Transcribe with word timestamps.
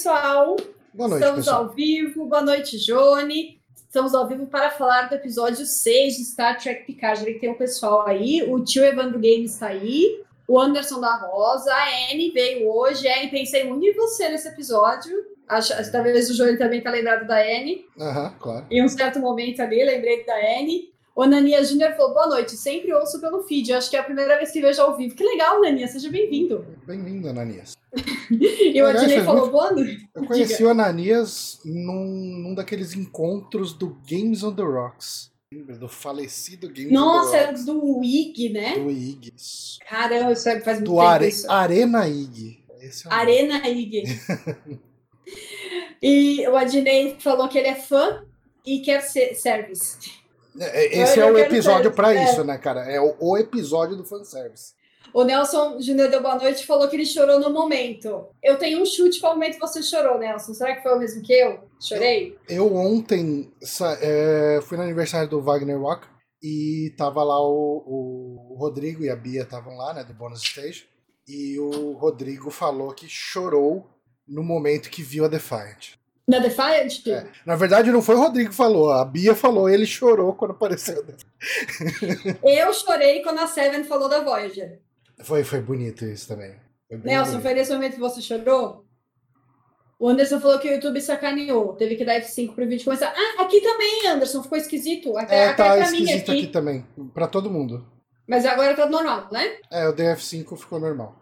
pessoal. 0.00 0.56
Boa 0.94 1.08
noite, 1.10 1.22
Estamos 1.22 1.44
pessoal. 1.44 1.62
ao 1.64 1.68
vivo. 1.68 2.24
Boa 2.24 2.40
noite, 2.40 2.78
Johnny. 2.78 3.60
Estamos 3.76 4.14
ao 4.14 4.26
vivo 4.26 4.46
para 4.46 4.70
falar 4.70 5.10
do 5.10 5.14
episódio 5.14 5.66
6 5.66 6.16
de 6.16 6.24
Star 6.24 6.58
Trek 6.58 6.86
Picard. 6.86 7.22
Que 7.22 7.38
tem 7.38 7.50
o 7.50 7.58
pessoal 7.58 8.06
aí. 8.06 8.42
O 8.50 8.64
tio 8.64 8.82
Evandro 8.82 9.20
Games 9.20 9.52
está 9.52 9.66
aí. 9.66 10.22
O 10.48 10.58
Anderson 10.58 11.00
da 11.02 11.16
Rosa. 11.16 11.70
A 11.70 12.10
Anne 12.10 12.30
veio 12.30 12.66
hoje. 12.70 13.06
A 13.06 13.18
Anne, 13.18 13.30
pensei 13.30 13.64
muito 13.64 13.84
em 13.84 13.92
você 13.92 14.30
nesse 14.30 14.48
episódio. 14.48 15.12
Acho, 15.46 15.74
talvez 15.92 16.30
o 16.30 16.34
Johnny 16.34 16.56
também 16.56 16.80
tá 16.80 16.90
lembrado 16.90 17.26
da 17.26 17.36
Anne. 17.38 17.84
Aham, 18.00 18.34
claro. 18.40 18.66
Em 18.70 18.82
um 18.82 18.88
certo 18.88 19.18
momento 19.18 19.60
ali, 19.60 19.84
lembrei 19.84 20.24
da 20.24 20.34
Anne. 20.34 20.89
O 21.14 21.26
Nania 21.26 21.62
Júnior 21.64 21.92
falou, 21.96 22.14
boa 22.14 22.28
noite, 22.28 22.56
sempre 22.56 22.92
ouço 22.94 23.20
pelo 23.20 23.42
feed, 23.42 23.72
acho 23.72 23.90
que 23.90 23.96
é 23.96 24.00
a 24.00 24.04
primeira 24.04 24.36
vez 24.38 24.50
que 24.50 24.60
vejo 24.60 24.80
ao 24.80 24.96
vivo. 24.96 25.14
Que 25.14 25.24
legal, 25.24 25.60
Nania, 25.60 25.88
seja 25.88 26.08
bem-vindo. 26.08 26.64
Bem-vindo, 26.86 27.28
Ananias. 27.28 27.76
E 28.30 28.80
o 28.80 28.86
faz 28.86 29.12
falou, 29.24 29.40
muito- 29.40 29.50
boa 29.52 29.72
noite. 29.72 30.08
Eu 30.14 30.24
conheci 30.24 30.62
o 30.62 30.68
Ananias 30.68 31.58
num, 31.64 32.04
num 32.44 32.54
daqueles 32.54 32.94
encontros 32.94 33.72
do 33.72 33.98
Games 34.08 34.44
on 34.44 34.54
the 34.54 34.62
Rocks. 34.62 35.32
Lembra 35.52 35.76
do 35.76 35.88
falecido 35.88 36.68
Games 36.68 36.92
Nossa, 36.92 37.28
on 37.28 37.30
the 37.32 37.36
era 37.38 37.46
Rocks? 37.48 37.64
do 37.64 37.98
Wig, 37.98 38.48
né? 38.50 38.78
Do 38.78 38.88
IG. 38.88 39.32
Caramba, 39.88 40.30
isso 40.30 40.44
faz 40.44 40.64
muito 40.64 40.84
Do 40.84 40.90
tempo 40.92 41.00
Are, 41.00 41.26
isso. 41.26 41.50
Arena 41.50 42.08
IG. 42.08 42.62
Esse 42.80 43.06
é 43.08 43.10
o. 43.10 43.12
Arena 43.12 43.68
Ig. 43.68 44.04
e 46.00 46.46
o 46.48 46.56
Adnei 46.56 47.16
falou 47.18 47.48
que 47.48 47.58
ele 47.58 47.66
é 47.68 47.74
fã 47.74 48.24
e 48.64 48.78
quer 48.78 49.00
ser 49.00 49.34
service. 49.34 50.19
É, 50.58 51.00
Esse 51.02 51.18
Eu 51.18 51.28
é 51.28 51.32
o 51.32 51.38
episódio 51.38 51.92
pra 51.92 52.14
é. 52.14 52.24
isso, 52.24 52.42
né, 52.44 52.58
cara? 52.58 52.80
É 52.90 53.00
o, 53.00 53.14
o 53.18 53.36
episódio 53.38 53.96
do 53.96 54.04
fanservice. 54.04 54.74
O 55.12 55.24
Nelson 55.24 55.80
Júnior 55.80 56.08
deu 56.08 56.22
boa 56.22 56.36
noite 56.36 56.64
falou 56.66 56.86
que 56.88 56.94
ele 56.94 57.04
chorou 57.06 57.40
no 57.40 57.50
momento. 57.50 58.28
Eu 58.42 58.56
tenho 58.58 58.80
um 58.80 58.86
chute 58.86 59.20
qual 59.20 59.34
momento 59.34 59.58
você 59.58 59.82
chorou, 59.82 60.18
Nelson. 60.18 60.54
Será 60.54 60.76
que 60.76 60.82
foi 60.82 60.94
o 60.94 60.98
mesmo 60.98 61.22
que 61.22 61.32
eu? 61.32 61.58
Chorei? 61.80 62.36
Eu 62.48 62.74
ontem 62.76 63.52
sa- 63.60 63.98
é, 64.00 64.60
fui 64.62 64.76
no 64.76 64.84
aniversário 64.84 65.28
do 65.28 65.42
Wagner 65.42 65.80
Walker 65.80 66.06
e 66.42 66.94
tava 66.96 67.24
lá 67.24 67.40
o, 67.42 68.52
o 68.52 68.56
Rodrigo 68.58 69.02
e 69.02 69.10
a 69.10 69.16
Bia 69.16 69.42
estavam 69.42 69.76
lá, 69.76 69.92
né, 69.94 70.04
do 70.04 70.14
Bonus 70.14 70.42
Stage. 70.42 70.84
E 71.26 71.58
o 71.58 71.92
Rodrigo 71.92 72.50
falou 72.50 72.92
que 72.92 73.08
chorou 73.08 73.86
no 74.28 74.42
momento 74.44 74.90
que 74.90 75.02
viu 75.02 75.24
a 75.24 75.28
Defiant. 75.28 75.94
Na 76.28 76.38
Defiant? 76.38 77.06
É. 77.08 77.26
Na 77.44 77.56
verdade, 77.56 77.90
não 77.90 78.00
foi 78.02 78.14
o 78.14 78.20
Rodrigo 78.20 78.50
que 78.50 78.56
falou, 78.56 78.92
a 78.92 79.04
Bia 79.04 79.34
falou, 79.34 79.68
ele 79.68 79.84
chorou 79.86 80.32
quando 80.34 80.52
apareceu. 80.52 81.04
Eu 82.44 82.72
chorei 82.72 83.22
quando 83.22 83.38
a 83.40 83.46
Seven 83.46 83.84
falou 83.84 84.08
da 84.08 84.20
Voyager. 84.22 84.80
Foi, 85.22 85.42
foi 85.44 85.60
bonito 85.60 86.04
isso 86.04 86.28
também. 86.28 86.54
Foi 86.88 86.98
Nelson, 86.98 87.30
bonito. 87.32 87.42
foi 87.42 87.54
nesse 87.54 87.72
momento 87.72 87.94
que 87.94 88.00
você 88.00 88.20
chorou? 88.20 88.84
O 89.98 90.08
Anderson 90.08 90.40
falou 90.40 90.58
que 90.58 90.68
o 90.68 90.72
YouTube 90.72 90.98
sacaneou. 91.00 91.74
Teve 91.74 91.94
que 91.96 92.04
dar 92.06 92.18
F5 92.20 92.54
pro 92.54 92.66
vídeo 92.66 92.84
começar. 92.84 93.12
Ah, 93.14 93.42
aqui 93.42 93.60
também, 93.60 94.06
Anderson. 94.06 94.42
Ficou 94.42 94.56
esquisito. 94.56 95.14
Até, 95.18 95.36
É, 95.36 95.48
até 95.48 95.56
tá 95.62 95.76
pra 95.76 95.90
mim 95.90 95.98
esquisito 96.02 96.30
aqui. 96.30 96.40
aqui 96.44 96.46
também, 96.46 96.86
pra 97.12 97.26
todo 97.26 97.50
mundo. 97.50 97.86
Mas 98.26 98.46
agora 98.46 98.74
tá 98.74 98.86
normal, 98.88 99.28
né? 99.30 99.58
É, 99.70 99.86
o 99.88 99.92
DF5 99.94 100.56
ficou 100.56 100.80
normal. 100.80 101.19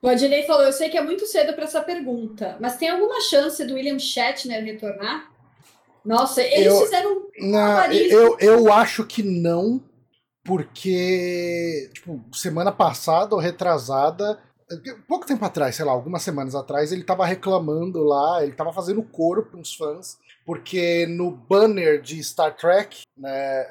O 0.00 0.08
Adnei 0.08 0.44
falou: 0.44 0.62
Eu 0.62 0.72
sei 0.72 0.88
que 0.88 0.96
é 0.98 1.02
muito 1.02 1.26
cedo 1.26 1.52
para 1.54 1.64
essa 1.64 1.80
pergunta, 1.82 2.56
mas 2.60 2.76
tem 2.76 2.88
alguma 2.88 3.20
chance 3.20 3.64
do 3.64 3.74
William 3.74 3.98
Shatner 3.98 4.64
retornar? 4.64 5.30
Nossa, 6.04 6.42
eles 6.42 6.66
Eu- 6.72 6.80
fizeram. 6.80 7.22
Na, 7.40 7.76
Paris. 7.82 8.10
eu, 8.12 8.36
eu 8.40 8.72
acho 8.72 9.04
que 9.04 9.22
não, 9.22 9.82
porque, 10.44 11.90
tipo, 11.92 12.24
semana 12.32 12.72
passada 12.72 13.34
ou 13.34 13.40
retrasada, 13.40 14.38
pouco 15.06 15.26
tempo 15.26 15.44
atrás, 15.44 15.76
sei 15.76 15.84
lá, 15.84 15.92
algumas 15.92 16.22
semanas 16.22 16.54
atrás, 16.54 16.92
ele 16.92 17.04
tava 17.04 17.24
reclamando 17.26 18.02
lá, 18.04 18.42
ele 18.42 18.52
tava 18.52 18.72
fazendo 18.72 19.02
coro 19.02 19.44
para 19.46 19.58
uns 19.58 19.74
fãs, 19.74 20.16
porque 20.46 21.06
no 21.06 21.30
banner 21.30 22.00
de 22.00 22.22
Star 22.22 22.56
Trek, 22.56 23.02
né, 23.16 23.66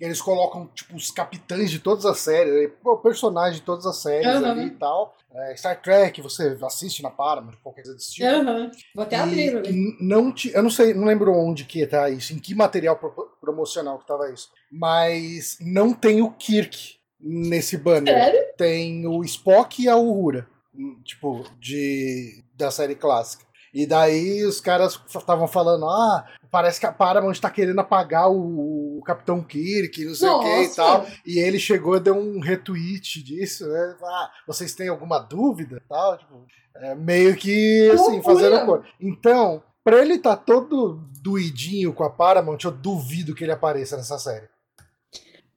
é, 0.00 0.04
eles 0.06 0.20
colocam, 0.20 0.66
tipo, 0.74 0.96
os 0.96 1.10
capitães 1.10 1.70
de 1.70 1.78
todas 1.78 2.06
as 2.06 2.18
séries, 2.18 2.70
pô, 2.82 2.96
personagem 2.98 3.60
de 3.60 3.66
todas 3.66 3.84
as 3.86 3.96
séries 4.02 4.26
Aham. 4.26 4.50
ali 4.50 4.66
e 4.66 4.70
tal. 4.70 5.16
É, 5.32 5.56
Star 5.56 5.80
Trek, 5.80 6.20
você 6.20 6.56
assiste 6.62 7.02
na 7.02 7.10
Paramount, 7.10 7.54
qualquer 7.62 7.82
coisa 7.82 7.96
desse 7.96 8.14
tipo. 8.14 8.26
Aham. 8.28 8.70
Vou 8.94 9.02
até 9.04 9.16
E 9.16 9.20
abrir. 9.20 9.96
não 10.00 10.32
ti- 10.32 10.52
eu 10.54 10.62
não 10.62 10.70
sei, 10.70 10.92
não 10.94 11.04
lembro 11.06 11.32
onde 11.32 11.64
que 11.64 11.86
tá 11.86 12.08
isso, 12.10 12.32
em 12.32 12.38
que 12.38 12.54
material 12.54 12.96
pro- 12.96 13.30
promocional 13.40 13.98
que 13.98 14.06
tava 14.06 14.30
isso. 14.32 14.48
Mas 14.72 15.56
não 15.60 15.92
tem 15.92 16.22
o 16.22 16.30
Kirk 16.32 16.96
nesse 17.20 17.76
banner. 17.76 18.14
Sério? 18.14 18.40
Tem 18.56 19.06
o 19.06 19.22
Spock 19.24 19.82
e 19.82 19.88
a 19.88 19.96
Uhura, 19.96 20.48
hum, 20.74 21.00
tipo, 21.04 21.44
de 21.60 22.42
da 22.54 22.70
série 22.70 22.94
clássica. 22.94 23.44
E 23.72 23.86
daí 23.86 24.44
os 24.44 24.60
caras 24.60 25.00
estavam 25.06 25.46
falando, 25.46 25.86
ah, 25.88 26.26
parece 26.50 26.80
que 26.80 26.86
a 26.86 26.92
Paramount 26.92 27.34
tá 27.40 27.48
querendo 27.48 27.78
apagar 27.78 28.30
o, 28.30 28.98
o 28.98 29.02
Capitão 29.02 29.42
Kirk, 29.42 30.04
não 30.04 30.14
sei 30.14 30.28
o 30.28 30.40
que 30.40 30.62
e 30.62 30.74
tal. 30.74 31.06
E 31.24 31.38
ele 31.38 31.58
chegou 31.58 31.96
e 31.96 32.00
deu 32.00 32.14
um 32.14 32.40
retweet 32.40 33.22
disso, 33.22 33.68
né? 33.68 33.96
Ah, 34.02 34.30
vocês 34.46 34.74
têm 34.74 34.88
alguma 34.88 35.18
dúvida? 35.18 35.80
Tal, 35.88 36.18
tipo, 36.18 36.46
é, 36.76 36.94
meio 36.94 37.36
que 37.36 37.90
assim, 37.90 38.22
fazendo 38.22 38.64
cor. 38.66 38.84
Então, 39.00 39.62
pra 39.84 40.00
ele 40.00 40.18
tá 40.18 40.36
todo 40.36 41.00
doidinho 41.22 41.92
com 41.92 42.02
a 42.02 42.10
Paramount, 42.10 42.58
eu 42.64 42.72
duvido 42.72 43.34
que 43.34 43.44
ele 43.44 43.52
apareça 43.52 43.96
nessa 43.96 44.18
série. 44.18 44.48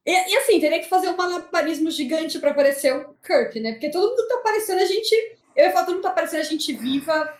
E, 0.06 0.12
e 0.12 0.38
assim, 0.38 0.60
teria 0.60 0.80
que 0.80 0.90
fazer 0.90 1.10
um 1.10 1.16
malabarismo 1.16 1.90
gigante 1.90 2.38
pra 2.38 2.52
aparecer 2.52 2.94
o 2.94 3.16
Kirk, 3.26 3.60
né? 3.60 3.72
Porque 3.72 3.90
todo 3.90 4.10
mundo 4.10 4.28
tá 4.28 4.36
aparecendo 4.36 4.80
a 4.80 4.86
gente. 4.86 5.14
Eu 5.56 5.66
ia 5.66 5.72
falar, 5.72 5.86
todo 5.86 5.96
mundo 5.96 6.04
tá 6.04 6.10
aparecendo 6.10 6.42
a 6.42 6.44
gente 6.44 6.74
viva. 6.74 7.34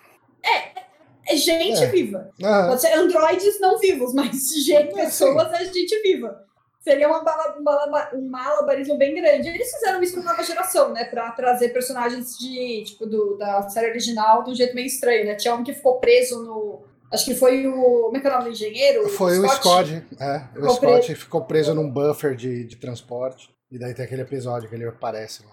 É, 0.46 1.34
é 1.34 1.36
gente 1.38 1.82
É. 1.84 1.86
viva. 1.88 2.30
Pode 2.40 2.82
ser 2.82 2.94
androides 2.94 3.60
não 3.60 3.78
vivos, 3.80 4.14
mas 4.14 4.36
gente, 4.64 5.00
É, 5.00 5.04
pessoas 5.06 5.52
é 5.54 5.66
gente 5.66 6.02
viva. 6.02 6.44
Seria 6.82 7.08
uma 7.08 7.24
bala- 7.24 7.56
um, 7.58 7.64
balaba- 7.64 8.12
um 8.14 8.28
malabarismo 8.30 8.98
bem 8.98 9.16
grande. 9.16 9.48
Eles 9.48 9.72
fizeram 9.72 10.04
isso 10.04 10.16
com 10.18 10.22
nova 10.22 10.44
geração, 10.44 10.92
né? 10.92 11.06
Pra 11.06 11.32
trazer 11.32 11.70
personagens 11.70 12.38
de, 12.38 12.84
tipo, 12.84 13.06
do, 13.06 13.38
da 13.38 13.70
série 13.70 13.90
original 13.90 14.44
de 14.44 14.52
um 14.52 14.56
jeito 14.56 14.76
meio 14.76 14.88
estranho, 14.88 15.26
né? 15.26 15.36
Tinha 15.36 15.56
um 15.56 15.64
que 15.64 15.74
ficou 15.74 16.00
preso 16.02 16.44
no. 16.44 16.84
Acho 17.10 17.24
que 17.24 17.36
foi 17.36 17.66
o. 17.68 17.72
Como 18.06 18.18
é 18.18 18.20
que 18.20 18.28
é 18.28 18.30
o 18.30 18.34
nome 18.34 18.46
do 18.46 18.52
engenheiro? 18.52 19.08
foi 19.08 19.40
o 19.40 19.48
Scott, 19.48 19.94
é, 20.20 20.36
o 20.58 20.62
Ficou 20.62 20.70
Scott 20.76 21.16
ficou 21.16 21.46
preso 21.46 21.74
num 21.74 21.90
buffer 21.90 22.36
de, 22.36 22.66
de 22.66 22.76
transporte. 22.76 23.50
E 23.72 23.80
daí 23.80 23.94
tem 23.94 24.04
aquele 24.04 24.24
episódio 24.24 24.68
que 24.68 24.76
ele 24.76 24.86
aparece 24.86 25.42
lá. 25.46 25.52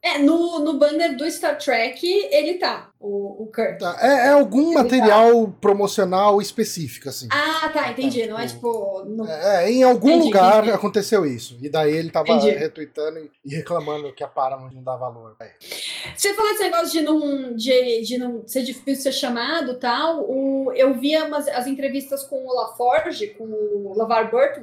É, 0.00 0.16
no, 0.18 0.60
no 0.60 0.74
banner 0.74 1.16
do 1.16 1.28
Star 1.28 1.58
Trek, 1.58 2.06
ele 2.30 2.54
tá, 2.54 2.88
o, 3.00 3.42
o 3.42 3.46
Kirk. 3.52 3.80
Tá, 3.80 3.96
É, 4.00 4.26
é 4.26 4.28
algum 4.28 4.72
tá. 4.72 4.84
material 4.84 5.48
promocional 5.60 6.40
específico, 6.40 7.08
assim. 7.08 7.26
Ah, 7.32 7.68
tá, 7.72 7.90
entendi. 7.90 8.24
Não 8.28 8.38
é 8.38 8.46
tipo, 8.46 8.58
tipo. 9.02 9.04
no- 9.06 9.28
É, 9.28 9.68
em 9.68 9.82
algum 9.82 10.08
Entendi, 10.10 10.24
lugar 10.26 10.58
entendi. 10.58 10.70
aconteceu 10.72 11.26
isso. 11.26 11.58
E 11.60 11.68
daí 11.68 11.92
ele 11.96 12.10
tava 12.10 12.30
Entendi. 12.30 12.50
retweetando 12.50 13.18
e- 13.44 13.56
reclamando 13.56 14.12
que 14.12 14.22
a 14.22 14.28
Paramount 14.28 14.70
não 14.72 14.84
dá 14.84 14.94
valor. 14.94 15.34
ele. 15.40 15.50
Você 16.16 16.32
falou 16.32 16.52
esse 16.52 16.62
negócio 16.62 16.90
de 16.92 17.00
não, 17.00 17.56
de, 17.56 18.02
de 18.02 18.18
não 18.18 18.46
ser 18.46 18.62
difícil 18.62 19.02
ser 19.02 19.12
chamado 19.12 19.72
e 19.72 19.76
tal. 19.80 20.20
O, 20.30 20.72
eu 20.76 20.94
vi 20.94 21.16
umas, 21.16 21.48
as 21.48 21.66
entrevistas 21.66 22.22
com 22.22 22.46
o 22.46 22.54
LaForge, 22.54 23.28
com 23.36 23.44
o 23.44 23.94
LaVar 23.96 24.30
Burton, 24.30 24.62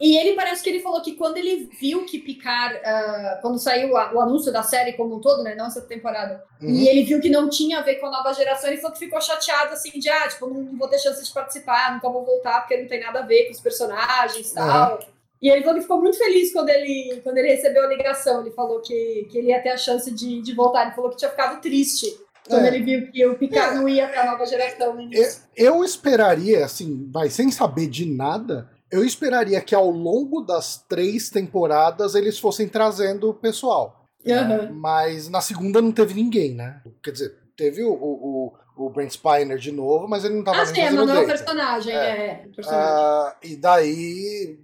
e 0.00 0.16
ele 0.16 0.34
parece 0.34 0.62
que 0.62 0.68
ele 0.68 0.80
falou 0.80 1.00
que 1.00 1.12
quando 1.14 1.36
ele 1.38 1.68
viu 1.80 2.04
que 2.04 2.18
Picard, 2.18 2.78
ah, 2.84 3.38
quando 3.40 3.58
saiu 3.58 3.96
a- 3.96 4.12
o 4.12 4.20
anúncio 4.20 4.52
da 4.52 4.62
série 4.62 4.92
como 4.92 5.16
um 5.16 5.20
todo, 5.20 5.42
né, 5.42 5.54
não 5.54 5.66
essa 5.66 5.80
temporada, 5.80 6.44
Uhum. 6.62 6.68
e 6.70 6.88
ele 6.88 7.02
viu 7.04 7.20
que 7.20 7.30
não 7.30 7.48
tinha 7.48 7.78
a 7.78 7.82
ver 7.82 7.96
com 7.96 8.06
a 8.06 8.10
nova 8.10 8.32
geração, 8.34 8.68
ele 8.68 8.76
falou 8.78 8.92
que 8.92 8.98
ficou 9.04 9.20
chateado, 9.20 9.72
assim, 9.72 9.90
de, 9.98 10.08
ah, 10.08 10.28
tipo, 10.28 10.46
não 10.46 10.76
vou 10.78 10.88
ter 10.88 10.98
chance 10.98 11.24
de 11.24 11.32
participar, 11.32 11.94
nunca 11.94 12.08
vou 12.10 12.24
voltar, 12.24 12.60
porque 12.60 12.76
não 12.76 12.86
tem 12.88 13.00
nada 13.00 13.20
a 13.20 13.26
ver 13.26 13.46
com 13.46 13.52
os 13.52 13.60
personagens 13.60 14.50
e 14.50 14.54
tal. 14.54 15.00
E 15.40 15.50
ele 15.50 15.60
falou 15.60 15.76
que 15.76 15.82
ficou 15.82 16.00
muito 16.00 16.16
feliz 16.16 16.50
quando 16.52 16.70
ele, 16.70 17.20
quando 17.22 17.36
ele 17.38 17.48
recebeu 17.48 17.84
a 17.84 17.88
ligação. 17.88 18.40
Ele 18.40 18.50
falou 18.52 18.80
que, 18.80 19.28
que 19.30 19.36
ele 19.38 19.48
ia 19.48 19.60
ter 19.62 19.68
a 19.68 19.76
chance 19.76 20.10
de, 20.10 20.40
de 20.40 20.54
voltar. 20.54 20.86
Ele 20.86 20.94
falou 20.94 21.10
que 21.10 21.16
tinha 21.18 21.30
ficado 21.30 21.60
triste 21.60 22.06
quando 22.48 22.64
É. 22.64 22.68
ele 22.68 22.82
viu 22.82 23.10
que 23.12 23.26
o 23.26 23.34
Picard 23.36 23.76
não 23.76 23.86
ia 23.88 24.08
para 24.08 24.22
a 24.22 24.26
nova 24.32 24.46
geração 24.46 24.94
no 24.94 25.02
início. 25.02 25.42
Eu 25.54 25.84
esperaria, 25.84 26.64
assim, 26.64 27.06
vai, 27.12 27.28
sem 27.28 27.50
saber 27.50 27.86
de 27.86 28.06
nada, 28.06 28.70
eu 28.90 29.04
esperaria 29.04 29.60
que 29.60 29.74
ao 29.74 29.90
longo 29.90 30.40
das 30.42 30.84
três 30.88 31.28
temporadas 31.30 32.14
eles 32.14 32.38
fossem 32.38 32.68
trazendo 32.68 33.28
o 33.30 33.34
pessoal. 33.34 34.04
Aham. 34.28 34.70
Mas 34.72 35.28
na 35.28 35.40
segunda 35.40 35.80
não 35.80 35.92
teve 35.92 36.14
ninguém, 36.14 36.54
né? 36.54 36.80
Quer 37.02 37.12
dizer, 37.12 37.34
teve 37.56 37.84
o, 37.84 37.92
o, 37.92 38.52
o, 38.76 38.86
o 38.86 38.90
Brent 38.90 39.12
Spiner 39.12 39.56
de 39.58 39.70
novo, 39.70 40.08
mas 40.08 40.24
ele 40.24 40.34
não 40.34 40.42
tava 40.44 40.58
Ah, 40.62 40.64
nem 40.64 40.74
sim, 40.74 40.80
fazendo 40.82 40.96
mas 40.98 41.06
não 41.08 41.14
é 41.14 41.18
o 41.18 41.26
data. 41.26 41.38
personagem. 41.44 41.92
É. 41.94 42.26
É, 42.42 42.46
o 42.46 42.52
personagem. 42.54 42.84
Ah, 42.88 43.36
e 43.42 43.56
daí. 43.56 44.58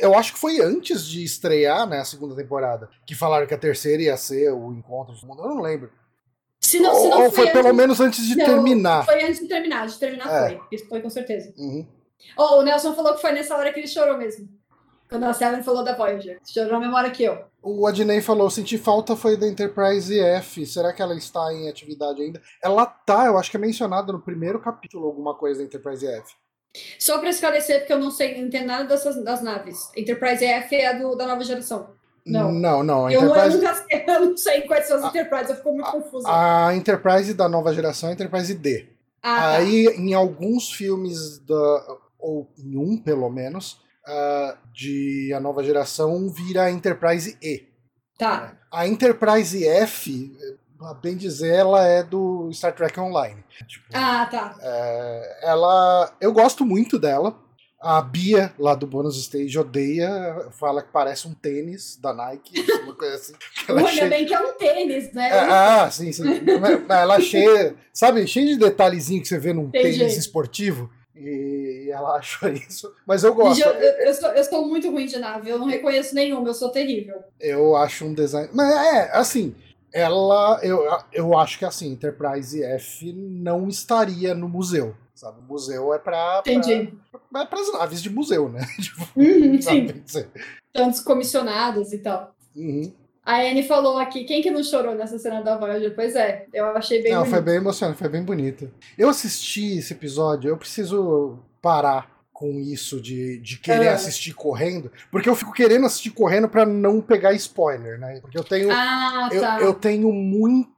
Eu 0.00 0.14
acho 0.14 0.34
que 0.34 0.38
foi 0.38 0.60
antes 0.60 1.06
de 1.06 1.24
estrear 1.24 1.88
né, 1.88 2.00
a 2.00 2.04
segunda 2.04 2.34
temporada 2.36 2.88
que 3.06 3.14
falaram 3.14 3.46
que 3.46 3.54
a 3.54 3.58
terceira 3.58 4.02
ia 4.02 4.16
ser 4.16 4.52
o 4.52 4.72
encontro 4.72 5.14
do 5.14 5.26
mundo. 5.26 5.42
Eu 5.42 5.48
não 5.54 5.62
lembro. 5.62 5.90
se 6.60 6.78
não, 6.80 6.94
se 6.94 7.08
não 7.08 7.22
Ou 7.24 7.30
foi 7.30 7.46
pelo 7.50 7.68
antes- 7.68 7.76
menos 7.78 8.00
antes 8.00 8.26
de 8.26 8.36
não, 8.36 8.44
terminar. 8.44 9.04
Foi 9.06 9.24
antes 9.24 9.40
de 9.40 9.48
terminar. 9.48 9.86
De 9.86 9.98
terminar 9.98 10.26
É. 10.28 10.48
foi. 10.56 10.60
Isso 10.72 10.86
foi 10.88 11.00
com 11.00 11.08
certeza. 11.08 11.52
Uhum. 11.56 11.86
Oh, 12.36 12.58
o 12.58 12.62
Nelson 12.62 12.94
falou 12.94 13.14
que 13.14 13.20
foi 13.20 13.32
nessa 13.32 13.56
hora 13.56 13.72
que 13.72 13.80
ele 13.80 13.88
chorou 13.88 14.16
mesmo. 14.16 14.48
Quando 15.10 15.24
a 15.24 15.32
Seven 15.32 15.62
falou 15.64 15.82
da 15.82 15.96
Voyager. 15.96 16.38
Chorou 16.46 16.74
na 16.74 16.80
memória 16.80 17.10
que 17.10 17.24
eu. 17.24 17.44
O 17.60 17.84
Adnei 17.86 18.20
falou: 18.20 18.48
senti 18.48 18.78
falta 18.78 19.16
foi 19.16 19.36
da 19.36 19.46
Enterprise 19.46 20.18
F. 20.18 20.64
Será 20.64 20.92
que 20.92 21.02
ela 21.02 21.16
está 21.16 21.52
em 21.52 21.68
atividade 21.68 22.22
ainda? 22.22 22.40
Ela 22.62 22.86
tá, 22.86 23.26
eu 23.26 23.36
acho 23.36 23.50
que 23.50 23.56
é 23.56 23.60
mencionada 23.60 24.12
no 24.12 24.20
primeiro 24.20 24.60
capítulo 24.60 25.06
alguma 25.06 25.34
coisa 25.34 25.58
da 25.58 25.66
Enterprise 25.66 26.06
F. 26.06 26.34
Só 26.98 27.18
para 27.18 27.30
esclarecer, 27.30 27.80
porque 27.80 27.92
eu 27.92 27.98
não 27.98 28.12
sei, 28.12 28.38
não 28.38 28.46
entendo 28.46 28.66
nada 28.66 28.84
dessas 28.84 29.22
das 29.24 29.42
naves. 29.42 29.90
Enterprise 29.96 30.44
F 30.44 30.76
é 30.76 30.86
a 30.86 30.92
do, 30.92 31.16
da 31.16 31.26
nova 31.26 31.42
geração. 31.42 31.90
Não, 32.24 32.52
não. 32.52 32.84
não 32.84 33.06
a 33.06 33.12
eu, 33.12 33.22
Enterprise... 33.22 33.56
eu, 33.56 33.60
nunca 33.60 33.74
sei, 33.74 34.04
eu 34.06 34.26
não 34.26 34.36
sei 34.36 34.62
quais 34.62 34.86
são 34.86 34.98
as 34.98 35.04
Enterprise, 35.06 35.50
eu 35.50 35.56
fico 35.56 35.72
muito 35.72 35.90
confusa. 35.90 36.28
A 36.28 36.74
Enterprise 36.76 37.34
da 37.34 37.48
nova 37.48 37.74
geração 37.74 38.08
é 38.08 38.12
a 38.12 38.14
Enterprise 38.14 38.54
D. 38.54 38.86
Ah, 39.22 39.36
tá. 39.36 39.50
Aí, 39.56 39.86
em 39.86 40.14
alguns 40.14 40.70
filmes, 40.70 41.38
da, 41.40 41.98
ou 42.20 42.52
em 42.58 42.76
um 42.76 42.96
pelo 42.96 43.28
menos, 43.30 43.80
uh, 44.06 44.56
de 44.72 45.32
a 45.34 45.40
nova 45.40 45.62
geração, 45.62 46.28
vira 46.28 46.64
a 46.64 46.70
Enterprise 46.70 47.36
E. 47.42 47.68
Tá. 48.18 48.56
A 48.70 48.86
Enterprise 48.86 49.66
F, 49.66 50.36
a 50.82 50.94
bem 50.94 51.16
dizer, 51.16 51.54
ela 51.54 51.86
é 51.86 52.02
do 52.02 52.50
Star 52.52 52.74
Trek 52.74 52.98
Online. 53.00 53.42
Tipo, 53.66 53.86
ah, 53.92 54.26
tá. 54.26 54.56
É, 54.60 55.40
ela, 55.42 56.12
eu 56.20 56.32
gosto 56.32 56.64
muito 56.64 56.98
dela. 56.98 57.38
A 57.82 58.02
Bia, 58.02 58.52
lá 58.58 58.74
do 58.74 58.86
Bônus 58.86 59.16
Stage, 59.16 59.58
odeia, 59.58 60.50
fala 60.52 60.82
que 60.82 60.92
parece 60.92 61.26
um 61.26 61.32
tênis 61.32 61.96
da 61.96 62.12
Nike, 62.12 62.60
uma 62.84 62.94
coisa 62.94 63.14
assim. 63.14 63.32
Olha 63.70 63.88
cheia... 63.88 64.06
bem 64.06 64.26
que 64.26 64.34
é 64.34 64.38
um 64.38 64.52
tênis, 64.52 65.10
né? 65.14 65.30
É, 65.30 65.40
ah, 65.40 65.90
sim, 65.90 66.12
sim. 66.12 66.24
ela 66.90 67.16
é 67.16 67.20
cheia, 67.22 67.74
sabe, 67.90 68.26
cheia 68.26 68.48
de 68.48 68.58
detalhezinho 68.58 69.22
que 69.22 69.28
você 69.28 69.38
vê 69.38 69.54
num 69.54 69.68
Entendi. 69.68 69.98
tênis 69.98 70.18
esportivo. 70.18 70.90
E 71.20 71.90
ela 71.90 72.16
achou 72.18 72.48
isso. 72.48 72.92
Mas 73.06 73.22
eu 73.22 73.34
gosto. 73.34 73.62
Eu, 73.62 73.72
eu, 73.72 74.06
eu, 74.06 74.14
sou, 74.14 74.28
eu 74.30 74.44
sou 74.44 74.66
muito 74.66 74.90
ruim 74.90 75.06
de 75.06 75.18
nave, 75.18 75.50
eu 75.50 75.58
não 75.58 75.66
reconheço 75.66 76.14
nenhuma, 76.14 76.48
eu 76.48 76.54
sou 76.54 76.70
terrível. 76.70 77.22
Eu 77.38 77.76
acho 77.76 78.06
um 78.06 78.14
design. 78.14 78.48
Mas 78.52 78.70
é, 78.70 79.10
assim, 79.12 79.54
ela. 79.92 80.58
Eu, 80.62 80.82
eu 81.12 81.36
acho 81.38 81.58
que 81.58 81.64
assim, 81.64 81.92
Enterprise 81.92 82.62
F 82.62 83.12
não 83.12 83.68
estaria 83.68 84.34
no 84.34 84.48
museu. 84.48 84.94
Sabe? 85.14 85.38
O 85.40 85.42
museu 85.42 85.92
é 85.92 85.98
para 85.98 86.38
Entendi. 86.46 86.94
Pra, 87.30 87.42
é 87.42 87.46
para 87.46 87.60
as 87.60 87.72
naves 87.72 88.02
de 88.02 88.08
museu, 88.08 88.48
né? 88.48 88.66
Tipo, 88.80 89.06
uhum, 89.16 89.60
sim. 89.60 90.02
Tantos 90.72 91.00
comissionados 91.00 91.92
e 91.92 91.98
tal. 91.98 92.34
Uhum. 92.56 92.90
A 93.30 93.48
Anne 93.48 93.62
falou 93.62 93.96
aqui, 93.96 94.24
quem 94.24 94.42
que 94.42 94.50
não 94.50 94.60
chorou 94.60 94.92
nessa 94.92 95.16
cena 95.16 95.40
da 95.40 95.56
Voyager? 95.56 95.94
Pois 95.94 96.16
é, 96.16 96.46
eu 96.52 96.66
achei 96.76 97.00
bem 97.00 97.12
Não, 97.12 97.20
bonito. 97.20 97.32
foi 97.32 97.40
bem 97.40 97.54
emocionante, 97.54 97.98
foi 97.98 98.08
bem 98.08 98.24
bonito. 98.24 98.68
Eu 98.98 99.08
assisti 99.08 99.78
esse 99.78 99.92
episódio, 99.92 100.48
eu 100.48 100.56
preciso 100.56 101.38
parar 101.62 102.10
com 102.32 102.58
isso 102.58 103.00
de, 103.00 103.38
de 103.38 103.58
querer 103.58 103.84
é. 103.84 103.92
assistir 103.92 104.32
correndo, 104.32 104.90
porque 105.12 105.28
eu 105.28 105.36
fico 105.36 105.52
querendo 105.52 105.86
assistir 105.86 106.10
correndo 106.10 106.48
para 106.48 106.66
não 106.66 107.00
pegar 107.00 107.32
spoiler, 107.34 108.00
né? 108.00 108.18
Porque 108.20 108.36
eu 108.36 108.42
tenho 108.42 108.68
ah, 108.72 109.28
tá. 109.30 109.58
eu, 109.60 109.66
eu 109.66 109.74
tenho 109.74 110.12
muito 110.12 110.68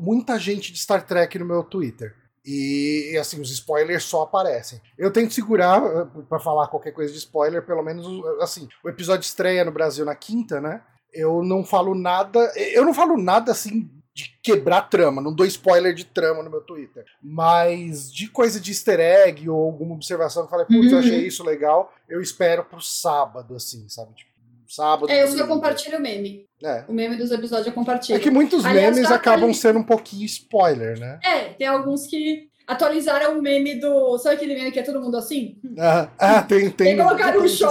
muita 0.00 0.38
gente 0.38 0.72
de 0.72 0.78
Star 0.78 1.04
Trek 1.04 1.38
no 1.38 1.44
meu 1.44 1.62
Twitter. 1.62 2.14
E, 2.46 3.14
assim, 3.20 3.38
os 3.40 3.50
spoilers 3.50 4.04
só 4.04 4.22
aparecem. 4.22 4.80
Eu 4.96 5.12
tento 5.12 5.34
segurar 5.34 5.82
eh, 5.82 6.22
para 6.28 6.38
falar 6.38 6.68
qualquer 6.68 6.92
coisa 6.92 7.12
de 7.12 7.18
spoiler, 7.18 7.64
pelo 7.64 7.82
menos 7.82 8.06
assim, 8.40 8.66
o 8.82 8.88
episódio 8.88 9.22
estreia 9.22 9.64
no 9.64 9.70
Brasil 9.70 10.06
na 10.06 10.14
quinta, 10.14 10.60
né? 10.60 10.80
Eu 11.12 11.42
não 11.42 11.64
falo 11.64 11.94
nada, 11.94 12.52
eu 12.56 12.84
não 12.84 12.94
falo 12.94 13.16
nada 13.16 13.52
assim 13.52 13.90
de 14.12 14.38
quebrar 14.42 14.82
trama, 14.82 15.22
não 15.22 15.32
dou 15.32 15.46
spoiler 15.46 15.94
de 15.94 16.04
trama 16.04 16.42
no 16.42 16.50
meu 16.50 16.60
Twitter. 16.60 17.04
Mas 17.22 18.12
de 18.12 18.28
coisa 18.28 18.60
de 18.60 18.70
easter 18.70 19.00
egg 19.00 19.48
ou 19.48 19.62
alguma 19.64 19.94
observação 19.94 20.42
que 20.42 20.46
eu 20.46 20.50
falei, 20.50 20.66
putz, 20.66 20.92
uhum. 20.92 20.98
eu 20.98 20.98
achei 20.98 21.26
isso 21.26 21.44
legal, 21.44 21.92
eu 22.08 22.20
espero 22.20 22.64
pro 22.64 22.80
sábado, 22.80 23.54
assim, 23.54 23.88
sabe? 23.88 24.14
Tipo, 24.14 24.30
sábado. 24.68 25.10
É, 25.10 25.22
eu 25.22 25.28
só 25.28 25.46
compartilho 25.46 25.98
o 25.98 26.00
meme. 26.00 26.46
É. 26.62 26.84
O 26.88 26.92
meme 26.92 27.16
dos 27.16 27.30
episódios 27.30 27.66
eu 27.66 27.72
compartilho. 27.72 28.16
É 28.16 28.20
que 28.20 28.30
muitos 28.30 28.64
Aliás, 28.64 28.94
memes 28.94 29.10
acabam 29.10 29.52
sendo 29.52 29.78
um 29.78 29.84
pouquinho 29.84 30.24
spoiler, 30.24 30.98
né? 30.98 31.18
É, 31.24 31.44
tem 31.54 31.66
alguns 31.66 32.06
que 32.06 32.48
atualizaram 32.66 33.38
o 33.38 33.42
meme 33.42 33.80
do. 33.80 34.16
Sabe 34.18 34.36
aquele 34.36 34.54
meme 34.54 34.70
que 34.70 34.78
é 34.78 34.82
todo 34.82 35.00
mundo 35.00 35.16
assim? 35.16 35.58
Ah, 35.78 36.08
ah 36.18 36.42
tem, 36.42 36.70
tem. 36.70 36.96
Tem 36.96 36.96
colocaram 36.96 37.42
um 37.42 37.48
show. 37.48 37.68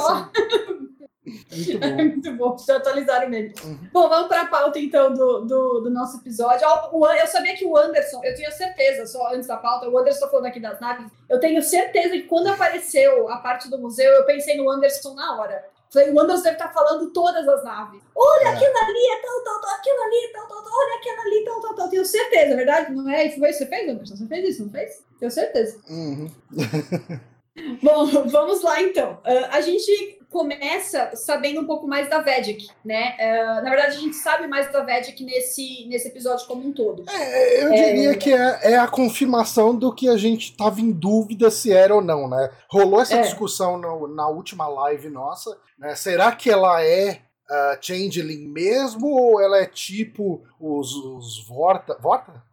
Muito 1.29 1.79
bom. 1.79 1.95
muito 1.95 2.33
bom, 2.33 2.51
precisa 2.51 2.77
atualizar 2.77 3.25
o 3.25 3.29
meme. 3.29 3.53
Uhum. 3.63 3.89
Bom, 3.91 4.09
vamos 4.09 4.27
para 4.27 4.41
a 4.41 4.47
pauta 4.47 4.79
então 4.79 5.13
do, 5.13 5.41
do, 5.41 5.79
do, 5.81 5.89
nosso 5.89 6.17
episódio. 6.17 6.67
Eu 6.67 7.27
sabia 7.27 7.55
que 7.55 7.65
o 7.65 7.77
Anderson, 7.77 8.21
eu 8.23 8.35
tinha 8.35 8.51
certeza, 8.51 9.05
só 9.05 9.33
antes 9.33 9.47
da 9.47 9.57
pauta, 9.57 9.89
o 9.89 9.97
Anderson 9.97 10.27
falando 10.27 10.47
aqui 10.47 10.59
das 10.59 10.79
naves, 10.79 11.11
eu 11.29 11.39
tenho 11.39 11.61
certeza 11.61 12.09
que 12.09 12.23
quando 12.23 12.47
apareceu 12.47 13.29
a 13.29 13.37
parte 13.37 13.69
do 13.69 13.77
museu, 13.77 14.11
eu 14.13 14.25
pensei 14.25 14.57
no 14.57 14.69
Anderson 14.69 15.13
na 15.13 15.39
hora. 15.39 15.63
Falei, 15.91 16.11
o 16.11 16.19
Anderson 16.19 16.43
deve 16.43 16.55
estar 16.55 16.71
falando 16.71 17.11
todas 17.11 17.47
as 17.47 17.63
naves. 17.63 18.01
Olha 18.15 18.43
é. 18.43 18.47
aquilo 18.49 18.77
ali, 18.77 19.11
é 19.11 19.21
tal, 19.21 19.43
tal, 19.43 19.61
tal, 19.61 19.75
aquilo 19.75 20.01
ali, 20.03 20.31
tal, 20.31 20.47
tal, 20.47 20.63
tal, 20.63 20.71
olha 20.71 20.95
aquilo 20.95 21.21
ali, 21.21 21.45
tal, 21.45 21.61
tal, 21.61 21.75
tal. 21.75 21.89
Tenho 21.89 22.05
certeza, 22.05 22.53
é 22.53 22.55
verdade? 22.55 22.91
Não 22.93 23.09
é? 23.09 23.29
Foi 23.31 23.49
isso 23.49 23.59
que 23.59 23.65
você 23.65 23.65
fez, 23.65 23.89
Anderson? 23.89 24.15
Você 24.15 24.27
fez 24.27 24.49
isso, 24.49 24.63
não 24.63 24.71
fez? 24.71 25.03
Tenho 25.19 25.31
certeza. 25.31 25.79
Uhum. 25.89 26.31
Bom, 27.81 28.05
vamos 28.27 28.61
lá 28.61 28.81
então. 28.81 29.13
Uh, 29.25 29.47
a 29.51 29.61
gente 29.61 30.18
começa 30.29 31.11
sabendo 31.15 31.61
um 31.61 31.65
pouco 31.65 31.87
mais 31.87 32.09
da 32.09 32.19
Vedic, 32.19 32.69
né? 32.85 33.15
Uh, 33.19 33.63
na 33.63 33.69
verdade, 33.69 33.97
a 33.97 33.99
gente 33.99 34.15
sabe 34.15 34.47
mais 34.47 34.71
da 34.71 34.83
Vedic 34.83 35.23
nesse, 35.23 35.87
nesse 35.87 36.07
episódio 36.07 36.45
como 36.47 36.67
um 36.67 36.71
todo. 36.71 37.03
É, 37.09 37.63
eu 37.63 37.69
diria 37.71 38.11
é... 38.11 38.15
que 38.15 38.31
é, 38.31 38.73
é, 38.73 38.77
a 38.77 38.87
confirmação 38.87 39.75
do 39.75 39.93
que 39.93 40.07
a 40.07 40.17
gente 40.17 40.51
estava 40.51 40.79
em 40.79 40.91
dúvida 40.91 41.49
se 41.49 41.73
era 41.73 41.95
ou 41.95 42.01
não, 42.01 42.29
né? 42.29 42.51
Rolou 42.69 43.01
essa 43.01 43.15
é. 43.15 43.21
discussão 43.21 43.77
no, 43.77 44.07
na 44.07 44.27
última 44.27 44.67
live 44.67 45.09
nossa, 45.09 45.57
né? 45.77 45.95
Será 45.95 46.31
que 46.31 46.49
ela 46.49 46.83
é 46.83 47.21
uh, 47.49 47.77
Changeling 47.81 48.47
mesmo 48.47 49.07
ou 49.07 49.41
ela 49.41 49.57
é 49.57 49.65
tipo 49.65 50.43
os, 50.59 50.93
os 50.93 51.47
Vorta? 51.47 51.97
Vorta? 51.99 52.49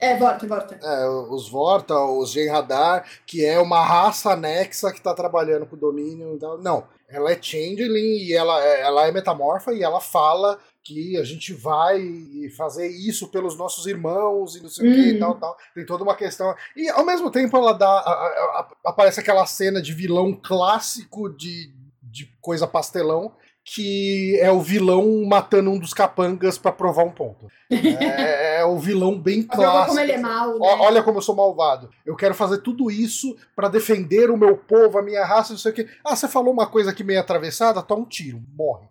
É, 0.00 0.16
Vorta, 0.16 0.46
Vorta. 0.46 0.80
É, 0.82 1.08
os 1.08 1.48
Vorta, 1.48 1.94
os 1.94 2.30
Gen 2.30 2.48
Radar, 2.48 3.06
que 3.26 3.44
é 3.44 3.60
uma 3.60 3.84
raça 3.84 4.32
anexa 4.32 4.90
que 4.90 4.98
está 4.98 5.12
trabalhando 5.12 5.66
com 5.66 5.76
o 5.76 5.78
domínio. 5.78 6.38
Não, 6.62 6.84
ela 7.10 7.32
é 7.32 7.38
Changeling 7.40 8.18
e 8.18 8.32
ela, 8.32 8.64
é, 8.64 8.80
ela 8.82 9.06
é 9.06 9.12
metamorfa 9.12 9.72
e 9.72 9.82
ela 9.82 10.00
fala 10.00 10.58
que 10.82 11.16
a 11.18 11.24
gente 11.24 11.52
vai 11.52 12.00
fazer 12.56 12.88
isso 12.88 13.28
pelos 13.28 13.56
nossos 13.56 13.86
irmãos 13.86 14.56
e 14.56 14.62
não 14.62 14.68
sei 14.68 14.88
o 14.88 14.94
que 14.94 15.08
e 15.10 15.18
tal, 15.18 15.34
tal. 15.38 15.56
Tem 15.74 15.84
toda 15.84 16.04
uma 16.04 16.16
questão. 16.16 16.54
E 16.76 16.88
ao 16.88 17.04
mesmo 17.04 17.30
tempo 17.30 17.56
ela 17.56 17.72
dá. 17.72 17.86
A, 17.86 18.12
a, 18.12 18.60
a, 18.60 18.90
aparece 18.90 19.20
aquela 19.20 19.44
cena 19.44 19.82
de 19.82 19.92
vilão 19.92 20.32
clássico 20.32 21.28
de, 21.28 21.72
de 22.02 22.26
coisa 22.40 22.66
pastelão 22.66 23.34
que 23.64 24.38
é 24.40 24.50
o 24.50 24.60
vilão 24.60 25.24
matando 25.24 25.70
um 25.70 25.78
dos 25.78 25.92
capangas 25.92 26.58
para 26.58 26.72
provar 26.72 27.04
um 27.04 27.10
ponto. 27.10 27.46
É, 27.70 28.58
é, 28.60 28.64
o 28.64 28.78
vilão 28.78 29.18
bem 29.18 29.42
clássico. 29.42 29.88
como 29.88 30.00
ele 30.00 30.12
é 30.12 30.18
mal, 30.18 30.58
né? 30.58 30.76
Olha 30.80 31.02
como 31.02 31.18
eu 31.18 31.22
sou 31.22 31.36
malvado. 31.36 31.90
Eu 32.04 32.16
quero 32.16 32.34
fazer 32.34 32.58
tudo 32.58 32.90
isso 32.90 33.36
para 33.54 33.68
defender 33.68 34.30
o 34.30 34.36
meu 34.36 34.56
povo, 34.56 34.98
a 34.98 35.02
minha 35.02 35.24
raça, 35.24 35.52
não 35.52 35.58
sei 35.58 35.72
o 35.72 35.74
quê. 35.74 35.88
Ah, 36.04 36.16
você 36.16 36.26
falou 36.26 36.52
uma 36.52 36.66
coisa 36.66 36.90
aqui 36.90 37.04
meio 37.04 37.20
atravessada, 37.20 37.82
toma 37.82 38.02
um 38.02 38.08
tiro, 38.08 38.42
morre. 38.56 38.86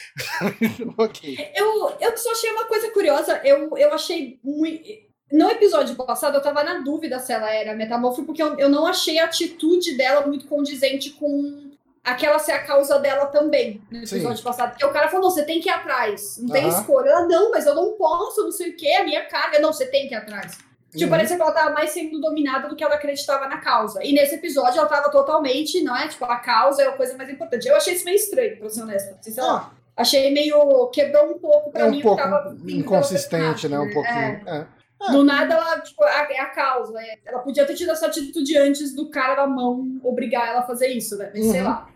ok. 0.97 1.51
Eu, 1.55 1.93
eu 1.99 2.17
só 2.17 2.31
achei 2.31 2.49
uma 2.51 2.65
coisa 2.65 2.89
curiosa, 2.91 3.41
eu, 3.43 3.75
eu 3.77 3.93
achei 3.93 4.39
muito. 4.43 5.09
No 5.31 5.49
episódio 5.49 5.95
passado, 5.95 6.35
eu 6.35 6.41
tava 6.41 6.63
na 6.63 6.79
dúvida 6.79 7.19
se 7.19 7.31
ela 7.31 7.53
era 7.53 7.75
metamorfo, 7.75 8.23
porque 8.23 8.41
eu, 8.41 8.57
eu 8.57 8.69
não 8.69 8.87
achei 8.87 9.19
a 9.19 9.25
atitude 9.25 9.95
dela 9.95 10.25
muito 10.25 10.47
condizente 10.47 11.11
com 11.11 11.68
aquela 12.03 12.39
ser 12.39 12.53
a 12.53 12.63
causa 12.63 12.99
dela 12.99 13.27
também, 13.27 13.81
no 13.91 13.99
episódio 13.99 14.37
Sim. 14.37 14.43
passado. 14.43 14.71
Porque 14.71 14.85
o 14.85 14.91
cara 14.91 15.07
falou, 15.07 15.25
não, 15.25 15.31
você 15.31 15.43
tem 15.43 15.59
que 15.59 15.69
ir 15.69 15.71
atrás, 15.71 16.37
não 16.39 16.49
tem 16.49 16.67
escolha. 16.67 17.09
Ela, 17.09 17.27
não, 17.27 17.51
mas 17.51 17.65
eu 17.65 17.75
não 17.75 17.93
posso, 17.93 18.43
não 18.43 18.51
sei 18.51 18.71
o 18.71 18.75
que, 18.75 18.91
a 18.93 19.03
minha 19.03 19.25
carga. 19.25 19.59
Não, 19.59 19.71
você 19.73 19.85
tem 19.85 20.07
que 20.07 20.13
ir 20.13 20.17
atrás. 20.17 20.57
Tipo, 20.91 21.03
uhum. 21.03 21.09
parecia 21.11 21.35
que 21.35 21.41
ela 21.41 21.51
tava 21.51 21.71
mais 21.71 21.91
sendo 21.91 22.19
dominada 22.19 22.67
do 22.67 22.75
que 22.75 22.83
ela 22.83 22.95
acreditava 22.95 23.47
na 23.47 23.57
causa. 23.57 24.03
E 24.03 24.11
nesse 24.11 24.35
episódio 24.35 24.79
ela 24.79 24.87
tava 24.87 25.11
totalmente, 25.11 25.83
não 25.83 25.95
é? 25.95 26.07
Tipo, 26.07 26.25
a 26.25 26.37
causa 26.37 26.81
é 26.81 26.87
a 26.87 26.93
coisa 26.93 27.15
mais 27.15 27.29
importante. 27.29 27.67
Eu 27.67 27.75
achei 27.75 27.93
isso 27.93 28.05
meio 28.05 28.15
estranho, 28.15 28.57
pra 28.57 28.69
ser 28.69 28.81
honesta. 28.81 29.17
Sei 29.21 29.33
lá. 29.35 29.71
Ah. 29.71 29.79
Achei 29.95 30.33
meio. 30.33 30.87
quebrou 30.87 31.31
um 31.31 31.37
pouco 31.37 31.71
pra 31.71 31.85
é 31.85 31.89
mim. 31.89 31.99
Um 31.99 32.01
pouco 32.01 32.23
inconsistente, 32.67 33.67
né? 33.67 33.77
Um 33.77 33.93
pouquinho. 33.93 34.15
É. 34.15 34.43
É. 34.47 34.78
É. 35.01 35.11
Do 35.11 35.23
nada, 35.23 35.53
ela, 35.53 35.79
tipo, 35.79 36.03
é 36.03 36.39
a 36.39 36.47
causa. 36.47 36.99
É, 36.99 37.19
ela 37.25 37.39
podia 37.39 37.65
ter 37.65 37.75
tido 37.75 37.91
essa 37.91 38.07
atitude 38.07 38.57
antes 38.57 38.93
do 38.93 39.09
cara 39.09 39.35
da 39.35 39.47
mão 39.47 39.99
obrigar 40.03 40.47
ela 40.47 40.59
a 40.59 40.67
fazer 40.67 40.89
isso, 40.89 41.17
né? 41.17 41.31
Mas 41.33 41.45
uhum. 41.45 41.51
sei 41.51 41.63
lá. 41.63 41.89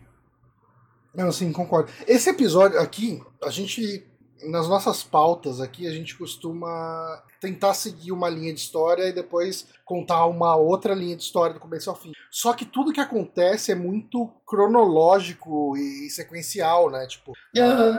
Não, 1.13 1.31
sim, 1.31 1.51
concordo. 1.51 1.91
Esse 2.07 2.29
episódio 2.29 2.79
aqui, 2.79 3.21
a 3.43 3.49
gente. 3.49 4.07
Nas 4.45 4.67
nossas 4.67 5.03
pautas 5.03 5.61
aqui, 5.61 5.87
a 5.87 5.91
gente 5.91 6.17
costuma 6.17 7.23
tentar 7.39 7.73
seguir 7.73 8.11
uma 8.11 8.27
linha 8.27 8.53
de 8.53 8.59
história 8.59 9.07
e 9.07 9.13
depois 9.13 9.65
contar 9.85 10.25
uma 10.25 10.57
outra 10.57 10.93
linha 10.93 11.15
de 11.15 11.23
história 11.23 11.53
do 11.53 11.61
começo 11.61 11.89
ao 11.89 11.95
fim. 11.95 12.11
Só 12.29 12.51
que 12.51 12.65
tudo 12.65 12.91
que 12.91 12.99
acontece 12.99 13.71
é 13.71 13.75
muito 13.75 14.29
cronológico 14.45 15.77
e 15.77 16.09
sequencial, 16.09 16.89
né? 16.89 17.07
Tipo, 17.07 17.31
uhum. 17.55 17.97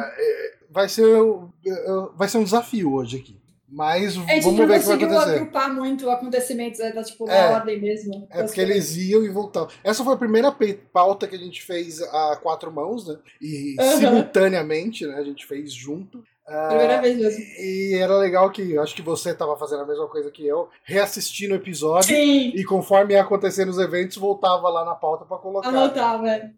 vai, 0.71 0.87
ser, 0.87 1.07
vai 2.15 2.29
ser 2.29 2.37
um 2.37 2.45
desafio 2.45 2.93
hoje 2.93 3.17
aqui. 3.17 3.44
Mas 3.75 4.17
A 4.17 4.21
gente 4.21 4.43
vamos 4.45 4.45
não 4.45 4.55
ver 4.55 4.63
o 4.63 4.67
que 4.67 4.69
vai 4.69 4.79
conseguiu 4.97 5.09
acontecer. 5.09 5.37
agrupar 5.37 5.75
muito 5.75 6.09
acontecimentos, 6.09 6.79
né, 6.79 6.93
da, 6.93 7.03
tipo, 7.03 7.29
É. 7.29 7.51
ordem 7.51 7.81
mesmo. 7.81 8.27
É 8.31 8.43
porque 8.45 8.61
eles 8.61 8.97
iam 8.97 9.25
e 9.25 9.29
voltavam. 9.29 9.69
Essa 9.83 10.05
foi 10.05 10.15
a 10.15 10.17
primeira 10.17 10.55
pauta 10.93 11.27
que 11.27 11.35
a 11.35 11.39
gente 11.39 11.61
fez 11.63 12.01
a 12.01 12.37
quatro 12.41 12.71
mãos, 12.73 13.09
né? 13.09 13.17
E 13.43 13.75
Aham. 13.81 13.97
simultaneamente, 13.97 15.05
né? 15.07 15.17
A 15.17 15.25
gente 15.25 15.45
fez 15.45 15.73
junto. 15.73 16.23
Ah, 16.47 16.69
Primeira 16.69 17.01
vez 17.01 17.17
mesmo. 17.19 17.43
E 17.59 17.95
era 17.99 18.19
legal 18.19 18.51
que 18.51 18.77
acho 18.77 18.95
que 18.95 19.01
você 19.03 19.31
estava 19.31 19.57
fazendo 19.57 19.83
a 19.83 19.87
mesma 19.87 20.07
coisa 20.09 20.31
que 20.31 20.47
eu, 20.47 20.69
reassistindo 20.85 21.55
o 21.55 21.57
episódio 21.57 22.15
Sim, 22.15 22.53
e 22.55 22.63
conforme 22.65 23.15
ia 23.15 23.23
acontecendo 23.23 23.71
os 23.71 23.79
eventos, 23.79 24.19
voltava 24.19 24.69
lá 24.69 24.85
na 24.85 24.95
pauta 24.95 25.25
para 25.25 25.39
colocar. 25.39 25.69
anotava. 25.71 26.29
é. 26.29 26.51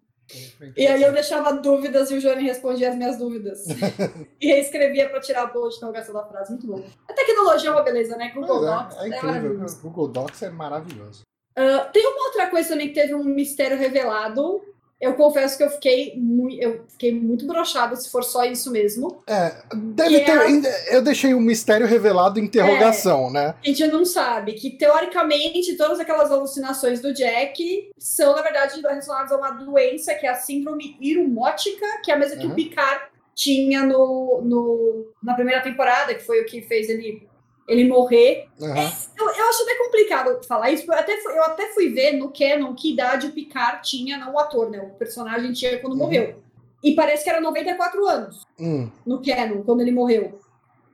E 0.76 0.86
aí 0.86 1.02
eu 1.02 1.12
deixava 1.12 1.52
dúvidas 1.52 2.10
e 2.10 2.14
o 2.14 2.20
Johnny 2.20 2.42
respondia 2.42 2.90
as 2.90 2.96
minhas 2.96 3.16
dúvidas. 3.16 3.64
e 4.40 4.46
reescrevia 4.46 5.08
pra 5.08 5.20
tirar 5.20 5.42
a 5.42 5.46
boa 5.46 5.68
de 5.68 5.76
interrogação 5.76 6.14
da 6.14 6.24
frase. 6.24 6.50
Muito 6.50 6.66
bom. 6.66 6.84
A 7.08 7.12
tecnologia 7.12 7.70
é 7.70 7.72
uma 7.72 7.82
beleza, 7.82 8.16
né? 8.16 8.32
Google 8.34 8.58
Pois 8.58 8.62
é, 8.62 8.76
Docs 8.76 8.96
é 8.96 9.06
é, 9.06 9.22
maravilhoso. 9.22 9.76
O 9.76 9.82
Google 9.82 10.08
Docs 10.08 10.42
é 10.42 10.50
maravilhoso. 10.50 11.22
Ah, 11.56 11.88
tem 11.92 12.06
uma 12.06 12.26
outra 12.26 12.48
coisa 12.48 12.68
também 12.68 12.88
que 12.88 12.94
teve 12.94 13.14
um 13.14 13.24
mistério 13.24 13.78
revelado. 13.78 14.62
Eu 14.98 15.12
confesso 15.14 15.58
que 15.58 15.62
eu 15.62 15.68
fiquei, 15.70 16.14
mui- 16.16 16.56
eu 16.58 16.84
fiquei 16.88 17.12
muito 17.12 17.46
broxada 17.46 17.94
se 17.96 18.10
for 18.10 18.24
só 18.24 18.44
isso 18.44 18.70
mesmo. 18.72 19.22
É, 19.26 19.52
deve 19.74 20.20
Que 20.20 20.24
ter. 20.24 20.66
é- 20.66 20.96
Eu 20.96 21.02
deixei 21.02 21.34
um 21.34 21.40
mistério 21.40 21.86
revelado 21.86 22.40
interrogação, 22.40 23.30
né? 23.30 23.54
A 23.62 23.66
gente 23.66 23.86
não 23.88 24.04
sabe 24.06 24.54
que, 24.54 24.70
teoricamente, 24.70 25.76
todas 25.76 26.00
aquelas 26.00 26.30
alucinações 26.30 27.00
do 27.00 27.12
Jack 27.12 27.90
são, 27.98 28.34
na 28.34 28.40
verdade, 28.42 28.80
relacionadas 28.80 29.32
a 29.32 29.36
uma 29.36 29.50
doença 29.50 30.14
que 30.14 30.26
é 30.26 30.30
a 30.30 30.34
síndrome 30.34 30.96
irumótica, 31.00 31.86
que 32.02 32.10
é 32.10 32.14
a 32.14 32.18
mesma 32.18 32.36
que 32.38 32.46
Uhum. 32.46 32.52
o 32.52 32.54
Picard 32.54 33.00
tinha 33.34 33.82
no, 33.84 34.40
no, 34.42 35.06
na 35.22 35.34
primeira 35.34 35.62
temporada, 35.62 36.14
que 36.14 36.24
foi 36.24 36.40
o 36.40 36.46
que 36.46 36.62
fez 36.62 36.88
ele, 36.88 37.28
ele 37.68 37.88
morrer. 37.88 38.48
Aham. 38.60 38.92
Eu, 39.18 39.26
eu 39.28 39.44
acho 39.48 39.62
até 39.62 39.74
complicado 39.76 40.42
falar 40.46 40.70
isso, 40.70 40.84
eu 40.86 40.92
até, 40.98 41.16
fui, 41.20 41.32
eu 41.36 41.42
até 41.44 41.66
fui 41.72 41.88
ver 41.90 42.12
no 42.12 42.32
Canon 42.32 42.74
que 42.74 42.92
idade 42.92 43.26
o 43.26 43.32
Picard 43.32 43.88
tinha, 43.88 44.16
não 44.18 44.34
o 44.34 44.38
ator, 44.38 44.70
né? 44.70 44.78
O 44.80 44.90
personagem 44.98 45.52
tinha 45.52 45.78
quando 45.80 45.94
Uhum. 45.94 45.98
morreu. 46.00 46.42
E 46.82 46.94
parece 46.94 47.24
que 47.24 47.30
era 47.30 47.40
94 47.40 48.06
anos 48.06 48.42
Hum. 48.60 48.88
no 49.04 49.20
Canon, 49.22 49.62
quando 49.62 49.80
ele 49.80 49.90
morreu. 49.92 50.38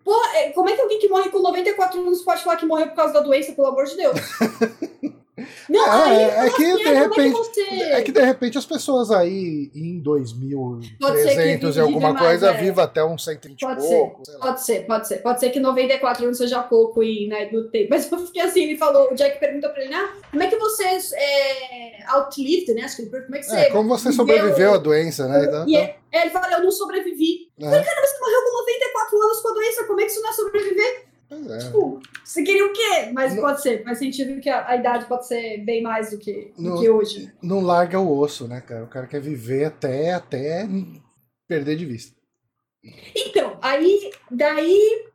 Pô, 0.05 0.15
é, 0.35 0.51
como 0.51 0.69
é 0.69 0.75
que 0.75 0.81
alguém 0.81 0.99
que 0.99 1.09
morre 1.09 1.31
com 1.31 1.39
94 1.41 2.01
anos 2.01 2.23
pode 2.23 2.43
falar 2.43 2.57
que 2.57 2.67
morreu 2.67 2.89
por 2.89 2.97
causa 2.97 3.13
da 3.15 3.21
doença, 3.21 3.53
pelo 3.53 3.69
amor 3.69 3.85
de 3.85 3.97
Deus? 3.97 4.17
Não, 5.69 5.87
É, 6.07 6.41
aí, 6.41 6.47
é 6.47 6.51
que, 6.51 6.65
assim, 6.65 6.77
de 6.77 6.85
como 6.85 6.97
repente- 6.97 7.21
é 7.21 7.31
que 7.31 7.37
você... 7.37 7.61
É 7.93 8.03
que 8.03 8.13
de 8.13 8.21
repente 8.23 8.59
as 8.59 8.67
pessoas 8.67 9.11
aí 9.11 9.71
em 9.75 10.03
Pode 10.03 10.29
ser 10.29 10.39
que 10.99 10.99
2300 10.99 11.77
e 11.77 11.81
alguma 11.81 12.13
mais, 12.13 12.27
coisa 12.27 12.51
é. 12.51 12.53
viva 12.61 12.83
até 12.85 13.05
uns 13.05 13.25
120 13.25 13.61
e 13.63 13.67
Pode 13.67 13.81
pouco. 13.81 14.23
sei 14.25 14.35
lá. 14.35 14.41
Pode 14.41 14.65
ser, 14.65 14.87
pode 14.87 15.09
ser. 15.09 15.17
Pode 15.19 15.41
ser 15.41 15.51
que 15.51 15.61
94 15.61 16.25
anos 16.25 16.39
seja 16.39 16.63
pouco 16.63 17.03
e, 17.03 17.29
né, 17.29 17.47
do 17.47 17.69
tempo. 17.71 17.89
Mas 17.91 18.11
eu 18.11 18.19
fiquei 18.27 18.43
assim, 18.43 18.63
ele 18.65 18.77
falou, 18.79 19.11
o 19.13 19.15
Jack 19.15 19.39
perguntou 19.39 19.71
pra 19.71 19.83
ele, 19.85 19.95
ah, 19.95 20.13
como 20.31 20.43
é 20.43 20.47
que 20.49 20.57
você 20.57 20.85
é, 21.15 22.05
outlived, 22.09 22.75
né? 22.75 22.87
Como 22.97 23.37
é 23.37 23.39
que 23.39 23.45
você... 23.45 23.57
É, 23.57 23.71
como 23.71 23.89
você 23.89 24.11
viveu- 24.11 24.27
sobreviveu 24.27 24.75
à 24.75 24.79
doença, 24.79 25.27
né? 25.29 25.45
Então, 25.45 25.69
E 25.69 25.77
é, 25.77 25.97
é, 26.13 26.23
ele 26.23 26.31
fala, 26.31 26.51
eu 26.53 26.63
não 26.63 26.71
sobrevivi. 26.71 27.49
É. 27.61 27.65
Falei, 27.65 27.85
cara, 27.85 28.07
você 28.07 28.19
morreu 28.19 28.43
com 28.43 28.59
94 28.59 29.23
anos 29.23 29.41
com 29.41 29.49
a 29.49 29.55
doença, 29.55 29.85
como 29.85 30.01
é 30.01 30.05
que 30.05 30.11
isso 30.11 30.23
não 30.23 30.31
é 30.31 30.33
sobreviver? 30.33 31.05
É. 31.55 31.59
Tipo, 31.59 32.01
você 32.25 32.43
queria 32.43 32.67
o 32.67 32.73
quê? 32.73 33.11
Mas 33.13 33.35
Não- 33.35 33.43
pode 33.43 33.63
ser, 33.63 33.83
faz 33.85 33.99
sentido 33.99 34.41
que 34.41 34.49
a, 34.49 34.69
a 34.69 34.77
idade 34.77 35.07
pode 35.07 35.27
ser 35.27 35.59
bem 35.65 35.83
mais 35.83 36.11
do 36.11 36.19
que, 36.19 36.53
do 36.57 36.63
Não- 36.63 36.81
que 36.81 36.89
hoje. 36.91 37.33
Não 37.43 37.61
larga 37.61 37.99
o 38.01 38.19
osso, 38.19 38.47
né, 38.49 38.61
cara? 38.61 38.85
O 38.85 38.89
cara 38.89 39.07
quer 39.07 39.21
viver 39.21 39.65
até, 39.67 40.13
até 40.13 40.67
perder 41.49 41.77
de 41.77 41.87
vista. 41.87 42.17
Então, 43.15 43.59
aí, 43.63 44.11
daí 44.31 45.07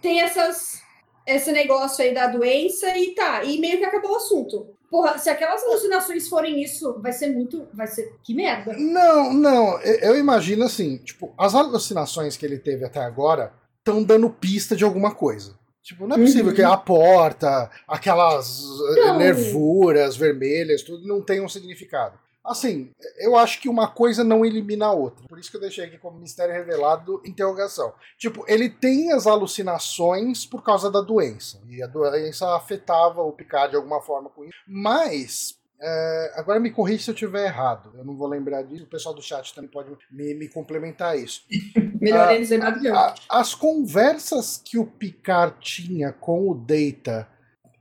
tem 0.00 0.20
essas, 0.20 0.80
esse 1.26 1.52
negócio 1.52 2.04
aí 2.04 2.12
da 2.12 2.26
doença 2.26 2.96
e 2.98 3.14
tá, 3.14 3.44
e 3.44 3.58
meio 3.60 3.78
que 3.78 3.84
acabou 3.84 4.12
o 4.12 4.16
assunto. 4.16 4.66
Porra, 4.90 5.18
se 5.18 5.28
aquelas 5.28 5.62
alucinações 5.64 6.28
forem 6.28 6.62
isso, 6.62 7.00
vai 7.00 7.12
ser 7.12 7.28
muito, 7.28 7.66
vai 7.72 7.86
ser, 7.86 8.14
que 8.22 8.32
merda. 8.34 8.74
Não, 8.78 9.32
não, 9.32 9.80
eu 9.80 10.16
imagino 10.16 10.64
assim, 10.64 10.98
tipo, 10.98 11.34
as 11.36 11.54
alucinações 11.54 12.36
que 12.36 12.46
ele 12.46 12.58
teve 12.58 12.84
até 12.84 13.00
agora 13.00 13.52
estão 13.84 14.02
dando 14.02 14.30
pista 14.30 14.74
de 14.74 14.82
alguma 14.82 15.14
coisa. 15.14 15.54
Tipo, 15.82 16.06
não 16.06 16.16
é 16.16 16.18
possível 16.20 16.46
Uhum. 16.48 16.54
que 16.54 16.62
a 16.62 16.76
porta, 16.78 17.70
aquelas 17.86 18.62
eh, 18.96 19.00
Não. 19.04 19.18
nervuras 19.18 20.16
vermelhas, 20.16 20.82
tudo 20.82 21.06
não 21.06 21.20
tenham 21.20 21.46
significado. 21.46 22.18
Assim, 22.42 22.90
eu 23.18 23.36
acho 23.36 23.60
que 23.60 23.68
uma 23.70 23.86
coisa 23.88 24.22
não 24.24 24.44
elimina 24.44 24.86
a 24.86 24.92
outra. 24.92 25.26
Por 25.28 25.38
isso 25.38 25.50
que 25.50 25.56
eu 25.56 25.60
deixei 25.60 25.84
aqui 25.84 25.98
como 25.98 26.18
mistério 26.18 26.54
revelado 26.54 27.20
interrogação. 27.24 27.92
Tipo, 28.18 28.44
ele 28.48 28.68
tem 28.70 29.12
as 29.12 29.26
alucinações 29.26 30.44
por 30.46 30.62
causa 30.62 30.90
da 30.90 31.00
doença. 31.00 31.60
E 31.68 31.82
a 31.82 31.86
doença 31.86 32.54
afetava 32.54 33.22
o 33.22 33.32
Picard 33.32 33.70
de 33.70 33.76
alguma 33.76 34.00
forma 34.00 34.28
com 34.30 34.44
isso. 34.44 34.56
Mas 34.66 35.56
é, 35.86 36.32
agora 36.36 36.58
me 36.58 36.70
corrija 36.70 37.04
se 37.04 37.10
eu 37.10 37.14
estiver 37.14 37.44
errado. 37.44 37.92
Eu 37.94 38.04
não 38.04 38.16
vou 38.16 38.26
lembrar 38.26 38.62
disso. 38.62 38.84
O 38.84 38.88
pessoal 38.88 39.14
do 39.14 39.20
chat 39.20 39.54
também 39.54 39.70
pode 39.70 39.94
me, 40.10 40.32
me 40.32 40.48
complementar 40.48 41.18
isso. 41.18 41.44
Melhor 42.00 42.28
Ah, 42.28 42.34
eles 42.34 42.48
lembrar 42.48 42.70
do 42.70 42.80
que 42.80 42.86
eu. 42.86 42.94
As 43.28 43.54
conversas 43.54 44.56
que 44.64 44.78
o 44.78 44.86
Picard 44.86 45.56
tinha 45.60 46.10
com 46.10 46.48
o 46.48 46.54
Data 46.54 47.28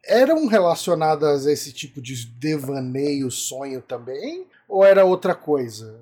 eram 0.05 0.47
relacionadas 0.47 1.47
a 1.47 1.51
esse 1.53 1.71
tipo 1.71 2.01
de 2.01 2.25
devaneio, 2.25 3.31
sonho 3.31 3.81
também? 3.81 4.47
Ou 4.67 4.83
era 4.83 5.05
outra 5.05 5.33
coisa? 5.33 6.01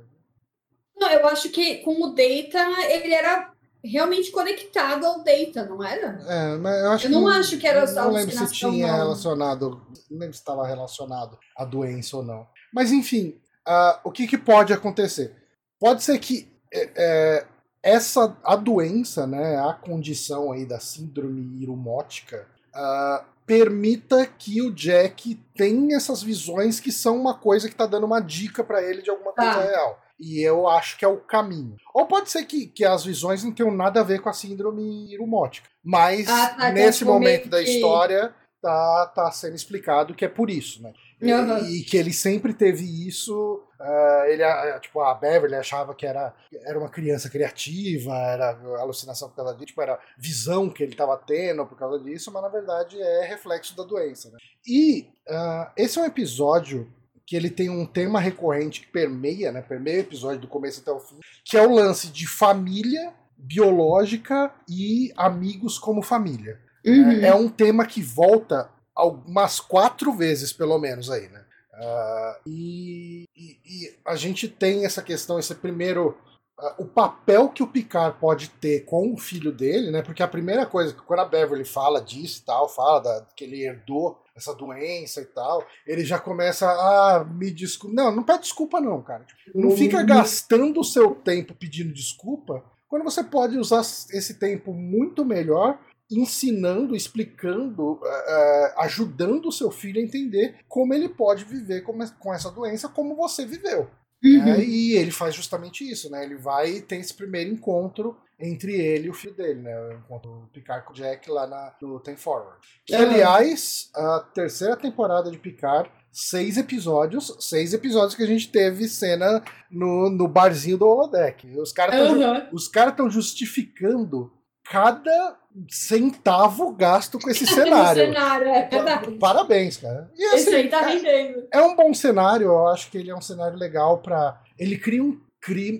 Não, 0.97 1.07
eu 1.07 1.27
acho 1.27 1.49
que 1.49 1.77
com 1.77 2.03
o 2.03 2.09
Data, 2.09 2.59
ele 2.89 3.13
era 3.13 3.50
realmente 3.83 4.31
conectado 4.31 5.05
ao 5.05 5.23
Data, 5.23 5.65
não 5.65 5.83
era? 5.83 6.19
É, 6.27 6.55
mas 6.57 6.81
eu 6.81 6.91
acho 6.91 7.07
Eu 7.07 7.11
não 7.11 7.25
que, 7.25 7.37
acho 7.37 7.57
que 7.57 7.67
era 7.67 7.91
Não 7.91 8.11
lembro 8.11 8.35
se 8.47 8.53
tinha 8.53 8.87
não. 8.87 8.95
relacionado. 8.95 9.81
Não 10.09 10.19
lembro 10.19 10.33
se 10.33 10.39
estava 10.39 10.65
relacionado 10.65 11.37
à 11.57 11.65
doença 11.65 12.17
ou 12.17 12.23
não. 12.23 12.47
Mas 12.73 12.91
enfim, 12.91 13.39
ah, 13.65 13.99
o 14.03 14.11
que, 14.11 14.27
que 14.27 14.37
pode 14.37 14.73
acontecer? 14.73 15.35
Pode 15.79 16.03
ser 16.03 16.17
que 16.19 16.47
é, 16.73 16.89
é, 16.95 17.45
essa 17.83 18.37
a 18.43 18.55
doença, 18.55 19.25
né, 19.25 19.57
a 19.57 19.73
condição 19.73 20.51
aí 20.51 20.65
da 20.65 20.79
síndrome 20.79 21.61
irumótica, 21.61 22.47
ah, 22.73 23.25
permita 23.45 24.25
que 24.25 24.61
o 24.61 24.71
Jack 24.71 25.35
tenha 25.55 25.97
essas 25.97 26.21
visões 26.23 26.79
que 26.79 26.91
são 26.91 27.17
uma 27.19 27.33
coisa 27.37 27.67
que 27.67 27.73
está 27.73 27.85
dando 27.85 28.05
uma 28.05 28.21
dica 28.21 28.63
para 28.63 28.81
ele 28.81 29.01
de 29.01 29.09
alguma 29.09 29.33
coisa 29.33 29.51
Tá. 29.53 29.61
real. 29.61 30.00
E 30.21 30.39
eu 30.41 30.67
acho 30.67 30.97
que 30.97 31.03
é 31.03 31.07
o 31.07 31.17
caminho. 31.17 31.75
Ou 31.93 32.05
pode 32.05 32.29
ser 32.29 32.45
que, 32.45 32.67
que 32.67 32.85
as 32.85 33.03
visões 33.03 33.43
não 33.43 33.51
tenham 33.51 33.71
nada 33.71 34.01
a 34.01 34.03
ver 34.03 34.21
com 34.21 34.29
a 34.29 34.33
síndrome 34.33 35.11
irumótica. 35.11 35.67
Mas 35.83 36.27
Ah, 36.29 36.49
tá, 36.49 36.71
nesse 36.71 37.03
momento 37.03 37.49
da 37.49 37.63
que- 37.63 37.69
história 37.71 38.33
tá, 38.61 39.11
tá 39.15 39.31
sendo 39.31 39.55
explicado 39.55 40.13
que 40.13 40.23
é 40.23 40.27
por 40.29 40.49
isso, 40.51 40.83
né? 40.83 40.93
E-. 41.19 41.79
E, 41.79 41.83
que 41.83 41.97
ele 41.97 42.13
sempre 42.13 42.53
teve 42.53 42.83
isso. 43.07 43.63
ah, 43.79 44.23
ele, 44.27 44.43
ah, 44.43 44.79
tipo, 44.79 44.99
a 45.01 45.13
Beverly 45.15 45.55
achava 45.55 45.95
que 45.95 46.05
era, 46.05 46.33
era 46.65 46.77
uma 46.77 46.89
criança 46.89 47.27
criativa, 47.29 48.13
era 48.15 48.51
alucinação 48.79 49.27
por 49.29 49.35
causa 49.37 49.53
disso, 49.53 49.65
tipo, 49.67 49.81
era 49.81 49.99
visão 50.19 50.69
que 50.69 50.83
ele 50.83 50.91
estava 50.91 51.17
tendo 51.17 51.65
por 51.65 51.75
causa 51.77 51.99
disso, 52.03 52.31
mas 52.31 52.43
na 52.43 52.49
verdade 52.49 53.01
é 53.01 53.25
reflexo 53.25 53.75
da 53.75 53.83
doença. 53.83 54.29
Né? 54.29 54.37
E 54.67 55.09
ah, 55.27 55.71
esse 55.75 55.97
é 55.97 56.01
um 56.03 56.05
episódio 56.05 56.87
que 57.31 57.35
ele 57.37 57.49
tem 57.49 57.69
um 57.69 57.85
tema 57.85 58.19
recorrente 58.19 58.81
que 58.81 58.87
permeia, 58.87 59.53
né? 59.53 59.61
Permeia 59.61 59.99
o 59.99 60.01
episódio 60.01 60.41
do 60.41 60.49
começo 60.49 60.81
até 60.81 60.91
o 60.91 60.99
fim, 60.99 61.17
que 61.45 61.55
é 61.55 61.65
o 61.65 61.71
lance 61.73 62.07
de 62.09 62.27
família 62.27 63.13
biológica 63.37 64.51
e 64.67 65.13
amigos 65.15 65.79
como 65.79 66.01
família. 66.01 66.59
Uhum. 66.85 67.09
É, 67.23 67.27
é 67.29 67.33
um 67.33 67.47
tema 67.47 67.85
que 67.85 68.01
volta 68.01 68.69
algumas 68.93 69.61
quatro 69.61 70.11
vezes, 70.11 70.51
pelo 70.51 70.77
menos, 70.77 71.09
aí, 71.09 71.29
né? 71.29 71.41
Ah, 71.73 72.39
e, 72.45 73.23
e- 73.33 73.57
e 73.65 73.95
a 74.05 74.17
gente 74.17 74.49
tem 74.49 74.83
essa 74.83 75.01
questão, 75.01 75.39
esse 75.39 75.55
primeiro. 75.55 76.17
ah, 76.59 76.75
o 76.79 76.85
papel 76.85 77.47
que 77.47 77.63
o 77.63 77.67
Picard 77.67 78.19
pode 78.19 78.49
ter 78.49 78.81
com 78.83 79.13
o 79.13 79.17
filho 79.17 79.53
dele, 79.53 79.89
né? 79.89 80.01
Porque 80.01 80.21
a 80.21 80.27
primeira 80.27 80.65
coisa, 80.65 80.93
quando 81.07 81.21
a 81.21 81.25
Beverly 81.25 81.63
fala 81.63 82.01
disso 82.01 82.41
e 82.41 82.45
tal, 82.45 82.67
fala 82.67 82.99
da- 82.99 83.25
que 83.37 83.45
ele 83.45 83.63
herdou 83.63 84.21
essa 84.41 84.55
doença 84.55 85.21
e 85.21 85.25
tal, 85.25 85.65
ele 85.87 86.03
já 86.03 86.19
começa 86.19 86.67
a 86.67 87.23
me 87.23 87.51
desculpa. 87.51 87.95
Não, 87.95 88.15
não 88.15 88.23
pede 88.23 88.41
desculpa, 88.41 88.81
não, 88.81 89.01
cara. 89.01 89.25
Não 89.53 89.71
fica 89.71 90.03
gastando 90.03 90.79
o 90.79 90.83
seu 90.83 91.15
tempo 91.15 91.53
pedindo 91.53 91.93
desculpa 91.93 92.63
quando 92.87 93.03
você 93.03 93.23
pode 93.23 93.57
usar 93.57 93.79
esse 93.79 94.33
tempo 94.33 94.73
muito 94.73 95.23
melhor 95.23 95.79
ensinando, 96.11 96.93
explicando, 96.93 98.01
eh, 98.03 98.73
ajudando 98.79 99.45
o 99.45 99.51
seu 99.51 99.71
filho 99.71 100.01
a 100.01 100.03
entender 100.03 100.57
como 100.67 100.93
ele 100.93 101.07
pode 101.07 101.45
viver 101.45 101.85
com 102.19 102.33
essa 102.33 102.51
doença 102.51 102.89
como 102.89 103.15
você 103.15 103.45
viveu. 103.45 103.89
Uhum. 104.23 104.45
né? 104.45 104.63
E 104.63 104.93
ele 104.93 105.11
faz 105.11 105.35
justamente 105.35 105.89
isso, 105.89 106.09
né? 106.09 106.23
Ele 106.23 106.35
vai 106.35 106.81
ter 106.81 106.97
esse 106.97 107.13
primeiro 107.13 107.51
encontro 107.51 108.17
entre 108.39 108.73
ele 108.73 109.07
e 109.07 109.09
o 109.09 109.13
filho 109.13 109.33
dele, 109.33 109.61
né? 109.61 109.79
O 109.79 109.93
encontro 109.93 110.31
do 110.31 110.47
Picard 110.47 110.85
com 110.85 110.93
o 110.93 110.95
Jack 110.95 111.29
lá 111.29 111.47
na, 111.47 111.73
no 111.81 111.99
Ten 111.99 112.15
Forward. 112.15 112.57
Que, 112.85 112.95
Aham. 112.95 113.05
aliás, 113.05 113.89
a 113.95 114.19
terceira 114.33 114.75
temporada 114.75 115.29
de 115.29 115.37
Picard, 115.37 115.89
seis 116.11 116.57
episódios, 116.57 117.35
seis 117.39 117.73
episódios 117.73 118.15
que 118.15 118.23
a 118.23 118.27
gente 118.27 118.49
teve 118.49 118.87
cena 118.87 119.43
no, 119.69 120.09
no 120.09 120.27
barzinho 120.27 120.77
do 120.77 120.87
Holodeck. 120.87 121.47
Os 121.57 121.71
caras 121.71 121.95
estão 121.95 122.49
os 122.51 122.67
caras 122.67 122.91
estão 122.91 123.09
justificando 123.09 124.31
cada 124.63 125.37
centavo 125.69 126.71
gasto 126.73 127.19
com 127.19 127.29
esse 127.29 127.45
cenário. 127.47 128.05
cenário, 128.05 128.47
é 128.47 128.67
verdade. 128.67 129.11
Parabéns, 129.17 129.77
cara. 129.77 130.09
E, 130.17 130.23
assim, 130.25 130.35
Esse 130.35 130.55
aí 130.55 130.69
tá 130.69 130.81
rendendo. 130.81 131.47
É, 131.51 131.59
é 131.59 131.61
um 131.61 131.75
bom 131.75 131.93
cenário, 131.93 132.47
eu 132.47 132.67
acho 132.67 132.89
que 132.89 132.97
ele 132.97 133.11
é 133.11 133.15
um 133.15 133.21
cenário 133.21 133.57
legal 133.57 133.99
para 133.99 134.41
Ele 134.57 134.77
cria 134.77 135.03
um, 135.03 135.19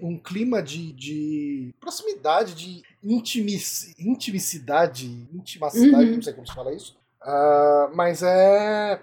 um 0.02 0.18
clima 0.18 0.62
de, 0.62 0.92
de 0.94 1.74
proximidade, 1.80 2.54
de 2.54 2.84
intimic, 3.04 3.94
intimicidade, 4.00 5.28
intimacidade, 5.34 6.10
uhum. 6.10 6.16
não 6.16 6.22
sei 6.22 6.34
como 6.34 6.48
se 6.48 6.54
fala 6.54 6.74
isso. 6.74 6.96
Uh, 7.24 7.96
mas 7.96 8.24
é. 8.24 9.00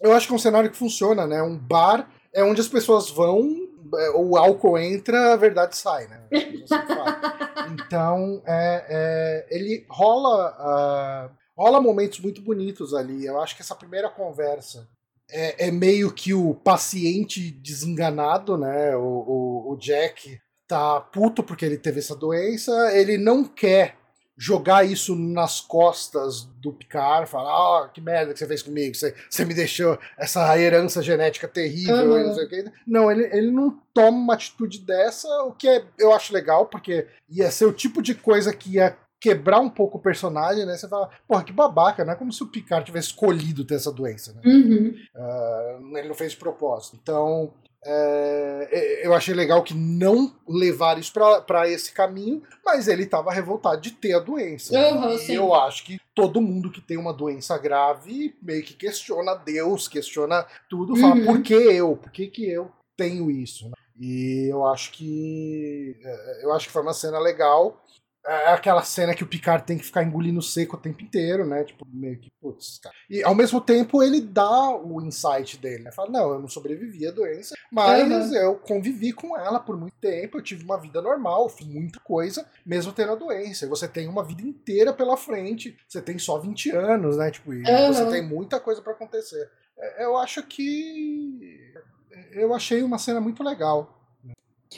Eu 0.00 0.12
acho 0.12 0.26
que 0.26 0.32
é 0.32 0.36
um 0.36 0.38
cenário 0.38 0.70
que 0.70 0.76
funciona, 0.76 1.26
né? 1.26 1.42
Um 1.42 1.56
bar 1.56 2.08
é 2.32 2.44
onde 2.44 2.60
as 2.60 2.68
pessoas 2.68 3.08
vão 3.08 3.66
é, 3.94 4.10
o 4.10 4.36
álcool 4.36 4.78
entra, 4.78 5.32
a 5.32 5.36
verdade 5.36 5.76
sai, 5.76 6.06
né? 6.08 6.20
então, 7.72 8.42
é, 8.46 8.86
é, 8.88 9.46
ele 9.50 9.86
rola, 9.88 11.30
uh, 11.30 11.36
rola 11.56 11.80
momentos 11.80 12.20
muito 12.20 12.40
bonitos 12.40 12.94
ali. 12.94 13.24
Eu 13.24 13.40
acho 13.40 13.56
que 13.56 13.62
essa 13.62 13.74
primeira 13.74 14.08
conversa 14.08 14.88
é, 15.30 15.68
é 15.68 15.70
meio 15.70 16.12
que 16.12 16.32
o 16.32 16.54
paciente 16.54 17.50
desenganado, 17.50 18.56
né? 18.56 18.96
O, 18.96 19.02
o, 19.02 19.72
o 19.72 19.76
Jack 19.76 20.38
tá 20.66 21.00
puto 21.00 21.42
porque 21.42 21.64
ele 21.64 21.78
teve 21.78 22.00
essa 22.00 22.14
doença, 22.14 22.72
ele 22.96 23.16
não 23.16 23.44
quer 23.44 23.96
jogar 24.36 24.84
isso 24.84 25.16
nas 25.16 25.60
costas 25.60 26.44
do 26.60 26.72
Picard, 26.72 27.28
falar, 27.28 27.84
ah, 27.84 27.88
que 27.88 28.00
merda 28.00 28.32
que 28.32 28.38
você 28.38 28.46
fez 28.46 28.62
comigo, 28.62 28.94
você, 28.94 29.14
você 29.30 29.44
me 29.44 29.54
deixou 29.54 29.98
essa 30.18 30.58
herança 30.58 31.02
genética 31.02 31.48
terrível, 31.48 31.96
uhum. 31.96 32.26
não 32.26 32.34
sei 32.34 32.44
o 32.44 32.48
que. 32.48 32.64
Não, 32.86 33.10
ele, 33.10 33.24
ele 33.32 33.50
não 33.50 33.80
toma 33.94 34.18
uma 34.18 34.34
atitude 34.34 34.80
dessa, 34.80 35.28
o 35.44 35.52
que 35.52 35.68
é, 35.68 35.84
eu 35.98 36.12
acho 36.12 36.34
legal, 36.34 36.66
porque 36.66 37.06
ia 37.30 37.50
ser 37.50 37.64
o 37.64 37.72
tipo 37.72 38.02
de 38.02 38.14
coisa 38.14 38.52
que 38.52 38.74
ia 38.74 38.96
quebrar 39.18 39.60
um 39.60 39.70
pouco 39.70 39.96
o 39.96 40.02
personagem, 40.02 40.66
né? 40.66 40.76
Você 40.76 40.86
fala, 40.86 41.10
porra, 41.26 41.42
que 41.42 41.52
babaca, 41.52 42.04
não 42.04 42.12
é 42.12 42.16
como 42.16 42.32
se 42.32 42.42
o 42.42 42.46
Picard 42.46 42.84
tivesse 42.84 43.08
escolhido 43.08 43.64
ter 43.64 43.76
essa 43.76 43.90
doença, 43.90 44.34
né? 44.34 44.42
Uhum. 44.44 44.94
Uh, 45.14 45.96
ele 45.96 46.08
não 46.08 46.14
fez 46.14 46.32
de 46.32 46.38
propósito. 46.38 46.98
Então, 47.02 47.52
é, 47.88 48.68
é, 48.70 49.06
eu 49.06 49.14
achei 49.14 49.32
legal 49.32 49.62
que 49.62 49.72
não 49.72 50.34
levaram 50.48 51.00
isso 51.00 51.12
para 51.12 51.68
esse 51.68 51.92
caminho, 51.92 52.42
mas 52.64 52.88
ele 52.88 53.04
estava 53.04 53.32
revoltado 53.32 53.80
de 53.80 53.92
ter 53.92 54.14
a 54.14 54.18
doença. 54.18 54.76
Uhum, 54.76 55.16
e 55.16 55.34
eu 55.34 55.54
acho 55.54 55.84
que 55.84 56.00
todo 56.14 56.40
mundo 56.40 56.70
que 56.70 56.80
tem 56.80 56.96
uma 56.96 57.12
doença 57.12 57.56
grave 57.56 58.34
meio 58.42 58.62
que 58.64 58.74
questiona 58.74 59.34
Deus, 59.34 59.86
questiona 59.86 60.44
tudo, 60.68 60.96
fala 60.96 61.14
uhum. 61.14 61.26
por 61.26 61.42
que 61.42 61.54
eu? 61.54 61.96
Por 61.96 62.10
que, 62.10 62.26
que 62.26 62.50
eu 62.50 62.70
tenho 62.96 63.30
isso? 63.30 63.70
E 63.98 64.48
eu 64.50 64.66
acho 64.66 64.92
que 64.92 65.96
é, 66.04 66.44
eu 66.44 66.52
acho 66.52 66.66
que 66.66 66.72
foi 66.72 66.82
uma 66.82 66.92
cena 66.92 67.18
legal 67.18 67.82
é 68.26 68.52
aquela 68.52 68.82
cena 68.82 69.14
que 69.14 69.22
o 69.22 69.26
Picard 69.26 69.64
tem 69.64 69.78
que 69.78 69.84
ficar 69.84 70.02
engolindo 70.02 70.42
seco 70.42 70.76
o 70.76 70.80
tempo 70.80 71.00
inteiro, 71.02 71.46
né? 71.46 71.62
Tipo, 71.62 71.86
meio 71.88 72.18
que, 72.18 72.30
putz, 72.40 72.78
cara. 72.82 72.94
E 73.08 73.22
ao 73.22 73.34
mesmo 73.34 73.60
tempo 73.60 74.02
ele 74.02 74.20
dá 74.20 74.70
o 74.70 75.00
insight 75.00 75.56
dele, 75.58 75.84
né? 75.84 75.92
Fala, 75.92 76.10
não, 76.10 76.32
eu 76.32 76.40
não 76.40 76.48
sobrevivi 76.48 77.06
à 77.06 77.12
doença, 77.12 77.54
mas 77.70 78.30
uhum. 78.30 78.34
eu 78.34 78.54
convivi 78.56 79.12
com 79.12 79.38
ela 79.38 79.60
por 79.60 79.76
muito 79.76 79.94
tempo, 80.00 80.38
eu 80.38 80.42
tive 80.42 80.64
uma 80.64 80.80
vida 80.80 81.00
normal, 81.00 81.48
fiz 81.48 81.66
muita 81.68 82.00
coisa, 82.00 82.44
mesmo 82.64 82.92
tendo 82.92 83.12
a 83.12 83.16
doença. 83.16 83.64
E 83.64 83.68
você 83.68 83.86
tem 83.86 84.08
uma 84.08 84.24
vida 84.24 84.42
inteira 84.42 84.92
pela 84.92 85.16
frente, 85.16 85.76
você 85.86 86.02
tem 86.02 86.18
só 86.18 86.38
20 86.38 86.70
anos, 86.70 87.16
né? 87.16 87.30
Tipo, 87.30 87.52
uhum. 87.52 87.92
você 87.92 88.06
tem 88.10 88.26
muita 88.26 88.58
coisa 88.58 88.82
para 88.82 88.92
acontecer. 88.92 89.48
É, 89.78 90.04
eu 90.04 90.16
acho 90.16 90.42
que. 90.42 91.72
Eu 92.32 92.54
achei 92.54 92.82
uma 92.82 92.98
cena 92.98 93.20
muito 93.20 93.42
legal. 93.42 93.95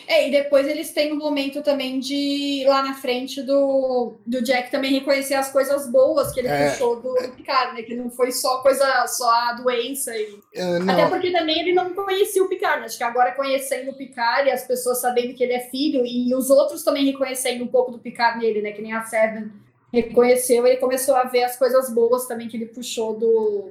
É, 0.06 0.28
e 0.28 0.30
depois 0.30 0.68
eles 0.68 0.92
têm 0.92 1.12
um 1.12 1.16
momento 1.16 1.62
também 1.62 1.98
de 1.98 2.64
lá 2.66 2.82
na 2.82 2.94
frente 2.94 3.42
do, 3.42 4.14
do 4.26 4.42
Jack 4.42 4.70
também 4.70 4.92
reconhecer 4.92 5.34
as 5.34 5.50
coisas 5.50 5.90
boas 5.90 6.32
que 6.32 6.40
ele 6.40 6.48
é. 6.48 6.70
puxou 6.70 6.96
do, 6.96 7.14
do 7.14 7.28
Picard, 7.30 7.74
né? 7.74 7.82
Que 7.82 7.94
não 7.94 8.10
foi 8.10 8.30
só 8.30 8.58
coisa, 8.58 9.06
só 9.06 9.30
a 9.30 9.52
doença. 9.54 10.14
E... 10.16 10.38
É, 10.54 10.76
Até 10.88 11.08
porque 11.08 11.32
também 11.32 11.60
ele 11.60 11.72
não 11.72 11.94
conhecia 11.94 12.42
o 12.42 12.48
Picard, 12.48 12.80
né? 12.80 12.86
Acho 12.86 12.98
que 12.98 13.04
agora 13.04 13.32
conhecendo 13.32 13.90
o 13.90 13.94
Picard 13.94 14.48
e 14.48 14.52
as 14.52 14.66
pessoas 14.66 15.00
sabendo 15.00 15.34
que 15.34 15.42
ele 15.42 15.54
é 15.54 15.60
filho, 15.60 16.04
e 16.04 16.34
os 16.34 16.50
outros 16.50 16.82
também 16.82 17.06
reconhecendo 17.06 17.64
um 17.64 17.68
pouco 17.68 17.90
do 17.90 17.98
Picard 17.98 18.38
nele, 18.38 18.60
né? 18.60 18.72
Que 18.72 18.82
nem 18.82 18.92
a 18.92 19.02
Seven 19.02 19.50
reconheceu, 19.92 20.66
ele 20.66 20.76
começou 20.76 21.16
a 21.16 21.24
ver 21.24 21.44
as 21.44 21.56
coisas 21.56 21.90
boas 21.90 22.26
também 22.26 22.46
que 22.46 22.56
ele 22.56 22.66
puxou 22.66 23.18
do, 23.18 23.70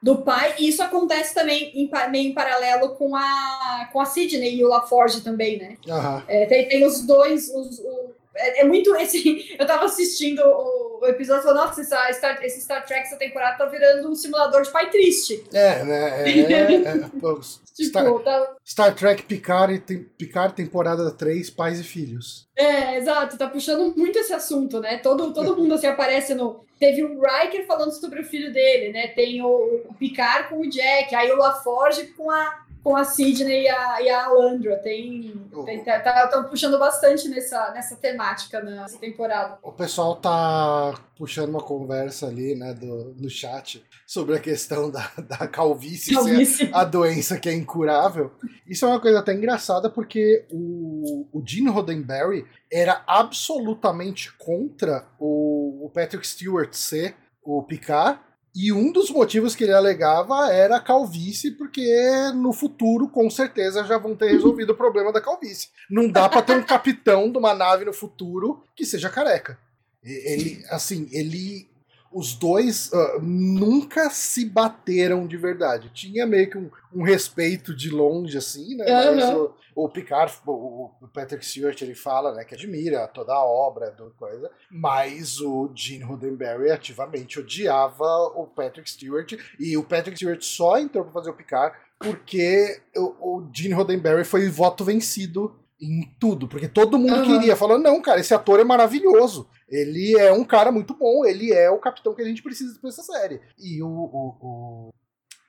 do 0.00 0.18
pai, 0.18 0.54
e 0.58 0.68
isso 0.68 0.82
acontece 0.82 1.34
também 1.34 1.72
em, 1.74 1.90
meio 2.10 2.30
em 2.30 2.34
paralelo 2.34 2.90
com 2.90 3.16
a, 3.16 3.88
com 3.92 4.00
a 4.00 4.06
Sidney 4.06 4.56
e 4.56 4.64
o 4.64 4.68
LaForge 4.68 5.22
também, 5.22 5.58
né? 5.58 5.76
Uhum. 5.86 6.22
É, 6.28 6.46
tem, 6.46 6.68
tem 6.68 6.86
os 6.86 7.04
dois, 7.04 7.48
os, 7.48 7.80
o, 7.80 8.14
é, 8.38 8.60
é, 8.60 8.64
muito 8.64 8.94
esse. 8.96 9.54
Eu 9.58 9.66
tava 9.66 9.84
assistindo 9.84 10.40
o, 10.40 11.00
o 11.02 11.06
episódio 11.06 11.40
e 11.40 11.44
falei, 11.44 11.62
nossa, 11.62 11.80
essa, 11.80 12.12
Star, 12.12 12.44
esse 12.44 12.60
Star 12.60 12.84
Trek, 12.86 13.02
essa 13.02 13.16
temporada 13.16 13.58
tá 13.58 13.66
virando 13.66 14.08
um 14.08 14.14
simulador 14.14 14.62
de 14.62 14.70
pai 14.70 14.90
triste. 14.90 15.44
É, 15.52 15.84
né? 15.84 16.22
É, 16.22 16.40
é, 16.40 16.74
é 16.74 16.98
tipo, 17.08 17.40
Star, 17.42 18.12
tá... 18.20 18.56
Star, 18.64 18.94
Trek 18.94 19.22
Picard, 19.24 19.78
tem, 19.80 20.04
Picard, 20.16 20.54
temporada 20.54 21.10
3, 21.10 21.50
pais 21.50 21.80
e 21.80 21.84
filhos. 21.84 22.48
É, 22.56 22.96
exato, 22.96 23.36
tá 23.36 23.48
puxando 23.48 23.94
muito 23.96 24.18
esse 24.18 24.32
assunto, 24.32 24.80
né? 24.80 24.98
Todo, 24.98 25.32
todo 25.32 25.56
mundo 25.56 25.74
assim 25.74 25.86
aparece 25.86 26.34
no. 26.34 26.66
Teve 26.78 27.02
o 27.02 27.20
Riker 27.20 27.66
falando 27.66 27.90
sobre 27.90 28.20
o 28.20 28.24
filho 28.24 28.52
dele, 28.52 28.92
né? 28.92 29.08
Tem 29.08 29.42
o, 29.42 29.82
o 29.88 29.94
Picard 29.94 30.48
com 30.48 30.60
o 30.60 30.70
Jack, 30.70 31.12
aí 31.14 31.30
o 31.32 31.36
LaForge 31.36 32.06
com 32.16 32.30
a 32.30 32.67
com 32.82 32.96
a 32.96 33.04
Sidney 33.04 33.64
e 33.64 33.68
a, 33.68 34.02
e 34.02 34.08
a 34.08 34.24
Alandra. 34.24 34.76
Tem, 34.78 35.48
tem 35.64 35.84
tá, 35.84 36.00
tá, 36.00 36.42
puxando 36.44 36.78
bastante 36.78 37.28
nessa, 37.28 37.72
nessa 37.72 37.96
temática 37.96 38.60
nessa 38.62 38.98
temporada. 38.98 39.58
O 39.62 39.72
pessoal 39.72 40.16
tá 40.16 40.94
puxando 41.16 41.50
uma 41.50 41.60
conversa 41.60 42.26
ali, 42.26 42.54
né, 42.54 42.72
do, 42.74 43.14
no 43.18 43.28
chat 43.28 43.84
sobre 44.06 44.36
a 44.36 44.40
questão 44.40 44.90
da, 44.90 45.10
da 45.28 45.46
calvície, 45.48 46.14
calvície. 46.14 46.66
ser 46.66 46.74
a 46.74 46.84
doença 46.84 47.38
que 47.38 47.48
é 47.48 47.54
incurável. 47.54 48.32
Isso 48.66 48.84
é 48.84 48.88
uma 48.88 49.00
coisa 49.00 49.18
até 49.18 49.34
engraçada 49.34 49.90
porque 49.90 50.46
o, 50.50 51.26
o 51.32 51.42
Gene 51.44 51.68
Roddenberry 51.68 52.46
era 52.70 53.02
absolutamente 53.06 54.32
contra 54.36 55.06
o, 55.18 55.86
o 55.86 55.90
Patrick 55.90 56.26
Stewart 56.26 56.72
ser 56.72 57.16
o 57.42 57.62
Picard 57.62 58.20
e 58.54 58.72
um 58.72 58.90
dos 58.90 59.10
motivos 59.10 59.54
que 59.54 59.64
ele 59.64 59.72
alegava 59.72 60.52
era 60.52 60.76
a 60.76 60.80
calvície, 60.80 61.52
porque 61.52 61.86
no 62.34 62.52
futuro, 62.52 63.08
com 63.08 63.28
certeza, 63.30 63.84
já 63.84 63.98
vão 63.98 64.16
ter 64.16 64.32
resolvido 64.32 64.70
o 64.70 64.76
problema 64.76 65.12
da 65.12 65.20
calvície. 65.20 65.68
Não 65.90 66.08
dá 66.08 66.28
para 66.28 66.42
ter 66.42 66.56
um 66.56 66.62
capitão 66.62 67.30
de 67.30 67.38
uma 67.38 67.54
nave 67.54 67.84
no 67.84 67.92
futuro 67.92 68.62
que 68.74 68.84
seja 68.84 69.10
careca. 69.10 69.58
Ele, 70.02 70.64
assim, 70.70 71.08
ele 71.12 71.68
os 72.12 72.34
dois 72.34 72.90
uh, 72.92 73.20
nunca 73.20 74.10
se 74.10 74.46
bateram 74.46 75.26
de 75.26 75.36
verdade. 75.36 75.90
Tinha 75.92 76.26
meio 76.26 76.50
que 76.50 76.58
um, 76.58 76.70
um 76.94 77.02
respeito 77.02 77.74
de 77.74 77.90
longe, 77.90 78.36
assim, 78.38 78.76
né? 78.76 78.84
Uhum. 78.84 79.16
Mas 79.16 79.34
o, 79.34 79.54
o 79.74 79.88
Picard, 79.88 80.32
o, 80.46 80.90
o, 81.00 81.08
Patrick 81.08 81.44
Stewart, 81.44 81.80
ele 81.82 81.94
fala, 81.94 82.34
né, 82.34 82.44
que 82.44 82.54
admira 82.54 83.06
toda 83.08 83.32
a 83.32 83.44
obra 83.44 83.90
do 83.90 84.10
coisa, 84.18 84.50
mas 84.70 85.40
o 85.40 85.70
Gene 85.74 86.04
Roddenberry 86.04 86.70
ativamente 86.70 87.38
odiava 87.38 88.04
o 88.34 88.46
Patrick 88.46 88.90
Stewart, 88.90 89.34
e 89.58 89.76
o 89.76 89.84
Patrick 89.84 90.16
Stewart 90.16 90.42
só 90.42 90.78
entrou 90.78 91.04
para 91.04 91.12
fazer 91.12 91.30
o 91.30 91.34
Picard 91.34 91.76
porque 91.98 92.80
o, 92.96 93.38
o 93.38 93.50
Gene 93.52 93.74
Roddenberry 93.74 94.24
foi 94.24 94.48
voto 94.48 94.84
vencido 94.84 95.54
em 95.80 96.02
tudo, 96.18 96.48
porque 96.48 96.68
todo 96.68 96.98
mundo 96.98 97.16
uhum. 97.16 97.38
queria, 97.38 97.56
falando, 97.56 97.84
não, 97.84 98.00
cara, 98.02 98.20
esse 98.20 98.34
ator 98.34 98.58
é 98.58 98.64
maravilhoso. 98.64 99.48
Ele 99.68 100.18
é 100.18 100.32
um 100.32 100.44
cara 100.44 100.72
muito 100.72 100.94
bom, 100.94 101.24
ele 101.24 101.52
é 101.52 101.70
o 101.70 101.78
capitão 101.78 102.14
que 102.14 102.22
a 102.22 102.24
gente 102.24 102.42
precisa 102.42 102.78
pra 102.80 102.88
essa 102.88 103.02
série. 103.02 103.40
E 103.58 103.82
o, 103.82 103.88
o, 103.88 104.36
o, 104.40 104.90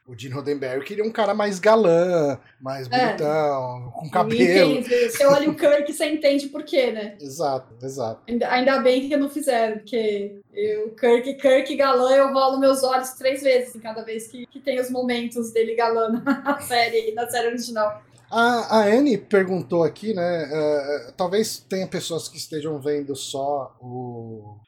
o 0.10 0.18
Gene 0.18 0.36
Roddenberry 0.36 0.84
queria 0.84 1.04
um 1.04 1.12
cara 1.12 1.34
mais 1.34 1.58
galã, 1.58 2.40
mais 2.62 2.88
é. 2.92 3.06
bonitão, 3.06 3.92
com 3.96 4.10
cabelo. 4.10 4.80
Entende. 4.80 5.10
Você 5.10 5.26
olha 5.26 5.50
o 5.50 5.56
Kirk, 5.56 5.92
você 5.92 6.06
entende 6.12 6.48
por 6.50 6.64
quê, 6.64 6.92
né? 6.92 7.18
Exato, 7.22 7.74
exato. 7.84 8.22
Ainda, 8.28 8.52
ainda 8.52 8.80
bem 8.80 9.08
que 9.08 9.18
não 9.18 9.30
fizeram, 9.30 9.78
porque 9.78 10.42
o 10.86 10.90
Kirk, 10.92 11.36
Kirk 11.36 11.76
galã, 11.76 12.12
eu 12.12 12.34
rolo 12.34 12.60
meus 12.60 12.84
olhos 12.84 13.12
três 13.12 13.42
vezes 13.42 13.76
em 13.76 13.80
cada 13.80 14.04
vez 14.04 14.28
que, 14.28 14.46
que 14.46 14.60
tem 14.60 14.80
os 14.80 14.92
momentos 14.92 15.52
dele 15.52 15.76
galã 15.76 16.10
na 16.10 16.60
série, 16.62 17.14
na 17.14 17.28
série 17.30 17.48
original. 17.48 18.04
A, 18.32 18.78
a 18.78 18.84
Anne 18.86 19.18
perguntou 19.18 19.84
aqui, 19.84 20.14
né? 20.14 20.46
Uh, 20.46 21.12
talvez 21.14 21.58
tenha 21.58 21.88
pessoas 21.88 22.28
que 22.28 22.38
estejam 22.38 22.80
vendo 22.80 23.16
só 23.16 23.76
o, 23.82 24.60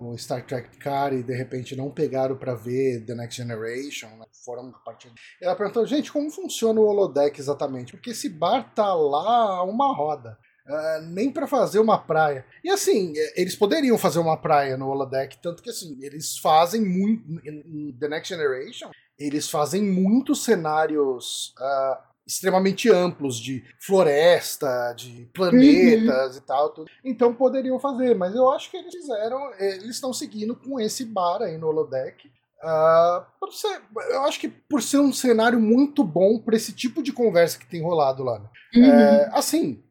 uh, 0.00 0.04
o 0.06 0.16
Star 0.16 0.46
Trek 0.46 0.70
Picard 0.70 1.16
e 1.16 1.22
de 1.22 1.34
repente 1.34 1.76
não 1.76 1.90
pegaram 1.90 2.36
para 2.36 2.54
ver 2.54 3.04
The 3.04 3.14
Next 3.14 3.36
Generation, 3.36 4.08
né? 4.16 4.24
foram 4.44 4.72
partir. 4.84 5.12
Ela 5.42 5.54
perguntou, 5.54 5.86
gente, 5.86 6.10
como 6.10 6.30
funciona 6.30 6.80
o 6.80 6.86
holodeck 6.86 7.38
exatamente? 7.38 7.92
Porque 7.92 8.10
esse 8.10 8.30
bar 8.30 8.72
tá 8.74 8.94
lá 8.94 9.58
a 9.58 9.62
uma 9.62 9.94
roda. 9.94 10.38
Uh, 10.66 11.02
nem 11.12 11.30
para 11.30 11.46
fazer 11.46 11.78
uma 11.78 11.98
praia. 11.98 12.44
E 12.64 12.70
assim, 12.70 13.12
eles 13.36 13.54
poderiam 13.54 13.96
fazer 13.96 14.18
uma 14.18 14.36
praia 14.36 14.76
no 14.76 14.88
holodeck, 14.88 15.38
tanto 15.40 15.62
que 15.62 15.70
assim, 15.70 15.96
eles 16.02 16.38
fazem 16.38 16.80
muito. 16.80 17.22
Em 17.46 17.96
The 17.96 18.08
Next 18.08 18.34
Generation, 18.34 18.90
eles 19.18 19.48
fazem 19.48 19.82
muitos 19.82 20.42
cenários 20.42 21.54
uh, 21.60 22.05
extremamente 22.26 22.90
amplos 22.90 23.38
de 23.38 23.64
floresta, 23.78 24.92
de 24.96 25.30
planetas 25.32 26.32
uhum. 26.32 26.38
e 26.38 26.40
tal. 26.40 26.70
Tudo. 26.70 26.90
Então 27.04 27.34
poderiam 27.34 27.78
fazer, 27.78 28.14
mas 28.14 28.34
eu 28.34 28.50
acho 28.50 28.70
que 28.70 28.76
eles 28.76 28.92
fizeram, 28.92 29.38
eles 29.58 29.94
estão 29.94 30.12
seguindo 30.12 30.56
com 30.56 30.80
esse 30.80 31.04
bar 31.04 31.42
aí 31.42 31.56
no 31.56 31.68
holodeck. 31.68 32.28
Uh, 32.62 33.52
ser, 33.52 33.80
eu 34.10 34.22
acho 34.22 34.40
que 34.40 34.48
por 34.48 34.82
ser 34.82 34.98
um 34.98 35.12
cenário 35.12 35.60
muito 35.60 36.02
bom 36.02 36.38
para 36.38 36.56
esse 36.56 36.72
tipo 36.72 37.02
de 37.02 37.12
conversa 37.12 37.58
que 37.58 37.66
tem 37.66 37.82
rolado 37.82 38.24
lá. 38.24 38.38
Né? 38.38 38.48
Uhum. 38.74 38.84
É, 38.84 39.30
assim, 39.32 39.82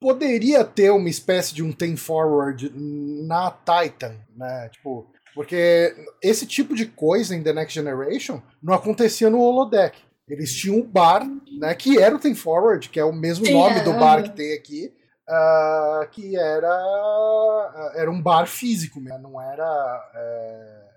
poderia 0.00 0.64
ter 0.64 0.90
uma 0.90 1.08
espécie 1.08 1.54
de 1.54 1.62
um 1.62 1.72
Ten 1.72 1.96
Forward 1.96 2.72
na 2.74 3.50
Titan, 3.50 4.16
né? 4.36 4.68
Tipo, 4.70 5.06
porque 5.34 5.94
esse 6.22 6.46
tipo 6.46 6.74
de 6.74 6.86
coisa 6.86 7.34
em 7.34 7.42
The 7.42 7.52
Next 7.52 7.74
Generation 7.74 8.40
não 8.62 8.74
acontecia 8.74 9.28
no 9.28 9.40
holodeck. 9.40 9.98
Eles 10.32 10.54
tinham 10.54 10.78
um 10.78 10.82
bar, 10.82 11.28
né, 11.58 11.74
que 11.74 11.98
era 11.98 12.16
o 12.16 12.18
Tem 12.18 12.34
Forward, 12.34 12.88
que 12.88 12.98
é 12.98 13.04
o 13.04 13.12
mesmo 13.12 13.44
Sim, 13.44 13.52
nome 13.52 13.80
é, 13.80 13.84
do 13.84 13.92
bar 13.92 14.22
que 14.22 14.30
tem 14.30 14.54
aqui, 14.54 14.90
uh, 15.28 16.08
que 16.10 16.34
era 16.34 17.92
era 17.94 18.10
um 18.10 18.20
bar 18.20 18.46
físico, 18.46 18.98
né, 18.98 19.18
não 19.18 19.38
era 19.38 20.10
é, 20.14 20.88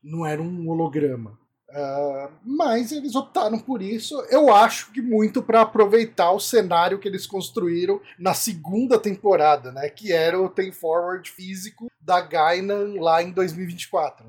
não 0.00 0.24
era 0.24 0.40
um 0.40 0.68
holograma. 0.68 1.36
Uh, 1.70 2.30
mas 2.44 2.92
eles 2.92 3.16
optaram 3.16 3.58
por 3.58 3.82
isso, 3.82 4.14
eu 4.30 4.54
acho 4.54 4.92
que 4.92 5.02
muito 5.02 5.42
para 5.42 5.62
aproveitar 5.62 6.30
o 6.30 6.38
cenário 6.38 7.00
que 7.00 7.08
eles 7.08 7.26
construíram 7.26 8.00
na 8.16 8.32
segunda 8.32 8.96
temporada, 8.96 9.72
né? 9.72 9.88
Que 9.88 10.12
era 10.12 10.40
o 10.40 10.48
Tem 10.48 10.70
Forward 10.70 11.28
físico 11.28 11.88
da 12.00 12.20
Gainan 12.20 13.00
lá 13.00 13.20
em 13.24 13.32
2024. 13.32 14.24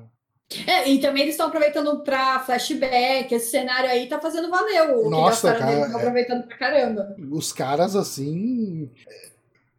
É, 0.66 0.88
e 0.88 1.00
também 1.00 1.22
eles 1.22 1.34
estão 1.34 1.48
aproveitando 1.48 2.04
para 2.04 2.38
flashback, 2.40 3.34
esse 3.34 3.50
cenário 3.50 3.90
aí 3.90 4.06
tá 4.06 4.20
fazendo 4.20 4.48
valer 4.48 4.94
o 4.94 5.10
Nossa, 5.10 5.52
cara, 5.52 5.86
estão 5.86 5.98
aproveitando 5.98 6.46
pra 6.46 6.56
caramba. 6.56 7.16
Os 7.32 7.52
caras, 7.52 7.96
assim... 7.96 8.88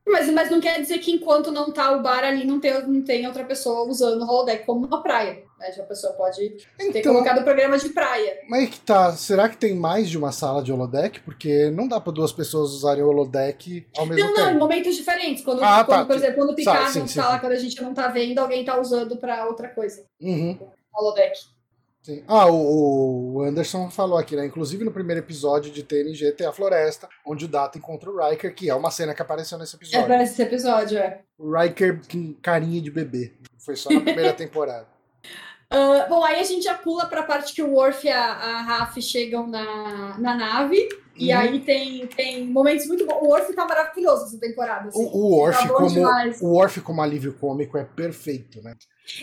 Mas, 0.08 0.30
mas 0.30 0.50
não 0.50 0.62
quer 0.62 0.80
dizer 0.80 1.00
que 1.00 1.12
enquanto 1.12 1.52
não 1.52 1.72
tá 1.72 1.91
o 1.91 2.02
bar 2.02 2.24
ali, 2.24 2.46
não 2.46 2.60
tem, 2.60 2.82
não 2.88 3.04
tem 3.04 3.28
outra 3.28 3.43
pessoa 3.43 3.88
usando 3.89 4.22
o 4.22 4.26
holodeck 4.26 4.65
como 4.65 4.88
uma 4.88 5.04
praia. 5.04 5.43
Né? 5.60 5.67
A 5.78 5.84
pessoa 5.84 6.13
pode 6.13 6.58
então, 6.80 6.91
ter 6.93 7.04
colocado 7.04 7.41
o 7.41 7.43
programa 7.43 7.78
de 7.78 7.89
praia. 7.89 8.39
Mas 8.48 8.70
que 8.70 8.80
tá, 8.80 9.12
será 9.12 9.50
que 9.50 9.58
tem 9.58 9.76
mais 9.76 10.10
de 10.10 10.17
uma 10.17 10.32
sala 10.32 10.63
de 10.63 10.72
holodeck? 10.72 11.20
Porque 11.22 11.70
não 11.72 11.88
dá 11.88 12.00
para 12.00 12.13
duas 12.13 12.32
pessoas 12.32 12.72
usarem 12.72 13.04
o 13.04 13.10
holodeck 13.10 13.86
ao 13.98 14.06
mesmo 14.06 14.24
não, 14.24 14.34
tempo. 14.34 14.39
Não, 14.39 14.46
não, 14.46 14.56
em 14.56 14.60
momentos 14.60 14.96
diferentes. 14.96 15.43
Quando, 15.43 15.63
ah, 15.63 15.84
quando 15.84 16.00
tá. 16.00 16.06
por 16.06 16.15
exemplo, 16.15 16.36
quando 16.38 16.52
o 16.52 16.56
Picard 16.56 16.93
tá, 16.93 17.08
sim, 17.08 17.20
quando 17.41 17.52
a 17.52 17.60
gente 17.60 17.82
não 17.82 17.93
tá 17.93 18.08
vendo, 18.08 18.39
alguém 18.39 18.63
tá 18.63 18.80
usando 18.80 19.17
para 19.17 19.46
outra 19.46 19.67
coisa. 19.67 20.06
Uhum. 20.22 20.58
O 20.93 21.02
holodeck. 21.02 21.38
Sim. 22.08 22.24
Ah, 22.26 22.48
o, 22.50 23.34
o, 23.36 23.43
Anderson 23.43 23.91
falou 23.91 24.17
aqui, 24.17 24.34
né? 24.34 24.46
Inclusive 24.46 24.86
no 24.86 24.93
primeiro 24.93 25.20
episódio 25.20 25.70
de 25.70 25.84
TNG 25.84 26.32
tem 26.32 26.48
a 26.48 26.54
floresta, 26.54 27.10
onde 27.26 27.43
o 27.43 27.50
Data 27.50 27.78
encontra 27.78 28.10
o 28.10 28.17
Riker, 28.17 28.56
que 28.56 28.70
é 28.70 28.74
uma 28.74 28.89
cena 28.89 29.13
que 29.13 29.22
apareceu 29.22 29.58
nesse 29.58 29.76
episódio. 29.76 30.00
É, 30.00 30.04
aparece 30.04 30.32
esse 30.32 30.41
episódio, 30.41 30.98
é. 31.00 31.20
O 31.38 31.52
Riker 31.52 32.00
com 32.10 32.34
carinha 32.36 32.80
de 32.80 32.89
bebê. 32.89 33.34
Foi 33.58 33.76
só 33.76 33.89
na 33.89 34.00
primeira 34.00 34.32
temporada. 34.32 34.88
Uh, 35.70 36.08
bom, 36.08 36.24
aí 36.24 36.39
a 36.39 36.43
gente 36.43 36.63
já 36.63 36.76
pula 36.76 37.08
para 37.08 37.20
a 37.20 37.26
parte 37.26 37.54
que 37.54 37.62
o 37.62 37.74
Worf 37.74 38.08
e 38.08 38.10
a, 38.10 38.24
a 38.24 38.62
Raf 38.62 39.02
chegam 39.02 39.46
na, 39.46 40.17
na 40.17 40.34
nave. 40.34 40.88
Uhum. 41.19 41.25
E 41.25 41.32
aí 41.32 41.60
tem, 41.60 42.06
tem 42.08 42.45
momentos 42.45 42.86
muito 42.88 43.06
bons. 43.06 43.19
O 43.21 43.30
Worf 43.30 43.53
tá 43.53 43.65
maravilhoso 43.65 44.25
essa 44.25 44.39
temporada. 44.39 44.89
Assim. 44.89 44.99
O, 44.99 45.17
o, 45.17 45.36
Worf 45.38 45.67
tá 45.67 45.73
como, 45.73 46.01
o 46.41 46.53
Worf 46.53 46.82
como 46.82 47.01
alívio 47.01 47.34
cômico 47.34 47.77
é 47.77 47.84
perfeito, 47.84 48.62
né? 48.62 48.75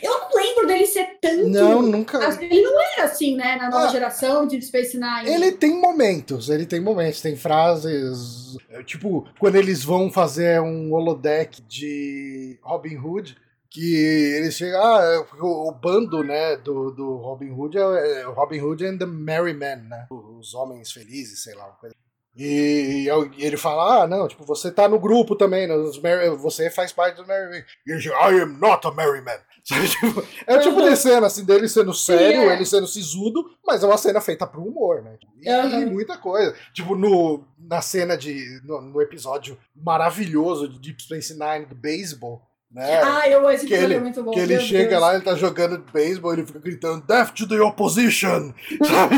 Eu 0.02 0.10
não 0.10 0.28
lembro 0.34 0.66
dele 0.66 0.86
ser 0.86 1.18
tanto. 1.20 1.48
Não, 1.48 1.82
nunca. 1.82 2.18
Ele 2.40 2.62
não 2.62 2.82
era 2.92 3.04
assim, 3.04 3.36
né? 3.36 3.56
Na 3.56 3.70
nova 3.70 3.86
ah, 3.86 3.90
geração 3.90 4.46
de 4.46 4.60
Space 4.60 4.98
Nine. 4.98 5.28
Ele 5.28 5.52
tem 5.52 5.78
momentos, 5.78 6.48
ele 6.48 6.66
tem 6.66 6.80
momentos, 6.80 7.20
tem 7.20 7.36
frases. 7.36 8.56
É, 8.70 8.82
tipo, 8.82 9.28
quando 9.38 9.56
eles 9.56 9.84
vão 9.84 10.10
fazer 10.10 10.60
um 10.60 10.92
holodeck 10.92 11.62
de 11.62 12.58
Robin 12.62 12.96
Hood 12.96 13.36
que 13.74 13.96
eles 14.36 14.54
chegam, 14.54 14.80
ah, 14.80 15.02
é, 15.02 15.42
o, 15.42 15.68
o, 15.68 15.72
bando, 15.72 16.22
né, 16.22 16.56
do, 16.56 16.92
do 16.92 17.16
Robin 17.16 17.50
Hood 17.50 17.76
é, 17.76 18.20
é 18.20 18.22
Robin 18.22 18.60
Hood 18.60 18.86
and 18.86 18.98
the 18.98 19.04
Merry 19.04 19.52
Men, 19.52 19.78
né, 19.88 20.06
os 20.44 20.54
homens 20.54 20.92
felizes, 20.92 21.42
sei 21.42 21.54
lá, 21.54 21.66
uma 21.66 21.76
coisa. 21.76 21.94
E, 22.36 23.06
e, 23.06 23.44
ele 23.44 23.56
fala, 23.56 24.02
ah, 24.02 24.06
não, 24.08 24.26
tipo, 24.26 24.44
você 24.44 24.70
tá 24.70 24.88
no 24.88 24.98
grupo 24.98 25.36
também, 25.36 25.68
nos 25.68 26.00
Merry, 26.00 26.30
você 26.36 26.68
faz 26.68 26.92
parte 26.92 27.16
do 27.16 27.26
Merry 27.26 27.48
Men. 27.48 27.64
E 27.86 27.92
ele 27.92 28.00
diz, 28.00 28.10
I 28.10 28.40
am 28.42 28.58
not 28.58 28.86
a 28.86 28.90
Merry 28.90 29.20
Man. 29.20 29.38
Tipo, 29.64 30.22
é 30.46 30.56
o 30.56 30.60
tipo 30.60 30.82
de 30.82 30.94
cena, 30.94 31.26
assim, 31.26 31.42
dele 31.42 31.66
sendo 31.70 31.94
sério, 31.94 32.50
é. 32.50 32.54
ele 32.54 32.66
sendo 32.66 32.86
sisudo, 32.86 33.46
mas 33.66 33.82
é 33.82 33.86
uma 33.86 33.96
cena 33.96 34.20
feita 34.20 34.46
pro 34.46 34.62
humor, 34.62 35.02
né? 35.02 35.16
E, 35.40 35.50
uhum. 35.50 35.80
e 35.80 35.86
muita 35.86 36.18
coisa. 36.18 36.54
Tipo, 36.74 36.94
no, 36.94 37.42
na 37.58 37.80
cena 37.80 38.14
de. 38.14 38.60
No, 38.62 38.82
no, 38.82 39.00
episódio 39.00 39.56
maravilhoso 39.74 40.68
de 40.68 40.78
Deep 40.78 41.02
Space 41.02 41.32
Nine 41.32 41.64
do 41.64 41.74
beisebol, 41.74 42.42
né? 42.70 43.00
Ah, 43.02 43.26
eu 43.26 43.48
esse 43.50 43.66
que 43.66 43.72
ele, 43.72 43.98
muito 43.98 44.22
bom. 44.22 44.32
Que 44.32 44.40
ele 44.40 44.60
chega 44.60 44.90
Deus. 44.90 45.00
lá, 45.00 45.14
ele 45.14 45.24
tá 45.24 45.34
jogando 45.34 45.78
beisebol, 45.90 46.34
ele 46.34 46.44
fica 46.44 46.58
gritando 46.58 47.06
Death 47.06 47.30
to 47.30 47.48
the 47.48 47.58
opposition! 47.62 48.52
Sabe? 48.84 49.16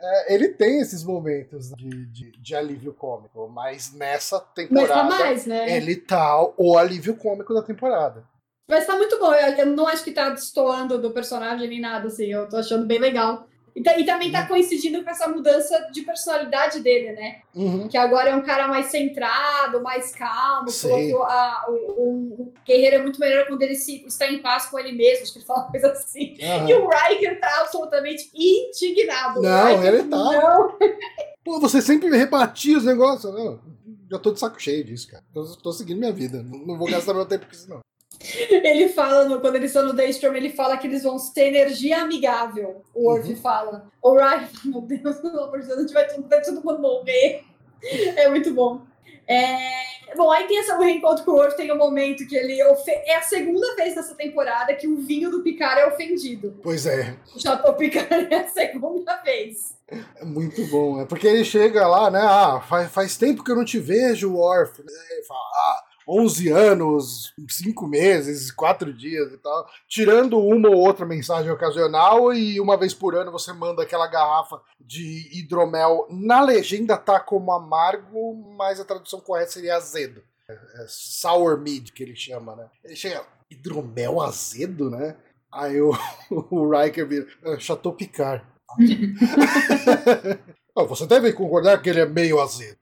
É, 0.00 0.34
ele 0.34 0.48
tem 0.48 0.80
esses 0.80 1.02
momentos 1.02 1.70
de, 1.70 2.06
de, 2.06 2.30
de, 2.32 2.54
alívio 2.54 2.92
cômico, 2.92 3.48
mas 3.48 3.92
nessa 3.92 4.38
temporada 4.40 5.04
mas 5.04 5.18
tá 5.18 5.24
mais, 5.24 5.46
né? 5.46 5.76
ele 5.76 5.96
tá 5.96 6.48
o 6.56 6.78
alívio 6.78 7.16
cômico 7.16 7.52
da 7.52 7.62
temporada. 7.62 8.24
Mas 8.70 8.86
tá 8.86 8.96
muito 8.96 9.18
bom, 9.18 9.32
eu, 9.32 9.56
eu 9.56 9.66
não 9.66 9.86
acho 9.88 10.04
que 10.04 10.12
tá 10.12 10.30
destoando 10.30 10.98
do 10.98 11.10
personagem 11.10 11.68
nem 11.68 11.80
nada, 11.80 12.08
assim, 12.08 12.26
eu 12.26 12.48
tô 12.48 12.56
achando 12.56 12.86
bem 12.86 12.98
legal. 12.98 13.46
E, 13.78 14.00
e 14.00 14.04
também 14.04 14.32
tá 14.32 14.42
uhum. 14.42 14.48
coincidindo 14.48 15.04
com 15.04 15.10
essa 15.10 15.28
mudança 15.28 15.88
de 15.92 16.02
personalidade 16.02 16.80
dele, 16.80 17.12
né? 17.12 17.42
Uhum. 17.54 17.88
Que 17.88 17.96
agora 17.96 18.30
é 18.30 18.36
um 18.36 18.42
cara 18.42 18.66
mais 18.66 18.86
centrado, 18.86 19.80
mais 19.82 20.12
calmo. 20.12 20.68
A, 21.22 21.66
o, 21.68 21.72
o, 21.72 22.52
Guerreiro 22.66 22.96
é 22.96 23.02
muito 23.02 23.20
melhor 23.20 23.46
quando 23.46 23.62
ele 23.62 23.76
se, 23.76 24.04
está 24.06 24.26
em 24.26 24.38
paz 24.38 24.66
com 24.66 24.78
ele 24.78 24.92
mesmo, 24.92 25.22
acho 25.22 25.32
que 25.32 25.38
ele 25.38 25.46
fala 25.46 25.62
uma 25.62 25.70
coisa 25.70 25.92
assim. 25.92 26.36
Uhum. 26.40 26.68
E 26.68 26.74
o 26.74 26.88
Riker 26.88 27.40
tá 27.40 27.60
absolutamente 27.60 28.30
indignado. 28.34 29.40
Não, 29.40 29.84
ele 29.84 30.02
tá. 30.04 30.16
Não. 30.16 30.78
Pô, 31.44 31.60
você 31.60 31.80
sempre 31.80 32.08
rebatia 32.10 32.76
os 32.76 32.84
negócios, 32.84 33.32
não. 33.32 33.60
Já 34.10 34.18
tô 34.18 34.32
de 34.32 34.40
saco 34.40 34.60
cheio 34.60 34.84
disso, 34.84 35.08
cara. 35.08 35.22
Tô, 35.32 35.44
tô 35.56 35.72
seguindo 35.72 35.98
minha 35.98 36.12
vida. 36.12 36.42
Não 36.42 36.78
vou 36.78 36.90
gastar 36.90 37.14
meu 37.14 37.26
tempo 37.26 37.46
com 37.46 37.52
isso, 37.52 37.68
não. 37.68 37.80
Ele 38.50 38.88
fala, 38.88 39.24
no, 39.24 39.40
quando 39.40 39.56
eles 39.56 39.70
estão 39.70 39.86
no 39.86 39.92
Daystrom, 39.92 40.34
ele 40.34 40.50
fala 40.50 40.76
que 40.76 40.86
eles 40.86 41.04
vão 41.04 41.16
ter 41.32 41.48
energia 41.48 42.02
amigável. 42.02 42.82
O 42.94 43.08
Worf 43.08 43.30
uhum. 43.30 43.36
fala. 43.36 43.88
O 44.02 44.14
Ryan, 44.14 44.48
meu 44.64 44.80
Deus, 44.80 45.16
pelo 45.18 45.40
amor 45.40 45.60
de 45.60 45.66
Deus, 45.66 45.78
a 45.78 45.82
gente 45.82 45.92
vai, 45.92 46.08
vai 46.08 46.42
todo 46.42 46.64
mundo 46.64 46.80
morrer. 46.80 47.44
É 48.16 48.28
muito 48.28 48.52
bom. 48.52 48.82
É... 49.26 50.16
Bom, 50.16 50.30
aí 50.32 50.46
tem 50.46 50.58
esse 50.58 50.72
reencontro 50.72 51.24
com 51.24 51.32
o 51.32 51.34
Worf, 51.34 51.56
tem 51.56 51.70
um 51.70 51.76
momento 51.76 52.26
que 52.26 52.34
ele... 52.34 52.62
Ofe... 52.64 52.90
É 52.90 53.16
a 53.16 53.22
segunda 53.22 53.76
vez 53.76 53.94
nessa 53.94 54.14
temporada 54.14 54.74
que 54.74 54.88
o 54.88 54.96
vinho 54.96 55.30
do 55.30 55.42
Picard 55.42 55.80
é 55.80 55.86
ofendido. 55.86 56.58
Pois 56.62 56.86
é. 56.86 57.14
O 57.36 57.40
Chateau 57.40 57.74
Picard 57.74 58.34
é 58.34 58.36
a 58.36 58.48
segunda 58.48 59.16
vez. 59.18 59.76
É 60.16 60.24
muito 60.24 60.66
bom, 60.66 61.00
é 61.00 61.06
porque 61.06 61.26
ele 61.26 61.44
chega 61.44 61.86
lá, 61.86 62.10
né? 62.10 62.20
Ah, 62.20 62.60
faz, 62.60 62.90
faz 62.90 63.16
tempo 63.16 63.44
que 63.44 63.50
eu 63.50 63.56
não 63.56 63.64
te 63.64 63.78
vejo, 63.78 64.34
Worf. 64.34 64.80
Ele 64.80 65.22
fala, 65.22 65.40
ah, 65.40 65.84
11 66.08 66.48
anos, 66.48 67.34
5 67.48 67.86
meses, 67.86 68.50
4 68.50 68.92
dias 68.94 69.30
e 69.32 69.36
tal, 69.36 69.68
tirando 69.86 70.38
uma 70.38 70.70
ou 70.70 70.78
outra 70.78 71.04
mensagem 71.04 71.50
ocasional 71.50 72.32
e 72.32 72.58
uma 72.58 72.78
vez 72.78 72.94
por 72.94 73.14
ano 73.14 73.30
você 73.30 73.52
manda 73.52 73.82
aquela 73.82 74.06
garrafa 74.06 74.58
de 74.80 75.28
hidromel. 75.38 76.06
Na 76.10 76.40
legenda 76.40 76.96
tá 76.96 77.20
como 77.20 77.52
amargo, 77.52 78.34
mas 78.56 78.80
a 78.80 78.84
tradução 78.84 79.20
correta 79.20 79.50
seria 79.50 79.76
azedo. 79.76 80.22
É, 80.48 80.52
é 80.52 80.86
sour 80.88 81.58
mead 81.60 81.92
que 81.92 82.02
ele 82.02 82.16
chama, 82.16 82.56
né? 82.56 82.66
Ele 82.82 82.96
chega, 82.96 83.22
hidromel 83.50 84.22
azedo, 84.22 84.88
né? 84.88 85.14
Aí 85.52 85.78
o, 85.80 85.92
o 86.50 86.70
Riker 86.70 87.06
vira, 87.06 87.26
ah, 87.44 87.58
Chateau 87.58 87.92
Picard. 87.92 88.42
você 90.88 91.06
deve 91.06 91.32
concordar 91.32 91.82
que 91.82 91.90
ele 91.90 92.00
é 92.00 92.06
meio 92.06 92.40
azedo. 92.40 92.78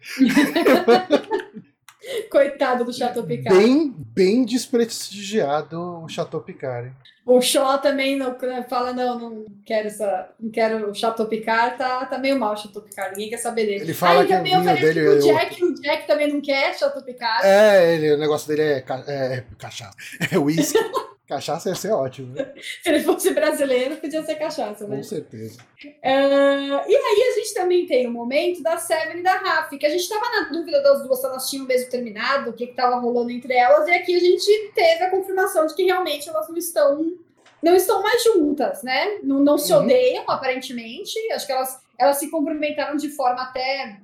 Coitado 2.30 2.84
do 2.84 2.92
Chateau 2.92 3.24
Picard. 3.24 3.58
Bem, 3.58 3.94
bem 4.14 4.44
desprestigiado 4.44 6.02
o 6.02 6.08
Chateau 6.08 6.40
Picard. 6.40 6.88
Hein? 6.88 6.94
O 7.26 7.40
Shaw 7.40 7.78
também 7.78 8.16
não, 8.16 8.38
né, 8.38 8.64
fala: 8.68 8.92
não, 8.92 9.18
não 9.18 9.44
quero 9.64 9.88
essa. 9.88 10.30
Não 10.38 10.48
quero 10.48 10.90
o 10.90 10.94
Chateau 10.94 11.26
Picard, 11.26 11.76
tá, 11.76 12.06
tá 12.06 12.18
meio 12.18 12.38
mal 12.38 12.54
o 12.54 12.56
Chateau 12.56 12.80
Picard, 12.80 13.12
ninguém 13.12 13.30
quer 13.30 13.38
saber 13.38 13.66
dele. 13.66 13.80
Ele 13.82 13.94
fala 13.94 14.20
Aí, 14.20 14.28
que 14.28 14.32
também 14.32 14.56
o 14.56 14.62
vinho 14.62 14.80
dele 14.80 15.08
o 15.08 15.18
Jack, 15.18 15.64
o 15.64 15.74
Jack 15.74 16.06
também 16.06 16.32
não 16.32 16.40
quer 16.40 16.72
Chateau 16.78 17.02
Picard. 17.02 17.44
É, 17.44 17.94
ele, 17.94 18.12
o 18.12 18.18
negócio 18.18 18.46
dele 18.46 18.62
é, 18.62 18.84
é, 19.08 19.34
é 19.34 19.44
cachaça. 19.58 19.96
É 20.30 20.38
whisky. 20.38 20.78
Cachaça 21.26 21.68
ia 21.68 21.74
ser 21.74 21.90
ótimo. 21.90 22.34
Né? 22.34 22.52
Se 22.82 22.88
ele 22.88 23.02
fosse 23.02 23.34
brasileiro, 23.34 23.96
podia 23.96 24.22
ser 24.22 24.36
cachaça, 24.36 24.86
né? 24.86 24.96
Com 24.96 25.02
certeza. 25.02 25.58
Uh, 25.84 26.88
e 26.88 26.96
aí 26.96 27.30
a 27.30 27.38
gente 27.38 27.52
também 27.52 27.84
tem 27.84 28.06
o 28.06 28.12
momento 28.12 28.62
da 28.62 28.76
Seven 28.76 29.18
e 29.18 29.22
da 29.22 29.34
Raf, 29.34 29.76
que 29.76 29.86
a 29.86 29.90
gente 29.90 30.02
estava 30.02 30.24
na 30.30 30.48
dúvida 30.50 30.80
das 30.82 31.02
duas 31.02 31.18
se 31.18 31.26
elas 31.26 31.50
tinham 31.50 31.66
mesmo 31.66 31.90
terminado, 31.90 32.50
o 32.50 32.52
que 32.52 32.64
estava 32.64 32.96
rolando 32.96 33.30
entre 33.30 33.54
elas, 33.54 33.88
e 33.88 33.90
aqui 33.90 34.14
a 34.14 34.20
gente 34.20 34.72
teve 34.72 35.02
a 35.02 35.10
confirmação 35.10 35.66
de 35.66 35.74
que 35.74 35.84
realmente 35.84 36.28
elas 36.28 36.48
não 36.48 36.56
estão 36.56 37.16
não 37.62 37.74
estão 37.74 38.02
mais 38.02 38.22
juntas, 38.22 38.82
né? 38.84 39.18
Não, 39.22 39.40
não 39.40 39.58
se 39.58 39.72
uhum. 39.72 39.82
odeiam, 39.82 40.24
aparentemente. 40.28 41.14
Acho 41.32 41.46
que 41.46 41.52
elas. 41.52 41.80
elas 41.98 42.18
se 42.18 42.30
cumprimentaram 42.30 42.96
de 42.96 43.08
forma 43.08 43.42
até 43.42 43.98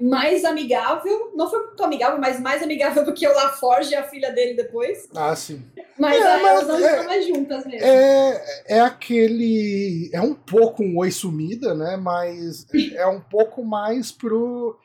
mais 0.00 0.44
amigável. 0.44 1.32
Não 1.34 1.48
foi 1.48 1.66
muito 1.66 1.82
amigável, 1.84 2.18
mas 2.18 2.40
mais 2.40 2.62
amigável 2.62 3.04
do 3.04 3.12
que 3.12 3.26
o 3.26 3.34
LaForge 3.34 3.92
e 3.92 3.94
a 3.94 4.04
filha 4.04 4.30
dele 4.32 4.54
depois. 4.54 5.08
Ah, 5.14 5.34
sim. 5.36 5.62
Mas, 5.98 6.16
É, 6.20 6.42
mas 6.42 6.44
elas 6.44 6.66
não 6.68 6.76
é- 6.78 6.90
estão 6.90 7.04
mais 7.06 7.26
juntas 7.26 7.64
mesmo. 7.66 7.86
É, 7.86 8.44
é 8.68 8.80
aquele. 8.80 10.10
É 10.12 10.20
um 10.20 10.34
pouco 10.34 10.82
um 10.82 10.96
oi 10.98 11.10
sumida, 11.10 11.74
né? 11.74 11.96
Mas 11.96 12.66
é 12.94 13.06
um 13.06 13.20
pouco 13.20 13.64
mais 13.64 14.10
pro. 14.10 14.78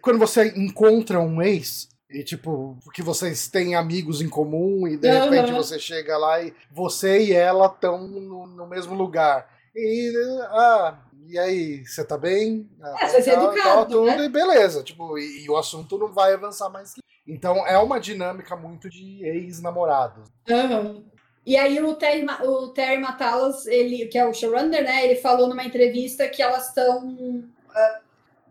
Quando 0.00 0.18
você 0.18 0.48
encontra 0.56 1.20
um 1.20 1.42
ex. 1.42 1.90
E 2.10 2.22
tipo, 2.22 2.76
que 2.92 3.00
vocês 3.02 3.48
têm 3.48 3.74
amigos 3.74 4.20
em 4.20 4.28
comum 4.28 4.86
e 4.86 4.98
de 4.98 5.08
Aham. 5.08 5.30
repente 5.30 5.50
você 5.54 5.78
chega 5.78 6.18
lá 6.18 6.42
e 6.42 6.52
você 6.70 7.22
e 7.24 7.32
ela 7.32 7.64
estão 7.66 8.06
no, 8.06 8.46
no 8.46 8.66
mesmo 8.66 8.94
lugar. 8.94 9.48
E, 9.74 10.12
ah, 10.50 10.98
e 11.28 11.38
aí, 11.38 11.84
você 11.86 12.04
tá 12.04 12.16
bem? 12.18 12.68
Ah, 12.82 12.94
É, 13.00 13.06
você 13.06 13.12
vai 13.12 13.22
ser 13.22 13.30
educado, 13.32 13.86
tudo, 13.94 14.06
né? 14.06 14.24
e 14.24 14.28
beleza. 14.28 14.82
Tipo, 14.82 15.18
e, 15.18 15.44
e 15.44 15.50
o 15.50 15.56
assunto 15.56 15.96
não 15.98 16.12
vai 16.12 16.32
avançar 16.34 16.68
mais 16.70 16.92
que 16.94 17.00
Então 17.26 17.66
é 17.66 17.78
uma 17.78 17.98
dinâmica 18.00 18.54
muito 18.56 18.88
de 18.90 19.24
ex-namorados. 19.24 20.28
Aham. 20.50 21.04
E 21.44 21.56
aí 21.56 21.82
o 21.82 21.94
Terry, 21.94 22.24
o 22.44 22.68
Terry 22.68 22.98
Matalas, 23.00 23.66
ele, 23.66 24.06
que 24.06 24.16
é 24.16 24.24
o 24.26 24.32
showrunner, 24.32 24.84
né? 24.84 25.04
Ele 25.04 25.16
falou 25.16 25.48
numa 25.48 25.64
entrevista 25.64 26.28
que 26.28 26.40
elas 26.42 26.68
estão. 26.68 27.44
ah, 27.74 28.00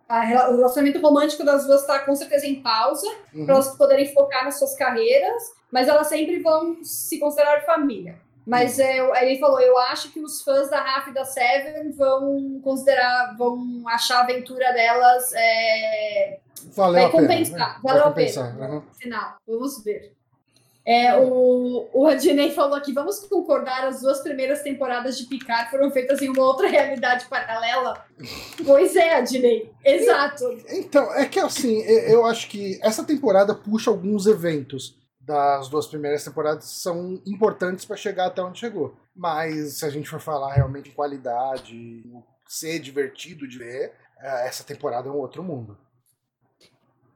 a 0.09 0.19
rela- 0.21 0.49
o 0.51 0.57
relacionamento 0.57 0.99
romântico 0.99 1.41
das 1.45 1.65
duas 1.65 1.81
está 1.81 1.99
com 1.99 2.13
certeza 2.15 2.45
em 2.45 2.61
pausa, 2.61 3.07
Uhum. 3.33 3.45
para 3.45 3.53
elas 3.55 3.77
poderem 3.77 4.11
focar 4.13 4.43
nas 4.43 4.59
suas 4.59 4.75
carreiras, 4.75 5.41
mas 5.71 5.87
elas 5.87 6.07
sempre 6.07 6.39
vão 6.41 6.83
se 6.83 7.17
considerar 7.17 7.65
família. 7.65 8.19
Mas 8.45 8.79
é, 8.79 8.99
eu- 8.99 9.15
ele 9.15 9.39
falou, 9.39 9.59
eu 9.61 9.77
acho 9.77 10.11
que 10.11 10.19
os 10.19 10.41
fãs 10.41 10.69
da 10.69 10.81
Raf 10.81 11.09
e 11.09 11.13
da 11.13 11.23
Seven 11.25 11.91
vão 11.91 12.59
considerar, 12.63 13.35
vão 13.37 13.83
achar 13.87 14.17
a 14.17 14.21
aventura 14.23 14.71
delas 14.73 15.31
é, 15.33 16.39
Valeu 16.75 16.93
vai 16.93 17.05
a 17.05 17.09
pena. 17.09 17.21
compensar, 17.27 17.73
né? 17.75 17.79
valeu 17.83 18.01
a 18.03 18.07
compensar, 18.07 18.53
pena. 18.53 18.65
aham. 18.65 18.75
No 18.87 18.93
final, 18.95 19.35
vamos 19.47 19.83
ver. 19.83 20.13
É, 20.83 21.15
o, 21.15 21.87
o 21.93 22.07
Adnei 22.07 22.49
falou 22.51 22.75
aqui, 22.75 22.91
vamos 22.91 23.19
concordar, 23.27 23.85
as 23.85 24.01
duas 24.01 24.21
primeiras 24.21 24.63
temporadas 24.63 25.15
de 25.15 25.27
Picard 25.27 25.69
foram 25.69 25.91
feitas 25.91 26.19
em 26.23 26.29
uma 26.29 26.41
outra 26.43 26.67
realidade 26.67 27.25
paralela? 27.25 28.03
pois 28.65 28.95
é, 28.95 29.13
Adnei, 29.13 29.71
exato. 29.85 30.43
Então, 30.69 31.13
é 31.13 31.27
que 31.27 31.39
assim, 31.39 31.81
e- 31.83 32.11
eu 32.11 32.25
acho 32.25 32.49
que 32.49 32.79
essa 32.81 33.03
temporada 33.03 33.53
puxa 33.53 33.91
alguns 33.91 34.25
eventos 34.25 34.95
das 35.23 35.69
duas 35.69 35.85
primeiras 35.87 36.23
temporadas 36.23 36.65
são 36.65 37.21
importantes 37.25 37.85
para 37.85 37.95
chegar 37.95 38.25
até 38.27 38.41
onde 38.41 38.59
chegou. 38.59 38.95
Mas 39.15 39.77
se 39.79 39.85
a 39.85 39.89
gente 39.89 40.09
for 40.09 40.19
falar 40.19 40.53
realmente 40.53 40.89
em 40.89 40.93
qualidade, 40.93 42.03
ser 42.47 42.79
divertido 42.79 43.47
de 43.47 43.57
ver, 43.57 43.93
eh, 44.19 44.47
essa 44.47 44.63
temporada 44.63 45.07
é 45.07 45.11
um 45.11 45.17
outro 45.17 45.43
mundo. 45.43 45.77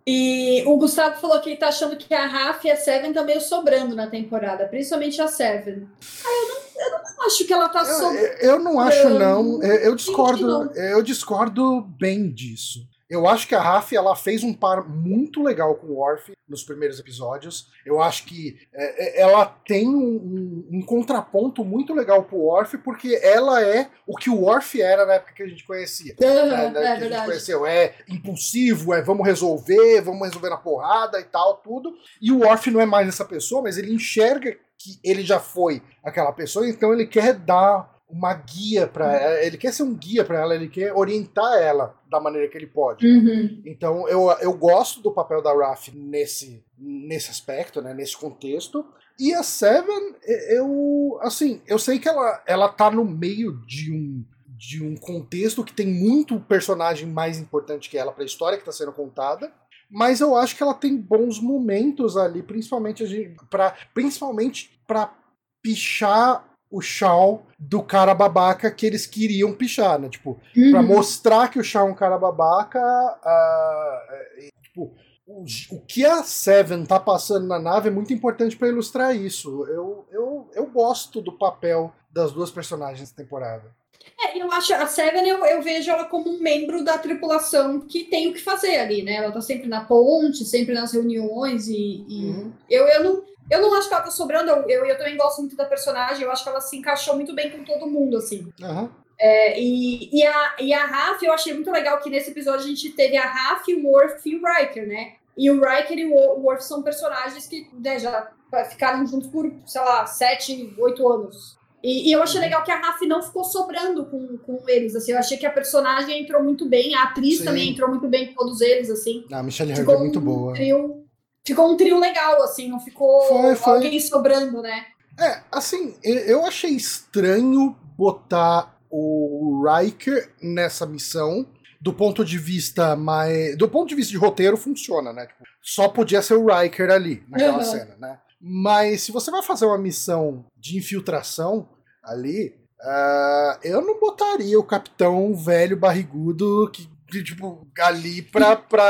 E 0.08 0.64
o 0.68 0.78
Gustavo 0.78 1.20
falou 1.20 1.42
que 1.42 1.50
ele 1.50 1.58
tá 1.58 1.70
achando 1.70 1.98
que 1.98 2.14
a 2.14 2.28
Raf 2.28 2.64
e 2.66 2.70
a 2.72 2.76
Seven 2.78 3.12
tá 3.12 3.24
meio 3.24 3.42
sobrando 3.42 3.96
na 3.96 4.06
temporada, 4.06 4.68
principalmente 4.68 5.20
a 5.20 5.28
Seven. 5.28 5.90
Ah, 6.24 6.30
eu 6.30 6.48
não, 6.48 7.00
eu 7.00 7.16
não 7.16 7.26
acho 7.26 7.46
que 7.46 7.52
ela 7.54 7.70
tá 7.70 7.80
Eu, 7.80 7.86
sobrando. 7.86 8.18
eu- 8.40 8.60
não 8.60 8.80
acho, 8.80 9.10
não. 9.10 9.64
Eu, 9.64 9.76
eu 9.80 9.96
discordo. 9.96 10.48
não. 10.48 10.72
Eu 10.76 11.02
discordo 11.02 11.82
bem 11.82 12.32
disso. 12.32 12.88
Eu 13.10 13.28
acho 13.28 13.48
que 13.48 13.54
a 13.54 13.62
Raf 13.62 13.94
ela 13.96 14.16
fez 14.16 14.44
um 14.44 14.54
par 14.54 14.88
muito 14.90 15.44
legal 15.44 15.76
com 15.76 15.88
o 15.88 15.96
Worf 15.98 16.32
nos 16.50 16.64
primeiros 16.64 17.00
episódios. 17.00 17.68
Eu 17.86 18.02
acho 18.02 18.26
que 18.26 18.58
é, 18.74 19.20
é, 19.20 19.22
ela 19.22 19.46
tem 19.46 19.88
um, 19.88 20.66
um- 20.72 20.86
contraponto 20.86 21.64
muito 21.64 21.94
legal 21.94 22.24
pro 22.24 22.38
Worf, 22.38 22.78
porque 22.80 23.20
ela 23.22 23.62
é 23.64 23.90
o 24.08 24.16
que 24.16 24.30
o 24.30 24.42
Worf 24.42 24.82
era 24.82 25.06
na 25.06 25.14
época 25.16 25.34
que 25.34 25.44
a 25.44 25.48
gente 25.48 25.66
conhecia. 25.66 26.16
Aham, 26.22 26.48
né, 26.48 26.66
é, 26.68 26.72
que 26.72 26.78
a 26.78 26.90
gente 26.92 27.00
verdade. 27.02 27.26
conheceu. 27.26 27.66
É 27.66 27.96
impulsivo, 28.10 28.94
é 28.94 29.02
vamos 29.02 29.26
resolver, 29.26 30.02
vamos 30.02 30.28
resolver 30.28 30.50
na 30.50 30.58
porrada 30.58 31.20
e 31.20 31.24
tal, 31.26 31.58
tudo. 31.58 31.94
E 32.22 32.32
o 32.32 32.40
Worf 32.40 32.70
não 32.72 32.82
é 32.82 32.86
mais 32.86 33.08
essa 33.08 33.26
pessoa, 33.26 33.62
mas 33.62 33.78
ele 33.78 33.94
enxerga 33.94 34.52
que 34.78 35.00
ele 35.04 35.24
já 35.24 35.40
foi 35.40 35.82
aquela 36.04 36.32
pessoa, 36.32 36.68
então 36.68 36.94
ele 36.94 37.08
quer 37.08 37.34
dar 37.34 37.95
uma 38.08 38.34
guia 38.34 38.88
para 38.88 39.14
ela, 39.14 39.44
ele 39.44 39.58
quer 39.58 39.74
ser 39.74 39.84
um 39.84 39.94
guia 39.94 40.24
para 40.24 40.40
ela, 40.40 40.56
ele 40.56 40.70
quer 40.70 40.94
orientar 40.94 41.60
ela 41.60 41.96
da 42.10 42.20
maneira 42.20 42.48
que 42.48 42.58
ele 42.58 42.68
pode. 42.68 43.06
Uhum. 43.06 43.62
Então 43.66 44.08
eu, 44.08 44.30
eu 44.42 44.54
gosto 44.54 45.02
do 45.02 45.12
papel 45.12 45.42
da 45.42 45.54
Raf 45.54 45.90
nesse, 45.94 46.64
nesse 46.78 47.32
aspecto, 47.32 47.82
né, 47.82 47.94
nesse 47.94 48.16
contexto. 48.16 48.86
E 49.20 49.34
a 49.34 49.44
Seven, 49.44 50.16
eu 50.50 51.18
assim, 51.22 51.62
eu 51.68 51.80
sei 51.80 52.00
que 52.00 52.08
ela, 52.08 52.44
ela 52.46 52.70
tá 52.70 52.92
no 52.92 53.06
meio 53.06 53.54
de 53.66 53.92
um 53.92 54.24
de 54.58 54.82
um 54.82 54.96
contexto 54.96 55.64
que 55.64 55.74
tem 55.74 55.86
muito 55.86 56.40
personagem 56.40 57.08
mais 57.08 57.38
importante 57.38 57.90
que 57.90 57.98
ela 57.98 58.12
para 58.12 58.24
a 58.24 58.26
história 58.26 58.58
que 58.58 58.62
está 58.62 58.72
sendo 58.72 58.94
contada. 58.94 59.52
Mas 59.90 60.20
eu 60.22 60.36
acho 60.36 60.56
que 60.56 60.64
ela 60.64 60.74
tem 60.74 60.98
bons 60.98 61.40
momentos 61.40 62.18
ali, 62.18 62.42
principalmente 62.42 63.36
para 63.50 63.76
principalmente 63.94 64.80
para 64.88 65.14
pichar 65.62 66.55
o 66.72 66.82
Shaw 66.82 67.46
do 67.58 67.82
cara 67.84 68.14
babaca 68.14 68.70
que 68.72 68.86
eles 68.86 69.06
queriam 69.06 69.54
pichar, 69.54 70.00
né? 70.00 70.10
Tipo, 70.10 70.40
Pra 70.72 70.82
Uhum. 70.82 70.88
mostrar 70.88 71.48
que 71.50 71.60
o 71.60 71.64
Shaw 71.64 71.88
é 71.88 71.92
um 71.92 71.96
cara 71.96 72.18
babaca. 72.18 72.80
é, 73.26 74.50
tipo, 74.64 74.94
o, 75.28 75.44
o 75.72 75.80
que 75.82 76.06
a 76.06 76.24
Seven 76.24 76.86
tá 76.86 77.00
passando 77.00 77.48
na 77.48 77.60
nave 77.60 77.90
é 77.90 77.92
muito 77.92 78.14
importante 78.14 78.56
pra 78.58 78.68
ilustrar 78.68 79.16
isso. 79.16 79.66
Eu, 79.68 80.06
eu, 80.12 80.50
eu 80.54 80.66
gosto 80.68 81.22
do 81.22 81.32
papel 81.32 81.94
das 82.12 82.32
duas 82.32 82.52
personagens 82.52 83.00
nessa 83.00 83.16
temporada. 83.16 83.74
É, 84.22 84.38
eu 84.40 84.52
acho 84.52 84.74
a 84.74 84.86
Seven, 84.86 85.28
eu, 85.28 85.44
eu 85.46 85.62
vejo 85.64 85.90
ela 85.90 86.06
como 86.06 86.30
um 86.30 86.40
membro 86.40 86.84
da 86.84 86.98
tripulação 86.98 87.82
que 87.82 88.04
tem 88.06 88.28
o 88.30 88.34
que 88.34 88.42
fazer 88.42 88.78
ali, 88.78 89.02
né? 89.02 89.14
Ela 89.16 89.32
tá 89.32 89.42
sempre 89.42 89.68
na 89.68 89.84
ponte, 89.84 90.46
sempre 90.46 90.74
nas 90.76 90.94
reuniões 90.94 91.68
e, 91.68 92.06
e 92.08 92.26
Uhum. 92.30 92.52
eu, 92.70 92.88
eu, 92.88 93.04
não, 93.04 93.24
eu 93.50 93.62
não 93.62 93.74
acho 93.76 93.88
que 93.88 93.94
ela 93.94 94.04
tá 94.04 94.12
sobrando, 94.12 94.50
eu, 94.50 94.64
eu, 94.68 94.86
eu 94.86 94.98
também 94.98 95.18
gosto 95.18 95.40
muito 95.40 95.56
da 95.56 95.66
personagem, 95.66 96.24
eu 96.24 96.32
acho 96.32 96.44
que 96.44 96.50
ela 96.50 96.62
se 96.62 96.78
encaixou 96.78 97.16
muito 97.16 97.34
bem 97.34 97.52
com 97.52 97.64
todo 97.64 97.88
mundo, 97.88 98.18
assim. 98.18 98.52
Aham. 98.62 98.90
É, 99.18 99.60
e, 99.60 100.10
e, 100.14 100.26
a, 100.26 100.56
e 100.60 100.74
a 100.74 100.86
Raf, 100.86 101.24
eu 101.24 101.32
achei 101.32 101.54
muito 101.54 101.72
legal 101.72 102.00
que 102.00 102.10
nesse 102.10 102.32
episódio 102.32 102.66
a 102.66 102.68
gente 102.68 102.90
teve 102.90 103.16
a 103.16 103.26
Raf, 103.26 103.68
o 103.74 103.88
Worf 103.88 104.30
e 104.30 104.36
o 104.36 104.42
Riker, 104.46 104.88
né? 104.88 105.14
E 105.38 105.50
o 105.50 105.56
Riker 105.56 105.98
e 105.98 106.06
o 106.06 106.14
Worf 106.42 106.64
são 106.64 106.82
personagens 106.82 107.48
que 107.48 107.70
né, 107.74 107.98
já 108.00 108.32
ficaram 108.70 109.06
juntos 109.06 109.30
por, 109.30 109.52
sei 109.66 109.82
lá, 109.82 110.06
sete, 110.06 110.74
oito 110.78 111.08
anos. 111.08 111.58
E, 111.84 112.10
e 112.10 112.12
eu 112.12 112.24
achei 112.24 112.42
legal 112.42 112.64
que 112.64 112.72
a 112.72 112.78
Raf 112.78 113.02
não 113.06 113.22
ficou 113.22 113.44
sobrando 113.44 114.06
com, 114.06 114.38
com 114.40 114.64
eles, 114.68 114.96
assim. 114.96 115.12
Eu 115.12 115.20
achei 115.20 115.38
que 115.38 115.46
a 115.46 115.52
personagem 115.52 116.24
entrou 116.24 116.44
muito 116.44 116.68
bem, 116.68 116.96
a 116.96 117.04
atriz 117.04 117.40
Sim. 117.40 117.46
também 117.46 117.70
entrou 117.70 117.90
muito 117.90 118.08
bem 118.08 118.28
com 118.28 118.34
todos 118.34 118.60
eles, 118.60 118.90
assim. 118.90 119.24
A 119.32 119.44
Michelle 119.44 119.76
Ficou 119.76 119.96
é 119.96 120.00
muito 120.00 120.20
um 120.20 120.24
boa. 120.24 120.54
Trio, 120.54 121.05
ficou 121.46 121.72
um 121.72 121.78
trio 121.78 122.00
legal, 122.00 122.42
assim, 122.44 122.70
não 122.70 122.80
ficou 122.80 123.22
Foi, 123.28 123.56
foi. 123.56 123.74
alguém 123.76 124.00
sobrando, 124.00 124.62
né? 124.62 124.86
É, 125.20 125.42
assim, 125.52 125.96
eu 126.04 126.46
achei 126.46 126.72
estranho 126.72 127.76
botar 127.98 128.78
o 128.90 129.64
Riker 129.66 130.30
nessa 130.42 130.86
missão. 130.86 131.46
Do 131.82 131.94
ponto 131.94 132.26
de 132.26 132.40
vista 132.40 132.96
mais. 132.96 133.56
Do 133.58 133.70
ponto 133.70 133.88
de 133.90 133.96
vista 133.96 134.10
de 134.12 134.18
roteiro, 134.18 134.58
funciona, 134.58 135.14
né? 135.14 135.28
Tipo, 135.28 135.44
só 135.62 135.88
podia 135.88 136.20
ser 136.22 136.34
o 136.34 136.48
Riker 136.48 136.90
ali, 136.90 137.24
naquela 137.30 137.58
Uhum. 137.60 137.64
cena, 137.64 137.96
né? 138.00 138.20
Mas 138.42 139.02
se 139.04 139.12
você 139.12 139.30
vai 139.30 139.44
fazer 139.44 139.66
uma 139.66 139.78
missão 139.78 140.46
de 140.58 140.78
infiltração 140.78 141.70
ali, 142.04 142.56
ah, 142.82 143.60
eu 143.64 143.82
não 143.84 144.00
botaria 144.00 144.60
o 144.60 144.64
capitão 144.64 145.36
velho 145.36 145.78
barrigudo 145.78 146.70
que, 146.74 146.90
que, 147.08 147.24
tipo, 147.24 147.68
ali 147.80 148.22
pra, 148.24 148.56
pra 148.56 148.88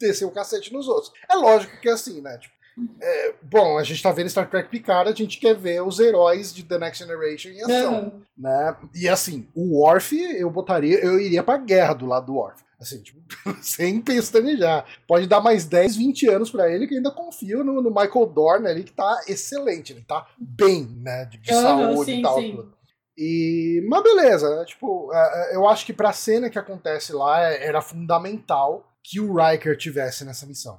descer 0.00 0.24
o 0.24 0.30
cacete 0.30 0.72
nos 0.72 0.88
outros. 0.88 1.12
É 1.28 1.34
lógico 1.36 1.78
que 1.80 1.88
é 1.88 1.92
assim, 1.92 2.20
né? 2.20 2.38
Tipo, 2.38 2.54
é, 3.02 3.34
bom, 3.42 3.76
a 3.78 3.82
gente 3.84 4.02
tá 4.02 4.10
vendo 4.10 4.30
Star 4.30 4.48
Trek 4.48 4.68
Picard, 4.70 5.10
a 5.10 5.14
gente 5.14 5.38
quer 5.38 5.54
ver 5.54 5.82
os 5.82 6.00
heróis 6.00 6.52
de 6.54 6.62
The 6.64 6.78
Next 6.78 7.04
Generation 7.04 7.50
em 7.50 7.62
ação, 7.62 7.94
Uhum. 8.04 8.22
né? 8.38 8.76
E 8.94 9.08
assim, 9.08 9.46
o 9.54 9.78
Worf, 9.78 10.12
eu 10.18 10.48
botaria, 10.50 10.98
eu 11.04 11.20
iria 11.20 11.42
pra 11.42 11.58
guerra 11.58 11.92
do 11.94 12.06
lado 12.06 12.26
do 12.26 12.34
Worf. 12.34 12.62
Assim, 12.80 13.02
tipo, 13.02 13.20
sem 13.60 14.00
pestanejar. 14.00 14.86
Pode 15.06 15.26
dar 15.26 15.40
mais 15.42 15.66
10, 15.66 15.96
20 15.96 16.26
anos 16.28 16.50
pra 16.50 16.70
ele, 16.72 16.86
que 16.86 16.94
ainda 16.94 17.10
confio 17.10 17.62
no, 17.62 17.82
no 17.82 17.90
Michael 17.90 18.26
Dorn 18.34 18.66
ali, 18.66 18.84
que 18.84 18.92
tá 18.92 19.20
excelente, 19.28 19.92
ele 19.92 20.00
tá 20.02 20.26
bem, 20.38 20.86
né? 21.02 21.26
De, 21.26 21.36
de 21.36 21.52
Uhum, 21.54 21.60
saúde 21.60 22.10
sim, 22.12 22.18
e 22.20 22.22
tal. 22.22 22.40
sim. 22.40 22.56
tudo. 22.56 22.74
E, 23.18 23.84
mas 23.86 24.02
beleza, 24.02 24.56
né? 24.56 24.64
Tipo, 24.64 25.10
é, 25.12 25.52
é, 25.52 25.56
eu 25.56 25.68
acho 25.68 25.84
que 25.84 25.92
pra 25.92 26.10
cena 26.14 26.48
que 26.48 26.58
acontece 26.58 27.12
lá, 27.12 27.42
é- 27.50 27.66
era 27.66 27.82
fundamental 27.82 28.89
que 29.02 29.20
o 29.20 29.34
Riker 29.34 29.76
tivesse 29.76 30.24
nessa 30.24 30.46
missão. 30.46 30.78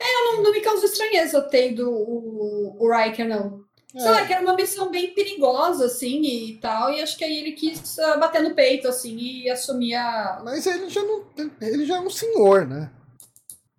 não, 0.00 0.42
não 0.42 0.52
me 0.52 0.60
causa 0.60 0.84
estranheza 0.86 1.38
o 1.38 1.48
ter 1.48 1.72
do 1.74 1.90
o, 1.90 2.76
o 2.78 2.90
Riker, 2.96 3.28
não. 3.28 3.64
Sei 3.96 4.08
É. 4.08 4.10
lá, 4.10 4.26
que 4.26 4.32
era 4.32 4.42
uma 4.42 4.56
missão 4.56 4.90
bem 4.90 5.14
perigosa, 5.14 5.86
assim, 5.86 6.20
e 6.22 6.58
tal, 6.58 6.92
e 6.92 7.00
acho 7.00 7.16
que 7.16 7.24
aí 7.24 7.38
ele 7.38 7.52
quis 7.52 7.96
ah, 8.00 8.16
bater 8.16 8.42
no 8.42 8.52
peito, 8.54 8.88
assim, 8.88 9.16
e 9.16 9.48
assumir 9.48 9.94
a... 9.94 10.42
Mas 10.44 10.66
ele 10.66 10.90
já 10.90 11.00
não. 11.02 11.24
Ele 11.60 11.86
já 11.86 11.96
é 11.96 12.00
um 12.00 12.10
senhor, 12.10 12.66
né? 12.66 12.90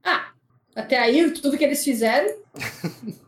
Ah, 0.02 0.32
até 0.74 0.98
aí, 0.98 1.32
tudo 1.32 1.58
que 1.58 1.64
eles 1.66 1.84
fizeram... 1.84 2.34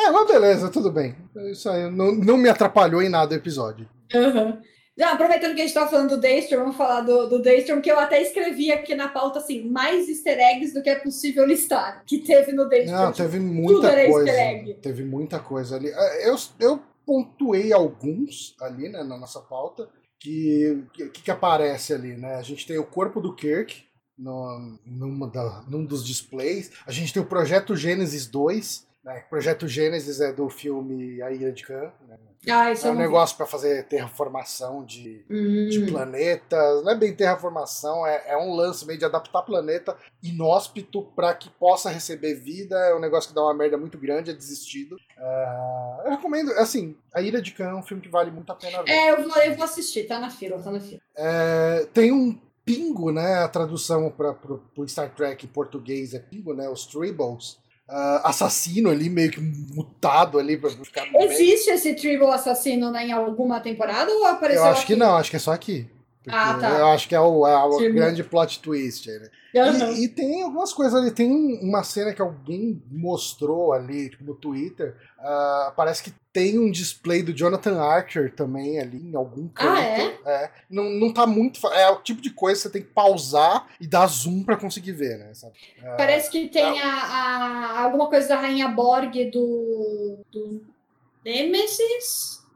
É, 0.00 0.10
mas 0.12 0.28
beleza, 0.28 0.70
tudo 0.70 0.92
bem. 0.92 1.16
Isso 1.50 1.68
aí 1.68 1.90
não, 1.90 2.12
não 2.12 2.36
me 2.36 2.48
atrapalhou 2.48 3.02
em 3.02 3.08
nada 3.08 3.34
o 3.34 3.36
episódio. 3.36 3.88
Aham. 4.14 4.62
Não, 4.98 5.12
aproveitando 5.12 5.54
que 5.54 5.60
a 5.60 5.64
gente 5.64 5.74
tá 5.74 5.86
falando 5.86 6.16
do 6.16 6.20
Daystrom, 6.20 6.58
vamos 6.58 6.76
falar 6.76 7.02
do, 7.02 7.28
do 7.28 7.40
Daystrom, 7.40 7.80
que 7.80 7.90
eu 7.90 8.00
até 8.00 8.20
escrevi 8.20 8.72
aqui 8.72 8.96
na 8.96 9.06
pauta, 9.06 9.38
assim, 9.38 9.62
mais 9.70 10.08
easter 10.08 10.36
eggs 10.36 10.74
do 10.74 10.82
que 10.82 10.90
é 10.90 10.98
possível 10.98 11.46
listar, 11.46 12.02
que 12.04 12.18
teve 12.18 12.50
no 12.50 12.68
Daystrom. 12.68 12.96
Não, 12.96 13.12
teve 13.12 13.38
muita 13.38 14.06
coisa. 14.10 14.32
Teve 14.82 15.04
muita 15.04 15.38
coisa 15.38 15.76
ali. 15.76 15.88
É, 15.88 16.28
eu, 16.28 16.36
eu 16.58 16.82
pontuei 17.06 17.72
alguns 17.72 18.56
ali, 18.60 18.88
né, 18.88 19.04
na 19.04 19.16
nossa 19.16 19.40
pauta, 19.40 19.88
que, 20.18 20.84
que, 20.92 21.08
que 21.10 21.30
aparece 21.30 21.94
ali, 21.94 22.16
né? 22.16 22.34
A 22.34 22.42
gente 22.42 22.66
tem 22.66 22.76
o 22.76 22.84
corpo 22.84 23.20
do 23.20 23.36
Kirk, 23.36 23.84
no, 24.18 24.78
numa 24.84 25.28
da, 25.28 25.64
num 25.68 25.84
dos 25.84 26.04
displays. 26.04 26.72
A 26.84 26.90
gente 26.90 27.12
tem 27.12 27.22
o 27.22 27.26
Projeto 27.26 27.76
Gênesis 27.76 28.26
2, 28.26 28.84
né? 29.04 29.22
O 29.26 29.30
Projeto 29.30 29.68
Gênesis 29.68 30.20
é 30.20 30.32
do 30.32 30.50
filme 30.50 31.22
A 31.22 31.30
de 31.30 31.62
Khan. 31.62 31.92
Né? 32.08 32.18
Ah, 32.46 32.70
é 32.70 32.90
um 32.90 32.94
negócio 32.94 33.36
para 33.36 33.46
fazer 33.46 33.84
terraformação 33.84 34.84
de, 34.84 35.24
hum. 35.28 35.68
de 35.68 35.90
planetas. 35.90 36.84
Não 36.84 36.92
é 36.92 36.94
bem 36.94 37.14
terraformação, 37.14 38.06
é, 38.06 38.22
é 38.28 38.36
um 38.36 38.54
lance 38.54 38.86
meio 38.86 38.98
de 38.98 39.04
adaptar 39.04 39.42
planeta 39.42 39.96
inóspito 40.22 41.02
para 41.16 41.34
que 41.34 41.50
possa 41.50 41.90
receber 41.90 42.34
vida. 42.34 42.76
É 42.76 42.94
um 42.94 43.00
negócio 43.00 43.28
que 43.28 43.34
dá 43.34 43.42
uma 43.42 43.54
merda 43.54 43.76
muito 43.76 43.98
grande, 43.98 44.30
é 44.30 44.34
desistido. 44.34 44.96
Uh, 45.16 46.02
eu 46.04 46.10
recomendo, 46.12 46.52
assim, 46.52 46.96
A 47.12 47.20
Ilha 47.20 47.42
de 47.42 47.52
Khan 47.52 47.70
é 47.70 47.74
um 47.74 47.82
filme 47.82 48.02
que 48.02 48.08
vale 48.08 48.30
muito 48.30 48.50
a 48.52 48.54
pena 48.54 48.82
ver. 48.82 48.90
É, 48.90 49.10
eu 49.10 49.28
vou, 49.28 49.36
eu 49.42 49.54
vou 49.54 49.64
assistir, 49.64 50.04
tá 50.04 50.18
na 50.18 50.30
fila, 50.30 50.58
tá 50.62 50.70
na 50.70 50.80
fila. 50.80 51.00
É, 51.16 51.86
tem 51.92 52.12
um 52.12 52.38
pingo, 52.64 53.10
né? 53.10 53.38
A 53.38 53.48
tradução 53.48 54.10
para 54.10 54.36
o 54.76 54.86
Star 54.86 55.14
Trek 55.14 55.44
em 55.44 55.48
português 55.48 56.14
é 56.14 56.18
pingo, 56.18 56.54
né? 56.54 56.68
Os 56.68 56.86
Tribbles 56.86 57.58
uh, 57.88 58.20
assassino 58.24 58.90
ali, 58.90 59.08
meio 59.08 59.30
que 59.30 59.40
mutado 59.40 60.38
ali 60.38 60.56
pra 60.56 60.70
ficar. 60.70 61.06
Existe 61.14 61.66
meio... 61.66 61.76
esse 61.76 61.94
Tribble 61.94 62.30
assassino 62.30 62.90
né, 62.90 63.06
em 63.06 63.12
alguma 63.12 63.60
temporada 63.60 64.12
ou 64.12 64.26
apareceu? 64.26 64.62
Eu 64.62 64.70
acho 64.70 64.82
aqui? 64.82 64.94
que 64.94 64.98
não, 64.98 65.16
acho 65.16 65.30
que 65.30 65.36
é 65.36 65.40
só 65.40 65.52
aqui. 65.52 65.86
Ah, 66.30 66.54
tá. 66.54 66.70
Eu 66.78 66.88
acho 66.88 67.08
que 67.08 67.14
é 67.14 67.20
o, 67.20 67.46
é 67.46 67.64
o 67.64 67.92
grande 67.92 68.22
plot 68.22 68.60
twist 68.60 69.08
né? 69.08 69.28
Uhum. 69.54 69.92
E, 69.92 70.04
e, 70.04 70.08
tem 70.08 70.42
algumas 70.42 70.72
coisas 70.72 70.94
ali. 70.94 71.10
Tem 71.10 71.30
uma 71.62 71.82
cena 71.82 72.12
que 72.12 72.20
alguém 72.20 72.82
mostrou 72.90 73.72
ali 73.72 74.10
tipo, 74.10 74.24
no 74.24 74.34
Twitter. 74.34 74.94
Uh, 75.18 75.72
parece 75.74 76.02
que 76.02 76.12
tem 76.32 76.58
um 76.58 76.70
display 76.70 77.22
do 77.22 77.32
Jonathan 77.32 77.80
Archer 77.80 78.34
também 78.34 78.78
ali 78.78 79.10
em 79.10 79.16
algum 79.16 79.48
canto. 79.48 79.70
Ah, 79.70 79.82
é? 79.82 80.18
é? 80.26 80.50
Não, 80.70 80.84
não 80.84 81.12
tá 81.12 81.26
muito. 81.26 81.66
É 81.68 81.88
o 81.90 82.02
tipo 82.02 82.20
de 82.20 82.30
coisa 82.30 82.56
que 82.56 82.62
você 82.62 82.70
tem 82.70 82.82
que 82.82 82.92
pausar 82.92 83.66
e 83.80 83.86
dar 83.86 84.06
zoom 84.06 84.44
para 84.44 84.56
conseguir 84.56 84.92
ver, 84.92 85.18
né? 85.18 85.32
Uh, 85.42 85.96
parece 85.96 86.30
que 86.30 86.48
tem 86.48 86.78
é... 86.78 86.82
a, 86.82 86.92
a, 86.92 87.80
alguma 87.82 88.08
coisa 88.08 88.28
da 88.28 88.40
Rainha 88.40 88.68
Borg 88.68 89.30
do, 89.30 90.18
do 90.30 90.62
Nemesis. 91.24 92.46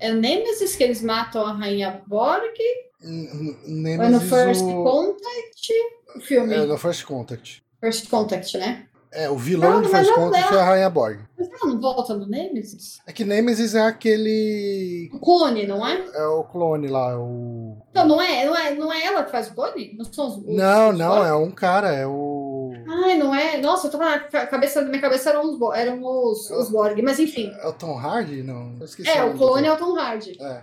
É 0.00 0.12
o 0.12 0.14
Nemesis 0.14 0.76
que 0.76 0.84
eles 0.84 1.02
matam 1.02 1.44
a 1.44 1.52
Rainha 1.52 2.00
Borg? 2.06 2.56
Nemesis, 3.00 4.12
no 4.12 4.20
First 4.20 4.62
o... 4.62 4.84
Contact? 4.84 5.72
O 6.16 6.20
filme. 6.20 6.54
É, 6.54 6.66
no 6.66 6.78
First 6.78 7.04
Contact. 7.04 7.62
First 7.80 8.08
Contact, 8.08 8.58
né? 8.58 8.88
É, 9.10 9.30
o 9.30 9.36
vilão 9.36 9.74
não, 9.74 9.82
do 9.82 9.88
First 9.88 10.12
Contact 10.12 10.54
é 10.54 10.60
a 10.60 10.64
Rainha 10.64 10.90
Borg. 10.90 11.20
Mas 11.38 11.48
ela 11.48 11.72
não 11.72 11.80
volta 11.80 12.14
no 12.14 12.26
Nemesis? 12.26 12.98
É 13.06 13.12
que 13.12 13.24
Nemesis 13.24 13.74
é 13.74 13.80
aquele. 13.80 15.10
O 15.14 15.18
clone, 15.18 15.66
não 15.66 15.86
é? 15.86 16.04
É 16.14 16.26
o 16.26 16.44
clone 16.44 16.88
lá, 16.88 17.18
o. 17.18 17.78
Não, 17.94 18.06
não 18.06 18.20
é, 18.20 18.44
não 18.44 18.56
é, 18.56 18.74
não 18.74 18.92
é 18.92 19.06
ela 19.06 19.24
que 19.24 19.30
faz 19.30 19.48
o 19.48 19.54
clone? 19.54 19.94
Não 19.96 20.04
são 20.04 20.26
os. 20.28 20.36
os 20.36 20.46
não, 20.54 20.90
os 20.90 20.98
não, 20.98 21.24
é 21.24 21.34
um 21.34 21.50
cara, 21.50 21.92
é 21.94 22.06
o. 22.06 22.72
Ai, 22.86 23.16
não 23.16 23.34
é? 23.34 23.58
Nossa, 23.58 23.86
eu 23.86 23.90
tava 23.90 24.10
na 24.10 24.46
cabeça, 24.46 24.82
na 24.82 24.88
minha 24.88 25.00
cabeça 25.00 25.30
eram 25.30 25.42
os, 25.42 25.76
eram 25.76 26.04
os, 26.04 26.50
os 26.50 26.70
Borg, 26.70 27.00
mas 27.00 27.18
enfim. 27.18 27.50
É 27.60 27.66
o 27.66 27.72
Tom 27.72 27.96
Hardy? 27.96 28.42
Não, 28.42 28.74
eu 28.78 28.84
esqueci. 28.84 29.08
É, 29.08 29.24
o 29.24 29.34
clone 29.34 29.66
é 29.66 29.72
o 29.72 29.76
Tom 29.76 29.98
Hardy. 29.98 30.36
É. 30.38 30.62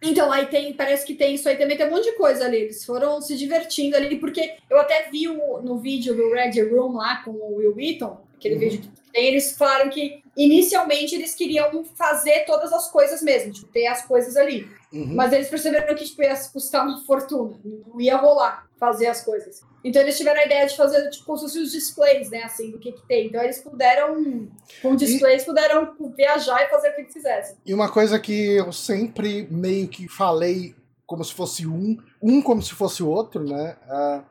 Então, 0.00 0.30
aí 0.30 0.46
tem, 0.46 0.72
parece 0.72 1.04
que 1.04 1.14
tem 1.14 1.34
isso 1.34 1.48
aí 1.48 1.56
também, 1.56 1.76
tem 1.76 1.86
um 1.86 1.90
monte 1.90 2.04
de 2.04 2.16
coisa 2.16 2.44
ali. 2.44 2.58
Eles 2.58 2.84
foram 2.84 3.20
se 3.20 3.36
divertindo 3.36 3.96
ali, 3.96 4.16
porque 4.16 4.56
eu 4.70 4.78
até 4.78 5.08
vi 5.10 5.28
o, 5.28 5.60
no 5.60 5.78
vídeo 5.78 6.14
do 6.14 6.32
Red 6.32 6.60
Room 6.62 6.96
lá 6.96 7.22
com 7.24 7.32
o 7.32 7.56
Will 7.56 7.74
Wheaton, 7.74 8.16
aquele 8.36 8.54
uhum. 8.54 8.60
vídeo 8.60 8.80
que 8.80 9.12
tem, 9.12 9.26
eles 9.26 9.56
falaram 9.56 9.90
que 9.90 10.22
inicialmente 10.36 11.14
eles 11.14 11.34
queriam 11.34 11.84
fazer 11.96 12.44
todas 12.44 12.72
as 12.72 12.90
coisas 12.90 13.22
mesmo, 13.22 13.52
tipo, 13.52 13.66
ter 13.72 13.86
as 13.86 14.04
coisas 14.06 14.36
ali. 14.36 14.68
Uhum. 14.92 15.14
Mas 15.14 15.32
eles 15.32 15.48
perceberam 15.48 15.94
que 15.94 16.04
tipo, 16.04 16.22
ia 16.22 16.34
custar 16.52 16.86
uma 16.86 17.04
fortuna, 17.04 17.58
não 17.64 18.00
ia 18.00 18.16
rolar 18.16 18.66
fazer 18.78 19.06
as 19.06 19.22
coisas. 19.22 19.60
Então 19.84 20.00
eles 20.00 20.16
tiveram 20.16 20.40
a 20.40 20.44
ideia 20.44 20.66
de 20.66 20.76
fazer 20.76 21.10
tipo 21.10 21.24
como 21.26 21.36
se 21.36 21.44
fossem 21.44 21.62
os 21.62 21.72
displays, 21.72 22.30
né, 22.30 22.42
assim, 22.44 22.70
do 22.70 22.78
que 22.78 22.92
que 22.92 23.06
tem. 23.06 23.26
Então 23.26 23.42
eles 23.42 23.60
puderam, 23.60 24.48
com 24.80 24.96
displays, 24.96 25.42
e... 25.42 25.46
puderam 25.46 25.94
viajar 26.16 26.62
e 26.62 26.70
fazer 26.70 26.90
o 26.90 26.94
que 26.94 27.00
eles 27.02 27.12
quisessem. 27.12 27.56
E 27.66 27.74
uma 27.74 27.90
coisa 27.90 28.18
que 28.18 28.56
eu 28.56 28.72
sempre 28.72 29.46
meio 29.50 29.88
que 29.88 30.08
falei 30.08 30.74
como 31.06 31.24
se 31.24 31.34
fosse 31.34 31.66
um, 31.66 31.96
um 32.22 32.40
como 32.40 32.62
se 32.62 32.74
fosse 32.74 33.02
o 33.02 33.08
outro, 33.08 33.42
né? 33.42 33.76
Uh, 33.86 34.24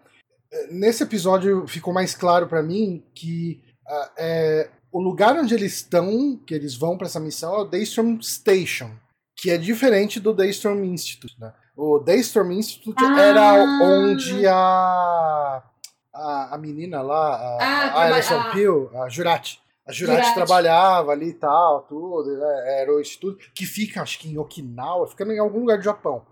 nesse 0.72 1.04
episódio 1.04 1.67
ficou 1.67 1.93
mais 1.93 2.15
claro 2.15 2.48
para 2.48 2.63
mim 2.63 3.04
que 3.13 3.62
uh, 3.88 4.10
é, 4.17 4.70
o 4.91 5.00
lugar 5.00 5.36
onde 5.36 5.54
eles 5.54 5.74
estão, 5.74 6.38
que 6.46 6.54
eles 6.54 6.76
vão 6.76 6.98
para 6.98 7.08
essa 7.08 7.20
missão, 7.20 7.54
é 7.56 7.58
o 7.60 7.65
Daystrom 7.65 8.22
Station, 8.22 8.91
que 9.38 9.52
é 9.52 9.58
diferente 9.58 10.19
do 10.19 10.34
Daystrom 10.34 10.84
Institute, 10.84 11.39
né? 11.39 11.54
O 11.76 12.00
Daystorm 12.00 12.52
Institute 12.54 13.04
ah. 13.04 13.21
era 13.21 13.54
onde 13.84 14.47
a, 14.47 15.63
a, 16.12 16.56
a 16.56 16.58
menina 16.58 17.04
lá, 17.04 17.36
a, 17.36 17.58
ah, 17.62 17.88
a 17.89 18.02
Alison 18.06 18.39
a... 18.39 18.52
Peel, 18.52 18.89
a 18.95 19.08
Jurati, 19.08 19.62
a 19.86 19.91
Jurati, 19.91 20.21
Jurati, 20.21 20.34
trabalhava 20.34 21.12
ali 21.12 21.30
e 21.30 21.34
tal, 21.34 21.84
tudo, 21.84 22.36
né? 22.36 22.82
era 22.82 22.91
o 22.91 23.00
instituto 23.00 23.38
que 23.54 23.67
fica, 23.67 24.02
acho 24.02 24.17
que 24.17 24.28
em 24.28 24.39
Okinawa, 24.39 25.08
fica 25.08 25.23
em 25.23 25.38
algum 25.38 25.60
lugar 25.60 25.78
do 25.78 25.84
Japão. 25.84 26.26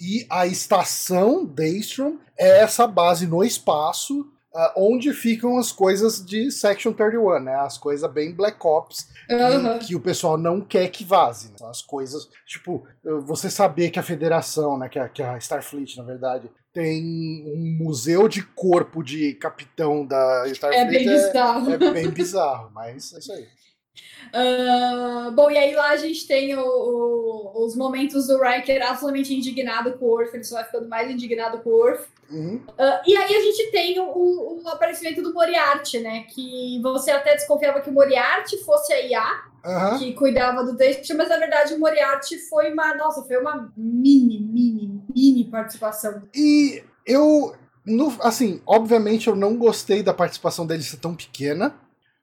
E 0.00 0.26
a 0.30 0.46
estação 0.46 1.44
Daystrom 1.44 2.16
é 2.38 2.60
essa 2.60 2.86
base 2.86 3.26
no 3.26 3.44
espaço 3.44 4.26
uh, 4.56 4.72
onde 4.74 5.12
ficam 5.12 5.58
as 5.58 5.70
coisas 5.70 6.24
de 6.24 6.50
Section 6.50 6.92
31, 6.92 7.40
né? 7.40 7.54
As 7.56 7.76
coisas 7.76 8.10
bem 8.10 8.34
Black 8.34 8.58
Ops 8.66 9.08
uhum. 9.30 9.78
que, 9.78 9.88
que, 9.88 9.94
o 9.94 10.00
pessoal 10.00 10.38
não 10.38 10.60
quer 10.60 10.88
que 10.88 11.04
vaze. 11.04 11.50
Né? 11.50 11.68
As 11.68 11.82
coisas, 11.82 12.28
tipo, 12.46 12.86
você 13.24 13.50
saber 13.50 13.90
que 13.90 13.98
a 13.98 14.02
Federação, 14.02 14.78
né? 14.78 14.88
Que 14.88 14.98
a, 14.98 15.08
que 15.08 15.22
a 15.22 15.36
Starfleet, 15.36 15.96
na 15.98 16.04
verdade, 16.04 16.50
tem 16.72 17.44
um 17.46 17.84
museu 17.84 18.28
de 18.28 18.42
corpo 18.42 19.02
de 19.02 19.34
capitão 19.34 20.06
da 20.06 20.46
Starfleet. 20.48 20.86
É 20.86 20.90
bem 20.90 21.06
bizarro. 21.06 21.70
É, 21.70 21.74
é 21.74 21.90
bem 21.92 22.10
bizarro, 22.10 22.70
mas 22.72 23.12
é 23.12 23.18
isso 23.18 23.32
aí. 23.32 23.46
Uh, 24.28 25.30
bom, 25.32 25.50
e 25.50 25.56
aí 25.56 25.74
lá 25.74 25.90
a 25.90 25.96
gente 25.96 26.26
tem 26.26 26.54
o, 26.56 26.60
o, 26.60 27.64
os 27.64 27.76
momentos 27.76 28.26
do 28.26 28.40
Riker 28.40 28.82
absolutamente 28.82 29.34
indignado 29.34 29.92
com 29.98 30.06
o 30.06 30.10
Orf, 30.10 30.34
ele 30.34 30.44
só 30.44 30.56
vai 30.56 30.64
ficando 30.64 30.88
mais 30.88 31.10
indignado 31.10 31.62
com 31.62 31.70
o 31.70 31.80
Orf. 31.80 32.06
Uhum. 32.30 32.56
Uh, 32.56 33.00
e 33.06 33.16
aí 33.16 33.36
a 33.36 33.40
gente 33.40 33.70
tem 33.70 34.00
o, 34.00 34.04
o, 34.04 34.68
aparecimento 34.68 35.22
do 35.22 35.32
Moriarty, 35.32 36.00
né? 36.00 36.24
Que 36.24 36.80
você 36.82 37.10
até 37.10 37.34
desconfiava 37.34 37.80
que 37.80 37.90
o 37.90 37.92
Moriarty 37.92 38.58
fosse 38.64 38.92
a 38.92 39.00
IA, 39.00 39.44
uhum. 39.64 39.98
que 39.98 40.12
cuidava 40.14 40.64
do 40.64 40.76
texto, 40.76 41.14
mas 41.16 41.28
na 41.28 41.38
verdade 41.38 41.74
o 41.74 41.78
Moriarty 41.78 42.38
foi 42.48 42.72
uma. 42.72 42.94
Nossa, 42.94 43.22
foi 43.22 43.36
uma 43.38 43.72
mini, 43.76 44.40
mini, 44.40 45.02
mini 45.14 45.44
participação. 45.44 46.22
E 46.34 46.82
eu. 47.04 47.54
No, 47.84 48.12
assim, 48.20 48.60
obviamente 48.66 49.28
eu 49.28 49.36
não 49.36 49.56
gostei 49.56 50.02
da 50.02 50.12
participação 50.12 50.66
dele 50.66 50.82
ser 50.82 50.96
tão 50.96 51.14
pequena, 51.14 51.76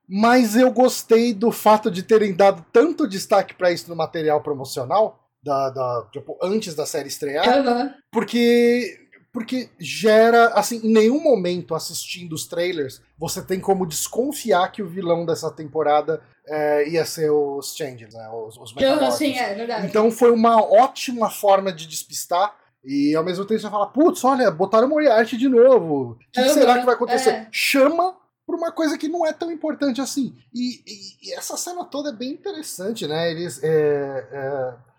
mas 0.08 0.58
eu 0.58 0.70
gostei 0.72 1.34
do 1.34 1.52
fato 1.52 1.89
de 1.89 2.04
terem 2.04 2.36
dado 2.36 2.66
tanto 2.74 3.08
destaque 3.08 3.54
para 3.54 3.72
isso 3.72 3.89
no 3.89 3.96
material 3.96 4.42
promocional. 4.42 5.20
Da, 5.42 5.70
da, 5.72 6.08
tipo, 6.13 6.38
antes 6.42 6.74
da 6.74 6.86
série 6.86 7.10
estrear, 7.10 7.68
uhum. 7.68 7.92
porque 8.10 9.03
porque 9.34 9.72
gera, 9.80 10.50
assim, 10.50 10.80
em 10.84 10.93
nenhum 10.93 11.19
momento 11.19 11.74
assistindo 11.74 12.34
os 12.34 12.46
trailers 12.46 13.02
você 13.17 13.41
tem 13.41 13.60
como 13.60 13.88
desconfiar 13.88 14.72
que 14.72 14.84
o 14.84 14.88
vilão 14.88 15.26
dessa 15.26 15.50
temporada 15.50 16.22
é, 16.48 16.88
ia 16.88 17.04
ser 17.04 17.32
os 17.32 17.76
Changes, 17.76 18.13
né, 18.13 18.30
os, 18.30 18.56
os 18.58 18.72
Sim, 19.12 19.36
é 19.38 19.56
verdade. 19.56 19.88
Então 19.88 20.12
foi 20.12 20.32
uma 20.32 20.62
ótima 20.62 21.32
forma 21.32 21.74
de 21.74 21.88
despistar 21.88 22.56
e 22.86 23.15
ao 23.15 23.24
mesmo 23.24 23.43
tempo 23.43 23.60
você 23.60 23.69
fala, 23.69 23.88
putz, 23.88 24.24
olha, 24.24 24.51
botaram 24.51 24.88
Moriarty 24.88 25.36
de 25.36 25.49
novo, 25.49 26.12
o 26.12 26.16
que, 26.16 26.39
uhum, 26.39 26.47
que, 26.47 26.53
será 26.53 26.80
que 26.80 26.86
vai 26.86 26.93
acontecer? 26.93 27.30
É. 27.32 27.47
Chama 27.51 28.16
por 28.45 28.55
uma 28.55 28.72
coisa 28.72 28.97
que 28.99 29.08
não 29.08 29.26
é 29.26 29.34
tão 29.34 29.51
importante 29.51 29.99
assim. 29.99 30.36
E, 30.53 30.84
e, 30.86 31.30
e 31.30 31.34
essa 31.34 31.58
cena 31.58 31.86
toda 31.86 32.10
é 32.10 32.14
bem 32.14 32.32
interessante, 32.32 33.08
né? 33.08 33.32
Eles... 33.32 33.64
É, 33.64 34.28
é 34.32 34.93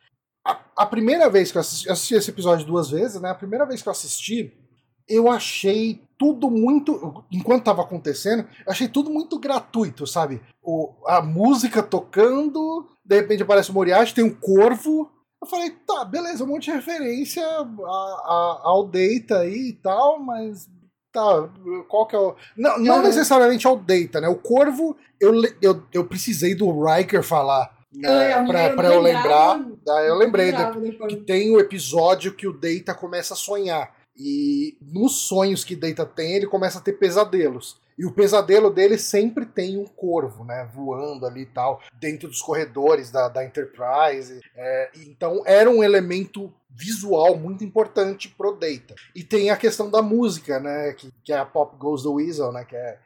a, 0.44 0.60
a, 0.76 0.86
primeira 0.86 1.30
vez 1.30 1.50
que 1.50 1.56
eu 1.56 1.60
assisti, 1.60 1.86
eu 1.86 1.92
assisti 1.92 2.14
esse 2.14 2.30
episódio 2.30 2.66
duas 2.66 2.90
vezes, 2.90 3.20
né? 3.20 3.30
A 3.30 3.34
primeira 3.34 3.64
vez 3.64 3.82
que 3.82 3.88
eu 3.88 3.92
assisti, 3.92 4.52
eu 5.08 5.30
achei 5.30 6.02
tudo 6.18 6.50
muito. 6.50 7.24
Enquanto 7.30 7.60
estava 7.60 7.82
acontecendo, 7.82 8.46
eu 8.66 8.72
achei 8.72 8.88
tudo 8.88 9.10
muito 9.10 9.38
gratuito, 9.38 10.06
sabe? 10.06 10.42
O, 10.62 10.92
a 11.06 11.22
música 11.22 11.82
tocando, 11.82 12.86
de 13.04 13.16
repente 13.16 13.42
aparece 13.42 13.70
o 13.70 13.74
Moriarty, 13.74 14.14
tem 14.14 14.24
um 14.24 14.34
corvo. 14.34 15.10
Eu 15.42 15.48
falei, 15.48 15.70
tá, 15.70 16.04
beleza, 16.04 16.44
um 16.44 16.46
monte 16.46 16.64
de 16.64 16.72
referência 16.72 17.46
a, 17.46 17.60
a, 17.60 18.60
ao 18.64 18.86
Data 18.86 19.40
aí 19.40 19.68
e 19.68 19.72
tal, 19.74 20.18
mas 20.18 20.68
tá, 21.12 21.48
qual 21.88 22.06
que 22.06 22.16
é 22.16 22.18
o. 22.18 22.34
Não, 22.56 22.78
não 22.78 23.02
necessariamente 23.02 23.66
ao 23.66 23.76
Data, 23.76 24.20
né? 24.20 24.28
O 24.28 24.36
Corvo, 24.36 24.96
eu, 25.20 25.32
eu, 25.62 25.82
eu 25.92 26.04
precisei 26.06 26.54
do 26.54 26.84
Riker 26.84 27.22
falar 27.22 27.72
né, 27.94 28.32
É, 28.32 28.38
eu 28.38 28.74
pra 28.76 28.88
eu 28.92 29.00
lembrar. 29.00 29.64
Daí 29.84 30.08
eu 30.08 30.16
lembrei 30.16 30.50
Lembrava 30.50 30.80
que 31.08 31.16
tem 31.16 31.50
o 31.50 31.60
episódio 31.60 32.34
que 32.34 32.46
o 32.46 32.52
Data 32.52 32.94
começa 32.94 33.34
a 33.34 33.36
sonhar. 33.36 33.94
E 34.16 34.76
nos 34.80 35.26
sonhos 35.26 35.64
que 35.64 35.74
Data 35.74 36.06
tem, 36.06 36.34
ele 36.34 36.46
começa 36.46 36.78
a 36.78 36.82
ter 36.82 36.92
pesadelos. 36.94 37.82
E 37.96 38.04
o 38.04 38.12
pesadelo 38.12 38.70
dele 38.70 38.98
sempre 38.98 39.46
tem 39.46 39.78
um 39.78 39.84
corvo, 39.84 40.44
né? 40.44 40.68
Voando 40.74 41.26
ali 41.26 41.42
e 41.42 41.46
tal, 41.46 41.80
dentro 42.00 42.28
dos 42.28 42.42
corredores 42.42 43.10
da, 43.10 43.28
da 43.28 43.44
Enterprise. 43.44 44.40
É, 44.56 44.90
então 44.96 45.42
era 45.46 45.70
um 45.70 45.82
elemento 45.82 46.52
visual 46.74 47.36
muito 47.36 47.64
importante 47.64 48.28
pro 48.28 48.52
Data. 48.52 48.94
E 49.14 49.22
tem 49.22 49.50
a 49.50 49.56
questão 49.56 49.88
da 49.88 50.02
música, 50.02 50.58
né? 50.58 50.92
Que, 50.92 51.10
que 51.22 51.32
é 51.32 51.38
a 51.38 51.44
Pop 51.44 51.76
Goes 51.76 52.02
the 52.02 52.08
Weasel, 52.08 52.52
né? 52.52 52.64
Que 52.64 52.76
é. 52.76 52.98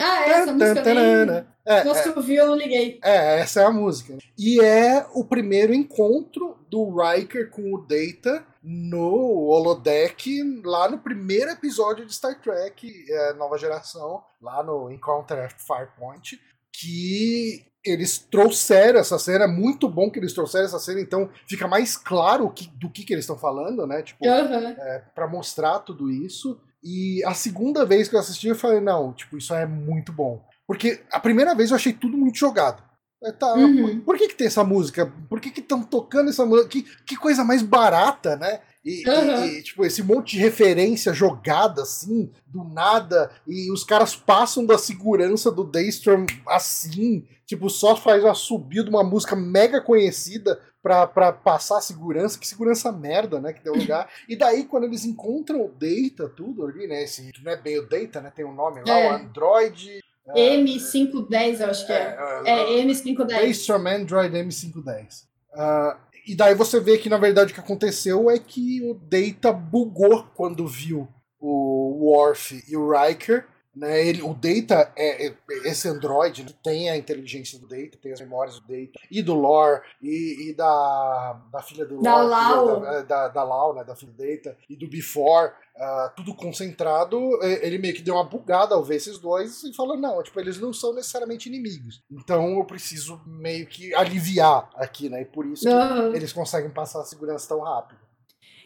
Ah, 0.00 0.22
é, 0.22 0.30
essa 0.30 0.52
música 0.52 0.94
nem... 0.94 1.44
É, 1.66 1.84
Nossa, 1.84 2.08
eu 2.08 2.22
vi, 2.22 2.34
eu 2.36 2.46
não 2.46 2.56
liguei. 2.56 2.98
é, 3.04 3.40
essa 3.40 3.60
é 3.60 3.64
a 3.64 3.70
música. 3.70 4.16
E 4.38 4.58
é 4.60 5.06
o 5.12 5.22
primeiro 5.22 5.74
encontro 5.74 6.56
do 6.70 6.90
Riker 6.96 7.50
com 7.50 7.74
o 7.74 7.86
Data 7.86 8.42
no 8.62 9.48
holodeck, 9.48 10.42
lá 10.64 10.90
no 10.90 10.98
primeiro 10.98 11.50
episódio 11.50 12.04
de 12.04 12.14
Star 12.14 12.40
Trek 12.40 13.04
é, 13.08 13.32
Nova 13.34 13.56
Geração, 13.58 14.22
lá 14.40 14.62
no 14.62 14.90
Encounter 14.90 15.38
at 15.38 15.54
Farpoint, 15.58 16.38
que 16.72 17.66
eles 17.90 18.18
trouxeram 18.18 18.98
essa 19.00 19.18
cena, 19.18 19.44
é 19.44 19.48
muito 19.48 19.88
bom 19.88 20.10
que 20.10 20.18
eles 20.18 20.32
trouxeram 20.32 20.66
essa 20.66 20.78
cena, 20.78 21.00
então 21.00 21.28
fica 21.48 21.66
mais 21.68 21.96
claro 21.96 22.50
que- 22.50 22.68
do 22.78 22.88
que, 22.90 23.04
que 23.04 23.12
eles 23.12 23.24
estão 23.24 23.38
falando, 23.38 23.86
né? 23.86 24.02
Tipo, 24.02 24.26
Aham. 24.28 24.74
para 25.14 25.28
mostrar 25.28 25.78
tudo 25.80 26.10
isso. 26.10 26.60
E 26.82 27.22
a 27.24 27.34
segunda 27.34 27.84
vez 27.84 28.08
que 28.08 28.14
eu 28.16 28.20
assisti, 28.20 28.48
eu 28.48 28.54
falei, 28.54 28.80
não, 28.80 29.12
tipo, 29.12 29.36
isso 29.36 29.52
é 29.54 29.66
muito 29.66 30.12
bom. 30.12 30.40
Porque 30.66 31.00
a 31.12 31.18
primeira 31.18 31.54
vez 31.54 31.70
eu 31.70 31.76
achei 31.76 31.92
tudo 31.92 32.16
muito 32.16 32.38
jogado. 32.38 32.82
É, 33.24 33.32
Tá, 33.32 33.52
Uhum. 33.54 34.00
Por 34.00 34.16
que, 34.16 34.28
que 34.28 34.34
tem 34.36 34.46
essa 34.46 34.62
música? 34.62 35.12
Por 35.28 35.40
que 35.40 35.48
estão 35.58 35.82
tocando 35.82 36.30
essa 36.30 36.46
música? 36.46 36.68
Que, 36.68 36.82
que 37.04 37.16
coisa 37.16 37.42
mais 37.42 37.62
barata, 37.62 38.36
né? 38.36 38.60
E, 38.84 39.02
e- 39.02 39.08
Uhum. 39.08 39.44
e, 39.44 39.62
tipo, 39.62 39.84
esse 39.84 40.02
monte 40.02 40.36
de 40.36 40.42
referência 40.42 41.12
jogada 41.12 41.82
assim, 41.82 42.30
do 42.46 42.64
nada, 42.64 43.30
e 43.46 43.70
os 43.72 43.84
caras 43.84 44.14
passam 44.16 44.64
da 44.64 44.78
segurança 44.78 45.50
do 45.50 45.64
Daystrom 45.64 46.24
assim, 46.46 47.26
tipo, 47.44 47.68
só 47.68 47.96
faz 47.96 48.22
uma 48.24 48.34
subida 48.34 48.84
de 48.84 48.90
uma 48.90 49.02
música 49.04 49.34
mega 49.36 49.80
conhecida 49.80 50.58
pra, 50.82 51.06
pra 51.06 51.32
passar 51.32 51.78
a 51.78 51.82
segurança, 51.82 52.38
que 52.38 52.46
segurança 52.46 52.90
merda, 52.92 53.40
né? 53.40 53.52
Que 53.52 53.62
deu 53.64 53.74
lugar. 53.98 54.08
e 54.28 54.36
daí, 54.36 54.64
quando 54.64 54.84
eles 54.84 55.04
encontram 55.04 55.60
o 55.64 55.68
Data, 55.72 56.28
tudo 56.34 56.64
ali, 56.64 56.86
né? 56.86 57.02
Esse, 57.02 57.30
não 57.42 57.50
é 57.52 57.56
bem 57.56 57.78
o 57.78 57.86
Data, 57.88 58.20
né? 58.20 58.32
Tem 58.34 58.44
um 58.44 58.54
nome 58.54 58.80
lá, 58.86 58.98
É. 58.98 59.10
o 59.10 59.14
Android. 59.16 60.00
M510, 60.36 61.60
eu 61.60 61.70
acho 61.70 61.86
que 61.86 61.92
é. 61.92 62.16
É, 62.44 62.82
M510. 62.84 63.26
Daystrom 63.26 63.86
Android 63.86 64.34
M510. 64.36 65.26
Ah, 65.54 65.96
e 66.28 66.34
daí 66.34 66.54
você 66.54 66.78
vê 66.78 66.98
que, 66.98 67.08
na 67.08 67.16
verdade, 67.16 67.52
o 67.52 67.54
que 67.54 67.60
aconteceu 67.60 68.30
é 68.30 68.38
que 68.38 68.82
o 68.82 68.94
Data 68.94 69.52
bugou 69.52 70.24
quando 70.34 70.66
viu 70.66 71.08
o 71.40 72.10
Worf 72.10 72.62
e 72.68 72.76
o 72.76 72.90
Riker. 72.90 73.46
Né? 73.78 74.06
Ele, 74.06 74.22
o 74.22 74.34
Data 74.34 74.92
é, 74.96 75.28
é 75.28 75.34
esse 75.64 75.88
Android, 75.88 76.42
né? 76.42 76.50
tem 76.62 76.90
a 76.90 76.96
inteligência 76.96 77.58
do 77.58 77.66
Data, 77.68 77.96
tem 78.02 78.12
as 78.12 78.20
memórias 78.20 78.58
do 78.58 78.66
Data, 78.66 78.98
e 79.10 79.22
do 79.22 79.34
Lore, 79.34 79.80
e, 80.02 80.50
e 80.50 80.54
da, 80.54 81.40
da 81.52 81.62
filha 81.62 81.84
do 81.86 82.00
Da 82.02 82.20
Lore, 82.20 82.28
Lau. 82.30 82.80
Da, 82.80 83.02
da, 83.02 83.28
da 83.28 83.42
Lau, 83.44 83.74
né? 83.74 83.84
da 83.84 83.94
filha 83.94 84.12
do 84.12 84.18
Data, 84.18 84.56
e 84.68 84.76
do 84.76 84.88
Before, 84.88 85.52
ah, 85.76 86.12
tudo 86.16 86.34
concentrado. 86.34 87.16
eh, 87.42 87.66
Ele 87.66 87.78
meio 87.78 87.94
que 87.94 88.02
deu 88.02 88.14
uma 88.14 88.24
bugada 88.24 88.74
ao 88.74 88.82
ver 88.82 88.96
esses 88.96 89.16
dois 89.18 89.62
e 89.62 89.72
falou: 89.72 89.96
não, 89.96 90.20
tipo, 90.24 90.40
eles 90.40 90.58
não 90.58 90.72
são 90.72 90.92
necessariamente 90.92 91.48
inimigos. 91.48 92.02
Então 92.10 92.58
eu 92.58 92.64
preciso 92.64 93.20
meio 93.24 93.64
que 93.66 93.94
aliviar 93.94 94.68
aqui, 94.74 95.08
né? 95.08 95.22
E 95.22 95.24
por 95.24 95.46
isso 95.46 95.62
que 95.62 95.68
Aham. 95.68 96.14
eles 96.16 96.32
conseguem 96.32 96.70
passar 96.70 97.00
a 97.00 97.04
segurança 97.04 97.48
tão 97.48 97.60
rápido. 97.60 98.00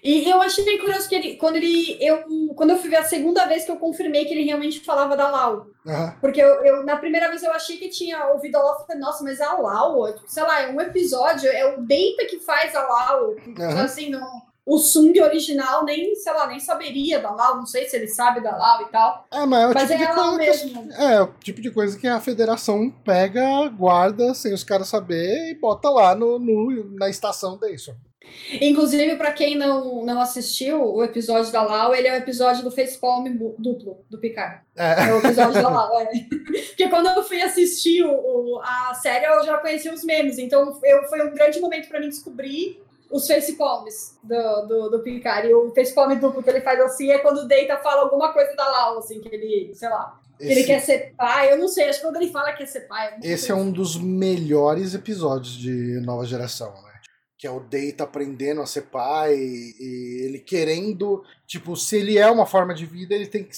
E 0.03 0.29
eu 0.29 0.43
achei 0.43 0.65
bem 0.65 0.79
curioso 0.79 1.09
que 1.09 1.15
ele, 1.15 1.37
quando 1.37 1.57
ele, 1.57 1.97
eu, 2.01 2.25
quando 2.57 2.71
eu 2.71 2.79
fui 2.79 2.91
ver 2.91 2.97
a 2.97 3.05
segunda 3.05 3.45
vez 3.47 3.65
que 3.65 3.71
eu 3.71 3.77
confirmei 3.77 4.25
que 4.25 4.35
ele 4.35 4.43
realmente 4.43 4.81
falava 4.81 5.17
da 5.17 5.29
Lau. 5.31 5.67
Aham. 5.87 6.17
Porque 6.21 6.43
eu, 6.43 6.65
eu- 6.65 6.85
na 6.85 6.97
primeira 6.97 7.29
vez 7.29 7.43
eu 7.43 7.53
achei 7.53 7.77
que 7.77 7.89
tinha 7.89 8.27
ouvido 8.33 8.57
a 8.57 8.63
Lau 8.63 8.83
e 8.83 8.87
falei, 8.87 9.01
nossa, 9.01 9.23
mas 9.23 9.41
a 9.41 9.53
Lau, 9.55 10.13
tipo, 10.13 10.29
sei 10.29 10.43
lá, 10.43 10.61
é 10.63 10.69
um 10.73 10.81
episódio, 10.81 11.49
é 11.49 11.65
o 11.75 11.81
Data 11.83 12.27
que 12.29 12.41
faz 12.41 12.75
a 12.75 12.83
Lau. 12.87 13.37
Aham. 13.61 13.83
Assim, 13.85 14.11
não, 14.11 14.43
o 14.65 14.79
Sung 14.79 15.21
original 15.21 15.85
nem, 15.85 16.15
sei 16.15 16.33
lá, 16.33 16.47
nem 16.47 16.61
saberia 16.61 17.19
da 17.21 17.31
Lau, 17.33 17.57
não 17.57 17.67
sei 17.67 17.89
se 17.89 17.97
ele 17.97 18.07
sabe 18.07 18.41
da 18.41 18.57
Lau 18.57 18.83
e 18.83 18.89
tal. 18.91 19.27
É, 19.33 19.45
mas 19.45 19.61
é 19.63 19.67
o 19.67 19.75
Mas 19.75 19.89
tipo 19.91 20.03
é 20.03 20.07
de 20.07 20.13
coisa 20.15 20.31
que, 20.31 20.37
mesmo. 20.39 20.93
É, 20.93 21.23
o 21.23 21.27
tipo 21.43 21.61
de 21.61 21.71
coisa 21.71 21.99
que 21.99 22.07
a 22.07 22.21
federação 22.21 22.89
pega, 23.05 23.69
guarda 23.69 24.35
sem 24.35 24.53
os 24.55 24.63
caras 24.63 24.89
saber 24.89 25.51
e 25.51 25.55
bota 25.59 25.91
lá 25.91 26.15
no, 26.15 26.39
no- 26.39 26.95
na 26.97 27.09
estação 27.11 27.59
Dayson. 27.59 27.95
Inclusive, 28.61 29.17
pra 29.17 29.33
quem 29.33 29.57
não, 29.57 30.05
não 30.05 30.21
assistiu 30.21 30.81
o 30.81 31.03
episódio 31.03 31.51
da 31.53 31.63
Lau, 31.63 31.93
ele 31.93 32.07
é 32.07 32.13
o 32.13 32.17
episódio 32.19 32.63
do 32.63 32.71
facepalm 32.71 33.27
duplo, 33.59 34.05
do 34.09 34.19
Picard. 34.21 34.61
É. 34.77 35.09
É 35.09 35.13
o 35.15 35.19
episódio 35.19 35.61
da 35.61 35.69
Lau, 35.69 36.01
é. 36.01 36.07
Porque 36.69 36.89
quando 36.89 37.09
eu 37.09 37.23
fui 37.25 37.43
assistir 37.43 38.05
o, 38.05 38.61
a 38.63 38.95
série, 38.95 39.27
eu 39.27 39.45
já 39.45 39.59
conhecia 39.59 39.93
os 39.93 40.05
memes. 40.05 40.39
Então, 40.39 40.79
eu, 40.85 41.03
foi 41.09 41.27
um 41.27 41.35
grande 41.35 41.61
momento 41.61 41.89
pra 41.89 41.99
mim 41.99 42.09
descobrir 42.09 42.81
os 43.13 43.27
facepalms 43.27 44.19
do, 44.23 44.67
do, 44.67 44.89
do 44.91 45.03
Picard. 45.03 45.47
E 45.47 45.55
o 45.55 45.73
facepalm 45.75 46.19
duplo 46.19 46.43
que 46.43 46.51
ele 46.51 46.63
faz 46.63 46.81
assim 46.81 47.11
é 47.11 47.19
quando 47.19 47.39
o 47.39 47.49
Data 47.49 47.77
fala 47.79 48.03
alguma 48.03 48.33
coisa 48.33 48.55
da 48.57 48.69
Lau, 48.69 48.99
assim, 48.99 49.21
que 49.21 49.29
ele, 49.29 49.75
sei 49.75 49.89
lá, 49.89 50.19
que 50.39 50.45
ele 50.45 50.61
Esse, 50.61 50.67
quer 50.67 50.81
ser 50.81 51.15
pai. 51.17 51.53
Eu 51.53 51.59
não 51.59 51.69
sei, 51.69 51.89
acho 51.89 52.01
que 52.01 52.07
quando 52.07 52.17
ele 52.17 52.31
fala 52.31 52.53
que 52.53 52.59
quer 52.59 52.67
ser 52.67 52.81
pai. 52.89 53.15
alguma 53.15 53.33
esse 53.33 53.51
é 53.51 53.55
coisa 53.55 53.69
um 53.69 53.71
dos 53.71 53.97
melhores 53.97 54.95
episódios 54.95 55.55
de 55.55 56.01
Nova 56.01 56.25
Geração, 56.25 56.73
né? 56.73 56.93
Que 57.37 57.47
é 57.47 57.51
o 57.51 57.61
Data 57.61 58.05
aprendendo 58.05 58.63
a 58.63 58.67
ser 58.67 58.83
pai 58.83 59.35
e 59.35 60.25
ele 60.25 60.39
querendo, 60.39 61.23
tipo, 61.47 61.77
se 61.77 61.97
ele 61.97 62.17
é 62.17 62.31
uma 62.31 62.47
forma 62.47 62.73
de 62.73 62.87
vida, 62.87 63.15
ele 63.15 63.27
tem 63.27 63.45
que 63.45 63.57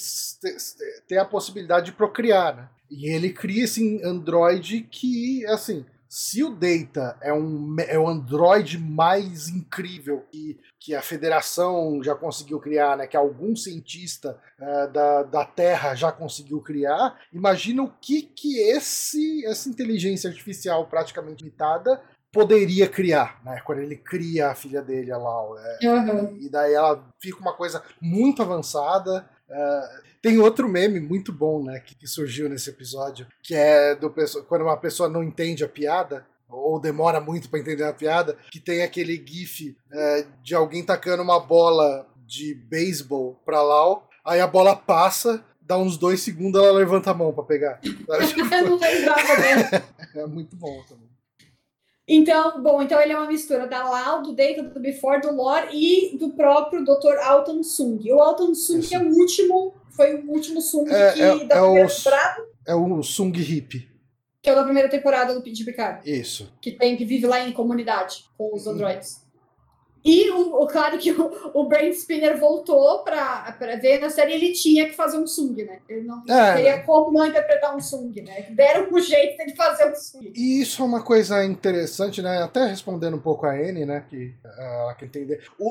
ter 1.06 1.18
a 1.18 1.24
possibilidade 1.24 1.86
de 1.86 1.92
procriar, 1.92 2.56
né? 2.56 2.68
E 2.90 3.10
ele 3.10 3.30
cria 3.30 3.64
esse 3.64 4.02
androide 4.04 4.86
que, 4.90 5.44
assim, 5.46 5.84
se 6.14 6.44
o 6.44 6.50
Data 6.50 7.18
é 7.20 7.32
um 7.32 7.74
é 7.88 7.98
o 7.98 8.06
androide 8.06 8.78
mais 8.78 9.48
incrível 9.48 10.24
que, 10.30 10.60
que 10.78 10.94
a 10.94 11.02
Federação 11.02 12.00
já 12.04 12.14
conseguiu 12.14 12.60
criar, 12.60 12.96
né? 12.96 13.08
Que 13.08 13.16
algum 13.16 13.56
cientista 13.56 14.40
eh, 14.60 14.86
da, 14.92 15.24
da 15.24 15.44
Terra 15.44 15.96
já 15.96 16.12
conseguiu 16.12 16.60
criar, 16.60 17.18
imagina 17.32 17.82
o 17.82 17.90
que 18.00 18.22
que 18.22 18.60
esse 18.60 19.44
essa 19.44 19.68
inteligência 19.68 20.30
artificial 20.30 20.86
praticamente 20.86 21.42
limitada 21.42 22.00
poderia 22.32 22.88
criar, 22.88 23.40
né? 23.44 23.60
Quando 23.64 23.80
ele 23.80 23.96
cria 23.96 24.50
a 24.50 24.54
filha 24.54 24.82
dele, 24.82 25.10
a 25.10 25.18
Lau. 25.18 25.58
É. 25.58 25.86
Aham. 25.88 26.36
e 26.40 26.48
daí 26.48 26.74
ela 26.74 27.04
fica 27.18 27.40
uma 27.40 27.54
coisa 27.54 27.82
muito 28.00 28.40
avançada. 28.40 29.28
É, 29.50 30.02
tem 30.24 30.38
outro 30.38 30.66
meme 30.66 31.00
muito 31.00 31.30
bom, 31.30 31.62
né, 31.62 31.80
que, 31.80 31.94
que 31.94 32.06
surgiu 32.06 32.48
nesse 32.48 32.70
episódio, 32.70 33.26
que 33.42 33.54
é 33.54 33.94
do 33.94 34.10
quando 34.48 34.62
uma 34.62 34.78
pessoa 34.78 35.06
não 35.06 35.22
entende 35.22 35.62
a 35.62 35.68
piada 35.68 36.26
ou 36.48 36.80
demora 36.80 37.20
muito 37.20 37.50
pra 37.50 37.60
entender 37.60 37.84
a 37.84 37.92
piada, 37.92 38.34
que 38.50 38.58
tem 38.58 38.82
aquele 38.82 39.22
gif 39.22 39.76
é, 39.92 40.24
de 40.42 40.54
alguém 40.54 40.82
tacando 40.82 41.22
uma 41.22 41.38
bola 41.38 42.08
de 42.26 42.54
beisebol 42.54 43.38
pra 43.44 43.60
Lau, 43.60 44.08
aí 44.24 44.40
a 44.40 44.46
bola 44.46 44.74
passa, 44.74 45.44
dá 45.60 45.76
uns 45.76 45.98
dois 45.98 46.22
segundos, 46.22 46.58
ela 46.58 46.72
levanta 46.72 47.10
a 47.10 47.14
mão 47.14 47.30
pra 47.30 47.44
pegar. 47.44 47.78
Eu 47.84 48.70
não 48.70 48.78
lembrava 48.78 49.36
dele. 49.36 49.84
é 50.14 50.26
muito 50.26 50.56
bom 50.56 50.82
também. 50.88 51.13
Então, 52.06 52.62
bom, 52.62 52.82
então 52.82 53.00
ele 53.00 53.12
é 53.12 53.16
uma 53.16 53.26
mistura 53.26 53.66
da 53.66 53.82
Lau, 53.88 54.22
do 54.22 54.34
Data, 54.34 54.62
do 54.62 54.78
Before, 54.80 55.20
do 55.22 55.32
Lore 55.34 55.68
e 55.72 56.18
do 56.18 56.30
próprio 56.30 56.84
Dr. 56.84 57.16
Alton 57.22 57.62
Sung. 57.62 57.98
O 58.12 58.20
Alton 58.20 58.54
Sung 58.54 58.80
Isso. 58.80 58.94
é 58.94 58.98
o 58.98 59.08
último, 59.08 59.74
foi 59.90 60.14
o 60.16 60.30
último 60.30 60.60
Sung 60.60 60.90
É- 60.90 61.12
que, 61.12 61.22
é- 61.22 61.44
da 61.46 61.56
é 61.56 61.60
primeira 61.60 61.86
os- 61.86 61.96
temporada, 61.96 62.42
É 62.66 62.74
o 62.74 63.02
Sung 63.02 63.32
Hip. 63.40 63.88
que 64.42 64.50
é 64.50 64.52
o 64.52 64.56
da 64.56 64.64
primeira 64.64 64.88
temporada 64.90 65.32
do 65.34 65.42
de 65.42 65.64
Picard, 65.64 66.10
Isso. 66.10 66.52
que 66.60 66.72
tem 66.72 66.94
que 66.94 67.06
vive 67.06 67.26
lá 67.26 67.40
em 67.40 67.52
comunidade 67.52 68.24
com 68.36 68.54
os 68.54 68.66
Uhum. 68.66 68.74
E 70.04 70.30
o, 70.30 70.62
o- 70.62 70.66
claro 70.66 70.98
que 70.98 71.10
o, 71.12 71.50
o 71.54 71.66
Brain 71.66 71.88
Spinner 71.90 72.38
voltou 72.38 73.02
pra 73.04 73.56
ver 73.80 73.98
na 74.00 74.10
série, 74.10 74.34
ele 74.34 74.52
tinha 74.52 74.84
que 74.86 74.92
fazer 74.94 75.16
um 75.16 75.26
Sung, 75.26 75.54
né? 75.64 75.80
Ele 75.88 76.02
não 76.06 76.22
É. 76.28 76.54
teria 76.56 76.82
como 76.82 77.10
não 77.10 77.26
interpretar 77.26 77.74
um 77.74 77.80
Sung, 77.80 78.12
né? 78.22 78.42
Deram 78.50 78.88
um 78.92 79.00
jeito 79.00 79.44
de 79.46 79.56
fazer 79.56 79.90
um 79.90 79.94
Sung. 79.96 80.30
E 80.34 80.60
isso 80.60 80.82
é 80.82 80.84
uma 80.84 81.02
coisa 81.02 81.42
interessante, 81.44 82.20
né? 82.20 82.42
Até 82.42 82.66
respondendo 82.66 83.16
um 83.16 83.20
pouco 83.20 83.46
a 83.46 83.52
Anne, 83.52 83.86
né? 83.86 84.04
Que 84.10 84.34
ah, 84.44 84.80
ela 84.82 84.94
quer 84.94 85.06
entender. 85.06 85.42
O, 85.58 85.70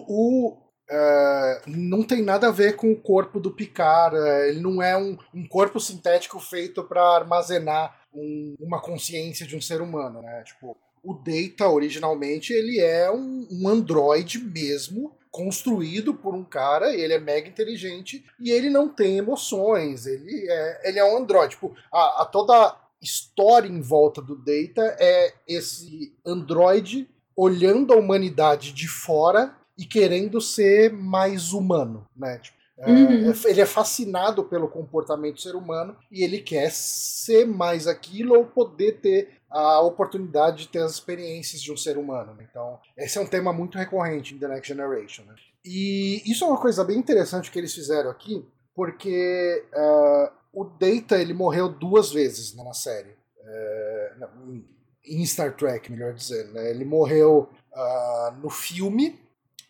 o, 0.52 0.58
ah, 0.90 1.62
não 1.68 2.02
tem 2.04 2.22
nada 2.24 2.48
a 2.48 2.52
ver 2.52 2.76
com 2.76 2.92
o 2.92 3.00
corpo 3.00 3.40
do 3.40 3.52
Picard. 3.52 4.18
ah, 4.18 4.48
ele 4.48 4.60
não 4.62 4.82
é 4.82 4.98
um, 4.98 5.16
um 5.34 5.48
corpo 5.48 5.80
sintético 5.80 6.40
feito 6.40 6.84
para 6.84 7.02
armazenar 7.04 8.00
um- 8.14 8.56
uma 8.60 8.82
consciência 8.82 9.46
de 9.46 9.56
um 9.56 9.62
ser 9.62 9.82
humano, 9.82 10.22
né? 10.22 10.44
Tipo, 10.44 10.76
o 11.04 11.14
Data, 11.14 11.68
originalmente, 11.70 12.54
ele 12.54 12.80
é 12.80 13.12
um, 13.12 13.45
um 13.51 13.68
androide 13.68 14.39
mesmo, 14.39 15.14
construído 15.30 16.14
por 16.14 16.34
um 16.34 16.43
cara, 16.43 16.95
ele 16.95 17.14
é 17.14 17.20
mega 17.20 17.49
inteligente, 17.49 18.24
e 18.39 18.51
ele 18.51 18.70
não 18.70 18.88
tem 18.88 19.18
emoções, 19.18 20.06
ele 20.06 20.47
é, 20.49 20.89
ele 20.89 20.99
é 20.99 21.04
um 21.04 21.18
androide. 21.18 21.56
Tipo, 21.56 21.76
a, 21.91 22.22
a 22.22 22.26
toda 22.26 22.78
história 23.01 23.68
em 23.68 23.82
volta 23.82 24.22
do 24.22 24.36
Data 24.36 24.95
é 24.99 25.34
esse 25.47 26.16
androide 26.26 27.10
olhando 27.36 27.93
a 27.93 27.97
humanidade 27.97 28.72
de 28.72 28.88
fora 28.88 29.56
e 29.78 29.86
querendo 29.86 30.39
ser 30.39 30.93
mais 30.93 31.51
humano, 31.51 32.08
né? 32.16 32.38
Tipo, 32.38 32.58
uhum. 32.78 33.32
É, 33.32 33.49
ele 33.49 33.61
é 33.61 33.65
fascinado 33.65 34.43
pelo 34.43 34.67
comportamento 34.67 35.36
do 35.36 35.41
ser 35.41 35.55
humano 35.55 35.95
e 36.11 36.24
ele 36.24 36.39
quer 36.39 36.71
ser 36.71 37.45
mais 37.45 37.88
aquilo 37.88 38.36
ou 38.36 38.45
poder 38.45 38.99
ter 38.99 39.30
a 39.49 39.82
oportunidade 39.82 40.63
de 40.63 40.67
ter 40.69 40.80
as 40.80 40.93
experiências 40.93 41.61
de 41.61 41.71
um 41.71 41.78
ser 41.78 41.97
humano. 41.97 42.34
Né? 42.34 42.47
Então, 42.49 42.80
esse 42.97 43.17
é 43.17 43.21
um 43.21 43.28
tema 43.28 43.53
muito 43.53 43.78
recorrente 43.78 44.34
em 44.34 44.39
The 44.39 44.47
Next 44.47 44.67
Generation. 44.67 45.24
Né? 45.26 45.36
E 45.63 46.24
isso 46.26 46.43
é 46.43 46.47
uma 46.47 46.59
coisa 46.59 46.84
bem 46.84 46.97
interessante 46.97 47.51
que 47.51 47.59
eles 47.59 47.74
fizeram 47.74 48.09
aqui, 48.09 48.43
porque 48.76 49.63
uh, 49.74 50.32
o 50.51 50.65
Data 50.65 51.21
ele 51.21 51.34
morreu 51.34 51.69
duas 51.69 52.11
vezes 52.11 52.55
né, 52.55 52.63
na 52.63 52.74
série. 52.74 53.15
Uh, 53.39 54.63
em 55.05 55.26
Star 55.26 55.55
Trek, 55.55 55.91
melhor 55.91 56.13
dizendo. 56.13 56.53
Né? 56.53 56.71
Ele 56.71 56.86
morreu 56.86 57.49
uh, 57.74 58.32
no 58.41 58.49
filme, 58.49 59.19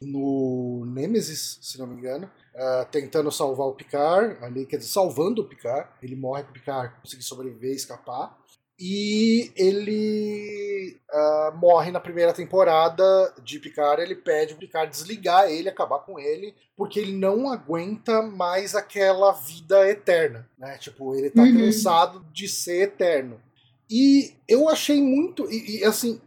no 0.01 0.85
Nemesis, 0.85 1.59
se 1.61 1.77
não 1.77 1.87
me 1.87 1.95
engano, 1.95 2.29
uh, 2.55 2.85
tentando 2.91 3.31
salvar 3.31 3.67
o 3.67 3.73
Picard, 3.73 4.37
ali, 4.43 4.65
quer 4.65 4.77
dizer, 4.77 4.89
salvando 4.89 5.41
o 5.41 5.45
Picard. 5.45 5.87
Ele 6.01 6.15
morre 6.15 6.43
para 6.43 6.51
o 6.51 6.53
Picard 6.53 6.95
conseguir 7.01 7.23
sobreviver 7.23 7.71
e 7.71 7.75
escapar. 7.75 8.37
E 8.79 9.51
ele 9.55 10.99
uh, 11.13 11.55
morre 11.57 11.91
na 11.91 11.99
primeira 11.99 12.33
temporada 12.33 13.33
de 13.43 13.59
Picard. 13.59 14.01
Ele 14.01 14.15
pede 14.15 14.53
o 14.53 14.57
Picard 14.57 14.91
desligar 14.91 15.49
ele, 15.49 15.69
acabar 15.69 15.99
com 15.99 16.19
ele, 16.19 16.55
porque 16.75 16.99
ele 16.99 17.13
não 17.13 17.51
aguenta 17.51 18.21
mais 18.21 18.75
aquela 18.75 19.31
vida 19.31 19.87
eterna. 19.89 20.49
Né? 20.57 20.77
Tipo, 20.79 21.15
ele 21.15 21.29
tá 21.29 21.43
uhum. 21.43 21.57
cansado 21.57 22.25
de 22.33 22.47
ser 22.47 22.83
eterno. 22.83 23.39
E 23.89 24.33
eu 24.47 24.67
achei 24.67 25.01
muito. 25.01 25.49
E, 25.51 25.79
e 25.79 25.83
assim, 25.85 26.19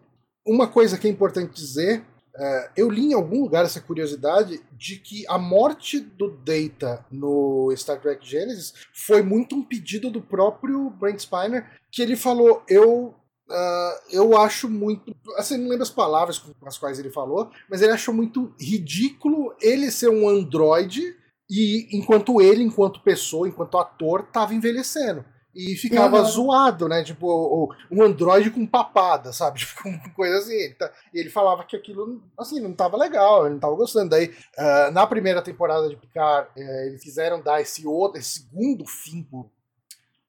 uma 0.46 0.68
coisa 0.68 0.96
que 0.96 1.08
é 1.08 1.10
importante 1.10 1.52
dizer 1.52 2.04
Uh, 2.37 2.70
eu 2.76 2.91
li 2.91 3.07
em 3.07 3.14
algum 3.14 3.41
lugar 3.41 3.64
essa 3.64 3.80
curiosidade 3.80 4.61
de 4.72 4.97
que 4.97 5.24
a 5.26 5.39
morte 5.39 5.99
do 5.99 6.30
Data 6.30 7.05
no 7.11 7.74
Star 7.74 7.99
Trek 7.99 8.28
Genesis 8.28 8.74
foi 8.93 9.22
muito 9.22 9.57
um 9.57 9.62
pedido 9.62 10.11
do 10.11 10.20
próprio 10.20 10.91
Brent 10.91 11.20
Spiner, 11.20 11.66
que 11.91 12.03
ele 12.03 12.16
falou: 12.16 12.62
eu 12.68 13.14
Uh, 13.49 13.95
eu 14.11 14.37
acho 14.37 14.68
muito. 14.68 15.14
Assim, 15.37 15.57
não 15.57 15.68
lembro 15.68 15.84
as 15.84 15.91
palavras 15.91 16.37
com 16.37 16.53
as 16.66 16.76
quais 16.76 16.99
ele 16.99 17.12
falou, 17.12 17.49
mas 17.70 17.80
ele 17.80 17.93
achou 17.93 18.12
muito 18.12 18.53
ridículo 18.59 19.55
ele 19.62 19.89
ser 19.93 20.09
um 20.09 20.28
androide 20.28 21.14
e 21.49 21.87
enquanto 21.97 22.41
ele, 22.41 22.64
enquanto 22.64 23.05
pessoa, 23.05 23.49
enquanto 23.49 23.78
ator, 23.78 24.22
estava 24.22 24.53
envelhecendo 24.53 25.24
e 25.57 25.74
ficava 25.74 26.18
uhum. 26.18 26.24
zoado, 26.26 26.86
né? 26.86 27.02
Tipo, 27.02 27.74
um 27.90 28.02
androide 28.02 28.50
com 28.50 28.66
papada, 28.66 29.32
sabe? 29.32 29.61
Tipo, 29.66 29.82
com 29.82 30.11
coisa 30.11 30.36
assim. 30.38 30.74
Tá, 30.74 30.92
e 31.14 31.18
ele 31.18 31.30
falava 31.30 31.64
que 31.64 31.74
aquilo, 31.74 32.22
assim, 32.38 32.61
não 32.61 32.74
tava 32.74 32.98
legal, 32.98 33.46
ele 33.46 33.54
não 33.54 33.61
tava 33.61 33.74
gostando. 33.74 34.11
Daí, 34.11 34.26
uh, 34.59 34.90
na 34.92 35.07
primeira 35.07 35.40
temporada 35.40 35.88
de 35.88 35.96
Picard, 35.96 36.50
uh, 36.54 36.86
eles 36.86 37.02
quiseram 37.02 37.40
dar 37.40 37.62
esse 37.62 37.86
outro, 37.86 38.20
esse 38.20 38.40
segundo 38.40 38.84
fim 38.86 39.22
pro, 39.22 39.50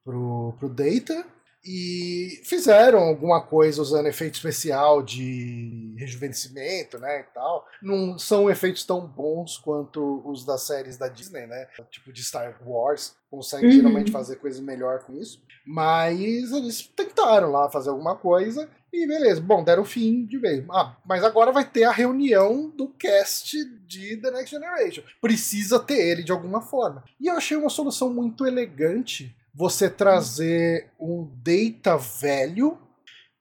pro, 0.05 0.55
pro 0.57 0.69
Data, 0.69 1.25
e 1.67 2.39
fizeram 2.43 2.99
alguma 2.99 3.41
coisa 3.41 3.81
usando 3.81 4.07
efeito 4.07 4.35
especial 4.35 5.03
de 5.03 5.93
rejuvenescimento, 5.97 6.97
né, 6.97 7.19
e 7.19 7.23
tal. 7.33 7.67
Não 7.81 8.17
são 8.17 8.49
efeitos 8.49 8.85
tão 8.85 9.05
bons 9.05 9.57
quanto 9.57 10.21
os 10.25 10.45
das 10.45 10.61
séries 10.61 10.95
da 10.95 11.09
Disney, 11.09 11.45
né? 11.45 11.67
Tipo 11.91 12.13
de 12.13 12.23
Star 12.23 12.55
Wars, 12.65 13.17
consegue 13.29 13.65
uhum. 13.65 13.71
geralmente 13.73 14.11
fazer 14.11 14.37
coisas 14.37 14.61
melhor 14.61 15.03
com 15.03 15.13
isso. 15.13 15.41
Mas 15.65 16.53
eles 16.53 16.87
tentaram 16.95 17.51
lá 17.51 17.69
fazer 17.69 17.89
alguma 17.89 18.15
coisa 18.15 18.69
e 18.93 19.05
beleza. 19.05 19.41
Bom, 19.41 19.61
deram 19.61 19.83
fim 19.83 20.25
de 20.25 20.37
vez. 20.37 20.63
Ah, 20.71 20.95
mas 21.05 21.21
agora 21.21 21.51
vai 21.51 21.65
ter 21.65 21.83
a 21.83 21.91
reunião 21.91 22.69
do 22.69 22.87
cast 22.87 23.65
de 23.85 24.15
The 24.15 24.31
Next 24.31 24.51
Generation. 24.51 25.03
Precisa 25.19 25.79
ter 25.79 25.99
ele 25.99 26.23
de 26.23 26.31
alguma 26.31 26.61
forma. 26.61 27.03
E 27.19 27.27
eu 27.27 27.35
achei 27.35 27.57
uma 27.57 27.69
solução 27.69 28.13
muito 28.13 28.45
elegante 28.47 29.35
você 29.57 29.89
trazer 29.89 30.91
um 30.99 31.27
data 31.43 31.97
velho 31.97 32.77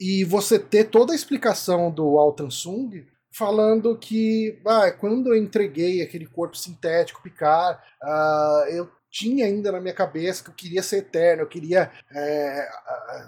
e 0.01 0.25
você 0.25 0.59
ter 0.59 0.85
toda 0.85 1.13
a 1.13 1.15
explicação 1.15 1.91
do 1.91 2.19
Altan 2.19 2.49
Sung 2.49 3.07
falando 3.31 3.99
que 3.99 4.59
ah, 4.67 4.91
quando 4.91 5.29
eu 5.29 5.37
entreguei 5.37 6.01
aquele 6.01 6.25
corpo 6.25 6.57
sintético 6.57 7.23
Picard, 7.23 7.79
uh, 8.03 8.67
eu 8.71 8.91
tinha 9.17 9.47
ainda 9.47 9.73
na 9.73 9.81
minha 9.81 9.95
cabeça 9.95 10.45
que 10.45 10.51
eu 10.51 10.55
queria 10.55 10.83
ser 10.83 10.99
eterno, 10.99 11.43
eu 11.43 11.47
queria 11.47 11.91
é, 12.15 12.69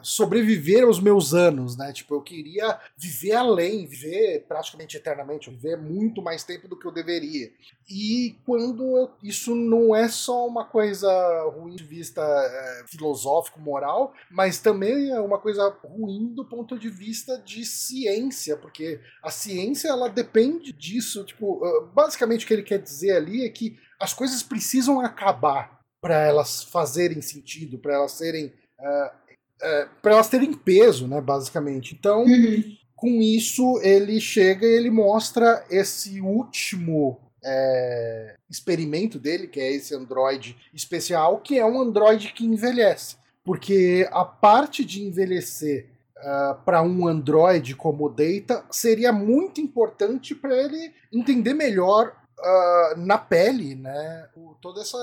sobreviver 0.02 0.84
aos 0.84 1.00
meus 1.00 1.32
anos, 1.32 1.78
né? 1.78 1.94
Tipo, 1.94 2.16
eu 2.16 2.20
queria 2.20 2.78
viver 2.94 3.32
além, 3.32 3.86
viver 3.86 4.44
praticamente 4.46 4.98
eternamente, 4.98 5.48
viver 5.48 5.78
muito 5.78 6.20
mais 6.20 6.44
tempo 6.44 6.68
do 6.68 6.78
que 6.78 6.86
eu 6.86 6.92
deveria. 6.92 7.50
E 7.88 8.36
quando 8.44 9.10
isso 9.22 9.54
não 9.54 9.96
é 9.96 10.08
só 10.08 10.46
uma 10.46 10.66
coisa 10.66 11.10
ruim 11.56 11.74
de 11.74 11.84
vista 11.84 12.20
é, 12.20 12.84
filosófico, 12.86 13.58
moral, 13.58 14.12
mas 14.30 14.58
também 14.58 15.10
é 15.10 15.20
uma 15.20 15.38
coisa 15.38 15.74
ruim 15.82 16.34
do 16.34 16.44
ponto 16.44 16.78
de 16.78 16.90
vista 16.90 17.38
de 17.38 17.64
ciência, 17.64 18.58
porque 18.58 19.00
a 19.22 19.30
ciência 19.30 19.88
ela 19.88 20.10
depende 20.10 20.70
disso. 20.70 21.24
Tipo, 21.24 21.62
basicamente 21.94 22.44
o 22.44 22.46
que 22.46 22.52
ele 22.52 22.62
quer 22.62 22.78
dizer 22.78 23.16
ali 23.16 23.46
é 23.46 23.48
que 23.48 23.78
as 23.98 24.12
coisas 24.12 24.42
precisam 24.42 25.00
acabar 25.00 25.77
para 26.00 26.26
elas 26.26 26.62
fazerem 26.62 27.20
sentido, 27.20 27.78
para 27.78 27.94
elas 27.94 28.12
serem. 28.12 28.46
Uh, 28.46 28.52
ah, 28.80 29.12
uh, 29.12 29.66
ah, 29.66 29.88
para 30.00 30.12
elas 30.12 30.28
terem 30.28 30.52
peso, 30.52 31.08
né, 31.08 31.20
basicamente. 31.20 31.94
Então, 31.98 32.24
uhum. 32.24 32.76
com 32.94 33.08
isso, 33.20 33.80
ele 33.82 34.20
chega 34.20 34.66
e 34.66 34.76
ele 34.76 34.90
mostra 34.90 35.64
esse 35.70 36.20
último 36.20 37.20
é, 37.44 38.34
experimento 38.50 39.18
dele, 39.18 39.46
que 39.46 39.60
é 39.60 39.72
esse 39.72 39.94
Android 39.94 40.56
especial, 40.72 41.38
que 41.38 41.58
é 41.58 41.64
um 41.64 41.80
Android 41.80 42.32
que 42.32 42.44
envelhece. 42.44 43.16
Porque 43.44 44.06
a 44.10 44.24
parte 44.24 44.84
de 44.84 45.02
envelhecer 45.02 45.86
uh, 46.18 46.62
para 46.64 46.82
um 46.82 47.06
Android 47.06 47.74
como 47.74 48.08
Data 48.08 48.64
seria 48.70 49.12
muito 49.12 49.60
importante 49.60 50.34
para 50.34 50.54
ele 50.54 50.92
entender 51.12 51.54
melhor 51.54 52.14
uh, 52.40 52.98
na 52.98 53.18
pele, 53.18 53.74
né? 53.74 54.28
O, 54.36 54.54
toda 54.60 54.80
essa 54.80 54.98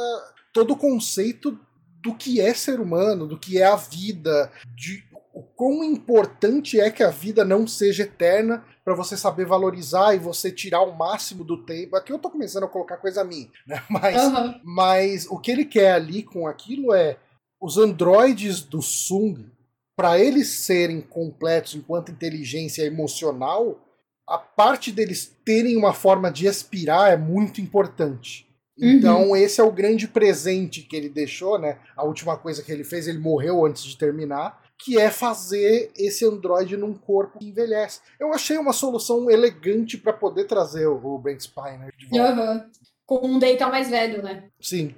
todo 0.53 0.73
o 0.73 0.77
conceito 0.77 1.59
do 2.01 2.15
que 2.15 2.39
é 2.39 2.53
ser 2.53 2.79
humano, 2.79 3.27
do 3.27 3.37
que 3.37 3.61
é 3.61 3.65
a 3.65 3.75
vida, 3.75 4.51
de 4.75 5.03
o 5.33 5.43
quão 5.43 5.83
importante 5.83 6.79
é 6.79 6.89
que 6.89 7.03
a 7.03 7.09
vida 7.09 7.43
não 7.43 7.67
seja 7.67 8.03
eterna 8.03 8.63
para 8.85 8.93
você 8.93 9.17
saber 9.17 9.45
valorizar 9.45 10.15
e 10.15 10.19
você 10.19 10.49
tirar 10.49 10.81
o 10.81 10.95
máximo 10.95 11.43
do 11.43 11.57
tempo. 11.65 11.97
Aqui 11.97 12.13
eu 12.13 12.19
tô 12.19 12.29
começando 12.29 12.63
a 12.63 12.69
colocar 12.69 12.97
coisa 12.97 13.21
minha, 13.23 13.49
né? 13.67 13.83
Mas, 13.89 14.23
uhum. 14.23 14.61
mas 14.63 15.27
o 15.27 15.37
que 15.37 15.51
ele 15.51 15.65
quer 15.65 15.91
ali 15.91 16.23
com 16.23 16.47
aquilo 16.47 16.93
é 16.93 17.17
os 17.59 17.77
androides 17.77 18.61
do 18.61 18.81
Sung, 18.81 19.45
para 19.95 20.19
eles 20.19 20.47
serem 20.49 21.01
completos 21.01 21.75
enquanto 21.75 22.11
inteligência 22.11 22.83
emocional, 22.83 23.84
a 24.27 24.37
parte 24.37 24.91
deles 24.91 25.35
terem 25.43 25.77
uma 25.77 25.93
forma 25.93 26.31
de 26.31 26.47
aspirar 26.47 27.11
é 27.11 27.17
muito 27.17 27.61
importante. 27.61 28.45
Então, 28.77 29.29
uhum. 29.29 29.35
esse 29.35 29.61
é 29.61 29.63
o 29.63 29.71
grande 29.71 30.07
presente 30.07 30.81
que 30.81 30.95
ele 30.95 31.07
deixou, 31.07 31.57
né? 31.57 31.77
A 31.95 32.03
última 32.03 32.35
coisa 32.37 32.61
que 32.61 32.71
ele 32.71 32.83
fez, 32.83 33.07
ele 33.07 33.19
morreu 33.19 33.65
antes 33.65 33.83
de 33.83 33.97
terminar, 33.97 34.61
que 34.77 34.99
é 34.99 35.09
fazer 35.09 35.91
esse 35.97 36.25
androide 36.25 36.75
num 36.75 36.93
corpo 36.93 37.39
que 37.39 37.47
envelhece. 37.47 38.01
Eu 38.19 38.33
achei 38.33 38.57
uma 38.57 38.73
solução 38.73 39.31
elegante 39.31 39.97
para 39.97 40.11
poder 40.11 40.43
trazer 40.45 40.87
o 40.87 41.17
Brent 41.17 41.39
Spiner 41.41 41.93
de 41.97 42.07
volta. 42.07 42.41
Uhum. 42.41 42.69
Com 43.05 43.27
um 43.27 43.39
data 43.39 43.67
mais 43.67 43.89
velho, 43.89 44.21
né? 44.21 44.49
Sim. 44.59 44.93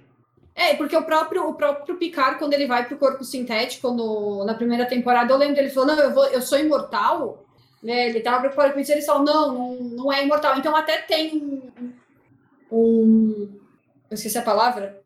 É, 0.55 0.73
porque 0.73 0.97
o 0.97 1.03
próprio, 1.03 1.47
o 1.47 1.53
próprio 1.53 1.97
Picard, 1.97 2.39
quando 2.39 2.53
ele 2.53 2.65
vai 2.65 2.87
pro 2.87 2.97
corpo 2.97 3.23
sintético 3.23 3.91
no, 3.91 4.43
na 4.43 4.55
primeira 4.55 4.87
temporada, 4.87 5.31
eu 5.31 5.37
lembro 5.37 5.55
dele 5.55 5.69
falou: 5.69 5.95
Não, 5.95 6.03
eu, 6.03 6.11
vou, 6.11 6.25
eu 6.25 6.41
sou 6.41 6.57
imortal. 6.57 7.45
Né? 7.81 8.09
Ele 8.09 8.21
tava 8.21 8.39
preocupado 8.39 8.73
com 8.73 8.79
isso, 8.79 8.91
ele 8.91 9.01
falou: 9.01 9.23
Não, 9.23 9.53
não, 9.53 9.75
não 9.75 10.13
é 10.13 10.23
imortal. 10.23 10.57
Então, 10.57 10.75
até 10.75 10.97
tem 10.97 11.35
um, 11.35 11.71
um 12.71 13.57
eu 14.09 14.15
esqueci 14.15 14.37
a 14.37 14.41
palavra. 14.41 15.01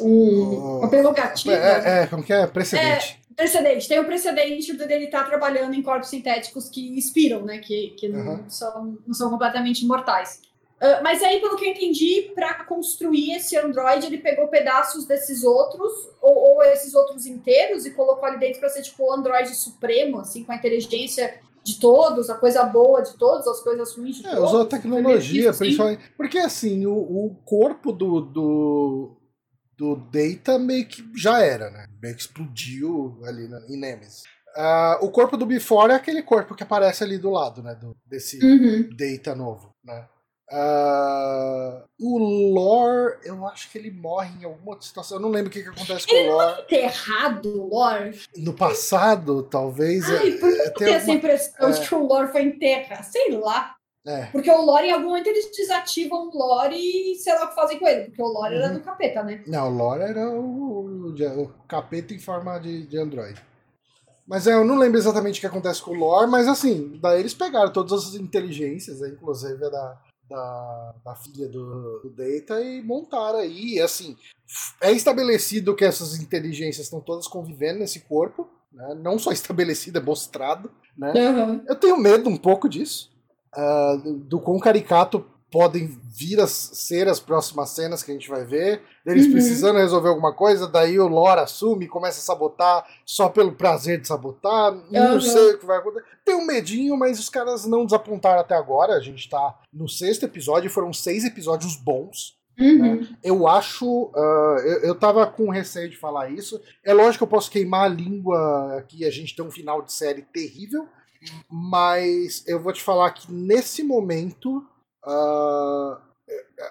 Um, 0.00 0.78
uma 0.78 0.90
prerrogativa. 0.90 1.54
É, 1.54 2.02
é, 2.02 2.06
como 2.06 2.22
que 2.22 2.32
é? 2.32 2.46
Precedente. 2.46 3.20
É, 3.30 3.34
precedente. 3.36 3.88
Tem 3.88 4.00
o 4.00 4.04
precedente 4.04 4.72
dele 4.72 5.04
estar 5.04 5.22
tá 5.22 5.28
trabalhando 5.28 5.74
em 5.74 5.82
corpos 5.82 6.10
sintéticos 6.10 6.68
que 6.68 6.98
expiram, 6.98 7.42
né? 7.42 7.58
Que, 7.58 7.90
que 7.90 8.08
uhum. 8.08 8.24
não, 8.24 8.50
são, 8.50 8.98
não 9.06 9.14
são 9.14 9.30
completamente 9.30 9.84
imortais. 9.84 10.40
Uh, 10.82 11.02
mas 11.02 11.22
aí, 11.22 11.40
pelo 11.40 11.56
que 11.56 11.64
eu 11.64 11.70
entendi, 11.70 12.32
para 12.34 12.64
construir 12.64 13.34
esse 13.34 13.56
Android, 13.56 14.04
ele 14.04 14.18
pegou 14.18 14.48
pedaços 14.48 15.06
desses 15.06 15.44
outros, 15.44 15.92
ou, 16.20 16.34
ou 16.34 16.62
esses 16.64 16.92
outros 16.94 17.24
inteiros, 17.24 17.86
e 17.86 17.92
colocou 17.92 18.28
ali 18.28 18.38
dentro 18.38 18.58
para 18.58 18.68
ser 18.68 18.82
tipo 18.82 19.04
o 19.04 19.12
Android 19.12 19.54
supremo, 19.54 20.18
assim, 20.18 20.42
com 20.42 20.50
a 20.50 20.56
inteligência 20.56 21.40
de 21.64 21.80
todos, 21.80 22.28
a 22.28 22.34
coisa 22.34 22.62
boa 22.64 23.02
de 23.02 23.14
todos, 23.14 23.46
as 23.46 23.60
coisas 23.60 23.96
ruins 23.96 24.16
de 24.16 24.26
é, 24.26 24.30
todos. 24.34 24.50
Usou 24.50 24.62
a 24.62 24.66
tecnologia, 24.66 25.52
principalmente. 25.52 26.12
Porque 26.16 26.38
assim, 26.38 26.84
o, 26.84 26.92
o 26.92 27.34
corpo 27.44 27.90
do, 27.90 28.20
do, 28.20 29.16
do 29.76 29.96
Data 29.96 30.58
meio 30.58 30.86
que 30.86 31.02
já 31.16 31.40
era, 31.40 31.70
né? 31.70 31.86
Meio 32.02 32.14
que 32.14 32.20
explodiu 32.20 33.18
ali 33.24 33.48
na, 33.48 33.60
em 33.68 33.78
Nemesis. 33.78 34.22
Uh, 34.56 35.04
o 35.04 35.10
corpo 35.10 35.36
do 35.36 35.46
Before 35.46 35.92
é 35.92 35.96
aquele 35.96 36.22
corpo 36.22 36.54
que 36.54 36.62
aparece 36.62 37.02
ali 37.02 37.18
do 37.18 37.30
lado, 37.30 37.62
né? 37.62 37.74
Do, 37.74 37.96
desse 38.06 38.38
Uhum. 38.44 38.88
Data 38.96 39.34
novo, 39.34 39.74
né? 39.82 40.06
Uh, 40.54 41.82
o 42.00 42.18
Lore, 42.54 43.16
eu 43.24 43.46
acho 43.46 43.70
que 43.70 43.78
ele 43.78 43.90
morre 43.90 44.30
em 44.40 44.44
alguma 44.44 44.70
outra 44.72 44.86
situação. 44.86 45.16
Eu 45.18 45.22
não 45.22 45.30
lembro 45.30 45.48
o 45.48 45.52
que, 45.52 45.62
que 45.62 45.68
acontece 45.68 46.06
com 46.06 46.14
o 46.14 46.32
Lore. 46.32 46.62
Enterrado, 46.62 47.66
Lore. 47.68 48.20
No 48.36 48.52
passado, 48.52 49.42
talvez. 49.42 50.08
Ai, 50.10 50.32
por 50.32 50.48
que 50.52 50.60
é, 50.60 50.66
eu 50.66 50.74
tenho 50.74 50.90
essa 50.90 50.98
alguma- 51.00 51.16
impressão 51.16 51.70
de 51.70 51.80
é. 51.80 51.86
que 51.86 51.94
o 51.94 52.06
Lore 52.06 52.28
foi 52.32 52.42
enterrado? 52.42 53.04
Sei 53.04 53.30
lá. 53.38 53.74
é. 54.06 54.26
Porque 54.26 54.50
o 54.50 54.62
Lore, 54.64 54.86
em 54.88 54.92
algum 54.92 55.08
momento, 55.08 55.26
eles 55.26 55.50
desativam 55.56 56.28
o 56.28 56.36
Lore 56.38 56.76
e 56.76 57.16
sei 57.16 57.34
lá 57.34 57.44
o 57.44 57.48
que 57.48 57.54
fazem 57.54 57.78
com 57.78 57.86
ele. 57.88 58.04
Porque 58.06 58.22
o 58.22 58.26
Lore 58.26 58.54
era 58.54 58.68
Uhum. 58.68 58.74
do 58.74 58.80
capeta, 58.80 59.22
né? 59.22 59.42
Não, 59.46 59.72
o 59.72 59.76
Lore 59.76 60.02
era 60.02 60.30
o, 60.30 61.08
o 61.14 61.48
capeta 61.68 62.14
em 62.14 62.18
forma 62.18 62.58
de, 62.58 62.86
de 62.86 62.98
Android. 62.98 63.40
Mas 64.26 64.46
é, 64.46 64.54
eu 64.54 64.64
não 64.64 64.76
lembro 64.78 64.98
exatamente 64.98 65.36
o 65.38 65.40
que 65.40 65.46
acontece 65.46 65.82
com 65.82 65.90
o 65.90 65.94
Lore, 65.98 66.30
mas 66.30 66.48
assim, 66.48 66.98
daí 67.02 67.20
eles 67.20 67.34
pegaram 67.34 67.70
todas 67.70 67.92
as 68.08 68.14
inteligências, 68.14 69.02
aí, 69.02 69.10
inclusive 69.10 69.62
a 69.66 69.68
da, 69.68 69.98
da, 70.28 70.94
da 71.04 71.14
filha 71.16 71.48
do, 71.48 72.00
do 72.00 72.10
Data, 72.10 72.60
e 72.60 72.82
montaram 72.82 73.38
aí. 73.38 73.80
Assim, 73.80 74.16
é 74.80 74.92
estabelecido 74.92 75.74
que 75.74 75.84
essas 75.84 76.18
inteligências 76.20 76.86
estão 76.86 77.00
todas 77.00 77.26
convivendo 77.26 77.80
nesse 77.80 78.00
corpo, 78.00 78.48
né? 78.72 78.94
não 78.94 79.18
só 79.18 79.30
estabelecido, 79.32 79.98
é 79.98 80.02
mostrado. 80.02 80.70
Né? 80.96 81.12
Uhum. 81.12 81.64
Eu 81.68 81.76
tenho 81.76 81.96
medo 81.96 82.28
um 82.28 82.36
pouco 82.36 82.68
disso, 82.68 83.10
do, 84.02 84.18
do 84.18 84.40
quão 84.40 84.58
caricato 84.58 85.24
podem 85.54 85.86
vir 85.86 86.40
a 86.40 86.48
ser 86.48 87.06
as 87.08 87.20
próximas 87.20 87.70
cenas 87.70 88.02
que 88.02 88.10
a 88.10 88.14
gente 88.14 88.28
vai 88.28 88.44
ver, 88.44 88.82
deles 89.06 89.26
Uhum. 89.26 89.30
precisando 89.32 89.76
resolver 89.78 90.08
alguma 90.08 90.32
coisa, 90.34 90.66
daí 90.66 90.98
o 90.98 91.06
Lore 91.06 91.38
assume 91.40 91.84
e 91.84 91.88
começa 91.88 92.18
a 92.18 92.22
sabotar 92.24 92.84
só 93.06 93.28
pelo 93.28 93.52
prazer 93.52 94.00
de 94.00 94.08
sabotar, 94.08 94.72
não 94.90 95.12
Uhum. 95.14 95.20
sei 95.20 95.52
o 95.54 95.58
que 95.58 95.64
vai 95.64 95.78
acontecer. 95.78 96.04
Tenho 96.24 96.38
um 96.38 96.46
medinho, 96.46 96.96
mas 96.96 97.20
os 97.20 97.28
caras 97.28 97.64
não 97.66 97.84
desapontaram 97.84 98.40
até 98.40 98.56
agora, 98.56 98.94
a 98.94 99.00
gente 99.00 99.30
tá 99.30 99.54
no 99.72 99.88
sexto 99.88 100.24
episódio, 100.24 100.68
foram 100.68 100.92
seis 100.92 101.24
episódios 101.24 101.76
bons, 101.76 102.36
Uhum. 102.58 103.06
eu 103.22 103.46
acho. 103.46 104.10
ah, 104.16 104.56
eu, 104.64 104.78
eu 104.88 104.94
tava 104.96 105.24
com 105.24 105.50
receio 105.50 105.88
de 105.88 105.96
falar 105.96 106.30
isso. 106.30 106.60
É 106.84 106.92
lógico 106.92 107.18
que 107.18 107.22
eu 107.24 107.28
posso 107.28 107.48
queimar 107.50 107.84
a 107.84 107.88
língua 107.88 108.76
aqui, 108.78 109.04
a 109.04 109.10
gente 109.10 109.36
tem 109.36 109.44
um 109.44 109.50
final 109.52 109.82
de 109.82 109.92
série 109.92 110.22
terrível, 110.22 110.88
mas 111.48 112.42
eu 112.46 112.60
vou 112.60 112.72
te 112.72 112.82
falar 112.82 113.10
que 113.12 113.32
nesse 113.32 113.82
momento. 113.84 114.64
Ah, 115.06 115.98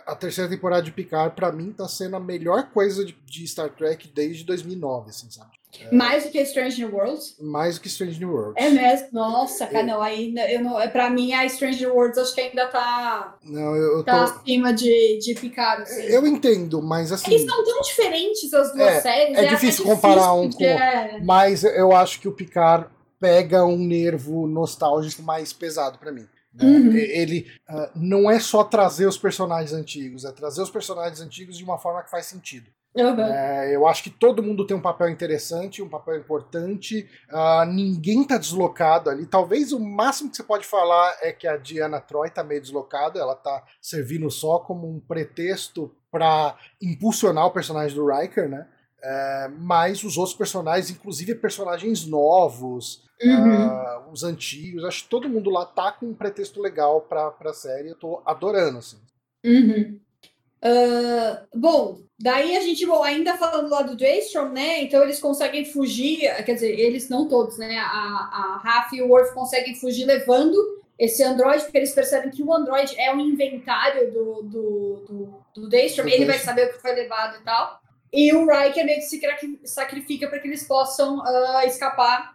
a 0.07 0.15
terceira 0.15 0.49
temporada 0.49 0.81
de 0.81 0.91
Picard, 0.91 1.35
pra 1.35 1.51
mim, 1.51 1.71
tá 1.71 1.87
sendo 1.87 2.15
a 2.15 2.19
melhor 2.19 2.69
coisa 2.71 3.05
de, 3.05 3.13
de 3.25 3.47
Star 3.47 3.69
Trek 3.69 4.07
desde 4.13 4.43
2009, 4.43 5.09
assim, 5.09 5.29
sabe? 5.29 5.51
Mais 5.91 6.23
do 6.23 6.29
que 6.29 6.39
Strange 6.41 6.79
New 6.85 6.93
Worlds? 6.95 7.35
Mais 7.39 7.75
do 7.75 7.81
que 7.81 7.87
Strange 7.87 8.19
New 8.19 8.31
Worlds. 8.31 8.63
É 8.63 8.69
mesmo? 8.69 9.07
Nossa, 9.11 9.65
cara, 9.65 9.83
não, 9.83 10.03
aí 10.03 10.31
eu 10.51 10.61
não, 10.63 10.79
é, 10.79 10.87
pra 10.87 11.09
mim 11.09 11.33
a 11.33 11.45
Strange 11.45 11.83
New 11.83 11.95
Worlds 11.95 12.19
acho 12.19 12.35
que 12.35 12.41
ainda 12.41 12.67
tá, 12.67 13.35
Não, 13.43 13.75
eu, 13.75 13.83
eu 13.93 13.97
tô. 13.97 14.03
tá 14.03 14.23
acima 14.23 14.71
de, 14.71 15.17
de 15.17 15.33
Picard, 15.33 15.81
assim. 15.81 16.03
Eu 16.03 16.27
entendo, 16.27 16.79
mas 16.79 17.11
assim. 17.11 17.31
Eles 17.33 17.49
são 17.49 17.63
tão 17.63 17.81
diferentes 17.81 18.53
as 18.53 18.71
duas 18.71 18.87
É, 18.87 19.01
séries. 19.01 19.35
é 19.37 19.45
difícil 19.47 19.83
comparar 19.83 20.33
um 20.33 20.47
porque 20.49 20.63
é- 20.65 21.19
Mas 21.23 21.63
eu 21.63 21.91
acho 21.91 22.19
que 22.21 22.27
o 22.27 22.31
Picard 22.33 22.87
pega 23.19 23.65
um 23.65 23.77
nervo 23.77 24.45
nostálgico 24.45 25.23
mais 25.23 25.51
pesado 25.53 25.97
pra 25.97 26.11
mim. 26.11 26.27
Né? 26.53 26.65
Uhum. 26.65 26.95
Ele 26.95 27.51
ah, 27.67 27.91
não 27.95 28.29
é 28.29 28.39
só 28.39 28.63
trazer 28.63 29.07
os 29.07 29.17
personagens 29.17 29.73
antigos, 29.73 30.25
é 30.25 30.31
trazer 30.31 30.61
os 30.61 30.69
personagens 30.69 31.19
antigos 31.19 31.57
de 31.57 31.63
uma 31.63 31.77
forma 31.77 32.03
que 32.03 32.11
faz 32.11 32.25
sentido. 32.25 32.69
Uhum. 32.95 33.21
É, 33.21 33.75
eu 33.75 33.87
acho 33.87 34.03
que 34.03 34.09
todo 34.11 34.43
mundo 34.43 34.67
tem 34.67 34.77
um 34.77 34.81
papel 34.81 35.09
interessante, 35.09 35.81
um 35.81 35.89
papel 35.89 36.17
importante. 36.17 37.09
ah, 37.31 37.65
ninguém 37.65 38.23
tá 38.23 38.37
deslocado 38.37 39.09
ali. 39.09 39.25
Talvez 39.25 39.71
o 39.71 39.79
máximo 39.79 40.29
que 40.29 40.37
você 40.37 40.43
pode 40.43 40.65
falar 40.65 41.17
é 41.21 41.31
que 41.31 41.47
a 41.47 41.57
Diana 41.57 41.99
Troy 41.99 42.29
tá 42.29 42.43
meio 42.43 42.61
deslocada. 42.61 43.19
Ela 43.19 43.35
tá 43.35 43.63
servindo 43.81 44.29
só 44.29 44.59
como 44.59 44.87
um 44.87 44.99
pretexto 44.99 45.91
para 46.11 46.55
impulsionar 46.79 47.47
o 47.47 47.51
personagem 47.51 47.97
do 47.97 48.05
Riker, 48.05 48.47
né? 48.47 48.67
É, 49.03 49.49
mas 49.57 50.03
os 50.03 50.15
outros 50.15 50.37
personagens, 50.37 50.91
inclusive 50.91 51.35
personagens 51.35 52.05
novos, 52.05 53.03
Uhum. 53.25 54.11
os 54.11 54.23
antigos, 54.23 54.83
acho 54.85 55.03
que 55.03 55.09
todo 55.09 55.29
mundo 55.29 55.49
lá 55.49 55.65
tá 55.65 55.91
com 55.91 56.07
um 56.07 56.13
pretexto 56.13 56.61
legal 56.61 57.01
pra, 57.01 57.31
pra 57.31 57.53
série. 57.53 57.89
Eu 57.89 57.95
tô 57.95 58.21
adorando, 58.25 58.79
assim. 58.79 58.97
Uhum. 59.45 59.99
Ah, 60.65 61.43
bom, 61.53 61.99
daí 62.17 62.55
a 62.55 62.61
gente, 62.61 62.85
bom, 62.85 63.03
ainda 63.03 63.37
falando 63.37 63.69
lá 63.69 63.81
do 63.81 63.97
Daystrom, 63.97 64.47
né? 64.47 64.81
Então 64.81 65.03
eles 65.03 65.19
conseguem 65.19 65.65
fugir, 65.65 66.21
quer 66.45 66.53
dizer, 66.53 66.79
eles 66.79 67.09
não 67.09 67.27
todos, 67.27 67.57
né? 67.57 67.77
A, 67.77 67.81
a 67.83 68.61
Raf 68.63 68.95
e 68.95 69.01
o 69.01 69.09
Worf 69.09 69.33
conseguem 69.33 69.75
fugir 69.75 70.05
levando 70.05 70.55
esse 70.97 71.21
Android, 71.21 71.63
porque 71.63 71.77
eles 71.77 71.93
percebem 71.93 72.31
que 72.31 72.41
o 72.41 72.53
Android 72.53 72.97
é 72.97 73.13
um 73.13 73.19
inventário 73.19 74.13
do, 74.13 74.43
do, 74.43 75.05
do, 75.05 75.33
do 75.53 75.69
Daystrom, 75.69 76.07
ele 76.07 76.25
vai 76.25 76.39
saber 76.39 76.69
o 76.69 76.73
que 76.73 76.81
foi 76.81 76.93
levado 76.93 77.41
e 77.41 77.43
tal. 77.43 77.81
E 78.13 78.33
o 78.33 78.45
Riker 78.47 78.85
meio 78.85 78.99
que 78.99 79.05
se 79.05 79.19
sacrifica 79.65 80.29
para 80.29 80.39
que 80.39 80.47
eles 80.47 80.65
possam 80.65 81.21
ah, 81.25 81.65
escapar 81.65 82.32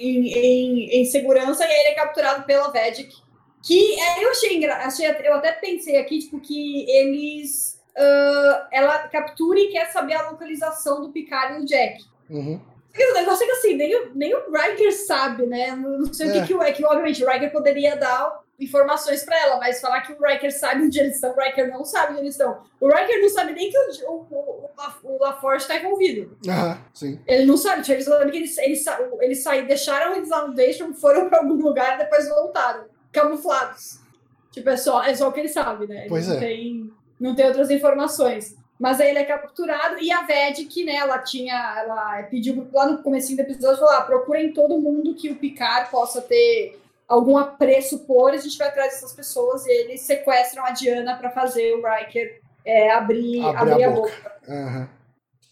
em, 0.00 0.28
em, 0.32 1.00
em 1.00 1.04
segurança, 1.04 1.64
e 1.64 1.68
aí 1.68 1.80
ele 1.80 1.88
é 1.90 1.94
capturado 1.94 2.44
pela 2.44 2.70
Vedic. 2.70 3.14
Que 3.62 4.00
é, 4.00 4.24
eu 4.24 4.30
achei, 4.30 4.64
achei, 4.64 5.06
eu 5.24 5.34
até 5.34 5.52
pensei 5.52 5.98
aqui, 5.98 6.18
tipo, 6.18 6.40
que 6.40 6.90
eles. 6.90 7.78
ah, 7.96 8.68
ela 8.72 8.98
captura 9.08 9.58
e 9.60 9.68
quer 9.68 9.90
saber 9.92 10.14
a 10.14 10.30
localização 10.30 11.02
do 11.02 11.10
Picard 11.10 11.54
e 11.54 11.58
do 11.60 11.66
Jack. 11.66 12.02
Uhum. 12.30 12.58
O 12.92 13.14
negócio 13.14 13.44
é 13.44 13.46
que 13.46 13.52
assim, 13.52 13.74
nem 13.76 13.94
o, 13.94 14.14
nem 14.14 14.34
o 14.34 14.50
Riker 14.50 14.92
sabe, 14.92 15.46
né? 15.46 15.76
Não 15.76 16.12
sei 16.12 16.26
o 16.26 16.30
É. 16.30 16.40
que, 16.40 16.46
que 16.48 16.54
o. 16.54 16.62
É 16.62 16.72
que, 16.72 16.84
obviamente, 16.84 17.22
o 17.22 17.28
Riker 17.30 17.52
poderia 17.52 17.96
dar 17.96 18.40
informações 18.60 19.24
pra 19.24 19.36
ela, 19.40 19.58
mas 19.58 19.80
falar 19.80 20.02
que 20.02 20.12
o 20.12 20.18
Riker 20.22 20.52
sabe 20.56 20.82
onde 20.84 20.98
eles 21.00 21.14
estão, 21.14 21.32
o 21.34 21.40
Riker 21.40 21.68
não 21.70 21.84
sabe 21.84 22.12
onde 22.12 22.20
eles 22.22 22.34
estão. 22.34 22.62
O 22.80 22.88
Riker 22.88 23.20
não 23.20 23.28
sabe 23.30 23.52
nem 23.52 23.70
que 23.70 23.78
o, 23.78 24.10
o, 24.10 24.26
o, 24.30 24.36
o, 24.36 24.70
La- 24.76 24.96
o 25.02 25.18
LaForge 25.22 25.66
tá 25.66 25.76
envolvido. 25.76 26.36
Aham, 26.46 26.78
sim. 26.94 27.18
Ele 27.26 27.46
não 27.46 27.56
sabe, 27.56 27.80
tipo, 27.82 27.92
eles 27.94 28.04
falaram 28.04 28.30
que 28.30 28.36
eles, 28.36 28.56
eles, 28.58 28.84
eles 29.20 29.42
saíram, 29.42 29.66
deixaram 29.66 30.14
eles 30.14 30.28
lá 30.28 30.46
no 30.46 30.54
Daystrom, 30.54 30.92
foram 30.94 31.28
pra 31.28 31.38
algum 31.38 31.54
lugar 31.54 31.94
e 31.96 31.98
depois 32.04 32.28
voltaram, 32.28 32.84
camuflados. 33.10 33.98
Tipo, 34.52 34.68
é 34.70 34.76
só, 34.76 35.02
é 35.04 35.14
só 35.14 35.28
o 35.28 35.32
que 35.32 35.40
ele 35.40 35.48
sabe, 35.48 35.86
né? 35.86 36.00
Ele 36.00 36.08
Pois 36.08 36.26
não 36.28 36.36
é. 36.36 36.38
Tem, 36.40 36.92
não 37.20 37.34
tem 37.34 37.46
outras 37.46 37.70
informações. 37.70 38.56
Mas 38.78 38.98
aí 38.98 39.10
ele 39.10 39.18
é 39.18 39.24
capturado 39.24 39.98
e 40.00 40.10
a 40.10 40.22
Vedic, 40.22 40.84
né, 40.84 40.94
ela 40.96 41.18
tinha, 41.18 41.54
ela 41.84 42.22
pediu 42.24 42.66
lá 42.72 42.86
no 42.86 43.02
comecinho 43.02 43.36
do 43.36 43.42
episódio, 43.42 43.78
falou, 43.78 43.94
ah, 43.94 44.00
procurem 44.00 44.54
todo 44.54 44.80
mundo 44.80 45.14
que 45.14 45.28
o 45.30 45.36
Picard 45.36 45.90
possa 45.90 46.22
ter 46.22 46.79
algum 47.10 47.36
apreço 47.36 48.06
por, 48.06 48.30
a 48.30 48.36
gente 48.36 48.56
vai 48.56 48.68
atrás 48.68 48.92
dessas 48.94 49.12
pessoas 49.12 49.66
e 49.66 49.70
eles 49.70 50.00
sequestram 50.02 50.64
a 50.64 50.70
Diana 50.70 51.16
para 51.16 51.30
fazer 51.30 51.74
o 51.74 51.82
Riker 51.82 52.40
é, 52.64 52.90
abrir, 52.90 53.42
Abre 53.44 53.72
abrir 53.72 53.84
a 53.84 53.88
a 53.88 53.90
boca. 53.90 54.10
boca. 54.10 54.32
Aham. 54.48 54.88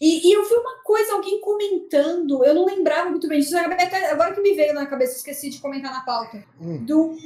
E, 0.01 0.29
e 0.29 0.33
eu 0.33 0.47
vi 0.47 0.53
uma 0.55 0.81
coisa, 0.83 1.11
alguém 1.13 1.41
comentando, 1.41 2.45
eu 2.45 2.53
não 2.55 2.65
lembrava 2.65 3.09
muito 3.09 3.27
bem 3.27 3.39
disso, 3.41 3.57
até- 3.57 4.09
agora 4.11 4.33
que 4.33 4.39
me 4.39 4.53
veio 4.53 4.73
na 4.73 4.85
cabeça, 4.85 5.17
esqueci 5.17 5.49
de 5.49 5.59
comentar 5.59 5.91
na 5.91 5.99
pauta. 6.01 6.41
Hum. 6.61 6.85
Do, 6.85 7.17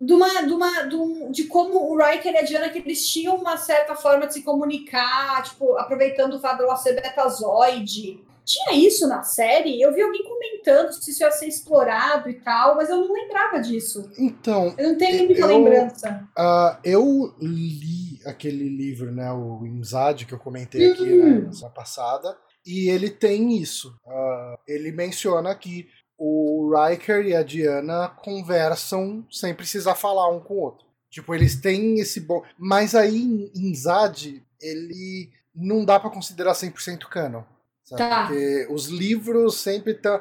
de, 0.00 0.12
uma, 0.14 0.42
de, 0.46 0.52
uma, 0.54 0.82
de, 0.84 0.96
um- 0.96 1.30
de 1.30 1.44
como 1.44 1.92
o 1.92 1.98
Riker 1.98 2.32
e 2.32 2.38
a 2.38 2.42
Diana, 2.42 2.70
que 2.70 2.78
eles 2.78 3.06
tinham 3.06 3.36
uma 3.36 3.58
certa 3.58 3.94
forma 3.94 4.26
de 4.26 4.32
se 4.32 4.42
comunicar, 4.42 5.42
tipo, 5.42 5.76
aproveitando 5.76 6.34
o 6.36 6.40
fato 6.40 6.58
dela 6.58 6.74
ser 6.76 6.94
betazoide. 6.94 8.26
Tinha 8.48 8.72
isso 8.78 9.06
na 9.06 9.22
série? 9.22 9.78
Eu 9.82 9.92
vi 9.92 10.00
alguém 10.00 10.22
comentando 10.24 10.90
se 10.92 11.10
isso 11.10 11.22
ia 11.22 11.30
ser 11.30 11.46
explorado 11.48 12.30
e 12.30 12.34
tal, 12.40 12.76
mas 12.76 12.88
eu 12.88 12.96
não 12.96 13.12
lembrava 13.12 13.60
disso. 13.60 14.10
Então, 14.18 14.74
Eu 14.78 14.88
não 14.92 14.96
tenho 14.98 15.26
muita 15.26 15.44
lembrança. 15.46 16.26
Ah, 16.34 16.80
eu 16.82 17.34
li 17.38 18.18
aquele 18.24 18.66
livro, 18.70 19.12
né, 19.12 19.30
o 19.30 19.66
Imzad, 19.66 20.24
que 20.24 20.32
eu 20.32 20.38
comentei 20.38 20.90
aqui 20.92 21.02
Uhum. 21.02 21.44
na 21.46 21.52
semana 21.52 21.74
passada, 21.74 22.38
e 22.64 22.88
ele 22.88 23.10
tem 23.10 23.54
isso. 23.58 23.94
Ah, 24.06 24.58
ele 24.66 24.92
menciona 24.92 25.54
que 25.54 25.86
o 26.16 26.72
Riker 26.74 27.26
e 27.26 27.36
a 27.36 27.42
Diana 27.42 28.08
conversam 28.08 29.24
sem 29.30 29.54
precisar 29.54 29.94
falar 29.94 30.30
um 30.30 30.40
com 30.40 30.54
o 30.54 30.60
outro. 30.60 30.86
Tipo, 31.10 31.34
eles 31.34 31.60
têm 31.60 32.00
esse 32.00 32.18
bom. 32.20 32.42
Mas 32.58 32.94
aí 32.94 33.16
em 33.22 33.50
Imzad, 33.54 34.42
ele 34.60 35.30
não 35.54 35.84
dá 35.84 35.98
pra 36.00 36.10
considerar 36.10 36.54
100% 36.54 37.08
canon. 37.08 37.42
Sabe? 37.88 37.98
Tá. 37.98 38.26
Porque 38.26 38.66
os 38.70 38.86
livros 38.86 39.56
sempre 39.56 39.92
estão. 39.92 40.20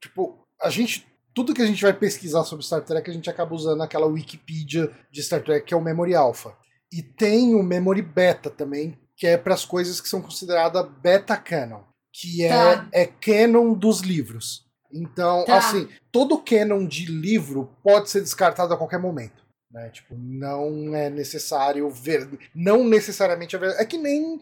tipo, 0.00 0.38
a 0.60 0.68
gente 0.70 1.06
tudo 1.32 1.54
que 1.54 1.62
a 1.62 1.66
gente 1.66 1.82
vai 1.82 1.92
pesquisar 1.92 2.44
sobre 2.44 2.64
Star 2.64 2.82
Trek, 2.82 3.08
a 3.08 3.14
gente 3.14 3.30
acaba 3.30 3.54
usando 3.54 3.82
aquela 3.82 4.06
Wikipedia 4.06 4.90
de 5.10 5.22
Star 5.22 5.42
Trek, 5.42 5.64
que 5.64 5.72
é 5.72 5.76
o 5.76 5.80
Memory 5.80 6.14
Alpha. 6.14 6.54
E 6.92 7.02
tem 7.02 7.54
o 7.54 7.62
Memory 7.62 8.02
Beta 8.02 8.50
também, 8.50 8.98
que 9.16 9.26
é 9.26 9.36
para 9.36 9.54
as 9.54 9.64
coisas 9.64 10.00
que 10.00 10.08
são 10.08 10.20
consideradas 10.20 10.84
beta 11.00 11.36
canon, 11.36 11.82
que 12.12 12.44
é, 12.44 12.48
Tá. 12.48 12.88
é 12.92 13.06
canon 13.06 13.74
dos 13.74 14.00
livros. 14.00 14.66
Então, 14.92 15.44
Tá. 15.44 15.58
assim, 15.58 15.88
todo 16.10 16.36
canon 16.42 16.84
de 16.84 17.06
livro 17.06 17.70
pode 17.82 18.10
ser 18.10 18.20
descartado 18.22 18.74
a 18.74 18.76
qualquer 18.76 18.98
momento. 18.98 19.40
Né? 19.70 19.88
Tipo, 19.90 20.16
não 20.18 20.94
é 20.96 21.08
necessário 21.08 21.88
ver. 21.90 22.28
Não 22.52 22.82
necessariamente 22.84 23.54
a 23.54 23.58
ver. 23.60 23.76
É 23.78 23.84
que 23.84 23.96
nem 23.96 24.40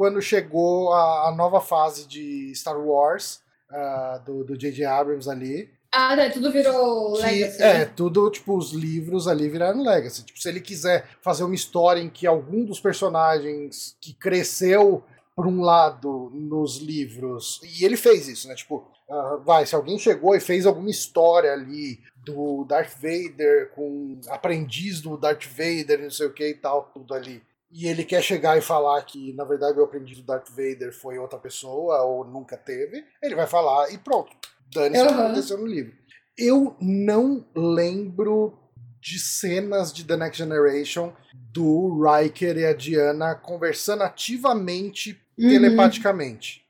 quando 0.00 0.22
chegou 0.22 0.94
a, 0.94 1.28
a 1.28 1.34
nova 1.36 1.60
fase 1.60 2.08
de 2.08 2.54
Star 2.54 2.80
Wars, 2.80 3.42
uh, 3.70 4.44
do 4.44 4.56
J.J. 4.56 4.82
Abrams 4.86 5.28
ali. 5.28 5.68
Ah, 5.92 6.16
né? 6.16 6.30
Tudo 6.30 6.50
virou 6.50 7.16
que, 7.16 7.20
Legacy. 7.20 7.62
É, 7.62 7.78
né? 7.80 7.84
tudo, 7.84 8.30
tipo, 8.30 8.56
os 8.56 8.72
livros 8.72 9.28
ali 9.28 9.46
viraram 9.46 9.82
Legacy. 9.82 10.24
Tipo, 10.24 10.40
se 10.40 10.48
ele 10.48 10.62
quiser 10.62 11.06
fazer 11.20 11.44
uma 11.44 11.54
história 11.54 12.00
em 12.00 12.08
que 12.08 12.26
algum 12.26 12.64
dos 12.64 12.80
personagens 12.80 13.94
que 14.00 14.14
cresceu 14.14 15.04
por 15.36 15.46
um 15.46 15.60
lado 15.60 16.30
nos 16.32 16.78
livros, 16.78 17.60
e 17.62 17.84
ele 17.84 17.98
fez 17.98 18.26
isso, 18.26 18.48
né? 18.48 18.54
Tipo, 18.54 18.90
uh, 19.06 19.42
vai, 19.44 19.66
se 19.66 19.74
alguém 19.74 19.98
chegou 19.98 20.34
e 20.34 20.40
fez 20.40 20.64
alguma 20.64 20.88
história 20.88 21.52
ali 21.52 22.00
do 22.24 22.64
Darth 22.64 22.94
Vader 22.94 23.70
com 23.74 24.18
aprendiz 24.30 25.02
do 25.02 25.18
Darth 25.18 25.44
Vader, 25.44 26.00
não 26.00 26.10
sei 26.10 26.26
o 26.26 26.32
que 26.32 26.48
e 26.48 26.54
tal, 26.54 26.90
tudo 26.94 27.12
ali. 27.12 27.42
E 27.72 27.86
ele 27.86 28.04
quer 28.04 28.22
chegar 28.22 28.58
e 28.58 28.60
falar 28.60 29.00
que, 29.02 29.32
na 29.34 29.44
verdade, 29.44 29.78
o 29.78 29.84
aprendiz 29.84 30.18
do 30.18 30.24
Darth 30.24 30.48
Vader 30.48 30.92
foi 30.92 31.18
outra 31.18 31.38
pessoa 31.38 32.02
ou 32.02 32.24
nunca 32.24 32.56
teve, 32.56 33.04
ele 33.22 33.34
vai 33.36 33.46
falar 33.46 33.92
e 33.92 33.98
pronto. 33.98 34.30
Dane-se 34.74 35.02
o 35.04 35.06
que 35.08 35.14
aconteceu 35.14 35.58
no 35.58 35.66
livro. 35.66 35.92
Eu 36.36 36.76
não 36.80 37.44
lembro 37.54 38.58
de 39.00 39.18
cenas 39.18 39.92
de 39.92 40.04
The 40.04 40.16
Next 40.16 40.38
Generation 40.38 41.12
do 41.52 42.02
Riker 42.02 42.56
e 42.58 42.66
a 42.66 42.74
Diana 42.74 43.34
conversando 43.34 44.02
ativamente 44.02 45.18
Uhum. 45.40 45.48
telepaticamente. 45.48 46.60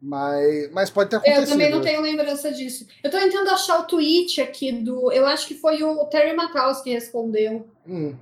Mas, 0.00 0.70
mas 0.72 0.90
pode 0.90 1.08
ter 1.08 1.16
acontecido. 1.16 1.42
Eu 1.44 1.48
também 1.48 1.70
não 1.70 1.80
tenho 1.80 2.02
lembrança 2.02 2.52
disso. 2.52 2.86
Eu 3.02 3.10
tô 3.10 3.18
tentando 3.18 3.48
achar 3.50 3.80
o 3.80 3.84
tweet 3.84 4.40
aqui 4.42 4.70
do. 4.70 5.10
Eu 5.10 5.24
acho 5.26 5.48
que 5.48 5.54
foi 5.54 5.82
o 5.82 6.04
Terry 6.04 6.36
Mataus 6.36 6.82
que 6.82 6.90
respondeu. 6.92 7.66
Hum. 7.88 8.14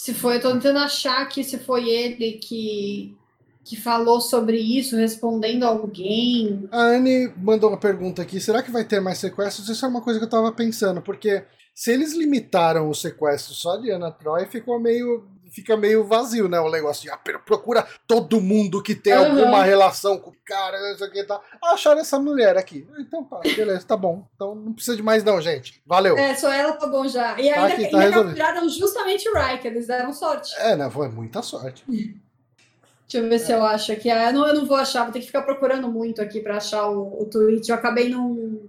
Se 0.00 0.14
foi, 0.14 0.36
eu 0.36 0.40
tô 0.40 0.50
tentando 0.52 0.78
achar 0.78 1.20
aqui 1.20 1.44
se 1.44 1.58
foi 1.58 1.90
ele 1.90 2.32
que, 2.38 3.14
que 3.62 3.76
falou 3.76 4.18
sobre 4.18 4.56
isso, 4.56 4.96
respondendo 4.96 5.64
alguém. 5.64 6.66
A 6.72 6.84
Anne 6.84 7.30
mandou 7.36 7.68
uma 7.68 7.78
pergunta 7.78 8.22
aqui: 8.22 8.40
será 8.40 8.62
que 8.62 8.70
vai 8.70 8.82
ter 8.82 8.98
mais 8.98 9.18
sequestros? 9.18 9.68
Isso 9.68 9.84
é 9.84 9.88
uma 9.88 10.00
coisa 10.00 10.18
que 10.18 10.24
eu 10.24 10.30
tava 10.30 10.50
pensando, 10.52 11.02
porque 11.02 11.44
se 11.74 11.92
eles 11.92 12.14
limitaram 12.14 12.88
o 12.88 12.94
sequestro 12.94 13.52
só 13.52 13.76
de 13.76 13.90
Ana 13.90 14.10
Troy, 14.10 14.46
ficou 14.46 14.80
meio. 14.80 15.28
Fica 15.50 15.76
meio 15.76 16.04
vazio, 16.04 16.48
né? 16.48 16.60
O 16.60 16.70
negócio 16.70 17.02
de 17.02 17.10
ah, 17.10 17.18
procura 17.44 17.86
todo 18.06 18.40
mundo 18.40 18.82
que 18.82 18.94
tem 18.94 19.12
Uhum. 19.14 19.26
alguma 19.40 19.62
relação 19.64 20.16
com 20.18 20.30
o 20.30 20.36
cara, 20.46 20.80
não 20.80 20.96
sei 20.96 21.08
o 21.08 21.10
que 21.10 21.24
tá. 21.24 21.40
Acharam 21.62 22.00
essa 22.00 22.18
mulher 22.18 22.56
aqui. 22.56 22.86
Ah, 22.92 23.00
Então 23.00 23.24
tá, 23.24 23.40
beleza, 23.40 23.84
tá 23.86 23.96
bom. 23.96 24.24
Então 24.34 24.54
não 24.54 24.72
precisa 24.72 24.96
de 24.96 25.02
mais, 25.02 25.24
não, 25.24 25.40
gente. 25.40 25.82
Valeu. 25.84 26.16
É, 26.16 26.30
É, 26.30 26.34
só 26.36 26.52
ela 26.52 26.72
tá 26.74 26.86
bom 26.86 27.06
já. 27.08 27.38
E 27.40 27.52
Tá 27.52 27.62
ainda, 27.64 27.74
aqui, 27.74 27.90
tá 27.90 27.98
ainda 28.00 28.22
capturaram 28.22 28.68
justamente 28.68 29.28
o 29.28 29.34
Riker, 29.34 29.72
eles 29.72 29.86
deram 29.88 30.12
sorte. 30.12 30.54
né? 30.76 30.88
Foi 30.90 31.08
muita 31.08 31.42
sorte. 31.42 31.84
Deixa 31.88 33.26
eu 33.26 33.28
ver 33.28 33.38
se 33.40 33.50
eu 33.50 33.64
acho 33.64 33.90
aqui. 33.90 34.08
Ah, 34.08 34.30
não, 34.30 34.46
eu 34.46 34.54
não 34.54 34.66
vou 34.66 34.76
achar, 34.76 35.02
vou 35.02 35.12
ter 35.12 35.18
que 35.20 35.26
ficar 35.26 35.42
procurando 35.42 35.88
muito 35.88 36.22
aqui 36.22 36.40
pra 36.40 36.58
achar 36.58 36.88
o, 36.88 37.22
o 37.22 37.26
tweet. 37.26 37.68
Eu 37.68 37.74
acabei 37.74 38.08
não, 38.08 38.60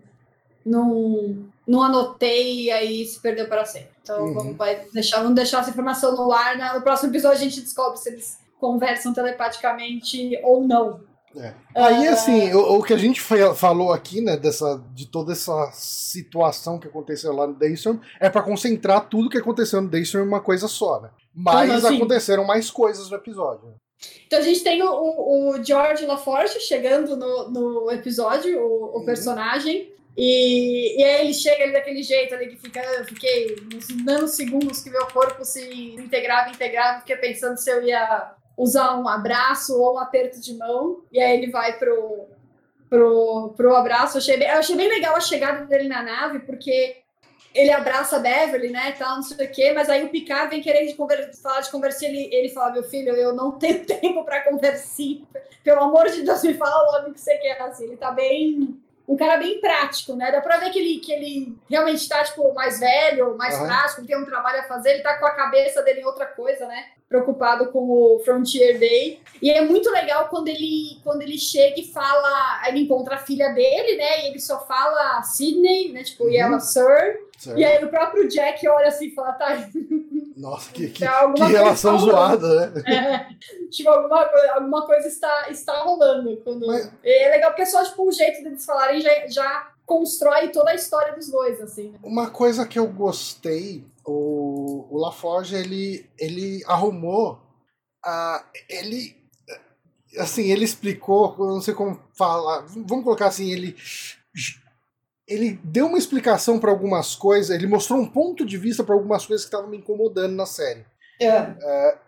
não, 0.65 1.45
não 1.67 1.84
anotei 1.84 2.63
e 2.63 2.71
aí 2.71 3.05
se 3.05 3.19
perdeu 3.19 3.47
para 3.47 3.65
sempre. 3.65 3.90
Então 4.01 4.23
Uhum. 4.25 4.33
vamos, 4.33 4.57
vai 4.57 4.83
deixar, 4.93 5.17
vamos 5.19 5.35
deixar 5.35 5.59
essa 5.61 5.69
informação 5.69 6.15
no 6.15 6.31
ar. 6.31 6.57
né? 6.57 6.71
No 6.73 6.81
próximo 6.81 7.11
episódio 7.11 7.37
a 7.37 7.41
gente 7.43 7.61
descobre 7.61 7.97
se 7.99 8.09
eles 8.09 8.37
conversam 8.59 9.13
telepaticamente 9.13 10.39
ou 10.43 10.65
não. 10.67 11.01
É. 11.35 11.53
Aí, 11.73 12.07
Ah. 12.07 12.11
assim, 12.13 12.53
o, 12.53 12.77
o 12.79 12.83
que 12.83 12.93
a 12.93 12.97
gente 12.97 13.21
fa- 13.21 13.55
falou 13.55 13.93
aqui, 13.93 14.19
né, 14.19 14.35
dessa, 14.35 14.83
de 14.93 15.05
toda 15.05 15.31
essa 15.31 15.71
situação 15.71 16.77
que 16.77 16.87
aconteceu 16.87 17.33
lá 17.33 17.47
no 17.47 17.53
Daystrom, 17.53 17.99
é 18.19 18.29
pra 18.29 18.41
concentrar 18.41 19.07
tudo 19.07 19.29
que 19.29 19.37
aconteceu 19.37 19.81
no 19.81 19.87
Daystrom 19.89 20.21
em 20.21 20.27
uma 20.27 20.41
coisa 20.41 20.67
só, 20.67 20.99
né? 20.99 21.09
Mas 21.33 21.69
Aham, 21.71 21.89
sim. 21.89 21.95
aconteceram 21.97 22.43
mais 22.45 22.69
coisas 22.69 23.09
no 23.09 23.15
episódio. 23.15 23.73
Então 24.27 24.39
a 24.39 24.41
gente 24.41 24.61
tem 24.63 24.81
o, 24.83 24.89
o, 24.89 25.63
George 25.63 26.05
LaForge 26.05 26.59
chegando 26.59 27.15
no, 27.15 27.49
no 27.49 27.91
episódio, 27.91 28.59
o, 28.59 28.95
o 28.95 28.99
Uhum. 28.99 29.05
personagem. 29.05 29.89
E, 30.18 30.99
e 30.99 31.03
aí 31.03 31.22
ele 31.22 31.34
chega 31.34 31.64
ali 31.64 31.74
daquele 31.74 32.03
jeito 32.03 32.34
ali 32.36 32.47
que 32.47 32.57
fica, 32.57 32.82
eu 32.82 33.05
fiquei 33.05 33.55
uns 33.74 33.88
nanosegundos 34.03 34.82
que 34.82 34.89
meu 34.89 35.07
corpo 35.07 35.45
se 35.45 35.95
integrava, 35.95 36.49
integrava, 36.49 36.99
fiquei 36.99 37.16
pensando 37.16 37.57
se 37.57 37.72
eu 37.72 37.82
ia 37.84 38.34
usar 38.57 38.97
um 38.97 39.07
abraço 39.07 39.80
ou 39.80 39.95
um 39.95 39.99
aperto 39.99 40.39
de 40.41 40.53
mão. 40.57 41.03
E 41.12 41.20
aí 41.20 41.38
ele 41.38 41.51
vai 41.51 41.78
pro, 41.78 42.28
pro, 42.89 43.53
pro 43.55 43.76
abraço. 43.76 44.18
Eu 44.18 44.22
achei, 44.22 44.38
bem, 44.38 44.49
eu 44.49 44.57
achei 44.57 44.76
bem 44.76 44.89
legal 44.89 45.16
a 45.16 45.22
chegada 45.22 45.66
dele 45.66 45.88
na 45.88 46.03
nave, 46.03 46.39
porque 46.39 47.01
ele 47.53 47.72
abraça 47.72 48.18
a 48.18 48.20
Beverly, 48.20 48.70
né, 48.70 48.93
tal, 48.97 49.16
não 49.16 49.24
sei 49.24 49.45
o 49.45 49.51
quê, 49.51 49.74
mas 49.74 49.89
aí 49.89 50.05
o 50.05 50.09
Picard 50.09 50.49
vem 50.49 50.62
querer 50.62 50.95
falar 51.41 51.59
de 51.59 51.70
conversa, 51.70 52.05
ele, 52.05 52.34
ele 52.34 52.49
fala, 52.49 52.72
meu 52.72 52.84
filho, 52.84 53.14
eu 53.14 53.36
não 53.36 53.51
tenho 53.51 53.84
tempo 53.86 54.24
para 54.24 54.43
conversar, 54.43 55.28
pelo 55.64 55.82
amor 55.82 56.09
de 56.09 56.22
Deus, 56.22 56.43
me 56.43 56.53
fala 56.53 56.91
logo 56.93 57.09
o 57.09 57.14
que 57.14 57.20
você 57.20 57.38
quer, 57.39 57.62
assim, 57.62 57.86
ele 57.86 57.97
tá 57.97 58.12
bem, 58.12 58.80
um 59.07 59.17
cara 59.17 59.37
bem 59.37 59.59
prático, 59.59 60.15
né, 60.15 60.31
dá 60.31 60.41
pra 60.41 60.57
ver 60.57 60.69
que 60.69 60.79
ele, 60.79 60.99
que 60.99 61.11
ele 61.11 61.57
realmente 61.69 62.07
tá, 62.07 62.23
tipo, 62.23 62.53
mais 62.53 62.79
velho, 62.79 63.35
mais 63.37 63.55
Aham. 63.55 63.65
prático, 63.67 64.05
tem 64.05 64.17
um 64.17 64.25
trabalho 64.25 64.59
a 64.61 64.63
fazer, 64.63 64.91
ele 64.91 65.03
tá 65.03 65.17
com 65.17 65.25
a 65.25 65.35
cabeça 65.35 65.81
dele 65.81 66.01
em 66.01 66.05
outra 66.05 66.25
coisa, 66.25 66.67
né, 66.67 66.85
preocupado 67.12 67.68
com 67.72 67.80
o 67.91 68.20
Frontier 68.24 68.80
Day, 68.80 69.20
e 69.41 69.51
é 69.51 69.59
muito 69.62 69.91
legal 69.91 70.30
quando 70.30 70.47
ele, 70.47 70.97
quando 71.03 71.22
ele 71.22 71.38
chega 71.38 71.78
e 71.82 71.91
fala, 71.91 72.62
ele 72.70 72.80
encontra 72.80 73.16
a 73.16 73.20
filha 73.20 73.49
dele, 73.49 73.97
né, 73.97 74.24
e 74.24 74.28
ele 74.30 74.39
só 74.39 74.66
fala 74.66 75.22
Sidney, 75.24 75.91
né, 75.91 76.03
tipo, 76.03 76.24
e 76.30 76.38
Uhum. 76.38 76.47
ela 76.47 76.59
Sir, 76.62 77.20
certo? 77.38 77.59
e 77.59 77.66
aí 77.66 77.84
o 77.84 77.89
próprio 77.89 78.30
Jack 78.30 78.66
olha 78.66 78.88
assim 78.88 79.07
e 79.07 79.14
fala, 79.14 79.34
tá, 79.34 79.68
Nossa, 80.38 80.72
que, 80.72 80.88
que, 80.89 81.05
alguma 81.05 81.45
que 81.47 81.51
relação 81.51 81.99
zoada, 81.99 82.70
né? 82.70 82.82
É, 82.88 83.68
tipo, 83.70 83.89
alguma, 83.89 84.24
coisa- 84.26 84.53
alguma 84.53 84.86
coisa 84.86 85.07
está, 85.07 85.47
está 85.51 85.82
rolando. 85.84 86.38
Quando... 86.38 86.66
Mas- 86.66 86.89
É 87.03 87.30
legal 87.30 87.51
porque 87.51 87.66
só, 87.66 87.84
tipo, 87.84 88.07
o 88.07 88.12
jeito 88.12 88.41
deles 88.43 88.66
falarem 88.66 89.01
já, 89.01 89.28
já 89.28 89.68
constrói 89.86 90.47
toda 90.47 90.72
a 90.72 90.76
história 90.76 91.14
dos 91.14 91.30
dois, 91.30 91.59
assim. 91.62 91.89
né? 91.89 91.99
Uma 92.01 92.30
coisa 92.32 92.66
que 92.66 92.80
eu 92.80 92.88
gostei, 92.88 93.84
o, 94.05 94.87
o 94.89 94.97
LaForge, 94.99 95.55
ele, 95.55 96.09
ele 96.17 96.63
arrumou, 96.65 97.39
a 98.03 98.45
ele, 98.69 99.15
assim, 100.17 100.51
ele 100.51 100.65
explicou, 100.65 101.35
não 101.37 101.61
sei 101.61 101.73
como 101.73 101.99
falar, 102.13 102.65
vamos 102.67 103.03
colocar 103.03 103.27
assim, 103.27 103.51
ele, 103.51 103.75
ele 105.27 105.59
deu 105.63 105.87
uma 105.87 105.97
explicação 105.97 106.59
para 106.59 106.71
algumas 106.71 107.15
coisas, 107.15 107.55
ele 107.55 107.67
mostrou 107.67 107.99
um 107.99 108.07
ponto 108.07 108.45
de 108.45 108.57
vista 108.57 108.83
para 108.83 108.95
algumas 108.95 109.25
coisas 109.25 109.45
que 109.45 109.49
estavam 109.53 109.69
me 109.69 109.77
incomodando 109.77 110.35
na 110.35 110.45
série. 110.45 110.85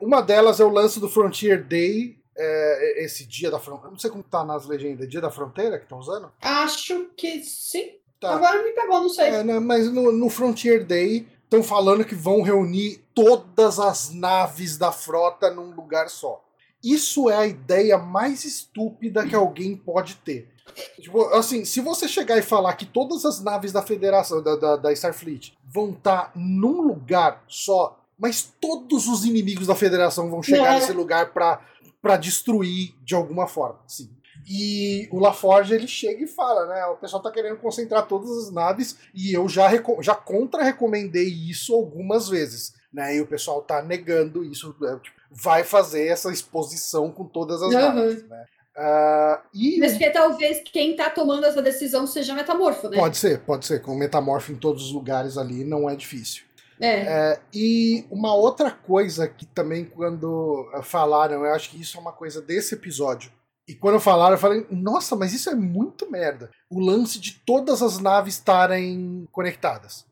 Uma 0.02 0.22
delas 0.22 0.60
é 0.60 0.64
o 0.64 0.70
lance 0.70 1.00
do 1.00 1.10
Frontier 1.10 1.64
Day, 1.64 2.18
é, 2.36 3.04
esse 3.04 3.28
dia 3.28 3.52
da 3.52 3.60
fronteira, 3.60 3.92
não 3.92 4.00
sei 4.00 4.10
como 4.10 4.24
tá 4.24 4.44
nas 4.44 4.66
legendas, 4.66 5.08
dia 5.08 5.22
da 5.22 5.30
fronteira 5.30 5.78
que 5.78 5.86
estão 5.86 6.00
usando? 6.00 6.32
Acho 6.42 7.10
que 7.16 7.44
sim. 7.44 7.92
Tá. 8.20 8.36
Agora 8.36 8.64
me 8.64 8.72
pegou, 8.72 9.02
não 9.02 9.10
sei. 9.10 9.28
É, 9.28 9.44
né, 9.44 9.60
mas 9.60 9.92
no, 9.92 10.12
no 10.12 10.30
Frontier 10.30 10.86
Day 10.86 11.28
estão 11.54 11.64
falando 11.64 12.04
que 12.04 12.16
vão 12.16 12.42
reunir 12.42 13.04
todas 13.14 13.80
as 13.80 14.12
naves 14.12 14.76
da 14.78 14.92
frota 14.92 15.52
num 15.52 15.72
lugar 15.76 16.10
só. 16.10 16.44
Isso 16.84 17.30
é 17.30 17.36
a 17.38 17.46
ideia 17.46 17.98
mais 17.98 18.44
estúpida 18.44 19.26
que 19.26 19.36
alguém 19.36 19.76
pode 19.76 20.16
ter. 20.16 20.52
Tipo, 21.00 21.26
assim, 21.28 21.64
se 21.64 21.80
você 21.80 22.08
chegar 22.08 22.38
e 22.38 22.42
falar 22.42 22.74
que 22.74 22.86
todas 22.86 23.24
as 23.26 23.40
naves 23.40 23.72
da 23.72 23.84
Federação, 23.84 24.42
da, 24.42 24.56
da, 24.56 24.76
da 24.78 24.92
Starfleet, 24.92 25.54
vão 25.64 25.92
estar 25.92 26.32
num 26.36 26.82
lugar 26.82 27.44
só, 27.48 28.00
mas 28.18 28.52
todos 28.60 29.08
os 29.08 29.24
inimigos 29.24 29.68
da 29.68 29.76
Federação 29.76 30.30
vão 30.32 30.42
chegar 30.42 30.74
É. 30.74 30.80
nesse 30.80 30.92
lugar 30.92 31.32
pra, 31.34 31.62
pra 32.02 32.18
destruir 32.18 32.96
de 33.04 33.14
alguma 33.14 33.46
forma. 33.48 33.80
Sim. 33.88 34.10
E 34.48 35.08
o 35.12 35.20
LaForge 35.20 35.74
ele 35.74 35.88
chega 35.88 36.24
e 36.24 36.28
fala, 36.28 36.66
né? 36.68 36.86
O 36.88 36.98
pessoal 36.98 37.22
tá 37.22 37.32
querendo 37.32 37.58
concentrar 37.58 38.08
todas 38.08 38.30
as 38.30 38.52
naves 38.52 38.98
e 39.14 39.34
eu 39.34 39.48
já, 39.48 39.70
já 40.02 40.16
contra-recomendei 40.16 41.28
isso 41.28 41.74
algumas 41.74 42.28
vezes. 42.30 42.74
Né, 42.94 43.16
e 43.16 43.22
o 43.22 43.26
pessoal 43.26 43.60
tá 43.64 43.82
negando 43.82 44.44
isso, 44.46 44.76
é, 44.84 44.96
tipo, 45.00 45.20
vai 45.32 45.64
fazer 45.64 46.06
essa 46.10 46.32
exposição 46.32 47.12
com 47.12 47.26
todas 47.26 47.60
as 47.64 47.74
Uhum. 47.74 47.82
naves. 47.82 48.30
Né? 48.30 48.46
Ah, 48.78 49.42
e 49.52 49.80
Mas 49.80 49.94
porque 49.94 50.12
talvez 50.12 50.62
quem 50.72 50.96
tá 50.96 51.10
tomando 51.10 51.44
essa 51.44 51.60
decisão 51.60 52.06
seja 52.06 52.36
metamorfo, 52.36 52.90
né? 52.90 52.98
pode 52.98 53.18
ser, 53.18 53.40
pode 53.40 53.66
ser, 53.66 53.82
com 53.82 53.96
metamorfo 53.96 54.52
em 54.52 54.56
todos 54.56 54.84
os 54.86 54.92
lugares 54.92 55.40
ali 55.40 55.64
não 55.64 55.90
é 55.90 55.96
difícil. 55.96 56.44
É. 56.80 57.32
É, 57.32 57.40
e 57.52 58.06
uma 58.12 58.36
outra 58.36 58.70
coisa 58.70 59.28
que 59.28 59.46
também, 59.48 59.86
quando 59.86 60.70
falaram, 60.84 61.44
eu 61.46 61.54
acho 61.54 61.72
que 61.72 61.82
isso 61.82 61.98
é 61.98 62.00
uma 62.00 62.12
coisa 62.12 62.42
desse 62.44 62.76
episódio. 62.76 63.32
E 63.68 63.74
quando 63.74 64.00
falaram, 64.00 64.34
eu 64.36 64.40
falei, 64.40 64.66
nossa, 64.70 65.16
mas 65.16 65.34
isso 65.34 65.50
é 65.50 65.56
muito 65.56 66.10
merda. 66.12 66.50
O 66.70 66.80
lance 66.80 67.18
de 67.20 67.34
todas 67.46 67.82
as 67.82 67.98
naves 68.00 68.36
estarem 68.36 69.26
conectadas. 69.32 70.06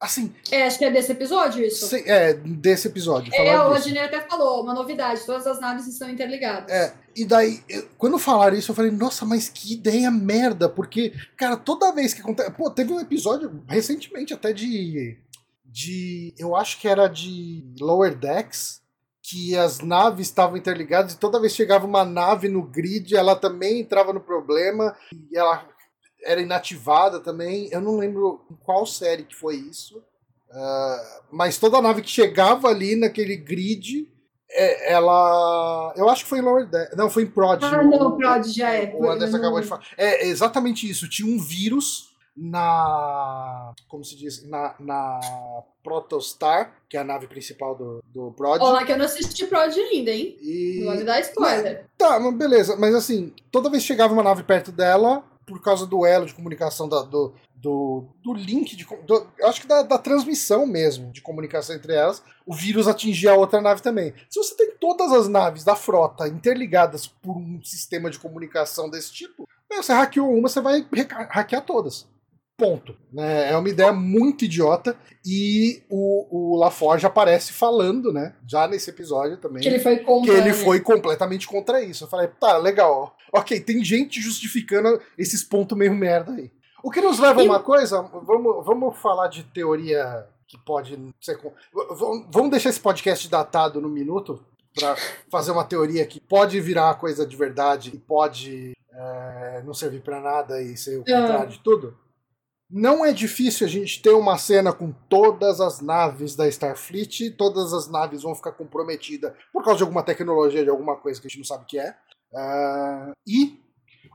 Assim, 0.00 0.34
É, 0.50 0.64
acho 0.66 0.78
que 0.78 0.84
é 0.84 0.90
desse 0.90 1.12
episódio 1.12 1.64
isso. 1.64 1.86
se- 1.86 2.08
é, 2.10 2.34
desse 2.34 2.88
episódio. 2.88 3.32
É, 3.32 3.56
o. 3.60 3.72
Adnei 3.72 4.02
até 4.02 4.20
falou, 4.22 4.60
uma 4.62 4.74
novidade, 4.74 5.24
todas 5.24 5.46
as 5.46 5.60
naves 5.60 5.86
estão 5.86 6.10
interligadas. 6.10 6.70
É, 6.72 6.92
e 7.14 7.24
daí, 7.24 7.62
eu- 7.68 7.88
quando 7.96 8.18
falaram 8.18 8.56
isso, 8.56 8.72
eu 8.72 8.74
falei, 8.74 8.90
nossa, 8.90 9.24
mas 9.24 9.48
que 9.48 9.74
ideia 9.74 10.10
merda, 10.10 10.68
porque, 10.68 11.12
cara, 11.36 11.56
toda 11.56 11.92
vez 11.92 12.12
que 12.14 12.20
acontece. 12.20 12.50
Pô, 12.50 12.68
teve 12.68 12.92
um 12.92 12.98
episódio 13.00 13.62
recentemente 13.68 14.34
até 14.34 14.52
de. 14.52 15.16
de. 15.64 16.34
Eu 16.36 16.56
acho 16.56 16.80
que 16.80 16.88
era 16.88 17.06
de 17.06 17.64
Lower 17.80 18.16
Decks, 18.16 18.81
que 19.32 19.56
as 19.56 19.80
naves 19.80 20.26
estavam 20.26 20.58
interligadas 20.58 21.14
e 21.14 21.18
toda 21.18 21.40
vez 21.40 21.54
que 21.54 21.56
chegava 21.56 21.86
uma 21.86 22.04
nave 22.04 22.48
no 22.48 22.62
grid, 22.62 23.16
ela 23.16 23.34
também 23.34 23.80
entrava 23.80 24.12
no 24.12 24.20
problema 24.20 24.94
e 25.10 25.38
ela 25.38 25.66
era 26.22 26.42
inativada 26.42 27.18
também. 27.18 27.70
Eu 27.72 27.80
não 27.80 27.96
lembro 27.96 28.44
em 28.50 28.54
qual 28.56 28.84
série 28.84 29.24
que 29.24 29.34
foi 29.34 29.56
isso. 29.56 29.96
Uh, 30.50 31.22
mas 31.30 31.56
toda 31.56 31.80
nave 31.80 32.02
que 32.02 32.10
chegava 32.10 32.68
ali 32.68 32.94
naquele 32.94 33.34
grid, 33.36 34.06
é, 34.50 34.92
ela. 34.92 35.94
Eu 35.96 36.10
acho 36.10 36.24
que 36.24 36.28
foi 36.28 36.40
em 36.40 36.42
Lower 36.42 36.68
Deck. 36.68 36.94
Não, 36.94 37.08
foi 37.08 37.22
em 37.22 37.30
Prod. 37.30 37.62
Ah, 37.64 37.82
não, 37.82 38.18
Prod 38.18 38.44
já 38.44 38.70
é. 38.74 38.94
O 38.94 39.08
Anderson 39.08 39.38
acabou 39.38 39.62
de 39.62 39.66
falar. 39.66 39.82
É 39.96 40.26
exatamente 40.26 40.88
isso. 40.88 41.08
Tinha 41.08 41.26
um 41.26 41.40
vírus 41.40 42.11
na. 42.36 43.74
Como 43.88 44.04
se 44.04 44.16
diz? 44.16 44.48
Na, 44.48 44.74
na 44.78 45.20
Protostar, 45.82 46.74
que 46.88 46.96
é 46.96 47.00
a 47.00 47.04
nave 47.04 47.26
principal 47.26 47.74
do, 47.74 48.02
do 48.06 48.32
Prod. 48.32 48.60
Olá, 48.60 48.84
que 48.84 48.92
eu 48.92 48.98
não 48.98 49.04
assisti 49.04 49.46
Prod 49.46 49.74
ainda, 49.76 50.10
hein? 50.10 50.36
E... 50.40 50.80
Não 50.80 50.88
vale 50.88 51.04
dar 51.04 51.20
spoiler. 51.20 51.86
Tá, 51.98 52.18
mas 52.18 52.34
beleza. 52.34 52.76
Mas 52.76 52.94
assim, 52.94 53.32
toda 53.50 53.70
vez 53.70 53.82
que 53.82 53.88
chegava 53.88 54.12
uma 54.12 54.22
nave 54.22 54.42
perto 54.42 54.72
dela, 54.72 55.24
por 55.46 55.60
causa 55.60 55.86
do 55.86 56.06
elo 56.06 56.26
de 56.26 56.34
comunicação 56.34 56.88
da, 56.88 57.02
do, 57.02 57.34
do, 57.54 58.04
do 58.22 58.32
link, 58.32 58.76
de, 58.76 58.86
do, 59.06 59.26
acho 59.42 59.60
que 59.60 59.66
da, 59.66 59.82
da, 59.82 59.98
transmissão 59.98 60.66
mesmo 60.66 61.12
de 61.12 61.20
comunicação 61.20 61.76
entre 61.76 61.94
elas, 61.94 62.22
o 62.46 62.54
vírus 62.54 62.88
atingia 62.88 63.32
a 63.32 63.36
outra 63.36 63.60
nave 63.60 63.82
também. 63.82 64.14
Se 64.30 64.38
você 64.38 64.56
tem 64.56 64.72
todas 64.80 65.12
as 65.12 65.28
naves 65.28 65.64
da 65.64 65.76
frota 65.76 66.28
interligadas 66.28 67.06
por 67.06 67.36
um 67.36 67.62
sistema 67.62 68.10
de 68.10 68.18
comunicação 68.18 68.88
desse 68.88 69.12
tipo, 69.12 69.48
você 69.70 69.92
hackeou 69.92 70.32
uma, 70.32 70.48
você 70.48 70.60
vai 70.60 70.86
hackear 71.30 71.64
todas. 71.64 72.06
Ponto. 72.62 72.96
Né? 73.12 73.50
É 73.50 73.56
uma 73.56 73.68
ideia 73.68 73.92
muito 73.92 74.44
idiota 74.44 74.96
e 75.24 75.82
o, 75.88 76.54
o 76.54 76.56
LaForge 76.58 77.06
aparece 77.06 77.52
falando, 77.52 78.12
né? 78.12 78.34
Já 78.46 78.66
nesse 78.66 78.90
episódio 78.90 79.36
também. 79.36 79.62
Que 79.62 79.68
ele 79.68 79.78
foi 79.78 79.98
contra. 79.98 80.32
Que 80.32 80.40
ele 80.40 80.52
foi 80.52 80.80
completamente 80.80 81.46
contra 81.46 81.82
isso. 81.82 82.04
Eu 82.04 82.08
falei, 82.08 82.28
tá, 82.28 82.56
legal. 82.56 83.16
Ok, 83.32 83.58
tem 83.60 83.84
gente 83.84 84.20
justificando 84.20 85.00
esses 85.16 85.42
pontos 85.42 85.76
meio 85.76 85.94
merda 85.94 86.32
aí. 86.32 86.50
O 86.82 86.90
que 86.90 87.00
nos 87.00 87.18
leva 87.18 87.40
a 87.40 87.44
uma 87.44 87.60
coisa, 87.60 88.02
vamos, 88.02 88.64
vamos 88.66 88.96
falar 88.98 89.28
de 89.28 89.44
teoria 89.44 90.26
que 90.48 90.58
pode 90.58 90.98
ser. 91.20 91.38
Vamos 92.30 92.50
deixar 92.50 92.70
esse 92.70 92.80
podcast 92.80 93.28
datado 93.28 93.80
no 93.80 93.88
minuto 93.88 94.44
para 94.74 94.96
fazer 95.30 95.52
uma 95.52 95.64
teoria 95.64 96.04
que 96.04 96.20
pode 96.20 96.60
virar 96.60 96.86
uma 96.86 96.94
coisa 96.94 97.26
de 97.26 97.36
verdade 97.36 97.92
e 97.94 97.98
pode 97.98 98.76
é, 98.92 99.62
não 99.64 99.72
servir 99.72 100.02
para 100.02 100.20
nada 100.20 100.60
e 100.60 100.76
ser 100.76 100.98
o 100.98 101.04
contrário 101.04 101.48
de 101.48 101.58
tudo. 101.60 101.96
Não 102.72 103.04
é 103.04 103.12
difícil 103.12 103.66
a 103.66 103.70
gente 103.70 104.00
ter 104.00 104.14
uma 104.14 104.38
cena 104.38 104.72
com 104.72 104.92
todas 105.06 105.60
as 105.60 105.82
naves 105.82 106.34
da 106.34 106.48
Starfleet, 106.48 107.32
todas 107.32 107.74
as 107.74 107.86
naves 107.86 108.22
vão 108.22 108.34
ficar 108.34 108.52
comprometidas 108.52 109.32
por 109.52 109.62
causa 109.62 109.78
de 109.78 109.82
alguma 109.82 110.02
tecnologia, 110.02 110.64
de 110.64 110.70
alguma 110.70 110.96
coisa 110.96 111.20
que 111.20 111.26
a 111.26 111.30
gente 111.30 111.38
não 111.38 111.44
sabe 111.44 111.64
o 111.64 111.66
que 111.66 111.78
é. 111.78 111.94
Uh, 112.32 113.12
e 113.26 113.60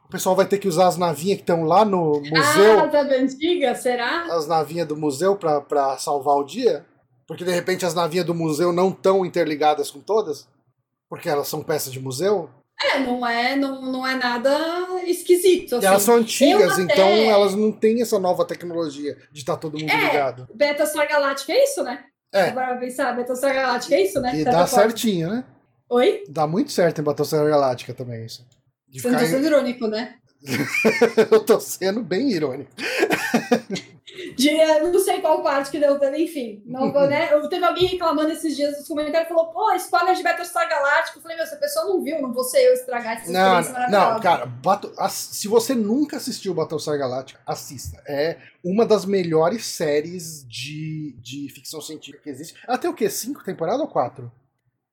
o 0.07 0.09
pessoal 0.09 0.35
vai 0.35 0.47
ter 0.47 0.57
que 0.57 0.67
usar 0.67 0.87
as 0.87 0.97
navinhas 0.97 1.37
que 1.37 1.43
estão 1.43 1.63
lá 1.63 1.85
no 1.85 2.13
museu. 2.21 2.79
Ah, 2.79 2.87
tá 2.87 3.03
da 3.03 3.15
antiga, 3.15 3.75
será? 3.75 4.23
As 4.33 4.47
navinhas 4.47 4.87
do 4.87 4.97
museu 4.97 5.35
para 5.35 5.97
salvar 5.97 6.37
o 6.37 6.43
dia. 6.43 6.85
Porque 7.27 7.43
de 7.43 7.51
repente 7.51 7.85
as 7.85 7.93
navinhas 7.93 8.25
do 8.25 8.33
museu 8.33 8.71
não 8.71 8.89
estão 8.89 9.25
interligadas 9.25 9.91
com 9.91 9.99
todas. 9.99 10.47
Porque 11.09 11.29
elas 11.29 11.47
são 11.47 11.61
peças 11.61 11.91
de 11.91 11.99
museu. 11.99 12.49
É, 12.79 12.99
não 12.99 13.25
é, 13.25 13.55
não, 13.55 13.81
não 13.81 14.07
é 14.07 14.15
nada 14.15 14.55
esquisito. 15.03 15.77
Assim. 15.77 15.85
Elas 15.87 16.01
são 16.03 16.15
antigas, 16.15 16.73
até... 16.73 16.83
então 16.83 17.07
elas 17.07 17.55
não 17.55 17.71
têm 17.71 18.01
essa 18.01 18.19
nova 18.19 18.45
tecnologia 18.45 19.17
de 19.31 19.39
estar 19.39 19.53
tá 19.53 19.59
todo 19.61 19.79
mundo 19.79 19.89
é, 19.89 20.05
ligado. 20.05 20.47
Battlestar 20.53 21.07
Galáctica 21.07 21.53
é 21.53 21.63
isso, 21.63 21.83
né? 21.83 22.03
É. 22.31 22.49
Agora 22.49 22.77
pensar, 22.77 23.15
Battlestar 23.15 23.53
Galáctica 23.53 23.95
é 23.95 24.03
isso, 24.03 24.21
né? 24.21 24.39
E 24.39 24.43
dá 24.43 24.67
certinho, 24.67 25.29
né? 25.29 25.43
Oi? 25.89 26.23
Dá 26.29 26.45
muito 26.45 26.71
certo 26.71 27.01
em 27.01 27.03
Battlestar 27.03 27.47
Galáctica 27.47 27.93
também 27.93 28.25
isso. 28.25 28.45
De 28.87 29.01
Você 29.01 29.09
não 29.09 29.19
tá 29.19 29.25
sendo 29.25 29.45
irônico, 29.45 29.87
né? 29.87 30.15
eu 31.31 31.39
tô 31.39 31.59
sendo 31.59 32.03
bem 32.03 32.29
irônico. 32.31 32.71
De, 34.37 34.51
não 34.91 34.99
sei 34.99 35.19
qual 35.19 35.41
parte 35.41 35.71
que 35.71 35.79
deu, 35.79 35.97
enfim. 36.15 36.61
Não, 36.63 36.91
né? 37.07 37.33
Eu 37.33 37.49
teve 37.49 37.65
alguém 37.65 37.87
reclamando 37.87 38.29
esses 38.29 38.55
dias 38.55 38.77
nos 38.77 38.87
comentários 38.87 39.27
falou: 39.27 39.47
pô, 39.47 39.73
spoiler 39.73 40.13
de 40.13 40.21
Battlestar 40.21 40.69
Galáctico. 40.69 41.17
Eu 41.17 41.23
falei: 41.23 41.37
meu, 41.37 41.47
se 41.47 41.55
a 41.55 41.57
pessoa 41.57 41.85
não 41.85 42.03
viu, 42.03 42.21
não 42.21 42.31
vou 42.31 42.43
ser 42.43 42.59
eu 42.59 42.73
estragar 42.73 43.17
essa 43.17 43.31
não, 43.31 43.89
Não, 43.89 44.19
cara, 44.19 44.45
bato, 44.45 44.93
se 45.09 45.47
você 45.47 45.73
nunca 45.73 46.17
assistiu 46.17 46.53
Battlestar 46.53 46.99
Galáctico, 46.99 47.39
assista. 47.47 47.99
É 48.07 48.37
uma 48.63 48.85
das 48.85 49.05
melhores 49.05 49.65
séries 49.65 50.45
de, 50.47 51.15
de 51.19 51.49
ficção 51.49 51.81
científica 51.81 52.23
que 52.23 52.29
existe. 52.29 52.59
Ela 52.67 52.77
tem 52.77 52.91
o 52.91 52.93
quê? 52.93 53.09
Cinco 53.09 53.43
temporadas 53.43 53.81
ou 53.81 53.87
quatro? 53.87 54.31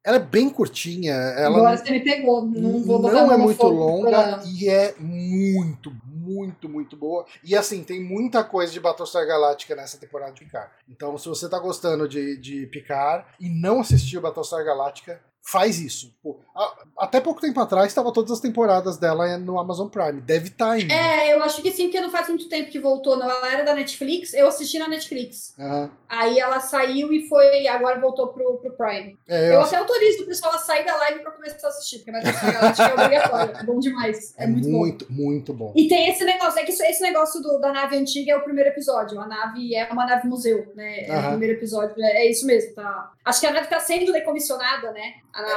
Ela 0.04 0.16
é 0.18 0.20
bem 0.20 0.50
curtinha. 0.50 1.14
Ela 1.14 1.58
Agora 1.58 1.76
você 1.78 1.90
me 1.90 2.00
pegou. 2.00 2.44
Não 2.44 2.82
vou 2.82 3.00
Não 3.00 3.32
é 3.32 3.36
muito 3.38 3.66
longa 3.66 4.42
e 4.44 4.68
é 4.68 4.94
muito, 4.98 5.90
muito, 6.24 6.68
muito 6.68 6.96
boa. 6.96 7.26
E 7.42 7.54
assim, 7.54 7.84
tem 7.84 8.02
muita 8.02 8.42
coisa 8.42 8.72
de 8.72 8.80
Battlestar 8.80 9.26
Galactica 9.26 9.76
nessa 9.76 9.98
temporada 9.98 10.32
de 10.32 10.44
Picard. 10.44 10.70
Então, 10.88 11.16
se 11.18 11.28
você 11.28 11.48
tá 11.48 11.58
gostando 11.58 12.08
de, 12.08 12.36
de 12.38 12.66
Picard 12.66 13.26
e 13.38 13.48
não 13.48 13.80
assistiu 13.80 14.20
Battlestar 14.20 14.64
Galactica, 14.64 15.20
faz 15.44 15.78
isso. 15.78 16.14
Pô, 16.22 16.40
até 16.98 17.20
pouco 17.20 17.40
tempo 17.40 17.60
atrás 17.60 17.88
estava 17.88 18.12
todas 18.12 18.30
as 18.32 18.40
temporadas 18.40 18.96
dela 18.96 19.36
no 19.38 19.58
Amazon 19.58 19.88
Prime. 19.88 20.20
Deve 20.20 20.48
estar 20.48 20.66
tá 20.66 20.72
ainda. 20.72 20.94
É, 20.94 21.34
eu 21.34 21.42
acho 21.42 21.60
que 21.60 21.70
sim, 21.70 21.84
porque 21.84 22.00
não 22.00 22.10
faz 22.10 22.28
muito 22.28 22.48
tempo 22.48 22.70
que 22.70 22.78
voltou. 22.78 23.16
Não, 23.16 23.30
ela 23.30 23.52
era 23.52 23.64
da 23.64 23.74
Netflix, 23.74 24.32
eu 24.32 24.48
assisti 24.48 24.78
na 24.78 24.88
Netflix. 24.88 25.54
Uhum. 25.58 25.90
Aí 26.08 26.38
ela 26.38 26.60
saiu 26.60 27.12
e 27.12 27.28
foi, 27.28 27.66
agora 27.66 28.00
voltou 28.00 28.28
pro, 28.28 28.58
pro 28.58 28.72
Prime. 28.72 29.18
É, 29.28 29.48
eu, 29.48 29.54
eu 29.54 29.60
até 29.62 29.76
autorizo 29.76 30.22
o 30.22 30.26
pessoal 30.26 30.54
a 30.54 30.58
sair 30.58 30.84
da 30.84 30.96
live 30.96 31.20
para 31.20 31.32
começar 31.32 31.66
a 31.66 31.70
assistir, 31.70 31.98
porque 31.98 32.12
vai 32.12 32.22
Galáctica 32.22 32.88
é 32.88 32.94
obrigatório. 32.94 33.56
É 33.56 33.62
bom 33.64 33.78
demais. 33.78 34.34
É, 34.38 34.44
é 34.44 34.46
muito, 34.46 34.68
muito 34.68 35.06
bom. 35.06 35.14
Muito, 35.14 35.52
bom. 35.52 35.72
E 35.76 35.88
tem 35.88 36.08
esse 36.08 36.24
negócio, 36.24 36.60
é 36.60 36.64
que 36.64 36.72
esse 36.72 37.02
negócio 37.02 37.40
do, 37.42 37.58
da 37.58 37.72
nave 37.72 37.96
antiga 37.96 38.32
é 38.32 38.36
o 38.36 38.42
primeiro 38.42 38.70
episódio. 38.70 39.20
A 39.20 39.26
nave 39.26 39.74
é 39.74 39.90
uma 39.92 40.06
nave 40.06 40.28
museu, 40.28 40.72
né? 40.74 41.06
É 41.06 41.12
uhum. 41.12 41.26
o 41.26 41.28
primeiro 41.30 41.54
episódio. 41.54 41.94
É, 41.98 42.24
é, 42.24 42.30
isso 42.30 42.46
mesmo, 42.46 42.74
tá? 42.74 43.12
Acho 43.24 43.40
que 43.40 43.46
a 43.46 43.52
nave 43.52 43.68
tá 43.68 43.80
sendo 43.80 44.12
decomissionada, 44.12 44.92
né? 44.92 45.14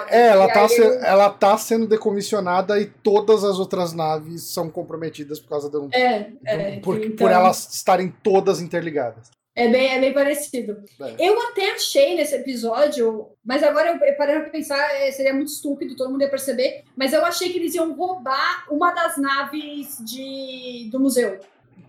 É, 0.10 0.28
ela 0.28 0.52
tá, 0.52 0.68
se, 0.68 0.82
ele... 0.82 1.06
ela 1.06 1.30
tá 1.30 1.58
sendo 1.58 1.86
decomissionada 1.86 2.80
e 2.80 2.86
todas 2.86 3.44
as 3.44 3.60
outras 3.60 3.94
naves 3.94 4.44
são 4.44 4.70
comprometidas 4.70 5.40
por 5.40 5.50
causa 5.50 5.70
de 5.70 5.78
um. 5.78 5.90
É, 5.94 6.32
é 6.46 6.80
por, 6.80 6.98
então... 6.98 7.16
por 7.16 7.32
elas 7.32 7.74
estarem 7.74 8.14
todas 8.24 8.60
interligadas. 8.60 9.30
É 9.58 9.68
bem, 9.70 9.92
é 9.92 10.00
bem 10.00 10.14
parecido. 10.14 10.84
É. 11.02 11.16
Eu 11.18 11.42
até 11.50 11.72
achei 11.72 12.16
nesse 12.16 12.36
episódio, 12.36 13.30
mas 13.44 13.64
agora 13.64 13.90
eu, 13.90 13.96
eu 14.08 14.16
parei 14.16 14.40
pra 14.40 14.52
pensar, 14.52 14.78
é, 14.96 15.12
seria 15.12 15.34
muito 15.34 15.48
estúpido, 15.48 15.96
todo 15.96 16.12
mundo 16.12 16.22
ia 16.22 16.30
perceber, 16.30 16.84
mas 16.96 17.12
eu 17.12 17.26
achei 17.26 17.52
que 17.52 17.58
eles 17.58 17.74
iam 17.74 17.92
roubar 17.96 18.68
uma 18.70 18.92
das 18.92 19.18
naves 19.18 19.98
de, 20.06 20.88
do 20.92 21.00
museu. 21.00 21.40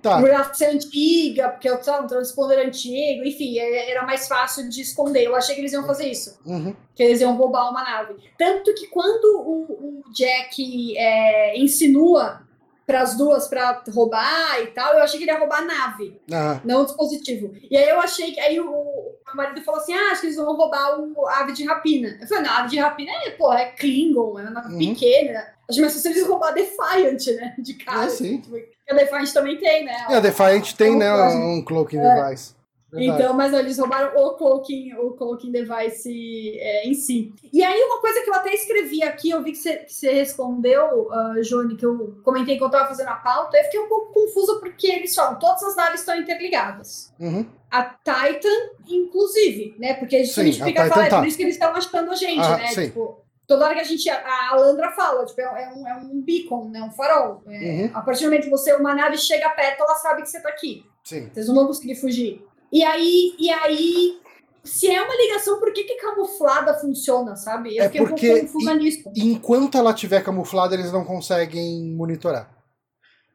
Tá. 0.01 0.55
Ser 0.55 0.67
antiga, 0.67 1.49
porque 1.49 1.69
eu 1.69 1.75
um 1.77 2.07
transponder 2.07 2.65
antigo, 2.65 3.25
enfim, 3.25 3.59
é, 3.59 3.91
era 3.91 4.07
mais 4.07 4.29
fácil 4.29 4.69
de 4.69 4.81
esconder. 4.81 5.25
Eu 5.25 5.35
achei 5.35 5.55
que 5.55 5.61
eles 5.61 5.73
iam 5.73 5.87
fazer 5.87 6.09
isso. 6.09 6.39
Uhum. 6.47 6.75
Que 6.95 7.03
eles 7.03 7.21
iam 7.21 7.37
roubar 7.37 7.71
uma 7.71 7.83
nave. 7.83 8.15
Tanto 8.39 8.73
que 8.75 8.87
quando 8.87 9.25
o, 9.41 10.03
o 10.09 10.13
Jack 10.13 10.97
é, 10.97 11.59
insinua 11.59 12.47
para 12.87 13.03
as 13.03 13.19
duas 13.19 13.49
para 13.49 13.83
roubar 13.91 14.63
e 14.63 14.69
tal, 14.69 14.95
eu 14.95 15.03
achei 15.03 15.19
que 15.19 15.25
ele 15.25 15.33
ia 15.33 15.39
roubar 15.39 15.59
a 15.59 15.65
nave, 15.67 16.19
não 16.65 16.81
o 16.81 16.85
dispositivo. 16.87 17.53
E 17.71 17.77
aí 17.77 17.87
eu 17.87 18.01
achei 18.01 18.33
que. 18.33 18.41
Aí 18.41 18.59
o, 18.59 18.71
o 18.71 19.37
marido 19.37 19.61
falou 19.63 19.79
assim: 19.79 19.93
ah, 19.93 20.13
acho 20.13 20.23
que 20.23 20.29
eles 20.29 20.37
vão 20.37 20.57
roubar 20.57 20.99
o, 20.99 21.27
a 21.27 21.41
ave 21.41 21.53
de 21.53 21.67
rapina. 21.67 22.17
Eu 22.19 22.27
falei: 22.27 22.45
não, 22.45 22.51
a 22.51 22.59
ave 22.61 22.71
de 22.71 22.79
rapina 22.79 23.13
é, 23.27 23.31
pô, 23.33 23.53
é 23.53 23.73
Klingon, 23.73 24.39
é 24.39 24.43
uma 24.43 24.51
nave 24.53 24.73
uhum. 24.73 24.79
pequena. 24.79 25.59
Acho 25.69 25.83
que 25.83 25.91
se 25.91 26.09
eles 26.09 26.27
roubar 26.27 26.55
Defiant, 26.55 27.27
né? 27.37 27.55
De 27.59 27.75
cara. 27.75 28.07
É, 28.07 28.09
sim. 28.09 28.41
Tipo, 28.41 28.57
a 28.91 28.95
Defiant 28.95 29.33
também 29.33 29.59
tem, 29.59 29.85
né? 29.85 30.07
É, 30.09 30.17
a 30.17 30.21
Defiant 30.21 30.73
tem, 30.73 30.97
né? 30.97 31.13
Um 31.13 31.63
cloaking 31.63 31.99
é. 31.99 32.15
device. 32.15 32.59
Verdade. 32.91 33.23
Então, 33.23 33.35
mas 33.35 33.53
eles 33.53 33.79
roubaram 33.79 34.17
o 34.17 34.31
cloaking, 34.33 34.95
o 34.95 35.11
cloaking 35.11 35.53
device 35.53 36.59
é, 36.59 36.89
em 36.89 36.95
si. 36.95 37.35
E 37.53 37.63
aí, 37.63 37.83
uma 37.83 38.01
coisa 38.01 38.23
que 38.23 38.31
eu 38.31 38.35
até 38.35 38.55
escrevi 38.55 39.03
aqui, 39.03 39.29
eu 39.29 39.43
vi 39.43 39.53
que 39.53 39.59
você, 39.59 39.77
que 39.77 39.93
você 39.93 40.11
respondeu, 40.11 41.03
uh, 41.03 41.77
que 41.77 41.85
eu 41.85 42.19
comentei 42.25 42.57
que 42.57 42.63
eu 42.63 42.69
estava 42.69 42.89
fazendo 42.89 43.09
a 43.09 43.17
pauta, 43.17 43.59
eu 43.59 43.65
fiquei 43.65 43.81
um 43.81 43.89
pouco 43.89 44.15
confusa 44.15 44.59
porque 44.59 44.87
eles 44.87 45.15
falam, 45.15 45.39
todas 45.39 45.63
as 45.63 45.77
naves 45.77 46.01
estão 46.01 46.17
interligadas. 46.17 47.13
Uhum. 47.21 47.45
A 47.71 47.83
Titan, 47.83 48.49
inclusive, 48.89 49.77
né? 49.79 49.93
Porque 49.93 50.17
a 50.17 50.25
gente, 50.25 50.33
sim, 50.33 50.63
a 50.63 50.65
fica 50.65 50.87
falando, 50.87 51.07
é 51.07 51.11
tá. 51.11 51.19
por 51.19 51.29
isso 51.29 51.37
que 51.37 51.43
eles 51.43 51.57
estão 51.57 51.75
achando 51.75 52.11
a 52.11 52.15
gente, 52.15 52.41
ah, 52.41 52.57
né? 52.57 52.69
Sim. 52.69 52.87
Tipo, 52.87 53.19
toda 53.49 53.65
hora 53.65 53.75
que 53.75 53.81
a 53.81 53.85
gente. 53.85 54.09
A 54.09 54.51
Alandra 54.53 54.93
fala, 54.93 55.25
tipo, 55.25 55.41
é 55.41 55.73
um, 55.75 55.89
é 55.89 55.95
um 55.97 56.23
beacon, 56.23 56.69
né? 56.69 56.83
Um 56.83 56.93
farol. 56.93 57.43
É, 57.49 57.59
uhum. 57.59 57.91
A 57.95 58.03
partir 58.03 58.25
do 58.25 58.27
momento 58.27 58.45
que 58.45 58.51
você, 58.51 58.75
uma 58.75 58.95
nave 58.95 59.17
chega 59.17 59.49
perto, 59.51 59.83
ela 59.83 59.97
sabe 59.97 60.23
que 60.23 60.29
você 60.29 60.41
tá 60.41 60.51
aqui. 60.51 60.85
Sim. 61.03 61.31
Vocês 61.33 61.49
não 61.49 61.55
vão 61.55 61.67
conseguir 61.67 61.97
fugir. 61.97 62.45
E 62.71 62.85
aí, 62.85 63.35
e 63.39 63.51
aí, 63.51 64.21
se 64.63 64.87
é 64.89 65.03
uma 65.03 65.17
ligação, 65.17 65.59
por 65.59 65.73
que, 65.73 65.83
que 65.85 65.95
camuflada 65.95 66.79
funciona, 66.79 67.35
sabe? 67.35 67.77
Eu 67.77 67.85
é 67.85 67.87
fiquei 67.89 68.07
porque 68.07 68.43
um 68.43 68.47
pouco 68.47 68.75
nisso. 68.75 69.11
Enquanto 69.17 69.79
ela 69.79 69.95
tiver 69.95 70.23
camuflada, 70.23 70.75
eles 70.75 70.93
não 70.93 71.05
conseguem 71.05 71.91
monitorar. 71.97 72.55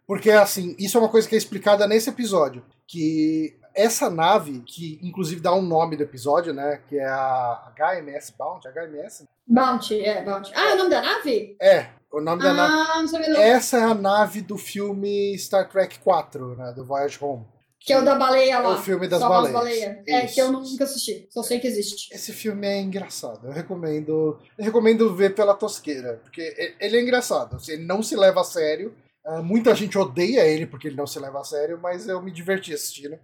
Porque, 0.06 0.30
assim, 0.30 0.76
isso 0.78 0.98
é 0.98 1.02
uma 1.02 1.10
coisa 1.10 1.28
que 1.28 1.34
é 1.34 1.38
explicada 1.38 1.88
nesse 1.88 2.10
episódio. 2.10 2.64
Que 2.88 3.58
essa 3.76 4.10
nave, 4.10 4.62
que 4.66 5.00
inclusive 5.02 5.42
dá 5.42 5.54
um 5.54 5.62
nome 5.62 5.96
do 5.96 6.04
episódio, 6.04 6.54
né? 6.54 6.82
Que 6.88 6.98
é 6.98 7.06
a 7.06 7.72
HMS 7.76 8.34
Bounty, 8.38 8.68
HMS? 8.68 9.28
Bounty, 9.48 10.00
é, 10.02 10.24
Bounty. 10.24 10.52
Ah, 10.56 10.70
é 10.70 10.74
o 10.74 10.78
nome 10.78 10.90
da 10.90 11.02
nave? 11.02 11.58
É, 11.62 11.88
o 12.12 12.22
nome 12.22 12.44
da 12.44 12.52
ah, 12.52 12.54
nave. 12.54 13.00
não 13.00 13.08
sabia 13.08 13.30
não. 13.30 13.42
Essa 13.42 13.78
é 13.78 13.84
a 13.84 13.94
nave 13.94 14.42
do 14.42 14.58
filme 14.58 15.38
Star 15.38 15.68
Trek 15.70 16.00
4, 16.00 16.56
né? 16.56 16.74
Do 16.76 16.86
Voyage 16.86 17.18
Home. 17.22 17.46
Que 17.80 17.92
é 17.92 18.00
o 18.00 18.06
da 18.06 18.16
baleia 18.16 18.60
lá. 18.60 18.70
É 18.70 18.74
o 18.76 18.82
filme 18.82 19.10
das 19.10 19.20
Só 19.20 19.28
baleias. 19.28 19.98
É, 20.08 20.26
que 20.26 20.40
eu 20.40 20.52
nunca 20.52 20.86
assisti. 20.86 21.28
Só 21.30 21.44
sei 21.44 21.60
que 21.60 21.68
existe. 21.68 22.14
Esse 22.14 22.32
filme 22.32 22.66
é 22.66 22.80
engraçado. 22.80 23.48
Eu 23.48 23.52
recomendo, 23.52 24.40
eu 24.58 24.64
recomendo 24.64 25.14
ver 25.14 25.36
pela 25.36 25.54
tosqueira, 25.54 26.22
porque 26.24 26.76
ele 26.80 26.98
é 26.98 27.02
engraçado. 27.02 27.58
assim, 27.58 27.74
Ele 27.74 27.84
não 27.84 28.02
se 28.02 28.16
leva 28.16 28.40
a 28.40 28.46
sério. 28.46 28.96
Ah, 29.26 29.42
muita 29.42 29.76
gente 29.76 29.98
odeia 29.98 30.46
ele 30.46 30.66
porque 30.66 30.88
ele 30.88 30.96
não 30.96 31.08
se 31.08 31.20
leva 31.20 31.42
a 31.42 31.44
sério, 31.44 31.78
mas 31.82 32.08
eu 32.08 32.22
me 32.22 32.32
diverti 32.32 32.74
assistindo. 32.74 33.20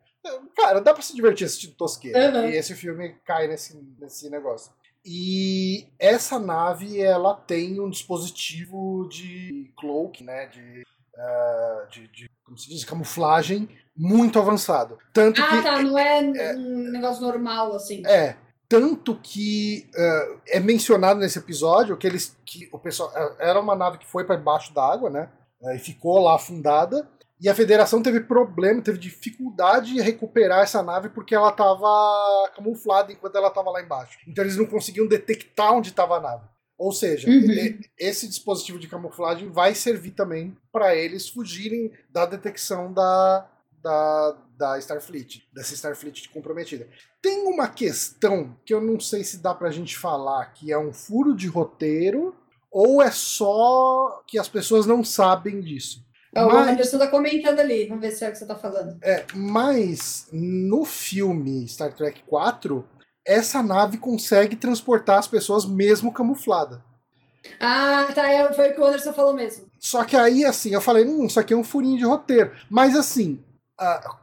Cara, 0.55 0.81
dá 0.81 0.93
pra 0.93 1.01
se 1.01 1.15
divertir 1.15 1.45
assistindo 1.45 1.75
tosqueira. 1.75 2.39
Uhum. 2.41 2.49
E 2.49 2.55
esse 2.55 2.75
filme 2.75 3.15
cai 3.25 3.47
nesse, 3.47 3.77
nesse 3.99 4.29
negócio. 4.29 4.71
E 5.05 5.87
essa 5.97 6.37
nave, 6.37 7.01
ela 7.01 7.33
tem 7.33 7.79
um 7.79 7.89
dispositivo 7.89 9.07
de 9.09 9.71
cloak, 9.77 10.23
né? 10.23 10.47
De, 10.47 10.83
ah, 11.17 11.87
de, 11.89 12.07
de- 12.09 12.29
como 12.43 12.57
se 12.57 12.67
diz, 12.69 12.83
camuflagem 12.83 13.69
muito 13.95 14.39
avançado. 14.39 14.97
Tanto 15.13 15.41
Ah, 15.41 15.47
que 15.49 15.63
tá. 15.63 15.81
Não 15.81 15.97
é 15.97 16.19
um 16.55 16.91
negócio 16.91 17.21
normal, 17.21 17.73
assim. 17.75 18.01
é, 18.05 18.35
tanto 18.67 19.15
que 19.21 19.89
eh, 19.95 20.37
é 20.49 20.59
mencionado 20.59 21.19
nesse 21.19 21.39
episódio 21.39 21.97
que 21.97 22.05
eles 22.07 22.37
que 22.45 22.69
o 22.71 22.77
pessoal 22.79 23.11
eh, 23.15 23.35
era 23.49 23.59
uma 23.59 23.75
nave 23.75 23.97
que 23.97 24.05
foi 24.05 24.23
para 24.25 24.35
debaixo 24.35 24.73
d'água, 24.73 25.09
né? 25.09 25.29
E 25.75 25.79
ficou 25.79 26.19
lá 26.19 26.35
afundada. 26.35 27.07
E 27.41 27.47
a 27.47 27.55
federação 27.55 28.01
teve 28.01 28.19
problema, 28.21 28.81
teve 28.81 28.97
dificuldade 28.97 29.93
em 29.97 30.01
recuperar 30.01 30.61
essa 30.61 30.83
nave 30.83 31.09
porque 31.09 31.33
ela 31.33 31.49
estava 31.49 32.51
camuflada 32.55 33.13
enquanto 33.13 33.35
ela 33.37 33.47
estava 33.47 33.69
lá 33.71 33.81
embaixo. 33.81 34.17
Então 34.27 34.43
eles 34.43 34.57
não 34.57 34.65
conseguiam 34.65 35.07
detectar 35.07 35.73
onde 35.73 35.89
estava 35.89 36.17
a 36.17 36.21
nave. 36.21 36.43
Ou 36.77 36.91
seja, 36.91 37.29
Uhum. 37.29 37.33
e- 37.51 37.79
esse 37.97 38.27
dispositivo 38.27 38.77
de 38.79 38.87
camuflagem 38.87 39.49
vai 39.51 39.73
servir 39.75 40.11
também 40.11 40.55
para 40.71 40.95
eles 40.95 41.29
fugirem 41.29 41.91
da 42.09 42.25
detecção 42.25 42.91
da, 42.93 43.49
da, 43.81 44.37
da 44.57 44.77
Starfleet, 44.79 45.43
dessa 45.53 45.73
Starfleet 45.73 46.29
comprometida. 46.29 46.87
Tem 47.21 47.45
uma 47.47 47.67
questão 47.67 48.55
que 48.65 48.73
eu 48.73 48.81
não 48.81 48.99
sei 48.99 49.23
se 49.23 49.37
dá 49.37 49.53
pra 49.53 49.71
gente 49.71 49.97
falar 49.97 50.45
que 50.53 50.71
é 50.71 50.77
um 50.77 50.91
furo 50.93 51.33
de 51.35 51.47
roteiro 51.47 52.35
ou 52.71 53.01
é 53.01 53.11
só 53.11 54.23
que 54.27 54.37
as 54.37 54.47
pessoas 54.47 54.85
não 54.85 55.03
sabem 55.03 55.59
disso. 55.61 56.05
Ó, 56.35 56.47
O 56.47 56.53
Mas- 56.53 56.69
Anderson 56.69 56.97
tá 56.99 57.07
comentando 57.07 57.59
ali. 57.59 57.87
Vamos 57.87 58.01
ver 58.01 58.11
se 58.11 58.23
é 58.23 58.29
o 58.29 58.31
que 58.31 58.37
você 58.37 58.45
tá 58.45 58.55
falando. 58.55 58.97
É, 59.01 59.25
mas 59.33 60.27
no 60.31 60.85
filme 60.85 61.67
Star 61.67 61.93
Trek 61.93 62.21
4, 62.27 62.85
essa 63.25 63.61
nave 63.63 63.97
consegue 63.97 64.55
transportar 64.55 65.17
as 65.19 65.27
pessoas 65.27 65.65
mesmo 65.65 66.11
camuflada. 66.13 66.83
Ah, 67.59 68.07
tá. 68.13 68.29
é, 68.29 68.51
Foi 68.53 68.69
o 68.69 68.73
que 68.75 68.81
o 68.81 68.85
Anderson 68.85 69.13
falou 69.13 69.33
mesmo. 69.33 69.65
Só 69.79 70.03
que 70.03 70.15
aí, 70.15 70.43
assim, 70.45 70.71
eu 70.71 70.81
falei, 70.81 71.05
hum, 71.05 71.25
isso 71.25 71.39
aqui 71.39 71.53
é 71.53 71.57
um 71.57 71.63
furinho 71.63 71.97
de 71.97 72.03
roteiro. 72.05 72.51
Mas 72.69 72.95
assim, 72.95 73.43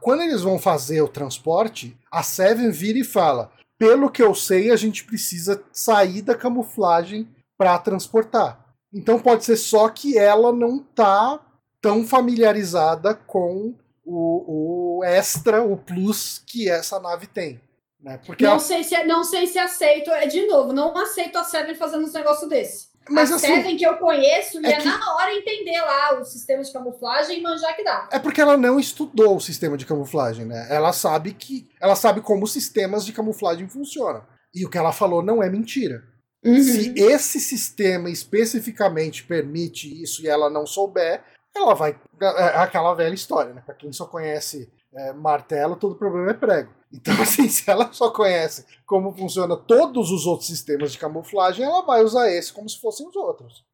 quando 0.01 0.21
eles 0.21 0.41
vão 0.41 0.59
fazer 0.59 1.01
o 1.01 1.07
transporte, 1.07 1.97
a 2.11 2.21
Seven 2.23 2.69
vira 2.71 2.99
e 2.99 3.03
fala: 3.03 3.51
pelo 3.77 4.09
que 4.09 4.21
eu 4.21 4.33
sei, 4.35 4.71
a 4.71 4.75
gente 4.75 5.03
precisa 5.03 5.61
sair 5.71 6.21
da 6.21 6.35
camuflagem 6.35 7.27
para 7.57 7.77
transportar. 7.79 8.63
Então 8.93 9.19
pode 9.19 9.43
ser 9.45 9.57
só 9.57 9.89
que 9.89 10.17
ela 10.17 10.53
não 10.53 10.79
tá 10.79 11.39
tão 11.81 12.05
familiarizada 12.05 13.13
com 13.13 13.73
o, 14.05 14.99
o 14.99 15.03
extra, 15.03 15.61
o 15.63 15.77
plus 15.77 16.41
que 16.45 16.69
essa 16.69 16.99
nave 16.99 17.27
tem. 17.27 17.59
Né? 18.01 18.19
Porque 18.25 18.43
Não 18.43 18.51
ela- 18.51 18.59
sei, 18.59 18.83
se, 18.83 19.03
não 19.05 19.23
sei 19.23 19.47
se 19.47 19.57
aceito. 19.59 20.09
É 20.11 20.27
de 20.27 20.45
novo, 20.47 20.71
não 20.71 20.95
aceito 20.97 21.37
a 21.37 21.43
Seven 21.43 21.75
fazendo 21.75 22.07
um 22.07 22.11
negócio 22.11 22.47
desse. 22.47 22.87
Mas 23.09 23.31
a 23.31 23.35
assim, 23.35 23.47
Seven 23.47 23.77
que 23.77 23.85
eu 23.85 23.97
conheço 23.97 24.57
é 24.65 24.69
ia 24.69 24.77
que- 24.77 24.85
na 24.87 25.15
hora 25.15 25.33
entender 25.33 25.79
lá 25.81 26.19
os 26.21 26.31
sistemas 26.31 26.67
de 26.67 26.73
camuflagem 26.73 27.39
e 27.39 27.41
manjar 27.41 27.75
que 27.75 27.83
dá. 27.83 28.07
É 28.11 28.19
porque 28.19 28.41
ela 28.41 28.57
não 28.57 28.79
estudou 28.79 29.35
o 29.37 29.39
sistema 29.41 29.77
de 29.77 29.85
camuflagem, 29.85 30.45
né? 30.45 30.67
Ela 30.69 30.91
sabe 30.93 31.33
que. 31.33 31.69
Ela 31.81 31.95
sabe 31.95 32.21
como 32.21 32.43
os 32.43 32.51
sistemas 32.51 33.05
de 33.05 33.13
camuflagem 33.13 33.67
funcionam. 33.69 34.23
E 34.53 34.65
o 34.65 34.69
que 34.69 34.77
ela 34.77 34.91
falou 34.91 35.21
não 35.23 35.41
é 35.41 35.49
mentira. 35.49 36.03
Uhum. 36.43 36.61
Se 36.61 36.93
esse 36.97 37.39
sistema 37.39 38.09
especificamente 38.09 39.23
permite 39.23 40.01
isso 40.01 40.21
e 40.23 40.27
ela 40.27 40.49
não 40.49 40.65
souber, 40.67 41.23
ela 41.57 41.73
vai. 41.73 41.99
É 42.21 42.57
aquela 42.57 42.93
velha 42.93 43.13
história, 43.13 43.53
né? 43.53 43.61
Pra 43.65 43.75
quem 43.75 43.91
só 43.91 44.05
conhece 44.05 44.71
é, 44.93 45.13
martelo, 45.13 45.75
todo 45.75 45.95
problema 45.95 46.31
é 46.31 46.33
prego. 46.33 46.71
Então, 46.93 47.13
assim, 47.21 47.47
se 47.49 47.69
ela 47.69 47.91
só 47.91 48.09
conhece 48.11 48.65
como 48.85 49.13
funciona 49.13 49.55
todos 49.57 50.11
os 50.11 50.25
outros 50.25 50.47
sistemas 50.47 50.91
de 50.91 50.97
camuflagem, 50.97 51.65
ela 51.65 51.81
vai 51.81 52.03
usar 52.03 52.29
esse 52.31 52.51
como 52.53 52.69
se 52.69 52.79
fossem 52.79 53.07
os 53.07 53.15
outros. 53.15 53.65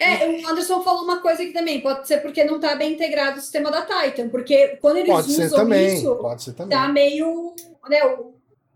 É, 0.00 0.26
o 0.26 0.48
Anderson 0.48 0.82
falou 0.82 1.04
uma 1.04 1.20
coisa 1.20 1.42
aqui 1.42 1.52
também. 1.52 1.80
Pode 1.80 2.06
ser 2.08 2.18
porque 2.18 2.42
não 2.44 2.58
tá 2.58 2.74
bem 2.74 2.94
integrado 2.94 3.38
o 3.38 3.40
sistema 3.40 3.70
da 3.70 3.82
Titan. 3.82 4.28
Porque 4.28 4.76
quando 4.80 4.96
eles 4.96 5.10
Pode 5.10 5.32
ser 5.32 5.46
usam 5.46 5.58
também. 5.60 5.94
isso, 5.94 6.16
Pode 6.16 6.42
ser 6.42 6.52
também. 6.54 6.76
tá 6.76 6.88
meio. 6.88 7.54
Né, 7.88 8.04
o- 8.04 8.34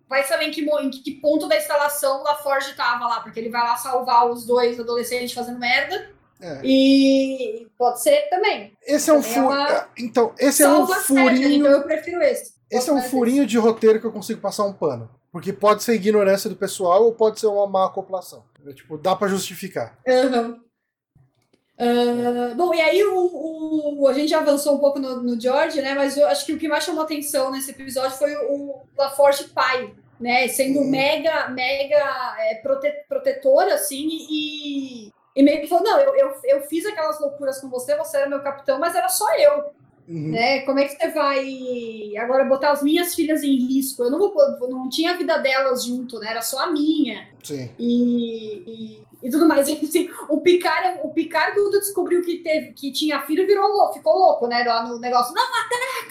vai 0.09 0.23
saber 0.25 0.45
em 0.49 0.51
que, 0.51 0.61
em 0.61 0.91
que 0.91 1.13
ponto 1.13 1.49
da 1.49 1.57
instalação 1.57 2.21
o 2.21 2.23
LaForge 2.25 2.75
tava 2.75 3.07
lá, 3.09 3.21
porque 3.21 3.41
ele 3.41 3.49
vai 3.49 3.63
lá 3.63 3.77
salvar 3.77 4.29
os 4.31 4.45
dois 4.47 4.79
adolescentes 4.79 5.33
fazendo 5.33 5.59
merda. 5.59 6.11
É. 6.43 6.61
E 6.65 7.69
pode 7.79 8.03
ser 8.03 8.29
também. 8.29 8.73
Esse 8.85 9.09
é 9.11 9.13
um 9.13 9.23
Também 9.23 9.37
é 9.39 9.41
uma- 9.43 9.89
Então, 9.97 10.35
esse 10.39 10.63
é 10.63 10.69
um 10.69 10.87
furinho. 10.87 11.49
então 11.61 11.71
eu 11.71 11.83
prefiro 11.85 12.21
esse. 12.21 12.53
Esse 12.71 12.91
é 12.91 12.93
um 12.93 13.01
furinho 13.03 13.47
de 13.47 13.57
roteiro 13.59 14.01
que 14.01 14.07
eu 14.07 14.13
consigo 14.13 14.41
passar 14.41 14.65
um 14.65 14.73
pano. 14.73 15.09
Porque 15.31 15.53
pode 15.53 15.83
ser 15.83 15.95
ignorância 15.95 16.51
do 16.51 16.57
pessoal 16.57 17.05
ou 17.05 17.13
pode 17.15 17.39
ser 17.41 17.47
uma 17.47 17.67
má 17.67 17.87
acoplação. 17.87 18.45
É, 18.67 18.73
tipo, 18.73 18.99
dá 18.99 19.15
pra 19.17 19.29
justificar. 19.29 19.99
Aham. 20.07 20.59
Ah, 21.79 22.55
bom, 22.55 22.73
e 22.75 22.81
aí 22.81 23.03
o, 23.03 24.01
o- 24.03 24.09
a 24.09 24.13
gente 24.13 24.29
já 24.29 24.39
avançou 24.41 24.75
um 24.75 24.79
pouco 24.79 24.99
no, 24.99 25.23
no 25.23 25.41
George, 25.41 25.81
né? 25.81 25.95
Mas 25.95 26.17
eu 26.17 26.27
acho 26.29 26.45
que 26.45 26.53
o 26.53 26.59
que 26.59 26.69
mais 26.69 26.85
chamou 26.85 27.03
atenção 27.03 27.51
nesse 27.51 27.71
episódio 27.71 28.17
foi 28.17 28.35
o, 28.37 28.53
o 28.71 28.83
LaForge 28.97 29.45
pai, 29.49 29.93
né? 30.21 30.47
Sendo 30.49 30.81
Uhum. 30.81 30.91
mega, 30.91 31.49
mega 31.49 32.37
é, 32.39 32.57
prote- 32.63 33.05
protetor, 33.09 33.65
assim, 33.65 34.07
e, 34.31 35.11
e 35.35 35.43
meio 35.43 35.61
que 35.61 35.69
falou: 35.69 35.85
não, 35.85 35.99
eu, 35.99 36.15
eu, 36.15 36.33
eu 36.45 36.61
fiz 36.63 36.85
aquelas 36.87 37.21
loucuras 37.21 37.61
com 37.61 37.69
você, 37.69 37.97
você 37.97 38.19
era 38.19 38.29
meu 38.29 38.43
capitão, 38.43 38.79
mas 38.79 38.95
era 38.95 39.09
só 39.09 39.27
eu. 39.37 39.73
Uhum. 40.09 40.33
né? 40.33 40.63
Como 40.63 40.81
é 40.81 40.85
que 40.85 40.97
você 40.97 41.09
vai 41.11 42.17
agora 42.17 42.45
botar 42.45 42.73
as 42.73 42.83
minhas 42.83 43.15
filhas 43.15 43.43
em 43.45 43.57
risco? 43.57 44.03
Eu 44.03 44.11
não 44.11 44.19
vou, 44.19 44.69
não 44.69 44.89
tinha 44.89 45.13
a 45.13 45.17
vida 45.17 45.39
delas 45.39 45.85
junto, 45.85 46.19
né? 46.19 46.31
Era 46.31 46.43
só 46.43 46.59
a 46.65 46.73
minha 46.73 47.29
Sim. 47.43 47.71
e, 47.79 48.65
e, 48.67 49.03
e 49.23 49.31
tudo 49.31 49.47
mais. 49.47 49.69
E, 49.69 49.73
assim, 49.85 50.11
o 50.29 50.41
Picard, 50.41 51.01
o 51.05 51.11
Picard 51.11 51.55
quando 51.55 51.79
descobriu 51.81 52.23
que 52.23 52.39
teve 52.39 52.73
que 52.73 52.93
tinha 52.93 53.23
filho 53.23 53.47
virou 53.47 53.69
louco, 53.69 53.95
ficou 53.95 54.17
louco, 54.17 54.47
né? 54.47 54.63
Lá 54.65 54.87
no 54.87 54.99
negócio, 54.99 55.35
não, 55.35 55.43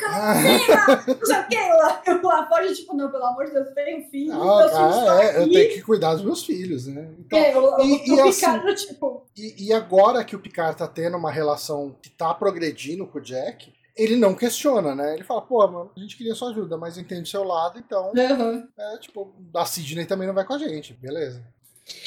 Ah, 0.03 0.31
Atena, 0.31 1.03
não 1.19 1.25
sei 1.25 1.39
o 1.39 1.47
que 1.47 1.55
lá, 1.55 2.01
lá 2.23 2.47
fora, 2.47 2.73
tipo, 2.73 2.95
não, 2.95 3.11
pelo 3.11 3.25
amor 3.25 3.45
de 3.45 3.51
Deus, 3.51 3.67
eu 3.67 3.75
tenho 3.75 4.09
filho, 4.09 4.33
ah, 4.33 4.67
cara, 4.69 5.23
é, 5.23 5.43
eu 5.43 5.51
tenho 5.51 5.73
que 5.73 5.81
cuidar 5.81 6.13
dos 6.15 6.23
meus 6.23 6.43
filhos, 6.43 6.87
né? 6.87 7.09
Então, 7.19 7.37
É, 7.39 7.57
o, 7.57 7.75
o- 7.75 7.81
e- 7.81 8.11
o 8.11 8.27
e 8.27 8.31
Picard, 8.33 8.75
tipo, 8.75 9.25
e, 9.37 9.67
e 9.67 9.73
agora 9.73 10.23
que 10.23 10.35
o 10.35 10.39
Picard 10.39 10.77
tá 10.77 10.87
tendo 10.87 11.17
uma 11.17 11.31
relação 11.31 11.95
que 12.01 12.09
tá 12.09 12.33
progredindo 12.33 13.05
com 13.05 13.19
o 13.19 13.21
Jack, 13.21 13.71
ele 13.95 14.15
não 14.15 14.33
questiona, 14.33 14.95
né? 14.95 15.13
Ele 15.13 15.23
fala, 15.23 15.41
pô, 15.41 15.67
mano, 15.67 15.91
a 15.95 15.99
gente 15.99 16.17
queria 16.17 16.33
sua 16.33 16.49
ajuda, 16.49 16.77
mas 16.77 16.97
entende 16.97 17.23
o 17.23 17.31
seu 17.31 17.43
lado, 17.43 17.77
então, 17.77 18.11
aham. 18.17 18.67
é, 18.77 18.97
tipo, 18.97 19.33
a 19.55 19.65
Sidney 19.65 20.05
também 20.05 20.27
não 20.27 20.33
vai 20.33 20.45
com 20.45 20.53
a 20.53 20.57
gente, 20.57 20.93
beleza. 20.93 21.43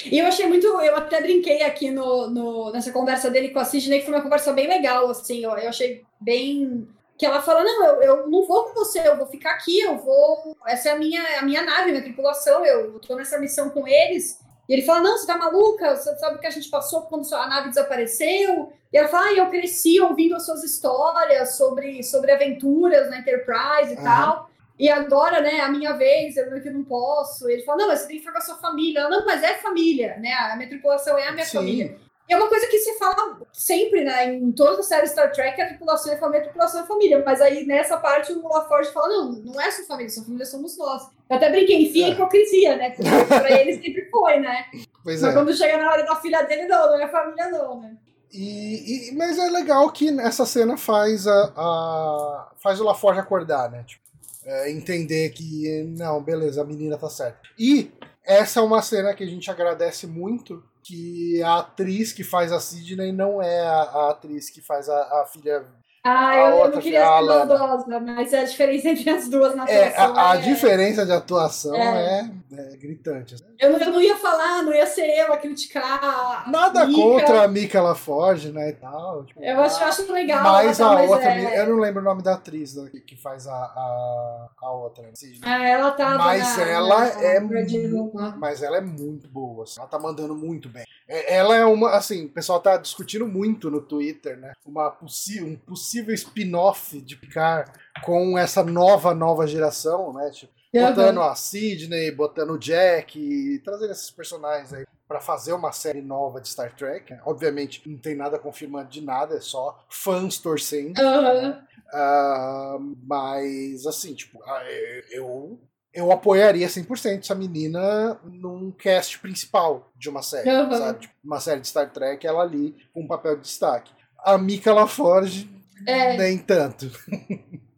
E 0.07 0.19
eu 0.19 0.27
achei 0.27 0.47
muito. 0.47 0.67
Eu 0.67 0.97
até 0.97 1.21
brinquei 1.21 1.63
aqui 1.63 1.91
no, 1.91 2.29
no- 2.31 2.71
nessa 2.73 2.93
conversa 2.93 3.31
dele 3.31 3.51
com 3.51 3.59
a 3.59 3.65
Sidney, 3.65 4.01
que 4.01 4.07
foi 4.07 4.15
uma 4.15 4.23
conversa 4.23 4.53
bem 4.53 4.67
legal, 4.69 5.09
assim. 5.11 5.43
Eu, 5.45 5.51
eu 5.53 5.69
achei 5.69 6.03
bem. 6.21 6.87
Que 7.17 7.25
ela 7.27 7.41
fala: 7.41 7.63
Não, 7.63 7.85
eu, 7.87 8.03
eu 8.03 8.31
não 8.31 8.45
vou 8.47 8.65
com 8.65 8.75
você, 8.75 9.07
eu 9.07 9.17
vou 9.17 9.27
ficar 9.27 9.53
aqui, 9.53 9.81
eu 9.81 9.97
vou. 9.99 10.57
Essa 10.67 10.91
é 10.91 10.93
a 10.93 10.97
minha, 10.97 11.23
a 11.39 11.43
minha 11.43 11.63
nave, 11.63 11.91
minha 11.93 12.03
tripulação, 12.03 12.65
eu 12.67 12.99
tô 12.99 13.15
nessa 13.17 13.39
missão 13.39 13.71
com 13.71 13.87
eles. 13.87 14.39
E 14.69 14.73
ele 14.73 14.83
fala: 14.83 15.01
Não, 15.01 15.17
você 15.17 15.27
tá 15.27 15.37
maluca? 15.39 15.95
Você 15.97 16.17
sabe 16.17 16.37
o 16.37 16.41
que 16.41 16.47
a 16.47 16.51
gente 16.51 16.69
passou 16.69 17.03
quando 17.03 17.33
a 17.35 17.47
nave 17.47 17.69
desapareceu? 17.69 18.73
E 18.93 18.97
ela 18.99 19.09
fala: 19.09 19.27
ah, 19.27 19.33
Eu 19.35 19.49
cresci 19.49 20.01
ouvindo 20.01 20.35
as 20.35 20.45
suas 20.45 20.65
histórias 20.65 21.57
sobre, 21.57 22.03
sobre 22.03 22.33
aventuras 22.33 23.09
na 23.11 23.19
Enterprise 23.19 23.93
e 23.95 23.97
Aham. 23.97 24.05
tal. 24.05 24.51
E 24.79 24.89
agora, 24.91 25.41
né, 25.41 25.61
a 25.61 25.69
minha 25.69 25.93
vez, 25.93 26.37
eu 26.37 26.61
que 26.61 26.71
não 26.71 26.83
posso. 26.85 27.49
Ele 27.49 27.63
fala, 27.63 27.79
não, 27.79 27.89
mas 27.89 28.01
você 28.01 28.07
tem 28.09 28.17
que 28.17 28.23
ficar 28.23 28.33
com 28.33 28.39
a 28.39 28.43
sua 28.43 28.57
família. 28.57 29.01
Ela, 29.01 29.11
não, 29.11 29.25
mas 29.27 29.43
é 29.43 29.55
família, 29.55 30.17
né? 30.19 30.33
A 30.33 30.57
minha 30.57 30.69
tripulação 30.69 31.17
é 31.17 31.29
a 31.29 31.33
minha 31.33 31.45
Sim. 31.47 31.59
família. 31.59 31.97
E 32.29 32.33
é 32.33 32.37
uma 32.37 32.49
coisa 32.49 32.67
que 32.67 32.79
se 32.79 32.99
fala 32.99 33.39
sempre, 33.53 34.03
né? 34.03 34.35
Em 34.35 34.51
todas 34.51 34.81
as 34.81 34.87
séries 34.87 35.11
Star 35.11 35.31
Trek, 35.31 35.61
a 35.61 35.69
tripulação 35.69 36.13
é 36.13 36.17
família, 36.17 36.41
a 36.41 36.45
tripulação 36.45 36.83
é 36.83 36.87
família. 36.87 37.23
Mas 37.25 37.41
aí, 37.41 37.67
nessa 37.67 37.99
parte, 37.99 38.33
o 38.33 38.49
LaForge 38.49 38.91
fala, 38.93 39.09
não, 39.09 39.33
não 39.33 39.61
é 39.61 39.71
sua 39.71 39.85
família, 39.85 40.11
sua 40.11 40.25
família 40.25 40.47
somos 40.47 40.77
nós. 40.79 41.03
Eu 41.31 41.37
até 41.37 41.51
brinquei, 41.51 41.83
enfim, 41.85 42.05
É. 42.05 42.09
hipocrisia, 42.09 42.77
né? 42.77 42.91
Porque 42.91 43.11
pra 43.27 43.51
ele 43.61 43.75
sempre 43.75 44.09
foi, 44.11 44.41
né? 44.41 44.65
Pois 45.05 45.21
Mas 45.23 45.31
é. 45.31 45.35
quando 45.37 45.55
chega 45.55 45.77
na 45.77 45.91
hora 45.91 46.03
da 46.05 46.17
filha 46.17 46.43
dele, 46.43 46.67
não, 46.67 46.87
não 46.89 47.01
é 47.01 47.09
família 47.09 47.49
não, 47.51 47.81
né? 47.81 47.95
E, 48.33 49.11
e- 49.11 49.15
mas 49.15 49.39
é 49.39 49.49
legal 49.51 49.89
que 49.93 50.09
essa 50.19 50.45
cena 50.45 50.77
faz 50.77 51.27
a, 51.29 51.53
a- 51.57 52.51
faz 52.57 52.81
o 52.81 52.85
LaForge 52.85 53.21
acordar, 53.21 53.71
né? 53.71 53.85
Tipo, 53.87 54.03
é, 54.45 54.71
entender 54.71 55.31
que, 55.31 55.85
não, 55.97 56.23
beleza, 56.23 56.63
a 56.63 56.65
menina 56.65 56.97
tá 56.97 57.09
certa. 57.09 57.41
E 57.59 57.91
essa 58.25 58.61
é 58.61 58.63
uma 58.63 58.83
cena 58.83 59.15
que 59.15 59.25
a 59.25 59.27
gente 59.27 59.51
agradece 59.51 60.07
muito, 60.07 60.63
que 60.83 61.43
a 61.43 61.59
atriz 61.59 62.13
que 62.13 62.23
faz 62.23 62.53
a 62.53 62.61
Sidney 62.61 63.13
não 63.13 63.43
é 63.43 63.61
a, 63.61 63.81
a 63.81 64.11
atriz 64.11 64.51
que 64.51 64.61
faz 64.61 64.89
a, 64.89 65.23
a 65.23 65.27
filha 65.27 65.65
ah, 66.07 66.37
eu, 66.37 66.59
eu 66.59 66.71
não 66.71 66.81
queria 66.83 67.01
ser 67.01 67.23
maldosa, 67.23 68.01
mas 68.01 68.35
a 68.35 68.45
diferença 68.45 68.89
entre 68.91 69.09
as 69.09 69.27
duas 69.27 69.57
na 69.57 69.63
atuação. 69.63 69.83
É, 69.83 69.97
a, 69.97 70.33
a 70.33 70.35
é... 70.37 70.39
diferença 70.43 71.07
de 71.07 71.13
atuação 71.13 71.75
é, 71.75 72.31
é, 72.53 72.75
é 72.75 72.77
gritante. 72.77 73.37
Eu, 73.59 73.73
eu, 73.79 73.93
não 73.93 74.01
ia 74.01 74.17
falar, 74.17 74.63
não 74.63 74.73
ia 74.73 74.87
ser 74.87 75.07
eu 75.07 75.33
a 75.33 75.37
criticar. 75.37 76.51
Nada 76.51 76.83
a 76.83 76.93
contra 76.93 77.43
a 77.43 77.49
Mika 77.49 77.81
Laforge, 77.81 78.53
né? 78.53 78.71
E 78.71 78.73
tal, 78.75 79.25
tipo, 79.25 79.43
eu 79.43 79.61
acho, 79.61 79.83
acho 79.83 80.13
legal. 80.13 80.43
Mas 80.43 80.81
a 80.81 80.93
mas 80.95 81.11
outra, 81.11 81.33
é... 81.33 81.61
eu 81.61 81.69
não 81.69 81.81
lembro 81.81 82.01
o 82.03 82.05
nome 82.05 82.23
da 82.23 82.35
atriz 82.35 82.75
né, 82.75 82.91
que 83.07 83.17
faz 83.17 83.47
a, 83.47 83.53
a, 83.53 84.49
a 84.63 84.73
outra. 84.73 85.05
Ah, 85.43 85.67
ela 85.67 85.91
tá. 85.93 86.19
Mas 86.19 86.57
na, 86.57 86.63
ela 86.65 87.01
na, 87.01 87.23
é. 87.23 87.41
Na 87.41 88.37
mas 88.37 88.63
ela 88.63 88.77
é 88.77 88.81
muito 88.81 89.29
boa. 89.29 89.65
Assim, 89.65 89.81
ela 89.81 89.89
tá 89.89 89.99
mandando 89.99 90.35
muito 90.35 90.69
bem. 90.69 90.85
Ela 91.09 91.57
é 91.57 91.65
uma. 91.65 91.91
Assim, 91.91 92.27
o 92.27 92.31
pessoal 92.31 92.61
tá 92.61 92.77
discutindo 92.77 93.27
muito 93.27 93.71
no 93.71 93.81
Twitter, 93.81 94.39
né? 94.39 94.53
Uma 94.65 94.91
possi 94.91 95.43
um 95.43 95.57
possível 95.57 95.95
possível 95.95 96.15
spin-off 96.15 97.01
de 97.01 97.17
Picard 97.17 97.71
com 98.03 98.39
essa 98.39 98.63
nova, 98.63 99.15
nova 99.15 99.47
geração, 99.47 100.13
né? 100.13 100.31
Tipo, 100.31 100.53
botando 100.81 101.23
a 101.23 101.35
Sidney, 101.35 102.11
botando 102.11 102.51
o 102.51 102.59
Jack, 102.59 103.19
e 103.19 103.59
trazendo 103.61 103.93
esses 103.93 104.11
personagens 104.11 104.73
aí 104.73 104.85
para 105.07 105.21
fazer 105.21 105.53
uma 105.53 105.73
série 105.73 106.03
nova 106.03 106.41
de 106.41 106.49
Star 106.49 106.75
Trek. 106.75 107.17
Obviamente, 107.25 107.83
não 107.87 107.99
tem 107.99 108.15
nada 108.15 108.39
confirmado 108.39 108.89
de 108.89 109.01
nada, 109.01 109.37
é 109.37 109.41
só 109.41 109.85
fãs 109.89 110.39
torcendo. 110.39 110.99
Uhum. 110.99 111.51
Uh, 111.51 112.97
mas, 113.07 113.87
assim, 113.87 114.15
tipo, 114.15 114.43
ah, 114.43 114.65
eu, 115.11 115.61
eu 115.93 116.11
apoiaria 116.11 116.67
100% 116.67 117.21
essa 117.21 117.35
menina 117.35 118.19
num 118.25 118.73
cast 118.73 119.19
principal 119.19 119.93
de 119.95 120.09
uma 120.09 120.23
série, 120.23 120.51
uhum. 120.51 120.73
sabe? 120.73 121.01
Tipo, 121.01 121.15
uma 121.23 121.41
série 121.41 121.61
de 121.61 121.69
Star 121.69 121.93
Trek, 121.93 122.27
ela 122.27 122.43
ali 122.43 122.75
com 122.93 123.03
um 123.03 123.07
papel 123.07 123.37
de 123.37 123.43
destaque. 123.43 123.93
A 124.19 124.39
Mika 124.39 124.73
LaForge 124.73 125.49
é. 125.87 126.17
Nem 126.17 126.39
tanto. 126.39 126.91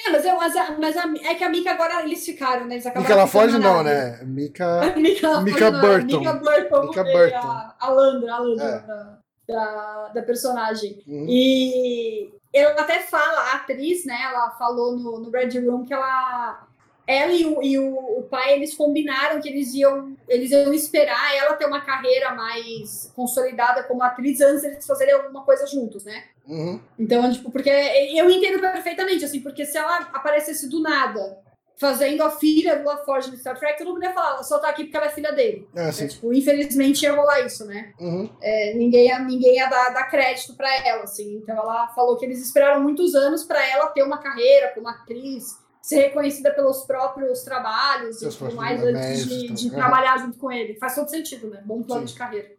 É, 0.00 0.10
mas, 0.10 0.24
eu, 0.24 0.36
mas, 0.36 0.56
a, 0.56 0.70
mas 0.78 0.96
a, 0.96 1.12
é 1.24 1.34
que 1.34 1.42
a 1.42 1.48
Mika 1.48 1.72
agora 1.72 2.02
eles 2.04 2.24
ficaram, 2.24 2.66
né? 2.66 2.76
Eles 2.76 2.84
Mika 2.84 3.16
LaForge 3.16 3.58
não, 3.58 3.82
né? 3.82 4.20
Mika, 4.22 4.94
Mika, 4.96 5.40
Mika 5.40 5.70
Burton. 5.72 6.18
Mika 6.18 6.32
Burton. 6.34 6.86
Mika 6.86 7.04
Burton. 7.04 7.36
A, 7.36 7.74
a 7.80 7.90
Landra, 7.90 8.34
a 8.34 8.38
Landra 8.38 8.64
é. 8.64 9.52
da, 9.52 9.64
da, 9.64 10.08
da, 10.14 10.22
personagem. 10.22 11.02
Uhum. 11.06 11.26
E 11.28 12.32
ela 12.54 12.80
até 12.80 13.00
fala, 13.00 13.40
a 13.40 13.54
atriz, 13.56 14.04
né? 14.04 14.16
Ela 14.22 14.50
falou 14.52 14.96
no, 14.96 15.18
no 15.18 15.30
Red 15.30 15.58
Room 15.58 15.84
que 15.84 15.92
ela 15.92 16.67
ela 17.08 17.32
e, 17.32 17.46
o, 17.46 17.62
e 17.62 17.78
o, 17.78 18.26
pai, 18.30 18.52
eles 18.52 18.74
combinaram 18.74 19.40
que 19.40 19.48
eles 19.48 19.72
iam, 19.72 20.14
eles 20.28 20.50
iam 20.50 20.74
esperar 20.74 21.34
ela 21.34 21.54
ter 21.54 21.64
uma 21.64 21.80
carreira 21.80 22.34
mais 22.34 23.10
consolidada 23.16 23.82
como 23.84 24.02
atriz 24.02 24.42
antes 24.42 24.60
de 24.60 24.68
eles 24.68 24.86
fazerem 24.86 25.14
alguma 25.14 25.42
coisa 25.42 25.66
juntos, 25.66 26.04
né? 26.04 26.24
Uhum. 26.46 26.78
Então, 26.98 27.32
tipo, 27.32 27.50
porque 27.50 27.70
eu 27.70 28.28
entendo 28.28 28.60
perfeitamente, 28.60 29.24
assim, 29.24 29.40
porque 29.40 29.64
se 29.64 29.78
ela 29.78 30.00
aparecesse 30.12 30.68
do 30.68 30.82
nada 30.82 31.38
fazendo 31.78 32.22
a 32.22 32.30
filha 32.30 32.76
do 32.76 32.84
LaForge 32.84 33.30
no 33.30 33.38
Star 33.38 33.58
Trek, 33.58 33.78
todo 33.78 33.94
mundo 33.94 34.02
ia 34.02 34.12
falar, 34.12 34.32
ela 34.32 34.42
só 34.42 34.58
tá 34.58 34.68
aqui 34.68 34.84
porque 34.84 34.96
ela 34.96 35.06
é 35.06 35.10
filha 35.10 35.32
dele. 35.32 35.66
É, 35.74 35.88
é, 35.88 36.08
tipo, 36.08 36.30
infelizmente 36.34 37.04
ia 37.04 37.14
rolar 37.14 37.40
isso, 37.40 37.64
né? 37.64 37.94
Uhum. 37.98 38.28
É, 38.42 38.74
ninguém, 38.74 39.06
ia, 39.06 39.18
ninguém 39.20 39.56
ia 39.56 39.66
dar, 39.66 39.94
dar 39.94 40.10
crédito 40.10 40.54
para 40.54 40.68
ela, 40.86 41.04
assim. 41.04 41.36
Então 41.36 41.56
ela 41.56 41.88
falou 41.94 42.18
que 42.18 42.26
eles 42.26 42.42
esperaram 42.42 42.82
muitos 42.82 43.14
anos 43.14 43.44
para 43.44 43.66
ela 43.66 43.86
ter 43.86 44.02
uma 44.02 44.18
carreira 44.18 44.72
como 44.74 44.88
atriz 44.88 45.56
ser 45.88 46.08
reconhecida 46.08 46.50
pelos 46.50 46.82
próprios 46.82 47.40
trabalhos 47.42 48.18
Seus 48.18 48.34
e 48.34 48.38
tudo 48.38 48.54
mais 48.54 48.82
antes 48.82 49.26
de, 49.26 49.48
de 49.48 49.70
trabalhar 49.70 50.18
junto 50.18 50.36
com 50.36 50.52
ele. 50.52 50.74
Faz 50.74 50.94
todo 50.94 51.08
sentido, 51.08 51.48
né? 51.48 51.62
Bom 51.64 51.82
plano 51.82 52.06
Sim. 52.06 52.12
de 52.12 52.18
carreira. 52.18 52.50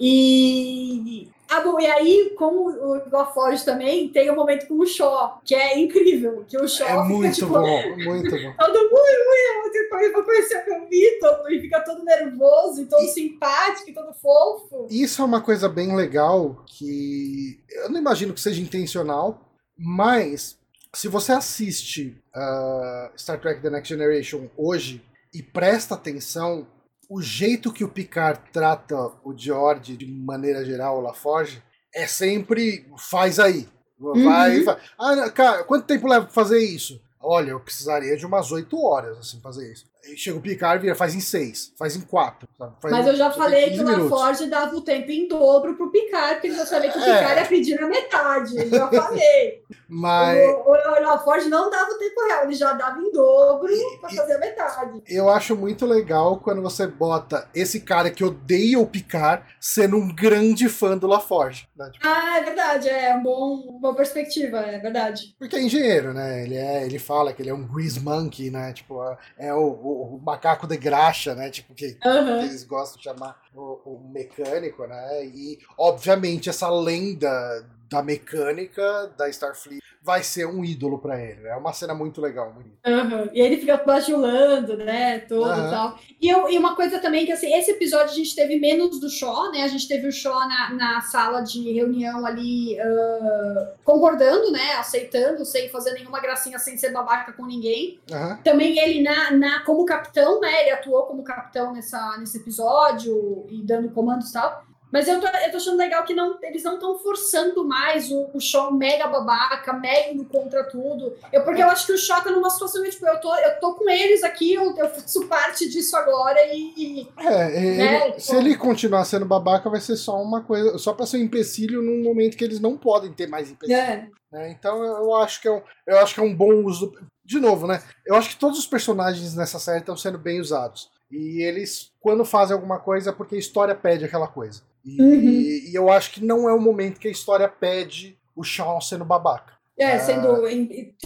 E, 0.00 1.28
ah, 1.48 1.60
bom, 1.60 1.78
e 1.78 1.86
aí, 1.86 2.34
como 2.36 2.68
o 2.68 3.08
LaForge 3.12 3.64
também, 3.64 4.08
tem 4.08 4.28
um 4.28 4.34
momento 4.34 4.66
com 4.66 4.74
o 4.74 4.84
Shaw, 4.84 5.40
que 5.44 5.54
é 5.54 5.78
incrível, 5.78 6.44
que 6.48 6.58
o 6.58 6.66
Shaw 6.66 6.88
É 6.88 7.04
muito 7.04 7.36
tipo, 7.36 7.52
bom, 7.52 7.96
muito 7.96 8.30
bom. 8.30 8.54
Todo 8.58 8.82
mundo, 8.82 9.92
muito, 9.92 10.12
vou 10.12 10.24
conhecer 10.24 10.64
meu 10.66 10.88
Vitor, 10.88 11.52
e 11.52 11.60
fica 11.60 11.80
todo 11.82 12.04
nervoso, 12.04 12.82
e 12.82 12.86
todo 12.86 13.04
e, 13.04 13.08
simpático, 13.08 13.88
e 13.88 13.94
todo 13.94 14.12
fofo. 14.14 14.88
Isso 14.90 15.22
é 15.22 15.24
uma 15.24 15.40
coisa 15.40 15.68
bem 15.68 15.94
legal, 15.94 16.64
que 16.66 17.62
eu 17.70 17.88
não 17.88 18.00
imagino 18.00 18.34
que 18.34 18.40
seja 18.40 18.60
intencional, 18.60 19.48
mas 19.78 20.60
se 20.94 21.08
você 21.08 21.32
assiste 21.32 22.22
uh, 22.34 23.18
Star 23.18 23.40
Trek 23.40 23.62
The 23.62 23.70
Next 23.70 23.88
Generation 23.88 24.48
hoje 24.56 25.02
e 25.32 25.42
presta 25.42 25.94
atenção, 25.94 26.66
o 27.08 27.22
jeito 27.22 27.72
que 27.72 27.84
o 27.84 27.88
Picard 27.88 28.40
trata 28.52 28.96
o 29.24 29.36
George 29.36 29.96
de 29.96 30.06
maneira 30.06 30.64
geral, 30.64 30.98
o 30.98 31.00
LaForge, 31.00 31.62
é 31.94 32.06
sempre 32.06 32.86
faz 32.98 33.38
aí. 33.38 33.68
Vai, 33.98 34.58
uhum. 34.58 34.64
vai. 34.64 34.80
Ah, 34.98 35.30
cara, 35.30 35.64
quanto 35.64 35.86
tempo 35.86 36.08
leva 36.08 36.24
pra 36.24 36.34
fazer 36.34 36.58
isso? 36.58 37.00
Olha, 37.20 37.50
eu 37.50 37.60
precisaria 37.60 38.16
de 38.16 38.26
umas 38.26 38.50
8 38.50 38.76
horas 38.84 39.18
assim 39.18 39.40
fazer 39.40 39.72
isso. 39.72 39.86
Chega 40.16 40.36
o 40.36 40.40
Picard 40.40 40.78
e 40.78 40.82
vira, 40.82 40.94
faz 40.96 41.14
em 41.14 41.20
seis, 41.20 41.72
faz 41.78 41.94
em 41.94 42.00
quatro. 42.00 42.48
Faz 42.58 42.92
Mas 42.92 43.06
eu 43.06 43.14
já 43.14 43.30
falei 43.30 43.70
que 43.70 43.80
o 43.80 43.84
LaForge 43.84 44.46
dava 44.46 44.74
o 44.74 44.80
tempo 44.80 45.10
em 45.10 45.28
dobro 45.28 45.76
pro 45.76 45.92
Picard, 45.92 46.34
porque 46.34 46.48
ele 46.48 46.56
já 46.56 46.66
sabia 46.66 46.90
que 46.90 46.98
o 46.98 47.00
Picard 47.00 47.32
é. 47.32 47.42
ia 47.42 47.46
pedir 47.46 47.80
na 47.80 47.86
metade. 47.86 48.56
Eu 48.56 48.68
já 48.68 48.88
falei. 48.88 49.62
Mas... 49.88 50.38
O, 50.48 50.70
o, 50.70 50.70
o 50.70 51.02
LaForge 51.02 51.48
não 51.48 51.70
dava 51.70 51.92
o 51.92 51.98
tempo 51.98 52.26
real, 52.26 52.44
ele 52.44 52.54
já 52.54 52.72
dava 52.72 53.00
em 53.00 53.12
dobro 53.12 53.70
e, 53.70 53.98
pra 54.00 54.10
fazer 54.10 54.34
a 54.34 54.38
metade. 54.38 55.02
Eu 55.06 55.28
acho 55.28 55.56
muito 55.56 55.86
legal 55.86 56.38
quando 56.38 56.60
você 56.60 56.86
bota 56.86 57.48
esse 57.54 57.80
cara 57.80 58.10
que 58.10 58.24
odeia 58.24 58.80
o 58.80 58.86
Picard 58.86 59.44
sendo 59.60 59.96
um 59.96 60.12
grande 60.12 60.68
fã 60.68 60.98
do 60.98 61.06
LaForge. 61.06 61.68
Né? 61.76 61.90
Tipo... 61.92 62.06
Ah, 62.06 62.38
é 62.38 62.42
verdade, 62.42 62.88
é 62.88 63.14
uma 63.14 63.22
bom, 63.22 63.78
boa 63.80 63.94
perspectiva, 63.94 64.58
é 64.58 64.78
verdade. 64.78 65.34
Porque 65.38 65.56
é 65.56 65.62
engenheiro, 65.62 66.12
né? 66.12 66.42
Ele, 66.42 66.56
é, 66.56 66.84
ele 66.84 66.98
fala 66.98 67.32
que 67.32 67.40
ele 67.40 67.50
é 67.50 67.54
um 67.54 67.66
grease 67.66 68.00
monkey, 68.00 68.50
né? 68.50 68.72
Tipo, 68.72 69.00
é 69.38 69.54
o 69.54 69.91
o, 69.92 70.20
macaco 70.20 70.66
de 70.66 70.76
graxa, 70.76 71.34
né? 71.34 71.50
Tipo, 71.50 71.74
que, 71.74 71.98
uhum. 72.04 72.38
que 72.40 72.46
eles 72.46 72.64
gostam 72.64 72.98
de 72.98 73.04
chamar 73.04 73.40
o, 73.54 73.80
o, 73.84 74.10
mecânico, 74.12 74.86
né? 74.86 75.24
E, 75.26 75.58
obviamente, 75.78 76.48
essa 76.48 76.68
lenda 76.70 77.66
da 77.90 78.02
mecânica 78.02 79.12
da 79.16 79.28
Starfleet 79.28 79.82
vai 80.04 80.22
ser 80.22 80.46
um 80.46 80.64
ídolo 80.64 80.98
para 80.98 81.20
ele. 81.20 81.46
É 81.46 81.54
uma 81.54 81.72
cena 81.72 81.94
muito 81.94 82.20
legal. 82.20 82.52
Uhum. 82.84 83.30
E 83.32 83.40
ele 83.40 83.56
fica 83.56 83.76
bajulando, 83.76 84.76
né? 84.76 85.20
Todo 85.20 85.48
uhum. 85.48 85.70
tal. 85.70 85.98
E, 86.20 86.28
eu, 86.28 86.50
e 86.50 86.58
uma 86.58 86.74
coisa 86.74 86.98
também 86.98 87.24
que, 87.24 87.30
assim, 87.30 87.54
esse 87.54 87.70
episódio 87.70 88.12
a 88.12 88.16
gente 88.16 88.34
teve 88.34 88.58
menos 88.58 88.98
do 88.98 89.08
Shaw, 89.08 89.52
né? 89.52 89.62
A 89.62 89.68
gente 89.68 89.86
teve 89.86 90.08
o 90.08 90.12
Shaw 90.12 90.40
na, 90.48 90.74
na 90.74 91.00
sala 91.02 91.40
de 91.40 91.72
reunião 91.72 92.26
ali 92.26 92.76
uh, 92.80 93.78
concordando, 93.84 94.50
né? 94.50 94.72
Aceitando, 94.74 95.44
sem 95.44 95.68
fazer 95.68 95.92
nenhuma 95.92 96.20
gracinha, 96.20 96.58
sem 96.58 96.76
ser 96.76 96.90
babaca 96.90 97.32
com 97.32 97.46
ninguém. 97.46 98.00
Uhum. 98.10 98.36
Também 98.42 98.78
ele 98.78 99.02
na, 99.02 99.30
na, 99.30 99.60
como 99.60 99.86
capitão, 99.86 100.40
né? 100.40 100.62
Ele 100.62 100.70
atuou 100.70 101.04
como 101.04 101.22
capitão 101.22 101.72
nessa, 101.72 102.16
nesse 102.18 102.38
episódio 102.38 103.46
e 103.48 103.62
dando 103.62 103.88
comandos 103.90 104.30
e 104.30 104.32
tal. 104.32 104.71
Mas 104.92 105.08
eu 105.08 105.18
tô, 105.18 105.26
eu 105.26 105.50
tô 105.50 105.56
achando 105.56 105.78
legal 105.78 106.04
que 106.04 106.12
não, 106.12 106.38
eles 106.42 106.62
não 106.62 106.74
estão 106.74 106.98
forçando 106.98 107.66
mais 107.66 108.10
o, 108.10 108.28
o 108.34 108.40
show 108.40 108.70
mega 108.70 109.08
babaca, 109.08 109.72
mega 109.72 110.12
indo 110.12 110.26
contra 110.26 110.64
tudo. 110.64 111.16
Eu, 111.32 111.42
porque 111.42 111.62
eu 111.62 111.70
acho 111.70 111.86
que 111.86 111.94
o 111.94 111.98
show 111.98 112.20
tá 112.20 112.30
numa 112.30 112.50
situação 112.50 112.82
tipo, 112.84 113.06
eu 113.06 113.18
tô, 113.18 113.34
eu 113.34 113.58
tô 113.58 113.74
com 113.74 113.88
eles 113.88 114.22
aqui, 114.22 114.52
eu, 114.52 114.76
eu 114.76 114.88
faço 114.90 115.26
parte 115.28 115.68
disso 115.68 115.96
agora 115.96 116.38
e. 116.52 117.08
É, 117.18 117.60
né, 117.76 118.08
ele, 118.08 118.20
se 118.20 118.36
ele 118.36 118.54
continuar 118.54 119.04
sendo 119.06 119.24
babaca, 119.24 119.70
vai 119.70 119.80
ser 119.80 119.96
só 119.96 120.20
uma 120.20 120.42
coisa, 120.42 120.76
só 120.76 120.92
pra 120.92 121.06
ser 121.06 121.16
um 121.16 121.22
empecilho 121.22 121.80
num 121.80 122.02
momento 122.02 122.36
que 122.36 122.44
eles 122.44 122.60
não 122.60 122.76
podem 122.76 123.12
ter 123.12 123.26
mais 123.26 123.50
empecilho. 123.50 123.78
É. 123.78 124.08
Né? 124.30 124.50
Então 124.50 124.82
eu 124.84 125.14
acho, 125.16 125.40
que 125.40 125.48
é 125.48 125.52
um, 125.52 125.62
eu 125.86 125.98
acho 125.98 126.14
que 126.14 126.20
é 126.20 126.24
um 126.24 126.34
bom 126.34 126.52
uso. 126.64 126.92
De 127.24 127.38
novo, 127.38 127.68
né? 127.68 127.80
Eu 128.04 128.16
acho 128.16 128.30
que 128.30 128.36
todos 128.36 128.58
os 128.58 128.66
personagens 128.66 129.34
nessa 129.34 129.58
série 129.58 129.78
estão 129.78 129.96
sendo 129.96 130.18
bem 130.18 130.40
usados. 130.40 130.90
E 131.12 131.42
eles, 131.42 131.92
quando 132.00 132.24
fazem 132.24 132.54
alguma 132.54 132.78
coisa, 132.78 133.10
é 133.10 133.12
porque 133.12 133.36
a 133.36 133.38
história 133.38 133.74
pede 133.74 134.04
aquela 134.04 134.26
coisa. 134.26 134.62
E, 134.82 135.00
uhum. 135.00 135.20
e, 135.20 135.74
eu 135.74 135.92
acho 135.92 136.12
que 136.12 136.24
não 136.24 136.48
é 136.48 136.54
o 136.54 136.60
momento 136.60 136.98
que 136.98 137.06
a 137.06 137.10
história 137.10 137.46
pede 137.46 138.18
o 138.34 138.42
Sean 138.42 138.80
sendo 138.80 139.04
babaca. 139.04 139.52
É, 139.78 139.98
sendo, 139.98 140.42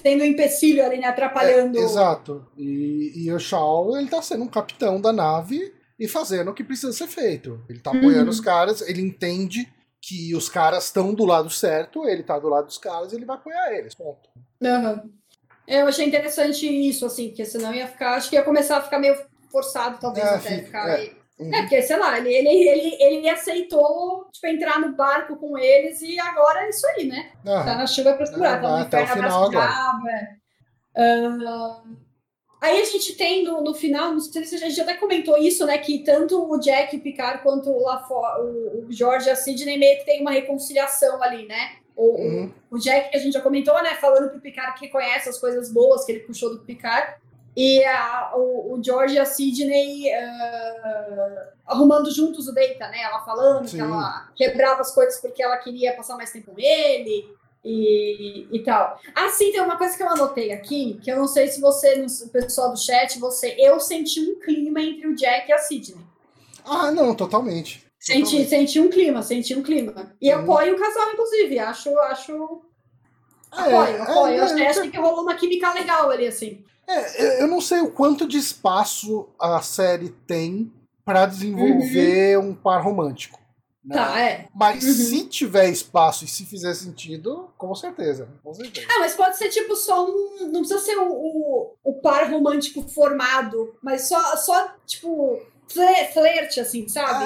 tendo 0.02 0.22
um 0.22 0.26
empecilho 0.26 0.84
ali, 0.84 0.98
né, 0.98 1.06
atrapalhando. 1.06 1.78
É, 1.78 1.80
exato. 1.80 2.46
E, 2.56 3.24
e 3.24 3.32
o 3.32 3.38
Shaw, 3.38 3.96
ele 3.96 4.08
tá 4.08 4.20
sendo 4.20 4.44
um 4.44 4.48
capitão 4.48 5.00
da 5.00 5.12
nave 5.12 5.72
e 5.98 6.06
fazendo 6.06 6.50
o 6.50 6.54
que 6.54 6.64
precisa 6.64 6.92
ser 6.92 7.06
feito. 7.06 7.60
Ele 7.68 7.80
tá 7.80 7.90
apoiando 7.90 8.24
uhum. 8.24 8.30
os 8.30 8.40
caras, 8.40 8.82
ele 8.82 9.00
entende 9.00 9.72
que 10.00 10.34
os 10.34 10.48
caras 10.48 10.84
estão 10.84 11.14
do 11.14 11.24
lado 11.24 11.50
certo, 11.50 12.06
ele 12.06 12.22
tá 12.22 12.38
do 12.38 12.48
lado 12.48 12.66
dos 12.66 12.78
caras 12.78 13.12
ele 13.12 13.24
vai 13.24 13.36
apoiar 13.36 13.72
eles. 13.72 13.94
Ponto. 13.94 14.28
Uhum. 14.60 15.10
Eu 15.66 15.86
achei 15.88 16.06
interessante 16.06 16.66
isso, 16.66 17.06
assim, 17.06 17.28
porque 17.28 17.44
senão 17.44 17.74
ia 17.74 17.88
ficar. 17.88 18.14
Acho 18.14 18.30
que 18.30 18.36
ia 18.36 18.42
começar 18.42 18.76
a 18.76 18.82
ficar 18.82 18.98
meio 19.00 19.16
forçado, 19.56 19.98
talvez, 19.98 20.26
é, 20.26 20.34
até 20.34 20.50
fica, 20.50 20.64
ficar. 20.64 21.00
É. 21.00 21.10
Uhum. 21.38 21.54
É, 21.54 21.60
porque, 21.62 21.82
sei 21.82 21.96
lá, 21.98 22.18
ele, 22.18 22.32
ele, 22.32 22.48
ele, 22.48 22.96
ele 23.00 23.28
aceitou 23.28 24.26
tipo, 24.32 24.46
entrar 24.46 24.78
no 24.80 24.94
barco 24.94 25.36
com 25.36 25.56
eles 25.58 26.00
e 26.00 26.18
agora 26.18 26.64
é 26.64 26.70
isso 26.70 26.86
aí, 26.88 27.06
né? 27.06 27.32
Uhum. 27.44 27.64
Tá 27.64 27.74
na 27.74 27.86
chuva 27.86 28.14
pra 28.14 28.26
segurar, 28.26 28.60
tá 28.60 28.70
no 28.70 28.86
inferno. 28.86 30.08
É. 30.08 30.36
Uh, 30.96 31.96
aí 32.62 32.80
a 32.80 32.84
gente 32.84 33.14
tem 33.16 33.44
no, 33.44 33.60
no 33.60 33.74
final, 33.74 34.12
não 34.12 34.20
sei 34.20 34.44
se 34.44 34.54
a 34.54 34.58
gente 34.58 34.80
até 34.80 34.94
comentou 34.94 35.36
isso, 35.36 35.66
né? 35.66 35.76
Que 35.76 35.98
tanto 35.98 36.50
o 36.50 36.58
Jack, 36.58 36.96
o 36.96 37.00
Picard, 37.00 37.42
quanto 37.42 37.70
o, 37.70 37.82
Lafo, 37.82 38.14
o, 38.14 38.86
o 38.86 38.92
George 38.92 39.28
e 39.28 39.30
a 39.30 39.36
Sidney 39.36 39.78
meio 39.78 39.98
que 39.98 40.06
tem 40.06 40.22
uma 40.22 40.30
reconciliação 40.30 41.22
ali, 41.22 41.46
né? 41.46 41.72
O, 41.94 42.18
uhum. 42.18 42.52
o 42.70 42.78
Jack, 42.78 43.10
que 43.10 43.16
a 43.16 43.20
gente 43.20 43.34
já 43.34 43.42
comentou, 43.42 43.74
né? 43.82 43.94
Falando 43.96 44.30
pro 44.30 44.40
Picard 44.40 44.78
que 44.78 44.88
conhece 44.88 45.28
as 45.28 45.38
coisas 45.38 45.70
boas 45.70 46.06
que 46.06 46.12
ele 46.12 46.20
puxou 46.20 46.50
do 46.50 46.64
Picard. 46.64 47.14
E 47.56 47.82
a, 47.84 48.32
o, 48.34 48.74
o, 48.74 48.84
George 48.84 49.14
e 49.14 49.18
a 49.18 49.24
Sidney 49.24 50.10
uh, 50.10 51.48
arrumando 51.66 52.14
juntos 52.14 52.46
o 52.48 52.54
Data, 52.54 52.88
né? 52.88 53.00
Ela 53.00 53.20
falando 53.20 53.66
Sim. 53.66 53.76
que 53.76 53.82
ela 53.82 54.28
quebrava 54.36 54.82
as 54.82 54.94
coisas 54.94 55.18
porque 55.22 55.42
ela 55.42 55.56
queria 55.56 55.96
passar 55.96 56.16
mais 56.16 56.30
tempo 56.30 56.52
com 56.52 56.60
ele 56.60 57.26
e, 57.64 58.46
e 58.52 58.62
tal. 58.62 59.00
Assim, 59.14 59.52
tem 59.52 59.62
uma 59.62 59.78
coisa 59.78 59.96
que 59.96 60.02
eu 60.02 60.08
anotei 60.10 60.52
aqui, 60.52 61.00
que 61.02 61.10
eu 61.10 61.16
não 61.16 61.26
sei 61.26 61.48
se 61.48 61.58
você, 61.58 62.04
o 62.24 62.28
pessoal 62.28 62.72
do 62.72 62.78
chat, 62.78 63.18
você, 63.18 63.56
eu 63.58 63.80
senti 63.80 64.20
um 64.20 64.38
clima 64.38 64.80
entre 64.82 65.06
o 65.06 65.16
Jack 65.16 65.48
e 65.48 65.52
a 65.54 65.58
Sidney. 65.58 66.04
Ah, 66.62 66.92
não, 66.92 67.14
totalmente. 67.14 67.86
Senti, 67.98 68.44
senti 68.44 68.78
um 68.78 68.90
clima, 68.90 69.22
senti 69.22 69.54
um 69.54 69.62
clima. 69.62 70.14
E 70.20 70.32
hum. 70.32 70.40
apoio 70.40 70.74
o 70.74 70.78
casal, 70.78 71.10
inclusive. 71.10 71.58
Acho, 71.58 71.98
acho. 72.00 72.62
É, 73.52 73.60
apoio, 73.60 74.02
apoio. 74.02 74.34
É, 74.34 74.40
acho, 74.40 74.58
é, 74.58 74.66
acho 74.68 74.90
que 74.90 74.96
rolou 74.98 75.22
uma 75.22 75.34
química 75.34 75.72
legal 75.72 76.10
ali, 76.10 76.26
assim. 76.26 76.62
É, 76.88 77.42
eu 77.42 77.48
não 77.48 77.60
sei 77.60 77.80
o 77.80 77.90
quanto 77.90 78.26
de 78.26 78.38
espaço 78.38 79.28
a 79.38 79.60
série 79.60 80.10
tem 80.26 80.72
para 81.04 81.26
desenvolver 81.26 82.38
uhum. 82.38 82.50
um 82.50 82.54
par 82.54 82.82
romântico. 82.82 83.38
Né? 83.84 83.94
Tá, 83.94 84.20
é. 84.20 84.48
Mas 84.52 84.82
uhum. 84.82 84.92
se 84.92 85.26
tiver 85.28 85.68
espaço 85.68 86.24
e 86.24 86.28
se 86.28 86.44
fizer 86.44 86.74
sentido, 86.74 87.48
com 87.56 87.72
certeza. 87.74 88.28
Com 88.42 88.52
certeza. 88.52 88.86
Ah, 88.90 88.98
mas 88.98 89.14
pode 89.14 89.36
ser 89.36 89.48
tipo 89.48 89.76
só 89.76 90.04
um. 90.04 90.48
Não 90.50 90.60
precisa 90.60 90.80
ser 90.80 90.96
o, 90.96 91.08
o, 91.08 91.74
o 91.84 91.94
par 92.00 92.28
romântico 92.28 92.82
formado, 92.82 93.74
mas 93.80 94.08
só, 94.08 94.36
só 94.36 94.74
tipo. 94.84 95.40
Flerte, 95.68 96.60
assim, 96.60 96.86
sabe? 96.88 97.24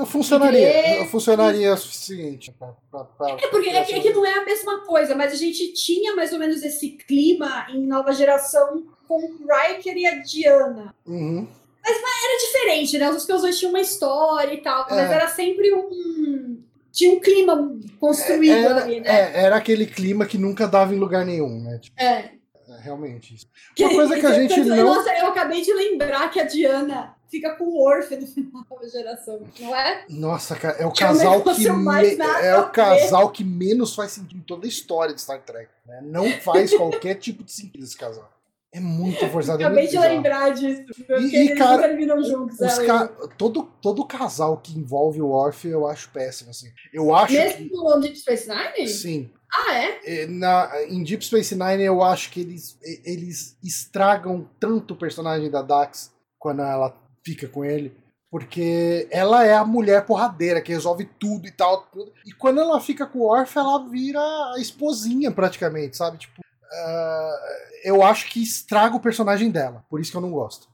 É, 0.00 0.06
funcionaria. 0.06 1.06
Funcionaria 1.06 1.72
o 1.72 1.76
suficiente. 1.76 2.52
Pra, 2.52 2.74
pra, 2.90 3.04
pra 3.04 3.30
é 3.30 3.48
porque 3.48 3.70
é 3.70 3.84
que, 3.84 3.94
é 3.94 4.00
que 4.00 4.12
não 4.12 4.24
é 4.24 4.34
a 4.34 4.44
mesma 4.44 4.80
coisa, 4.80 5.14
mas 5.14 5.32
a 5.32 5.36
gente 5.36 5.72
tinha 5.72 6.14
mais 6.14 6.32
ou 6.32 6.38
menos 6.38 6.62
esse 6.62 6.90
clima 6.90 7.66
em 7.70 7.86
nova 7.86 8.12
geração 8.12 8.84
com 9.08 9.18
o 9.18 9.38
Riker 9.48 9.96
e 9.96 10.06
a 10.06 10.16
Diana. 10.16 10.94
Uhum. 11.06 11.48
Mas, 11.82 12.00
mas, 12.02 12.24
era 12.24 12.38
diferente, 12.46 12.98
né? 12.98 13.10
Os 13.10 13.26
dois 13.26 13.58
tinham 13.58 13.70
uma 13.70 13.80
história 13.80 14.52
e 14.52 14.58
tal, 14.58 14.86
é. 14.88 14.94
mas 14.94 15.10
era 15.10 15.28
sempre 15.28 15.72
um. 15.74 16.62
Tinha 16.92 17.14
um 17.14 17.20
clima 17.20 17.78
construído 17.98 18.52
é, 18.52 18.62
era, 18.62 18.82
ali, 18.82 19.00
né? 19.00 19.08
É, 19.08 19.44
era 19.44 19.56
aquele 19.56 19.86
clima 19.86 20.26
que 20.26 20.36
nunca 20.36 20.68
dava 20.68 20.94
em 20.94 20.98
lugar 20.98 21.24
nenhum, 21.24 21.62
né? 21.62 21.78
Tipo, 21.78 22.00
é. 22.00 22.04
é. 22.04 22.30
Realmente. 22.82 23.36
Uma 23.78 23.90
coisa 23.90 24.16
que 24.20 24.26
a 24.26 24.32
gente 24.34 24.60
não. 24.60 24.76
Nossa, 24.76 25.10
eu 25.18 25.26
acabei 25.26 25.62
de 25.62 25.72
lembrar 25.72 26.30
que 26.30 26.38
a 26.38 26.44
Diana 26.44 27.14
fica 27.30 27.54
com 27.54 27.64
o 27.64 27.82
Orfe 27.82 28.16
no 28.16 28.26
final 28.26 28.64
da 28.80 28.88
geração, 28.88 29.40
não 29.58 29.74
é? 29.74 30.04
Nossa, 30.08 30.56
cara, 30.56 30.76
é 30.78 30.86
o 30.86 30.90
que 30.90 31.00
casal 31.00 31.42
que 31.42 31.70
me... 31.70 32.16
é 32.42 32.58
o 32.58 32.70
casal 32.70 33.30
que 33.30 33.44
menos 33.44 33.94
faz 33.94 34.12
sentido 34.12 34.38
em 34.38 34.42
toda 34.42 34.66
a 34.66 34.68
história 34.68 35.14
de 35.14 35.20
Star 35.20 35.40
Trek. 35.42 35.70
Né? 35.86 36.00
Não 36.02 36.30
faz 36.40 36.74
qualquer 36.74 37.14
tipo 37.20 37.44
de 37.44 37.52
sentido 37.52 37.84
esse 37.84 37.96
casal. 37.96 38.30
É 38.72 38.78
muito 38.78 39.26
forçado. 39.28 39.60
É 39.60 39.66
Acabei 39.66 39.88
de 39.88 39.98
lembrar 39.98 40.50
disso. 40.50 40.84
E, 41.18 41.36
e 41.36 41.54
cara, 41.56 41.88
terminam 41.88 42.22
juntos. 42.22 42.60
Os 42.60 42.78
ca... 42.78 43.08
todo, 43.36 43.64
todo 43.82 44.04
casal 44.04 44.58
que 44.58 44.78
envolve 44.78 45.20
o 45.20 45.30
Orfe 45.30 45.68
eu 45.68 45.88
acho 45.88 46.08
péssimo. 46.10 46.50
Assim. 46.50 46.68
Eu 46.92 47.12
acho 47.14 47.32
Mesmo 47.32 47.68
que... 47.68 47.74
no 47.74 48.00
Deep 48.00 48.16
Space 48.16 48.48
Nine? 48.48 48.88
Sim. 48.88 49.30
Ah, 49.52 49.74
é? 49.74 50.26
Na, 50.26 50.70
em 50.84 51.02
Deep 51.02 51.24
Space 51.24 51.56
Nine 51.56 51.82
eu 51.82 52.00
acho 52.00 52.30
que 52.30 52.40
eles, 52.40 52.78
eles 53.04 53.58
estragam 53.60 54.48
tanto 54.60 54.94
o 54.94 54.96
personagem 54.96 55.50
da 55.50 55.62
Dax 55.62 56.12
quando 56.38 56.62
ela 56.62 56.96
fica 57.24 57.48
com 57.48 57.64
ele. 57.64 57.96
Porque 58.30 59.08
ela 59.10 59.44
é 59.44 59.54
a 59.54 59.64
mulher 59.64 60.06
porradeira 60.06 60.60
que 60.60 60.72
resolve 60.72 61.04
tudo 61.18 61.48
e 61.48 61.50
tal. 61.50 61.82
Tudo. 61.92 62.12
E 62.24 62.32
quando 62.32 62.60
ela 62.60 62.80
fica 62.80 63.04
com 63.04 63.18
o 63.18 63.28
Orfe 63.28 63.58
ela 63.58 63.88
vira 63.88 64.20
a 64.20 64.54
esposinha 64.58 65.32
praticamente, 65.32 65.96
sabe? 65.96 66.18
Tipo, 66.18 66.40
uh, 66.40 67.60
eu 67.82 68.02
acho 68.02 68.28
que 68.28 68.40
estraga 68.40 68.94
o 68.94 69.00
personagem 69.00 69.50
dela, 69.50 69.84
por 69.90 70.00
isso 70.00 70.12
que 70.12 70.16
eu 70.16 70.20
não 70.20 70.30
gosto. 70.30 70.68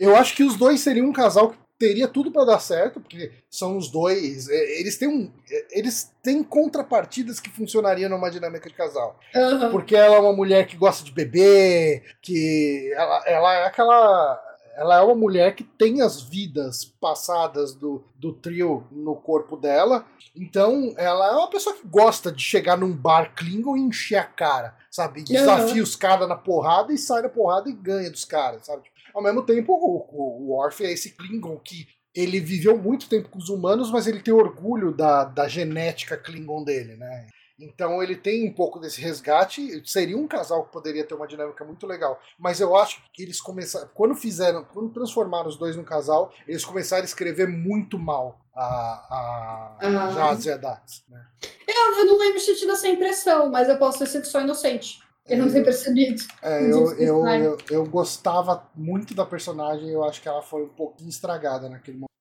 Eu 0.00 0.16
acho 0.16 0.34
que 0.34 0.42
os 0.42 0.56
dois 0.56 0.80
seriam 0.80 1.06
um 1.06 1.12
casal 1.12 1.50
que 1.50 1.58
teria 1.78 2.08
tudo 2.08 2.30
para 2.30 2.44
dar 2.44 2.58
certo, 2.58 3.00
porque 3.00 3.30
são 3.50 3.76
os 3.76 3.90
dois, 3.90 4.48
é, 4.48 4.80
eles 4.80 4.96
têm 4.96 5.08
um, 5.08 5.30
é, 5.50 5.78
eles 5.78 6.10
têm 6.22 6.42
contrapartidas 6.42 7.38
que 7.38 7.50
funcionariam 7.50 8.10
numa 8.10 8.30
dinâmica 8.30 8.68
de 8.68 8.74
casal. 8.74 9.18
Uhum. 9.34 9.70
Porque 9.70 9.94
ela 9.94 10.16
é 10.16 10.18
uma 10.18 10.32
mulher 10.32 10.66
que 10.66 10.76
gosta 10.76 11.04
de 11.04 11.12
beber, 11.12 12.02
que 12.22 12.92
ela, 12.94 13.22
ela 13.26 13.54
é 13.54 13.66
aquela 13.66 14.42
ela 14.76 14.98
é 14.98 15.00
uma 15.00 15.14
mulher 15.14 15.54
que 15.54 15.64
tem 15.64 16.02
as 16.02 16.20
vidas 16.20 16.84
passadas 16.84 17.74
do, 17.74 18.04
do 18.14 18.32
trio 18.32 18.86
no 18.92 19.16
corpo 19.16 19.56
dela. 19.56 20.06
Então, 20.34 20.94
ela 20.98 21.28
é 21.28 21.32
uma 21.32 21.48
pessoa 21.48 21.74
que 21.74 21.88
gosta 21.88 22.30
de 22.30 22.42
chegar 22.42 22.76
num 22.76 22.92
bar 22.92 23.34
Klingon 23.34 23.76
e 23.76 23.80
encher 23.80 24.16
a 24.16 24.24
cara, 24.24 24.76
sabe? 24.90 25.22
Desafia 25.22 25.76
uhum. 25.76 25.82
os 25.82 25.96
caras 25.96 26.28
na 26.28 26.36
porrada 26.36 26.92
e 26.92 26.98
sai 26.98 27.22
na 27.22 27.28
porrada 27.30 27.70
e 27.70 27.72
ganha 27.72 28.10
dos 28.10 28.26
caras, 28.26 28.66
sabe? 28.66 28.82
Ao 29.14 29.22
mesmo 29.22 29.42
tempo, 29.42 29.72
o, 29.72 30.06
o, 30.12 30.50
o 30.50 30.58
Orf 30.58 30.84
é 30.84 30.92
esse 30.92 31.12
Klingon 31.12 31.58
que 31.58 31.88
ele 32.14 32.38
viveu 32.38 32.76
muito 32.76 33.08
tempo 33.08 33.30
com 33.30 33.38
os 33.38 33.48
humanos, 33.48 33.90
mas 33.90 34.06
ele 34.06 34.20
tem 34.20 34.32
orgulho 34.32 34.92
da, 34.92 35.24
da 35.24 35.48
genética 35.48 36.18
Klingon 36.18 36.64
dele, 36.64 36.96
né? 36.96 37.26
Então 37.58 38.02
ele 38.02 38.16
tem 38.16 38.48
um 38.48 38.52
pouco 38.52 38.78
desse 38.78 39.00
resgate. 39.00 39.82
Seria 39.88 40.16
um 40.16 40.28
casal 40.28 40.64
que 40.64 40.72
poderia 40.72 41.04
ter 41.04 41.14
uma 41.14 41.26
dinâmica 41.26 41.64
muito 41.64 41.86
legal. 41.86 42.20
Mas 42.38 42.60
eu 42.60 42.76
acho 42.76 43.02
que 43.12 43.22
eles 43.22 43.40
começaram. 43.40 43.88
Quando 43.94 44.14
fizeram, 44.14 44.64
quando 44.64 44.90
transformaram 44.90 45.48
os 45.48 45.56
dois 45.56 45.74
num 45.74 45.84
casal, 45.84 46.32
eles 46.46 46.64
começaram 46.64 47.02
a 47.02 47.06
escrever 47.06 47.48
muito 47.48 47.98
mal 47.98 48.38
a, 48.54 49.76
a. 49.80 50.10
Jazz 50.12 50.44
e 50.44 50.50
a 50.50 50.56
Dax. 50.56 51.04
Né? 51.08 51.24
Eu, 51.66 51.98
eu 51.98 52.06
não 52.06 52.18
lembro 52.18 52.38
de 52.38 52.46
ter 52.46 52.54
tido 52.56 52.72
essa 52.72 52.88
impressão, 52.88 53.50
mas 53.50 53.68
eu 53.68 53.78
posso 53.78 53.98
ter 53.98 54.06
sido 54.06 54.26
só 54.26 54.40
inocente. 54.40 55.00
Eu 55.28 55.38
não 55.38 55.50
tenho 55.50 55.64
percebido. 55.64 56.22
É, 56.40 56.62
eu, 56.70 56.92
eu, 56.98 57.26
eu, 57.26 57.58
eu, 57.68 57.84
gostava 57.84 58.68
muito 58.74 59.12
da 59.12 59.26
personagem, 59.26 59.88
eu 59.88 60.04
acho 60.04 60.22
que 60.22 60.28
ela 60.28 60.40
foi 60.40 60.62
um 60.62 60.68
pouquinho 60.68 61.10
estragada 61.10 61.68
naquele 61.68 61.96
momento. 61.96 62.15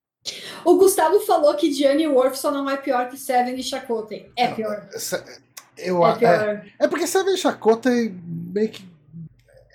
O 0.66 0.78
Gustavo 0.78 1.20
falou 1.20 1.54
que 1.54 1.70
Diane 1.70 2.08
Worf 2.08 2.38
só 2.38 2.52
não 2.52 2.68
é 2.68 2.76
pior 2.76 3.08
que 3.08 3.18
Seven 3.18 3.56
e 3.56 3.64
Chakotay. 3.64 4.32
É 4.36 4.48
pior. 4.48 4.90
Eu, 5.78 6.06
é, 6.06 6.16
pior. 6.16 6.32
É, 6.32 6.66
é 6.80 6.88
porque 6.88 7.06
Seven 7.06 7.36
e 7.36 7.38
Chakotay 7.38 8.14
meio 8.52 8.70
que. 8.70 8.84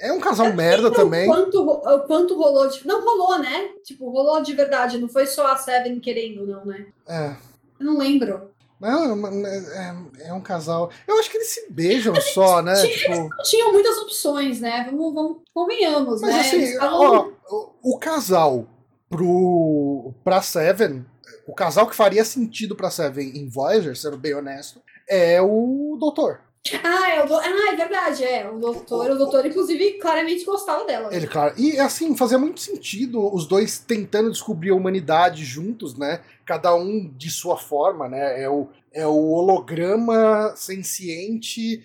É 0.00 0.12
um 0.12 0.18
casal 0.18 0.46
é 0.46 0.52
merda 0.52 0.90
também. 0.90 1.26
Quanto, 1.26 1.60
o 1.60 2.00
quanto 2.00 2.36
rolou 2.36 2.66
de. 2.68 2.84
Não 2.86 3.04
rolou, 3.04 3.38
né? 3.38 3.68
Tipo, 3.84 4.10
rolou 4.10 4.42
de 4.42 4.52
verdade. 4.52 4.98
Não 4.98 5.08
foi 5.08 5.26
só 5.26 5.46
a 5.46 5.56
Seven 5.56 6.00
querendo, 6.00 6.44
não, 6.44 6.64
né? 6.64 6.86
É. 7.06 7.36
Eu 7.78 7.86
não 7.86 7.96
lembro. 7.96 8.50
Não, 8.80 9.46
é, 9.46 9.94
é, 10.28 10.32
um 10.32 10.40
casal. 10.40 10.90
Eu 11.06 11.18
acho 11.18 11.30
que 11.30 11.36
eles 11.36 11.48
se 11.48 11.70
beijam 11.70 12.14
só, 12.18 12.62
né? 12.62 12.74
Tinha, 12.74 12.96
tipo... 12.96 13.12
Eles 13.12 13.28
não 13.28 13.42
tinham 13.44 13.72
muitas 13.74 13.98
opções, 13.98 14.60
né? 14.60 14.88
Vamos, 14.90 15.14
vamos 15.14 15.36
convenhamos, 15.52 16.22
Mas, 16.22 16.30
né? 16.30 16.40
Assim, 16.40 16.78
ó, 16.78 17.28
o, 17.50 17.72
o 17.82 17.98
casal 17.98 18.66
pro 19.10 20.14
pra 20.24 20.40
Seven, 20.40 21.04
o 21.46 21.52
casal 21.52 21.88
que 21.88 21.96
faria 21.96 22.24
sentido 22.24 22.76
pra 22.76 22.90
Seven 22.90 23.36
em 23.36 23.48
Voyager, 23.48 23.96
sendo 23.96 24.16
bem 24.16 24.34
honesto, 24.34 24.80
é 25.08 25.42
o 25.42 25.96
Doutor. 25.98 26.40
Ah, 26.84 27.10
é, 27.10 27.24
o 27.24 27.26
do... 27.26 27.34
ah, 27.34 27.72
é 27.72 27.76
verdade, 27.76 28.22
é. 28.22 28.48
O 28.48 28.58
doutor, 28.58 29.10
o, 29.10 29.16
doutor, 29.16 29.46
inclusive, 29.46 29.94
claramente 29.94 30.44
gostava 30.44 30.84
dela. 30.84 31.08
Ele, 31.14 31.26
claro. 31.26 31.54
E 31.56 31.78
assim, 31.78 32.14
fazia 32.14 32.38
muito 32.38 32.60
sentido 32.60 33.34
os 33.34 33.46
dois 33.46 33.78
tentando 33.78 34.30
descobrir 34.30 34.70
a 34.70 34.74
humanidade 34.74 35.42
juntos, 35.42 35.96
né? 35.96 36.20
Cada 36.44 36.74
um 36.74 37.08
de 37.16 37.30
sua 37.30 37.56
forma, 37.56 38.08
né? 38.08 38.42
É 38.42 38.48
o, 38.48 38.68
é 38.92 39.06
o 39.06 39.30
holograma 39.30 40.52
senciente 40.54 41.82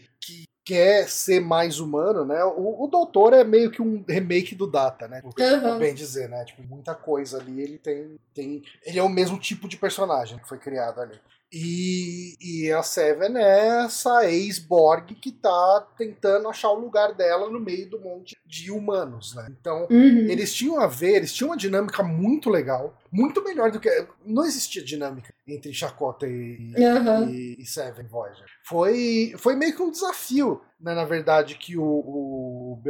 quer 0.65 1.07
ser 1.07 1.39
mais 1.39 1.79
humano, 1.79 2.25
né? 2.25 2.43
O, 2.43 2.83
o 2.83 2.87
Doutor 2.87 3.33
é 3.33 3.43
meio 3.43 3.69
que 3.69 3.83
um 3.83 4.03
remake 4.09 4.55
do 4.55 4.65
Data, 4.65 5.07
né? 5.07 5.21
Uhum. 5.23 5.77
Bem 5.77 5.93
dizer, 5.93 6.27
né? 6.27 6.43
Tipo, 6.43 6.63
muita 6.63 6.95
coisa 6.95 7.37
ali 7.37 7.61
ele 7.61 7.77
tem, 7.77 8.19
tem. 8.33 8.63
Ele 8.83 8.97
é 8.97 9.03
o 9.03 9.07
mesmo 9.07 9.37
tipo 9.39 9.67
de 9.67 9.77
personagem 9.77 10.39
que 10.39 10.49
foi 10.49 10.57
criado 10.57 10.99
ali. 10.99 11.19
E, 11.57 12.36
e 12.41 12.69
a 12.73 12.84
Seven 12.84 13.38
é 13.38 13.86
essa 13.86 14.30
ex-Borg 14.30 15.15
que 15.15 15.32
tá 15.32 15.88
tentando 15.98 16.49
achar 16.49 16.69
o 16.69 16.82
lugar 16.82 17.14
dela 17.14 17.49
no 17.49 17.61
meio 17.61 17.90
do 17.90 17.98
monte 17.98 18.36
de 18.45 18.69
humanos, 18.69 19.34
né? 19.34 19.48
Então, 19.57 19.88
uhum. 19.90 20.27
eles 20.30 20.53
tinham 20.53 20.82
a 20.82 20.86
ver, 20.86 21.15
eles 21.15 21.34
tinham 21.34 21.52
uma 21.52 21.56
dinâmica 21.56 22.03
muito 22.03 22.49
legal, 22.49 23.02
muito 23.10 23.41
melhor 23.41 23.72
do 23.72 23.80
que. 23.80 23.90
Não 24.26 24.44
existia 24.44 24.84
dinâmica 24.84 25.34
entre 25.48 25.73
Chacota 25.73 26.27
e, 26.27 26.73
uhum. 26.76 27.30
e, 27.30 27.56
e, 27.57 27.65
Seven 27.65 28.06
Voyager. 28.07 28.48
Foi, 28.65 29.34
foi 29.38 29.56
meio 29.56 29.73
que 29.73 29.82
um 29.82 29.91
desafio, 29.91 30.61
né, 30.77 30.94
na 30.94 31.06
verdade, 31.06 31.56
que 31.56 31.77
o, 31.77 31.86
o 31.86 32.82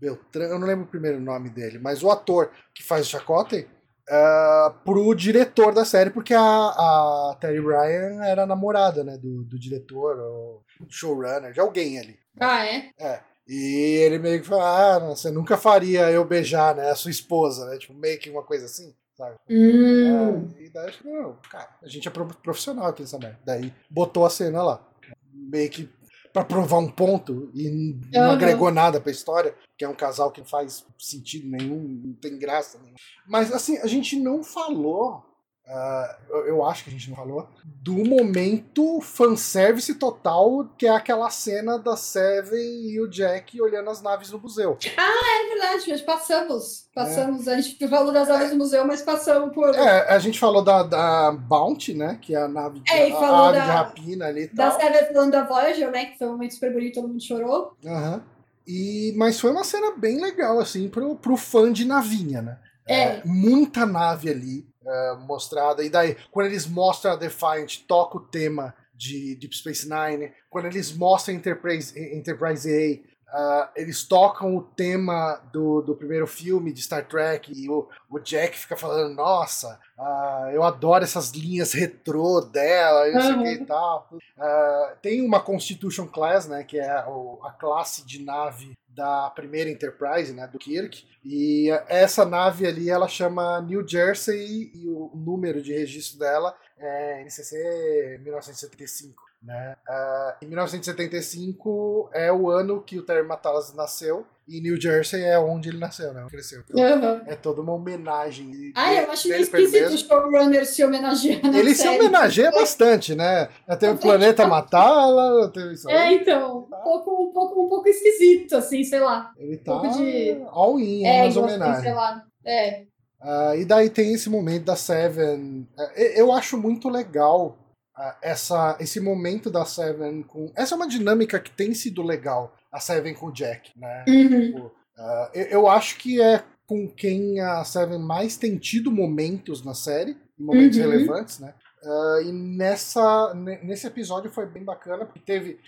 Beltran, 0.00 0.46
eu 0.48 0.58
não 0.58 0.66
lembro 0.66 0.84
o 0.84 0.88
primeiro 0.88 1.20
nome 1.20 1.48
dele, 1.48 1.78
mas 1.78 2.02
o 2.02 2.10
ator 2.10 2.50
que 2.74 2.82
faz 2.82 3.06
o 3.06 3.10
Chakotay 3.10 3.68
uh, 4.08 4.72
pro 4.84 5.14
diretor 5.14 5.72
da 5.72 5.84
série, 5.84 6.10
porque 6.10 6.34
a, 6.34 6.40
a 6.40 7.36
Terry 7.40 7.60
Ryan 7.60 8.24
era 8.24 8.46
namorada, 8.46 9.04
né, 9.04 9.16
do, 9.16 9.44
do 9.44 9.58
diretor, 9.58 10.18
ou 10.18 10.64
showrunner, 10.88 11.52
de 11.52 11.60
alguém 11.60 11.98
ali. 11.98 12.18
Ah, 12.40 12.66
é? 12.66 12.90
É. 12.98 13.20
E 13.46 14.00
ele 14.04 14.18
meio 14.18 14.42
que 14.42 14.46
fala, 14.46 14.96
ah, 14.96 14.98
você 14.98 15.30
nunca 15.30 15.56
faria 15.56 16.10
eu 16.10 16.24
beijar, 16.24 16.74
né, 16.74 16.90
a 16.90 16.94
sua 16.94 17.10
esposa, 17.10 17.66
né? 17.66 17.78
Tipo, 17.78 17.94
meio 17.94 18.18
que 18.18 18.28
uma 18.28 18.42
coisa 18.42 18.66
assim, 18.66 18.94
sabe? 19.16 19.36
Hum. 19.48 20.50
É, 20.58 20.62
e 20.64 20.70
daí 20.70 20.92
não, 21.02 21.36
cara, 21.50 21.68
a 21.82 21.88
gente 21.88 22.06
é 22.06 22.10
profissional 22.10 22.86
aqui 22.86 23.02
nessa 23.02 23.18
merda. 23.18 23.38
Daí 23.44 23.72
botou 23.88 24.26
a 24.26 24.30
cena 24.30 24.62
lá. 24.62 24.86
Meio 25.32 25.70
que 25.70 25.88
pra 26.32 26.44
provar 26.44 26.78
um 26.78 26.90
ponto 26.90 27.50
e 27.54 27.96
não 28.12 28.22
Aham. 28.24 28.32
agregou 28.32 28.70
nada 28.70 29.00
pra 29.00 29.10
história, 29.10 29.54
que 29.76 29.84
é 29.84 29.88
um 29.88 29.94
casal 29.94 30.30
que 30.30 30.40
não 30.40 30.46
faz 30.46 30.84
sentido 30.98 31.48
nenhum, 31.48 32.00
não 32.04 32.12
tem 32.14 32.38
graça 32.38 32.78
nenhuma. 32.78 32.98
Mas 33.26 33.52
assim, 33.52 33.78
a 33.78 33.86
gente 33.86 34.16
não 34.16 34.42
falou. 34.42 35.24
Ah, 35.68 36.16
eu- 36.30 36.46
eu 36.46 36.64
acho 36.64 36.82
que 36.84 36.90
a 36.90 36.92
gente 36.92 37.08
não 37.10 37.16
falou 37.16 37.48
do 37.64 37.94
momento 38.04 39.00
fanservice 39.00 39.94
total, 39.94 40.66
que 40.76 40.86
é 40.86 40.90
aquela 40.90 41.28
cena 41.30 41.78
da 41.78 41.96
Seven 41.96 42.58
e 42.90 43.00
o 43.00 43.08
Jack 43.08 43.60
olhando 43.60 43.90
as 43.90 44.00
naves 44.02 44.30
no 44.30 44.38
museu. 44.38 44.76
É 44.84 45.48
verdade, 45.48 45.84
mas 45.88 46.00
passamos. 46.02 46.88
Passamos. 46.94 47.46
A 47.48 47.60
gente 47.60 47.86
falou 47.88 48.12
das 48.12 48.28
aves 48.30 48.50
do 48.50 48.56
museu, 48.56 48.86
mas 48.86 49.02
passamos 49.02 49.52
por. 49.54 49.74
É, 49.74 50.10
a 50.12 50.18
gente 50.18 50.38
falou 50.38 50.62
da, 50.62 50.82
da 50.82 51.32
Bounty, 51.32 51.94
né? 51.94 52.18
Que 52.20 52.34
é 52.34 52.42
a 52.42 52.48
nave 52.48 52.80
de, 52.80 52.90
É, 52.92 53.10
a- 53.12 53.18
a 53.48 53.52
da- 53.52 53.60
de 53.60 53.70
rapina 53.70 54.26
ali 54.26 54.42
e 54.44 54.48
Da 54.48 54.70
tal. 54.70 54.80
Seven 54.80 55.12
falando 55.12 55.30
da 55.32 55.44
Voyager, 55.44 55.90
né? 55.90 56.06
Que 56.06 56.18
foi 56.18 56.26
um 56.26 56.32
momento 56.32 56.54
super 56.54 56.72
bonito, 56.72 56.94
todo 56.94 57.08
mundo 57.08 57.22
chorou. 57.22 57.72
Aham. 57.86 58.22
E, 58.66 59.14
mas 59.16 59.40
foi 59.40 59.50
uma 59.50 59.64
cena 59.64 59.92
bem 59.96 60.20
legal, 60.20 60.58
assim, 60.60 60.88
pro, 60.88 61.16
pro 61.16 61.36
fã 61.38 61.72
de 61.72 61.86
navinha, 61.86 62.42
né? 62.42 62.58
É. 62.90 63.20
muita 63.24 63.84
nave 63.84 64.30
ali 64.30 64.66
é, 64.88 65.14
mostrada. 65.16 65.84
E 65.84 65.90
daí, 65.90 66.16
quando 66.30 66.46
eles 66.46 66.66
mostram 66.66 67.12
a 67.12 67.16
Defiant, 67.16 67.80
toca 67.86 68.16
o 68.16 68.20
tema 68.20 68.74
de 68.94 69.36
Deep 69.36 69.56
Space 69.56 69.88
Nine. 69.88 70.32
Quando 70.50 70.66
eles 70.66 70.92
mostram 70.92 71.34
Enterprise, 71.34 71.98
Enterprise 71.98 72.68
A, 72.68 73.08
ah, 73.30 73.70
eles 73.76 74.04
tocam 74.04 74.56
o 74.56 74.62
tema 74.62 75.38
do, 75.52 75.82
do 75.82 75.94
primeiro 75.94 76.26
filme 76.26 76.72
de 76.72 76.80
Star 76.80 77.06
Trek. 77.06 77.52
E 77.54 77.68
o, 77.68 77.86
o 78.10 78.18
Jack 78.18 78.58
fica 78.58 78.76
falando: 78.76 79.14
Nossa, 79.14 79.78
ah, 79.98 80.50
eu 80.52 80.62
adoro 80.62 81.04
essas 81.04 81.30
linhas 81.32 81.72
retrô 81.72 82.40
dela, 82.40 83.08
e 83.08 83.12
não 83.12 83.20
sei 83.20 83.32
o 83.32 83.42
que 83.42 83.62
e 83.62 83.66
tal. 83.66 84.08
Ah, 84.38 84.94
tem 85.02 85.20
uma 85.20 85.40
Constitution 85.40 86.06
Class, 86.06 86.48
né, 86.48 86.64
que 86.64 86.78
é 86.78 86.90
a 86.90 87.54
classe 87.58 88.04
de 88.06 88.22
nave 88.22 88.76
da 88.98 89.30
primeira 89.30 89.70
Enterprise, 89.70 90.32
né, 90.32 90.48
do 90.48 90.58
Kirk. 90.58 91.06
E 91.24 91.70
essa 91.86 92.24
nave 92.24 92.66
ali, 92.66 92.90
ela 92.90 93.06
chama 93.06 93.60
New 93.60 93.86
Jersey 93.86 94.72
e 94.74 94.88
o 94.88 95.12
número 95.14 95.62
de 95.62 95.72
registro 95.72 96.18
dela 96.18 96.52
é 96.76 97.22
NCC 97.22 98.18
1975. 98.20 99.22
Né? 99.40 99.76
Ah, 99.88 100.36
em 100.42 100.46
1975 100.46 102.10
é 102.12 102.32
o 102.32 102.50
ano 102.50 102.82
que 102.82 102.98
o 102.98 103.04
Terry 103.04 103.24
Matalas 103.24 103.72
nasceu 103.72 104.26
e 104.48 104.60
New 104.60 104.80
Jersey 104.80 105.22
é 105.22 105.38
onde 105.38 105.68
ele 105.68 105.78
nasceu, 105.78 106.12
né? 106.14 106.26
Cresceu. 106.30 106.62
Então, 106.68 106.82
Aham. 106.82 107.22
é 107.26 107.34
toda 107.34 107.60
uma 107.60 107.74
homenagem. 107.74 108.72
Ah, 108.74 108.94
eu 108.94 109.10
acho 109.10 109.28
meio 109.28 109.42
esquisito 109.42 109.92
o 109.94 109.98
showrunner 109.98 110.64
se 110.66 110.82
homenagear 110.84 111.42
na 111.42 111.58
Ele 111.58 111.74
se 111.74 111.82
série. 111.82 111.98
homenageia 111.98 112.50
bastante, 112.50 113.14
né? 113.14 113.48
Já 113.68 113.76
teve 113.76 113.92
o 113.94 113.98
Planeta 113.98 114.46
Matala, 114.46 115.50
teve 115.52 115.74
isso. 115.74 115.88
É, 115.90 116.12
então, 116.14 116.60
um 116.60 116.82
pouco, 116.82 117.22
um 117.28 117.32
pouco, 117.32 117.64
um 117.64 117.68
pouco 117.68 117.88
esquisito, 117.88 118.56
assim, 118.56 118.82
sei 118.84 119.00
lá. 119.00 119.32
Ele 119.36 119.56
tá 119.58 119.72
pouco 119.78 119.96
de- 119.98 120.42
all 120.50 120.78
in 120.80 121.04
É, 121.04 121.24
nas 121.26 121.36
homenagens. 121.36 121.82
sei 121.82 121.92
lá. 121.92 122.24
É. 122.44 122.82
Ah, 123.20 123.54
e 123.56 123.64
daí 123.64 123.90
tem 123.90 124.12
esse 124.14 124.30
momento 124.30 124.64
da 124.64 124.76
Seven. 124.76 125.66
É, 125.96 126.20
Eu 126.20 126.32
acho 126.32 126.56
muito 126.56 126.88
legal 126.88 127.58
ah, 127.96 128.16
essa, 128.22 128.76
esse 128.78 129.00
momento 129.00 129.50
da 129.50 129.64
Seven 129.64 130.22
com. 130.22 130.52
Essa 130.56 130.74
é 130.74 130.76
uma 130.76 130.86
dinâmica 130.86 131.40
que 131.40 131.50
tem 131.50 131.74
sido 131.74 132.00
legal, 132.02 132.54
a 132.72 132.80
Seven 132.80 133.14
com 133.14 133.26
o 133.26 133.32
Jack, 133.32 133.72
né? 133.78 134.04
Uhum. 134.08 134.28
Tipo, 134.28 134.72
ah, 134.98 135.30
eu, 135.34 135.44
eu 135.46 135.68
acho 135.68 135.96
que 135.98 136.20
é 136.20 136.42
com 136.66 136.86
quem 136.88 137.40
a 137.40 137.64
Seven 137.64 137.98
mais 137.98 138.36
tem 138.36 138.56
tido 138.58 138.90
momentos 138.90 139.64
na 139.64 139.74
série, 139.74 140.16
momentos 140.38 140.76
Uhum. 140.78 140.90
relevantes, 140.90 141.38
né? 141.38 141.54
Ah, 141.82 142.20
e 142.24 142.32
nessa, 142.32 143.32
ne- 143.34 143.58
nesse 143.62 143.86
episódio 143.86 144.30
foi 144.30 144.46
bem 144.46 144.64
bacana, 144.64 145.04
porque 145.06 145.20
teve. 145.20 145.58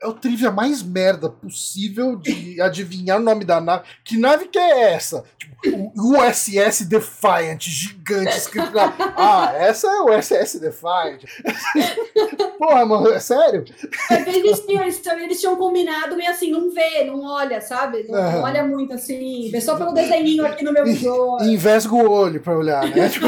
É 0.00 0.06
o 0.06 0.12
trivia 0.14 0.50
mais 0.52 0.80
merda 0.82 1.28
possível 1.28 2.14
de 2.16 2.60
adivinhar 2.62 3.18
o 3.18 3.22
nome 3.22 3.44
da 3.44 3.60
nave. 3.60 3.82
Que 4.04 4.16
nave 4.16 4.46
que 4.46 4.58
é 4.58 4.92
essa? 4.92 5.24
Tipo, 5.36 5.92
o 5.96 6.16
USS 6.22 6.84
Defiant, 6.84 7.60
gigante, 7.62 8.36
escrito 8.36 8.72
lá. 8.74 8.94
Ah, 9.16 9.52
essa 9.56 9.88
é 9.88 10.00
o 10.02 10.16
USS 10.16 10.60
Defiant. 10.60 11.24
Porra, 12.58 12.84
mano, 12.86 13.10
é 13.12 13.18
sério? 13.20 13.64
Mas 14.10 14.26
eles, 14.28 14.60
tinham, 14.60 14.82
eles, 14.82 15.00
tinham- 15.00 15.18
eles 15.18 15.40
tinham 15.40 15.56
combinado 15.56 16.16
meio 16.16 16.30
assim, 16.30 16.50
não 16.50 16.70
vê, 16.70 17.04
não 17.04 17.22
olha, 17.24 17.60
sabe? 17.60 18.06
Não, 18.08 18.32
não 18.32 18.42
olha 18.42 18.64
muito 18.64 18.92
assim. 18.94 19.48
Vê 19.50 19.60
só 19.60 19.76
pelo 19.76 19.92
desenhinho 19.92 20.46
aqui 20.46 20.64
no 20.64 20.72
meu 20.72 20.84
visor. 20.84 21.42
E 21.42 21.54
envesga 21.54 21.92
o 21.94 22.08
olho 22.10 22.40
pra 22.40 22.56
olhar, 22.56 22.86
né? 22.88 23.08
Tipo, 23.08 23.26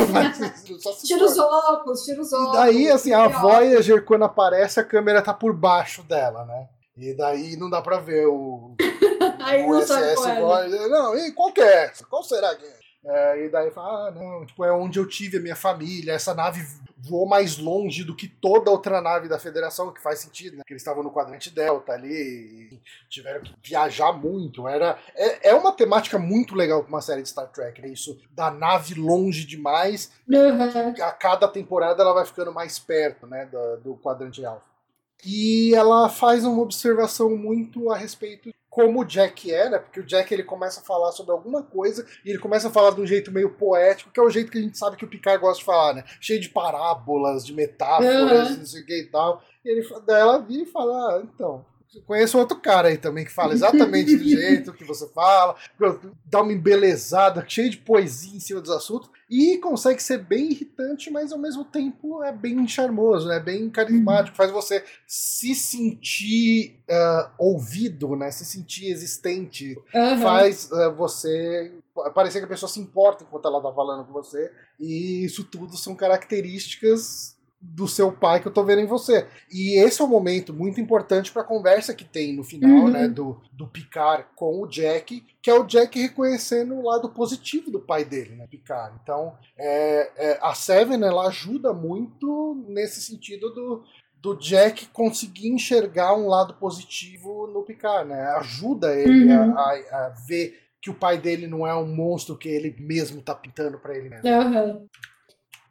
Tira 1.05 1.25
os 1.25 1.39
óculos, 1.39 2.05
tira 2.05 2.21
os 2.21 2.31
E 2.31 2.35
óculos. 2.35 2.53
daí, 2.53 2.91
assim, 2.91 3.13
a 3.13 3.27
Voyager, 3.29 4.05
quando 4.05 4.25
aparece, 4.25 4.79
a 4.81 4.85
câmera 4.85 5.23
tá 5.23 5.35
por 5.35 5.53
baixo 5.53 6.03
dela, 6.03 6.45
né? 6.45 6.60
E 7.01 7.15
daí 7.15 7.57
não 7.57 7.71
dá 7.71 7.81
pra 7.81 7.99
ver 7.99 8.27
o, 8.27 8.77
Aí 9.41 9.63
o 9.65 9.71
não 9.71 9.79
USS 9.79 10.15
qual 10.15 10.29
é. 10.29 10.41
Voyager. 10.41 10.89
Não, 10.89 11.17
e 11.17 11.33
qual 11.33 11.53
que 11.53 11.61
é 11.61 11.85
essa? 11.85 12.05
Qual 12.05 12.23
será 12.23 12.55
que 12.55 12.65
é? 12.67 12.81
É, 13.03 13.47
e 13.47 13.49
daí 13.49 13.71
fala, 13.71 14.09
ah, 14.09 14.11
não, 14.11 14.45
tipo, 14.45 14.63
é 14.63 14.71
onde 14.71 14.99
eu 14.99 15.09
tive 15.09 15.39
a 15.39 15.41
minha 15.41 15.57
família, 15.57 16.13
essa 16.13 16.35
nave 16.35 16.61
voou 16.99 17.27
mais 17.27 17.57
longe 17.57 18.05
do 18.05 18.15
que 18.15 18.29
toda 18.29 18.71
outra 18.71 19.01
nave 19.01 19.27
da 19.27 19.39
Federação, 19.39 19.91
que 19.91 20.03
faz 20.03 20.19
sentido, 20.19 20.59
né? 20.59 20.63
Que 20.67 20.75
eles 20.75 20.83
estavam 20.83 21.03
no 21.03 21.11
quadrante 21.11 21.51
Delta 21.51 21.93
ali 21.93 22.13
e 22.13 22.81
tiveram 23.09 23.41
que 23.41 23.55
viajar 23.63 24.13
muito. 24.13 24.69
Era, 24.69 24.99
é, 25.15 25.49
é 25.49 25.55
uma 25.55 25.73
temática 25.73 26.19
muito 26.19 26.55
legal 26.55 26.83
pra 26.83 26.91
uma 26.91 27.01
série 27.01 27.23
de 27.23 27.31
Star 27.31 27.49
Trek, 27.49 27.81
né? 27.81 27.89
Isso 27.89 28.21
da 28.33 28.51
nave 28.51 28.95
longe 28.95 29.47
demais 29.47 30.13
Uhum. 30.29 30.95
a 31.03 31.11
cada 31.13 31.49
temporada 31.49 32.03
ela 32.03 32.13
vai 32.13 32.27
ficando 32.27 32.53
mais 32.53 32.79
perto 32.79 33.27
né, 33.27 33.47
do, 33.47 33.77
do 33.79 33.97
quadrante 33.97 34.45
alfa. 34.45 34.70
E 35.25 35.75
ela 35.75 36.09
faz 36.09 36.45
uma 36.45 36.63
observação 36.63 37.37
muito 37.37 37.91
a 37.91 37.97
respeito 37.97 38.49
de 38.49 38.55
como 38.71 39.01
o 39.01 39.05
Jack 39.05 39.53
é, 39.53 39.69
né? 39.69 39.79
Porque 39.81 39.99
o 40.01 40.07
Jack 40.07 40.33
ele 40.33 40.45
começa 40.45 40.81
a 40.81 40.85
falar 40.85 41.11
sobre 41.11 41.33
alguma 41.33 41.61
coisa 41.63 42.07
e 42.25 42.31
ele 42.31 42.39
começa 42.39 42.69
a 42.69 42.71
falar 42.71 42.93
de 42.93 43.01
um 43.01 43.07
jeito 43.07 43.33
meio 43.33 43.51
poético, 43.51 44.11
que 44.13 44.21
é 44.21 44.23
o 44.23 44.31
jeito 44.31 44.51
que 44.51 44.59
a 44.59 44.63
gente 44.63 44.79
sabe 44.79 44.97
que 44.97 45.05
o 45.05 45.09
Picard 45.09 45.41
gosta 45.41 45.59
de 45.59 45.65
falar, 45.65 45.95
né? 45.95 46.05
Cheio 46.21 46.41
de 46.41 46.49
parábolas, 46.49 47.45
de 47.45 47.53
metáforas, 47.53 48.51
Uhum. 48.51 48.57
não 48.59 48.65
sei 48.67 48.83
o 48.83 48.87
que 48.87 48.97
e 49.01 49.07
tal. 49.07 49.43
E 49.65 49.69
ele, 49.71 49.87
daí 50.07 50.21
ela 50.21 50.39
vira 50.39 50.63
e 50.63 50.67
fala, 50.67 51.17
ah, 51.17 51.23
então, 51.25 51.67
conheço 52.07 52.39
outro 52.39 52.59
cara 52.59 52.89
aí 52.89 52.97
também 52.97 53.25
que 53.25 53.33
fala 53.33 53.53
exatamente 53.53 54.17
do 54.17 54.23
jeito 54.29 54.73
que 54.73 54.85
você 54.85 55.09
fala, 55.09 55.57
dá 56.25 56.43
uma 56.43 56.53
embelezada, 56.53 57.45
cheio 57.49 57.71
de 57.71 57.79
poesia 57.79 58.37
em 58.37 58.41
cima 58.41 58.61
dos 58.61 58.71
assuntos, 58.71 59.11
e 59.29 59.59
consegue 59.59 60.03
ser 60.03 60.19
bem 60.19 60.51
irritante, 60.51 61.11
mas 61.11 61.33
ao 61.33 61.39
mesmo 61.39 61.65
tempo 61.65 62.23
é 62.23 62.33
bem 62.33 62.67
charmoso, 62.67 63.31
é 63.31 63.41
bem 63.41 63.71
carismático, 63.71 64.37
faz 64.37 64.51
você 64.51 64.85
se 65.07 65.55
sentir 65.55 66.81
ah, 66.89 67.31
ouvido, 67.39 68.17
né? 68.17 68.31
Se 68.31 68.45
sentir 68.45 68.91
existente, 68.91 69.77
Uhum. 69.95 70.21
faz 70.21 70.71
ah, 70.73 70.89
você 70.91 71.73
parecer 72.15 72.39
que 72.41 72.45
a 72.45 72.49
pessoa 72.49 72.69
se 72.69 72.81
importa 72.81 73.25
enquanto 73.25 73.47
ela 73.47 73.63
tá 73.63 73.73
falando 73.73 74.05
com 74.05 74.13
você, 74.13 74.51
e 74.79 75.25
isso 75.25 75.45
tudo 75.45 75.77
são 75.77 75.95
características 75.95 77.37
do 77.63 77.87
seu 77.87 78.11
pai 78.11 78.41
que 78.41 78.49
eu 78.49 78.53
tô 78.53 78.65
vendo 78.65 78.81
em 78.81 78.87
você. 78.87 79.27
E 79.53 79.79
esse 79.79 80.01
é 80.01 80.05
um 80.05 80.09
momento 80.09 80.53
muito 80.55 80.81
importante 80.81 81.31
pra 81.31 81.45
conversa 81.45 81.93
que 81.93 82.05
tem 82.07 82.35
no 82.35 82.43
final, 82.43 82.85
Uhum. 82.87 82.91
né, 82.91 83.07
do, 83.07 83.39
do 83.53 83.67
Picard 83.67 84.25
com 84.35 84.63
o 84.63 84.67
Jack, 84.67 85.23
que 85.43 85.51
é 85.51 85.55
o 85.55 85.65
Jack 85.65 86.01
reconhecendo 86.01 86.75
o 86.75 86.83
lado 86.83 87.11
positivo 87.11 87.71
do 87.71 87.79
pai 87.79 88.03
dele, 88.05 88.35
né, 88.35 88.47
Picard. 88.47 88.99
Então, 89.03 89.35
é, 89.59 90.11
é, 90.17 90.39
a 90.41 90.55
Seven, 90.55 91.03
ela 91.03 91.27
ajuda 91.29 91.75
muito 91.75 92.65
nesse 92.67 93.03
sentido 93.03 93.51
do, 93.53 93.85
do 94.17 94.35
Jack 94.39 94.87
conseguir 94.87 95.49
enxergar 95.49 96.15
um 96.17 96.29
lado 96.29 96.55
positivo 96.55 97.47
no 97.47 97.63
Picard, 97.63 98.09
né, 98.09 98.23
ajuda 98.37 98.95
ele 98.99 99.31
Uhum. 99.31 99.59
a, 99.59 99.63
a- 99.63 100.07
a 100.07 100.15
ver 100.27 100.59
que 100.81 100.89
o 100.89 100.95
pai 100.95 101.19
dele 101.19 101.47
não 101.47 101.67
é 101.67 101.75
um 101.77 101.87
monstro 101.95 102.39
que 102.39 102.49
ele 102.49 102.75
mesmo 102.81 103.21
tá 103.21 103.35
pintando 103.35 103.79
pra 103.79 103.95
ele 103.95 104.09
mesmo. 104.09 104.27
Aham. 104.27 104.87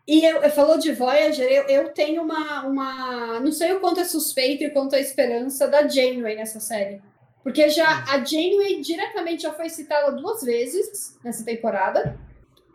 E 0.10 0.26
eu, 0.26 0.42
eu 0.42 0.50
falou 0.50 0.80
de 0.80 0.92
Voyager, 0.92 1.48
eu, 1.48 1.64
eu 1.66 1.90
tenho 1.94 2.24
uma, 2.24 2.66
uma. 2.66 3.40
Não 3.40 3.52
sei 3.52 3.74
o 3.74 3.80
quanto 3.80 4.00
é 4.00 4.04
suspeito 4.04 4.64
e 4.64 4.68
o 4.68 4.74
quanto 4.74 4.96
é 4.96 5.00
esperança 5.00 5.68
da 5.68 5.88
Janeway 5.88 6.36
nessa 6.36 6.60
série. 6.60 7.00
Porque 7.44 7.70
já 7.70 8.06
a 8.10 8.18
Janeway 8.24 8.82
diretamente 8.82 9.44
já 9.44 9.54
foi 9.54 9.70
citada 9.70 10.12
duas 10.14 10.42
vezes 10.42 11.16
nessa 11.24 11.46
temporada. 11.46 12.20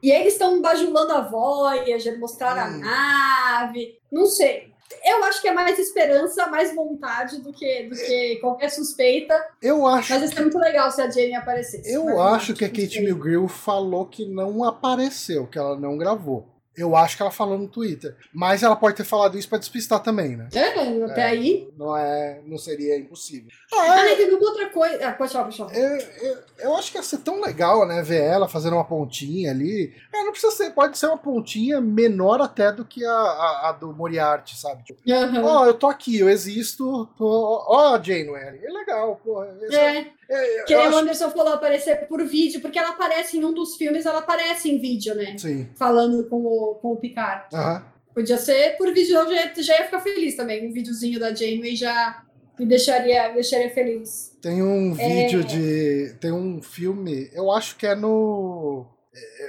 E 0.01 0.12
eles 0.12 0.35
estão 0.35 0.62
bajulando 0.62 1.12
a 1.12 1.23
Voyager, 1.23 2.20
mostraram 2.20 2.78
Hum. 2.78 2.82
a 2.85 3.62
nave. 3.62 3.98
Não 4.12 4.27
sei. 4.27 4.73
Eu 5.05 5.24
acho 5.24 5.43
que 5.43 5.48
é 5.48 5.52
mais 5.52 5.77
esperança, 5.77 6.47
mais 6.47 6.73
vontade 6.73 7.40
do 7.40 7.52
que, 7.52 7.89
do 7.89 7.97
que 7.97 8.36
qualquer 8.36 8.69
suspeita. 8.69 9.35
Eu 9.61 9.85
acho 9.89 10.12
Mas 10.12 10.23
isso 10.23 10.39
é 10.39 10.43
muito 10.43 10.59
legal 10.59 10.89
se 10.93 11.02
a 11.02 11.11
Janeway 11.11 11.35
aparecesse. 11.35 11.93
Eu 11.93 12.23
acho 12.23 12.55
que 12.55 12.65
a 12.65 12.69
Kate. 12.69 13.01
Milgrill 13.01 13.48
falou 13.48 14.06
que 14.06 14.24
não 14.24 14.62
apareceu, 14.62 15.48
que 15.48 15.59
ela 15.59 15.77
não 15.77 15.98
gravou. 15.98 16.53
Eu 16.76 16.96
acho 16.96 17.16
que 17.16 17.22
ela 17.22 17.30
falou 17.30 17.56
no 17.59 17.68
Twitter. 17.68 18.16
Mas 18.32 18.62
ela 18.62 18.74
pode 18.74 18.96
ter 18.96 19.05
falado 19.05 19.38
isso 19.38 19.48
pra 19.48 19.59
despistar 19.59 20.01
também, 20.02 20.36
né? 20.36 20.48
É, 20.52 21.05
até 21.05 21.20
É. 21.22 21.24
aí. 21.26 21.68
Não, 21.76 21.96
é, 21.96 22.40
não 22.46 22.59
seria 22.59 22.98
impossível. 22.98 23.48
Ah, 23.72 23.92
Ah, 23.94 24.12
e 24.12 24.16
teve 24.16 24.34
uma 24.34 24.48
outra 24.48 24.68
coisa. 24.70 25.06
Ah, 25.09 25.12
pode 25.12 25.32
falar, 25.32 25.44
pode 25.44 25.56
falar. 25.56 25.74
eu, 25.74 25.98
eu, 25.98 26.38
eu 26.59 26.76
acho 26.76 26.90
que 26.90 26.98
ia 26.98 27.02
ser 27.02 27.18
tão 27.18 27.40
legal, 27.40 27.86
né? 27.86 28.02
Ver 28.02 28.22
ela 28.22 28.48
fazendo 28.48 28.74
uma 28.74 28.84
pontinha 28.84 29.51
ali. 29.51 29.94
É, 30.12 30.24
não 30.24 30.32
precisa 30.32 30.52
ser, 30.52 30.70
pode 30.70 30.98
ser 30.98 31.06
uma 31.06 31.18
pontinha 31.18 31.80
menor 31.80 32.40
até 32.40 32.72
do 32.72 32.84
que 32.84 33.05
a, 33.05 33.10
a, 33.12 33.68
a 33.68 33.72
do 33.72 33.92
Moriarty, 33.92 34.56
sabe? 34.59 34.82
Tipo. 34.84 35.01
Ó, 35.44 35.66
eu 35.66 35.74
tô 35.74 35.86
aqui, 35.86 36.18
eu 36.18 36.28
existo. 36.28 37.06
Tô... 37.16 37.64
Ó, 37.68 38.01
Janeway. 38.02 38.60
É 38.64 38.70
legal. 38.72 39.20
Esse- 39.62 39.76
É, 39.76 40.06
é, 40.28 40.62
que 40.64 40.72
eu 40.74 40.78
nem 40.78 40.86
o 40.86 40.90
acho- 40.90 40.98
Anderson 40.98 41.30
falou 41.30 41.52
aparecer 41.55 42.06
por 42.09 42.24
vídeo, 42.24 42.60
porque 42.60 42.78
ela 42.78 42.90
aparece 42.90 43.36
em 43.38 43.44
um 43.44 43.52
dos 43.52 43.76
filmes, 43.76 44.06
ela 44.06 44.18
aparece 44.20 44.70
em 44.70 44.78
vídeo, 44.78 45.14
né? 45.14 45.36
Sim. 45.38 45.68
Falando 45.76 46.24
com 46.28 46.36
o, 46.44 46.74
com 46.76 46.92
o 46.92 46.96
Picard. 46.96 47.44
Aham. 47.55 47.84
Podia 48.14 48.38
ser 48.38 48.76
por 48.76 48.92
vídeo, 48.94 49.16
eu 49.18 49.28
já, 49.34 49.52
já 49.62 49.78
ia 49.78 49.84
ficar 49.86 50.01
feliz 50.01 50.36
também. 50.36 50.68
Um 50.68 50.72
videozinho 50.72 51.18
da 51.18 51.34
Janeway 51.34 51.74
já 51.74 52.22
me 52.59 52.64
deixaria, 52.64 53.28
me 53.30 53.34
deixaria 53.34 53.70
feliz. 53.74 54.32
Tem 54.40 54.62
um 54.62 54.94
É. 54.96 55.09
vídeo 55.26 55.42
de. 55.42 56.14
Tem 56.20 56.30
um 56.30 56.62
filme, 56.62 57.28
eu 57.32 57.51
acho 57.51 57.74
que 57.76 57.86
é 57.86 57.94
no. 57.96 58.86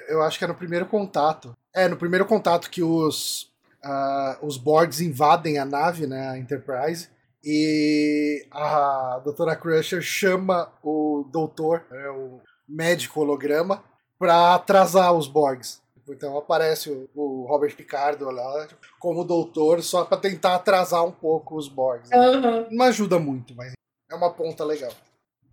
Eu 0.09 0.21
acho 0.23 0.37
que 0.39 0.45
é 0.45 0.47
no 0.47 0.55
primeiro 0.55 0.85
contato. 0.87 1.55
É, 1.75 1.87
no 1.87 1.95
primeiro 1.97 2.25
contato 2.25 2.69
que 2.71 2.81
os. 2.81 3.51
ah, 3.83 4.39
os 4.41 4.57
Borgs 4.57 4.99
invadem 4.99 5.59
a 5.59 5.65
nave, 5.65 6.07
né? 6.07 6.29
A 6.29 6.37
Enterprise. 6.39 7.07
E 7.45 8.47
a 8.49 9.21
Doutora 9.23 9.55
Crusher 9.55 10.01
chama 10.01 10.71
o 10.83 11.25
doutor, 11.31 11.85
né, 11.91 12.09
o 12.09 12.41
médico 12.67 13.21
holograma, 13.21 13.83
pra 14.17 14.55
atrasar 14.55 15.13
os 15.13 15.27
Borgs. 15.27 15.79
Então 16.09 16.37
aparece 16.37 16.89
o, 16.89 17.09
o 17.15 17.45
Robert 17.47 17.75
Picardo 17.75 18.29
lá 18.31 18.67
como 18.99 19.23
doutor, 19.23 19.81
só 19.83 20.05
pra 20.05 20.17
tentar 20.17 20.55
atrasar 20.55 21.03
um 21.05 21.11
pouco 21.11 21.55
os 21.55 21.67
Borgs. 21.67 22.11
Aham. 22.11 22.67
Não 22.71 22.85
ajuda 22.85 23.19
muito, 23.19 23.55
mas 23.55 23.73
é 24.11 24.15
uma 24.15 24.31
ponta 24.31 24.63
legal. 24.63 24.91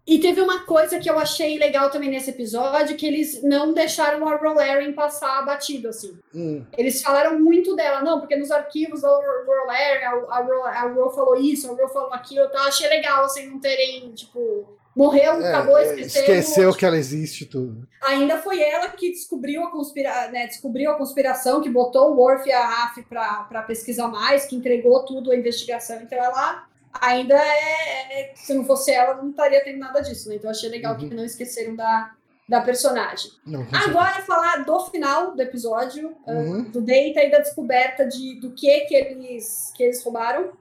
E 0.07 0.19
teve 0.19 0.41
uma 0.41 0.65
coisa 0.65 0.99
que 0.99 1.09
eu 1.09 1.17
achei 1.19 1.57
legal 1.59 1.89
também 1.89 2.11
nesse 2.11 2.31
episódio, 2.31 2.97
que 2.97 3.07
eles 3.07 3.41
não 3.43 3.73
deixaram 3.73 4.27
a 4.27 4.37
Rolarian 4.37 4.93
passar 4.93 5.45
batido, 5.47 5.89
assim. 5.89 6.19
Hum. 6.35 6.65
Eles 6.77 7.01
falaram 7.01 7.39
muito 7.39 7.77
dela, 7.77 8.03
não, 8.03 8.19
porque 8.19 8.35
nos 8.35 8.51
arquivos 8.51 9.03
da 9.03 9.09
Rolarian, 9.09 10.09
a, 10.29 10.39
a, 10.39 10.83
a 10.83 10.89
Ro 10.89 11.11
falou 11.11 11.37
isso, 11.37 11.71
a 11.71 11.75
Ro 11.75 11.89
falou 11.89 12.13
aquilo, 12.13 12.47
então 12.47 12.61
eu 12.61 12.69
achei 12.69 12.89
legal, 12.89 13.25
assim, 13.25 13.47
não 13.47 13.61
terem, 13.61 14.11
tipo, 14.13 14.77
morreu, 14.95 15.41
É, 15.41 15.49
acabou, 15.55 15.79
é, 15.79 15.85
esqueceu. 15.85 16.23
esqueceu 16.23 16.75
que 16.75 16.85
ela 16.85 16.97
existe 16.97 17.47
tudo. 17.47 17.87
Ainda 18.03 18.39
foi 18.39 18.61
ela 18.61 18.89
que 18.89 19.11
descobriu 19.11 19.63
a, 19.63 19.71
conspira 19.71 20.29
né, 20.33 20.49
descobriu 20.49 20.91
a 20.91 20.95
conspiração, 20.95 21.61
que 21.63 21.71
botou 21.71 22.11
o 22.11 22.17
Worf 22.17 22.49
e 22.49 22.53
a 22.53 22.65
Raf 22.65 23.03
para 23.09 23.63
pesquisar 23.63 24.09
mais, 24.09 24.47
que 24.47 24.57
entregou 24.57 25.05
tudo 25.05 25.31
a 25.31 25.37
investigação. 25.37 26.01
Então 26.03 26.19
ela 26.19 26.67
ainda 27.01 27.35
é, 27.35 28.21
é- 28.31 28.33
Se 28.35 28.53
não 28.55 28.65
fosse 28.65 28.91
ela, 28.93 29.15
não 29.15 29.31
estaria 29.31 29.63
tendo 29.65 29.79
nada 29.79 30.01
disso, 30.01 30.29
né? 30.29 30.37
Então 30.37 30.51
achei 30.51 30.69
legal 30.69 30.95
Uhum. 30.95 31.09
que 31.09 31.15
não 31.15 31.25
esqueceram 31.25 31.75
da, 31.77 32.13
da 32.49 32.61
personagem. 32.61 33.31
Não, 33.47 33.61
certeza. 33.61 33.85
Agora 33.91 34.23
falar 34.23 34.65
do 34.65 34.81
final 34.87 35.35
do 35.35 35.41
episódio, 35.43 36.15
ah, 36.27 36.33
Uhum. 36.33 36.63
do 36.65 36.81
Data 36.81 37.23
e 37.23 37.31
da 37.31 37.39
descoberta 37.39 38.05
de, 38.07 38.39
do 38.41 38.53
que 38.53 38.81
que 38.81 38.95
eles, 38.95 39.73
que 39.77 39.83
eles 39.85 40.03
roubaram. 40.03 40.53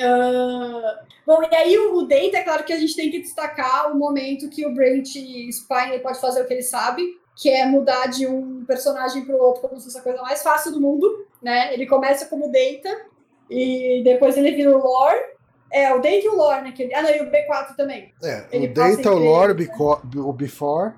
Ah, 0.00 1.00
bom, 1.26 1.42
e 1.50 1.54
aí 1.54 1.76
o, 1.78 1.96
o 1.96 2.02
Data, 2.06 2.36
é 2.38 2.42
claro 2.42 2.64
que 2.64 2.72
a 2.72 2.78
gente 2.78 2.94
tem 2.94 3.10
que 3.10 3.20
destacar 3.20 3.90
o 3.92 3.98
momento 3.98 4.48
que 4.48 4.64
o 4.66 4.72
Brent 4.74 5.08
Spiner 5.50 6.00
pode 6.02 6.20
fazer 6.20 6.42
o 6.42 6.46
que 6.46 6.54
ele 6.54 6.62
sabe, 6.62 7.02
que 7.36 7.50
é 7.50 7.64
mudar 7.66 8.06
de 8.06 8.26
um 8.26 8.64
personagem 8.64 9.24
para 9.24 9.34
o 9.36 9.40
outro 9.40 9.62
como 9.62 9.78
se 9.78 9.84
fosse 9.86 9.98
a 9.98 10.02
coisa 10.02 10.22
mais 10.22 10.42
fácil 10.42 10.72
do 10.72 10.80
mundo, 10.80 11.26
né? 11.42 11.72
Ele 11.72 11.86
começa 11.86 12.26
como 12.26 12.50
Data 12.50 13.06
e 13.50 14.02
depois 14.04 14.36
ele 14.36 14.52
vira 14.52 14.70
o 14.76 14.82
Lore. 14.82 15.37
É, 15.70 15.92
o 15.92 15.96
Data 16.00 16.16
e 16.16 16.28
o 16.28 16.34
Lore, 16.36 16.62
né? 16.62 16.74
ele- 16.78 16.94
ah, 16.94 17.02
não, 17.02 17.10
e 17.10 17.20
o 17.20 17.30
B4 17.30 17.76
também. 17.76 18.12
É, 18.22 18.44
ele 18.52 18.66
o 18.68 18.74
Data, 18.74 18.88
o 18.90 18.92
entre 18.92 19.10
Lore, 19.10 19.68
o 20.14 20.28
o 20.28 20.32
Before 20.32 20.94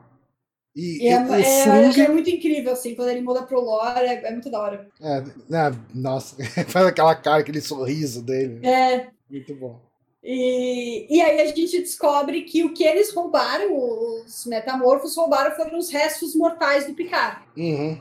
e, 0.77 1.05
E 1.05 1.09
é, 1.09 1.13
e 1.21 1.25
o 1.29 1.35
é, 1.35 1.43
Sung. 1.65 1.87
achei 1.89 2.09
muito 2.09 2.31
incrível, 2.31 2.73
assim, 2.73 2.95
quando 2.95 3.09
ele 3.09 3.21
muda 3.23 3.43
pro 3.43 3.61
Lore, 3.61 4.07
é, 4.07 4.27
é 4.27 4.31
muito 4.31 4.51
da 4.51 4.61
hora. 4.61 4.89
É, 5.01 5.21
né, 5.49 5.77
nossa, 5.95 6.37
faz 6.69 6.87
aquela 6.87 7.15
cara, 7.15 7.41
aquele 7.41 7.61
sorriso 7.61 8.23
dele. 8.23 8.65
É, 8.67 9.09
Muito 9.29 9.55
bom. 9.57 9.81
E, 10.23 11.07
e 11.09 11.21
aí 11.23 11.41
a 11.41 11.47
gente 11.47 11.79
descobre 11.81 12.43
que 12.43 12.63
o 12.63 12.75
que 12.75 12.85
eles 12.85 13.13
roubaram, 13.15 13.75
os 13.75 14.45
metamorfos 14.45 15.17
roubaram, 15.17 15.57
foram 15.57 15.79
os 15.79 15.91
restos 15.91 16.37
mortais 16.37 16.87
do 16.87 16.93
Picard. 16.93 17.41
Uhum. 17.57 17.99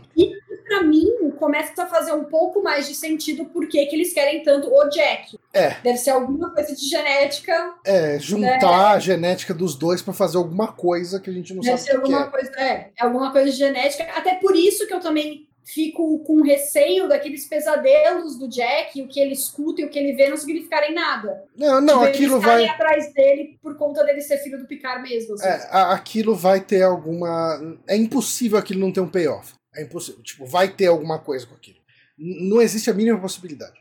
Pra 0.68 0.84
mim, 0.84 1.08
começa 1.40 1.82
a 1.82 1.88
fazer 1.88 2.12
um 2.12 2.26
pouco 2.26 2.62
mais 2.62 2.88
de 2.88 2.94
sentido 2.94 3.46
por 3.46 3.68
que 3.70 3.78
eles 3.80 4.14
querem 4.14 4.44
tanto 4.44 4.68
o 4.70 4.90
Jack. 4.90 5.39
É. 5.54 5.72
Deve 5.82 5.98
ser 5.98 6.12
alguma 6.12 6.54
coisa 6.54 6.76
de 6.76 6.88
genética, 6.88 7.74
É, 7.86 8.20
juntar 8.20 8.92
a 8.94 9.00
genética 9.00 9.54
dos 9.54 9.76
dois 9.76 10.02
pra 10.02 10.14
fazer 10.14 10.38
alguma 10.38 10.68
coisa 10.72 11.20
que 11.20 11.30
a 11.30 11.34
gente 11.34 11.54
não 11.54 11.62
deve 11.62 11.78
sabe 11.78 11.90
ser 11.90 12.02
que, 12.02 12.08
que 12.08 12.14
alguma 12.14 12.28
é. 12.28 12.30
coisa, 12.30 12.52
é, 12.60 12.92
é 12.98 13.04
alguma 13.04 13.32
coisa 13.32 13.50
de 13.50 13.58
genética. 13.58 14.04
Até 14.16 14.36
por 14.36 14.56
isso 14.56 14.86
que 14.86 14.94
eu 14.94 15.00
também 15.00 15.48
fico 15.66 16.20
com 16.24 16.42
receio 16.42 17.08
daqueles 17.08 17.48
pesadelos 17.48 18.38
do 18.38 18.48
Jack, 18.50 19.02
o 19.02 19.08
que 19.08 19.20
ele 19.20 19.34
escuta 19.34 19.82
e 19.82 19.86
o 19.86 19.90
que 19.90 20.00
ele 20.00 20.14
vê 20.14 20.28
não 20.30 20.38
significarem 20.38 20.94
nada. 20.94 21.44
Não, 21.56 21.80
não, 21.80 22.00
Tipo, 22.00 22.06
aquilo 22.06 22.40
vai. 22.40 22.66
atrás 22.66 23.14
dele 23.14 23.60
por 23.62 23.78
conta 23.78 24.04
dele 24.04 24.22
ser 24.22 24.38
filho 24.40 24.58
do 24.58 24.66
Picard 24.68 25.02
mesmo. 25.08 25.36
assim. 25.36 25.46
É, 25.48 25.68
aquilo 25.72 26.36
vai 26.36 26.60
ter 26.60 26.82
alguma. 26.82 27.60
É 27.88 27.96
impossível 27.96 28.58
aquilo 28.58 28.80
não 28.80 28.92
ter 28.92 29.02
um 29.02 29.10
payoff. 29.10 29.54
É 29.76 29.84
impossível. 29.84 30.22
Tipo, 30.24 30.46
vai 30.46 30.68
ter 30.70 30.88
alguma 30.88 31.20
coisa 31.20 31.46
com 31.46 31.54
aquilo. 31.56 31.78
Não 32.18 32.62
existe 32.62 32.90
a 32.90 32.94
mínima 32.94 33.20
possibilidade. 33.20 33.80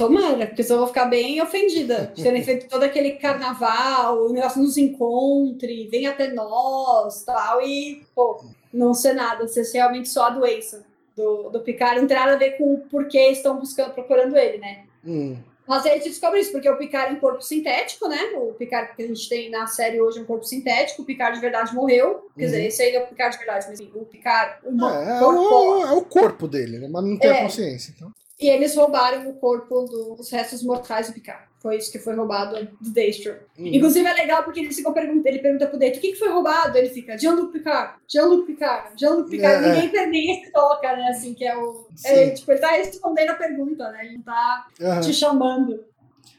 Tomara, 0.00 0.46
porque 0.46 0.62
senão 0.62 0.76
eu 0.76 0.80
vou 0.80 0.88
ficar 0.88 1.04
bem 1.04 1.42
ofendida 1.42 2.10
de 2.14 2.22
terem 2.22 2.42
feito 2.42 2.68
todo 2.68 2.82
aquele 2.82 3.12
carnaval, 3.12 4.24
o 4.26 4.32
negócio 4.32 4.62
nos 4.62 4.78
encontre, 4.78 5.88
vem 5.88 6.06
até 6.06 6.32
nós 6.32 7.22
tal, 7.22 7.60
e, 7.60 8.02
pô, 8.14 8.42
não 8.72 8.94
ser 8.94 9.12
nada, 9.12 9.46
ser 9.46 9.62
realmente 9.74 10.08
só 10.08 10.24
a 10.24 10.30
doença 10.30 10.86
do, 11.14 11.50
do 11.50 11.60
Picard, 11.60 12.00
não 12.00 12.08
tem 12.08 12.16
nada 12.16 12.32
a 12.32 12.36
ver 12.38 12.52
com 12.52 12.74
o 12.74 12.78
porquê 12.78 13.28
estão 13.28 13.58
buscando, 13.58 13.92
procurando 13.92 14.36
ele, 14.38 14.56
né? 14.58 14.84
Hum. 15.04 15.36
Mas 15.68 15.84
aí 15.84 15.92
a 15.92 15.94
gente 15.96 16.08
descobre 16.08 16.40
isso, 16.40 16.50
porque 16.50 16.68
o 16.68 16.76
Picard 16.78 17.12
é 17.12 17.16
um 17.16 17.20
corpo 17.20 17.42
sintético, 17.42 18.08
né? 18.08 18.18
O 18.36 18.54
Picard 18.54 18.96
que 18.96 19.02
a 19.02 19.06
gente 19.06 19.28
tem 19.28 19.50
na 19.50 19.66
série 19.66 20.00
hoje 20.00 20.18
é 20.18 20.22
um 20.22 20.24
corpo 20.24 20.44
sintético, 20.44 21.02
o 21.02 21.04
Picard 21.04 21.34
de 21.36 21.40
verdade 21.40 21.74
morreu. 21.74 22.28
Quer 22.36 22.46
dizer, 22.46 22.60
Uhum. 22.62 22.66
esse 22.66 22.82
aí 22.82 22.94
é 22.96 23.04
o 23.04 23.06
Picard 23.06 23.36
de 23.38 23.44
verdade, 23.44 23.66
mas 23.68 23.78
o 23.80 24.04
Picard, 24.06 24.54
o 24.64 24.88
É, 24.88 25.18
é, 25.18 25.22
o, 25.22 25.86
é 25.86 25.92
o 25.92 26.02
corpo 26.02 26.48
dele, 26.48 26.78
né? 26.78 26.88
mas 26.90 27.04
não 27.04 27.16
tem 27.18 27.30
a 27.30 27.36
É. 27.36 27.42
consciência. 27.42 27.92
Então. 27.94 28.10
E 28.40 28.48
eles 28.48 28.74
roubaram 28.74 29.28
o 29.28 29.34
corpo 29.34 29.84
dos 30.16 30.30
restos 30.30 30.62
mortais 30.62 31.08
do 31.08 31.12
Picard. 31.12 31.50
Foi 31.60 31.76
isso 31.76 31.92
que 31.92 31.98
foi 31.98 32.14
roubado 32.14 32.56
do 32.80 32.90
Daystrom. 32.90 33.34
Hum. 33.58 33.66
Inclusive 33.66 34.06
é 34.08 34.14
legal 34.14 34.42
porque 34.42 34.60
ele, 34.60 34.72
fica 34.72 34.90
pergunta, 34.92 35.28
ele 35.28 35.40
pergunta 35.40 35.66
pro 35.66 35.78
Date, 35.78 35.98
o 35.98 36.00
que, 36.00 36.12
que 36.12 36.18
foi 36.18 36.30
roubado? 36.30 36.78
Ele 36.78 36.88
fica, 36.88 37.18
Jean-Luc 37.18 37.52
Picard, 37.52 37.98
Jean-Luc 38.08 38.46
Picard, 38.46 38.88
Jean-Luc 38.98 39.28
Picard. 39.30 39.66
É, 39.66 39.82
Ninguém, 39.82 40.06
ninguém 40.06 40.44
se 40.44 40.52
toca, 40.52 40.96
né? 40.96 41.08
Assim, 41.10 41.34
que 41.34 41.44
é 41.44 41.54
o... 41.54 41.86
É, 42.02 42.30
tipo, 42.30 42.50
ele 42.50 42.60
tá 42.60 42.70
respondendo 42.70 43.28
a 43.30 43.34
pergunta, 43.34 43.90
né? 43.90 44.06
Ele 44.06 44.14
não 44.14 44.22
tá 44.22 44.66
Aham. 44.80 45.00
te 45.02 45.12
chamando. 45.12 45.84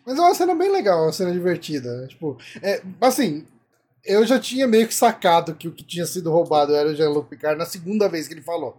Mas 0.03 0.17
é 0.17 0.21
uma 0.21 0.33
cena 0.33 0.55
bem 0.55 0.71
legal, 0.71 1.03
uma 1.03 1.13
cena 1.13 1.31
divertida. 1.31 2.01
né? 2.01 2.07
Tipo, 2.07 2.35
é, 2.63 2.81
assim, 2.99 3.45
eu 4.03 4.25
já 4.25 4.39
tinha 4.39 4.67
meio 4.67 4.87
que 4.87 4.95
sacado 4.95 5.53
que 5.53 5.67
o 5.67 5.71
que 5.71 5.83
tinha 5.83 6.07
sido 6.07 6.31
roubado 6.31 6.73
era 6.73 6.89
o 6.89 6.95
Jean-Luc 6.95 7.29
Picard 7.29 7.59
na 7.59 7.65
segunda 7.67 8.09
vez 8.09 8.27
que 8.27 8.33
ele 8.33 8.41
falou. 8.41 8.75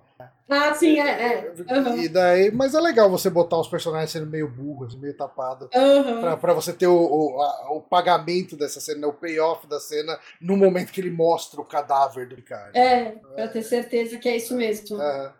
Ah, 0.52 0.74
sim, 0.74 1.00
é. 1.00 1.08
é. 1.08 1.52
Aham. 1.70 1.96
E 1.96 2.08
daí, 2.08 2.50
mas 2.52 2.74
é 2.74 2.80
legal 2.80 3.10
você 3.10 3.30
botar 3.30 3.58
os 3.58 3.68
personagens 3.68 4.10
sendo 4.10 4.26
meio 4.26 4.48
burros, 4.48 4.94
meio 4.94 5.16
tapados. 5.16 5.68
Aham. 5.74 6.20
Pra, 6.20 6.36
pra 6.36 6.54
você 6.54 6.72
ter 6.72 6.86
o, 6.86 6.94
o, 6.94 7.40
a- 7.40 7.72
o 7.72 7.80
pagamento 7.80 8.56
dessa 8.56 8.80
cena, 8.80 9.00
né, 9.02 9.06
o 9.06 9.12
payoff 9.12 9.66
da 9.66 9.80
cena, 9.80 10.18
no 10.40 10.56
momento 10.56 10.92
que 10.92 11.00
ele 11.00 11.10
mostra 11.10 11.60
o 11.60 11.64
cadáver 11.64 12.28
do 12.28 12.36
Picard. 12.36 12.76
É, 12.78 13.12
pra 13.34 13.48
ter 13.48 13.62
certeza 13.62 14.18
que 14.18 14.28
é 14.28 14.36
isso 14.36 14.54
mesmo. 14.54 14.96
Aham. 15.00 15.32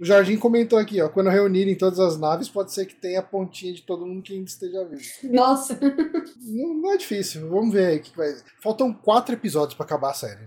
O 0.00 0.04
Jardim 0.04 0.36
comentou 0.36 0.78
aqui, 0.80 1.00
ó, 1.00 1.08
quando 1.08 1.30
reunirem 1.30 1.76
todas 1.76 2.00
as 2.00 2.18
naves, 2.18 2.48
pode 2.48 2.72
ser 2.72 2.86
que 2.86 2.94
tenha 2.94 3.20
a 3.20 3.22
pontinha 3.22 3.72
de 3.72 3.82
todo 3.82 4.04
mundo 4.04 4.20
que 4.22 4.32
ainda 4.32 4.46
esteja 4.48 4.84
vivo. 4.84 5.02
Nossa. 5.24 5.78
Não, 6.40 6.74
não 6.74 6.92
é 6.92 6.96
difícil, 6.96 7.48
vamos 7.48 7.72
ver 7.72 7.86
aí 7.86 7.96
o 7.98 8.02
que 8.02 8.16
vai. 8.16 8.34
Faltam 8.60 8.92
quatro 8.92 9.32
episódios 9.34 9.74
pra 9.74 9.84
acabar 9.86 10.10
a 10.10 10.14
série. 10.14 10.40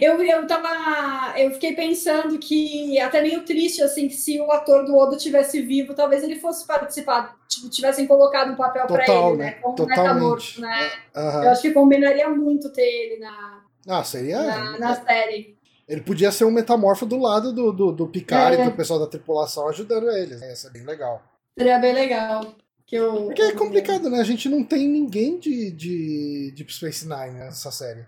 Eu, 0.00 0.22
eu 0.22 0.46
tava. 0.46 1.38
Eu 1.38 1.50
fiquei 1.52 1.74
pensando 1.74 2.38
que 2.38 2.98
até 3.00 3.20
meio 3.20 3.44
triste, 3.44 3.82
assim, 3.82 4.08
que 4.08 4.14
se 4.14 4.40
o 4.40 4.50
ator 4.50 4.84
do 4.84 4.96
Odo 4.96 5.16
tivesse 5.16 5.60
vivo, 5.62 5.94
talvez 5.94 6.22
ele 6.22 6.36
fosse 6.40 6.66
participar. 6.66 7.36
Tipo, 7.48 7.68
tivessem 7.68 8.06
colocado 8.06 8.52
um 8.52 8.56
papel 8.56 8.86
pra 8.86 8.98
Total, 9.04 9.28
ele, 9.30 9.38
né? 9.38 9.44
né? 9.44 9.52
Como 9.60 9.74
Totalmente. 9.76 10.00
metamorfo, 10.06 10.60
né? 10.60 10.90
Aham. 11.14 11.44
Eu 11.44 11.50
acho 11.50 11.62
que 11.62 11.70
combinaria 11.72 12.28
muito 12.30 12.70
ter 12.72 12.82
ele 12.82 13.20
na, 13.20 13.62
Ah, 13.88 14.02
seria. 14.04 14.40
na, 14.42 14.78
na 14.78 14.94
série. 14.94 15.56
Ele 15.88 16.00
podia 16.00 16.32
ser 16.32 16.44
um 16.44 16.50
metamorfo 16.50 17.04
do 17.04 17.18
lado 17.18 17.52
do, 17.52 17.72
do, 17.72 17.92
do 17.92 18.06
Picard 18.08 18.56
É. 18.56 18.62
e 18.62 18.64
do 18.70 18.72
pessoal 18.76 18.98
da 19.00 19.06
tripulação 19.06 19.68
ajudando 19.68 20.10
eles. 20.10 20.40
né? 20.40 20.52
Isso 20.52 20.66
é 20.68 20.70
bem 20.70 20.84
legal. 20.84 21.22
Seria 21.58 21.78
bem 21.78 21.92
legal. 21.92 22.54
Que 22.86 22.96
eu, 22.96 23.24
Porque 23.26 23.42
é 23.42 23.52
complicado, 23.52 24.08
né? 24.08 24.20
A 24.20 24.24
gente 24.24 24.48
não 24.48 24.62
tem 24.64 24.88
ninguém 24.88 25.38
de, 25.38 25.70
de 25.70 26.52
Deep 26.56 26.72
Space 26.72 27.06
Nine 27.06 27.38
nessa 27.38 27.70
série. 27.70 28.06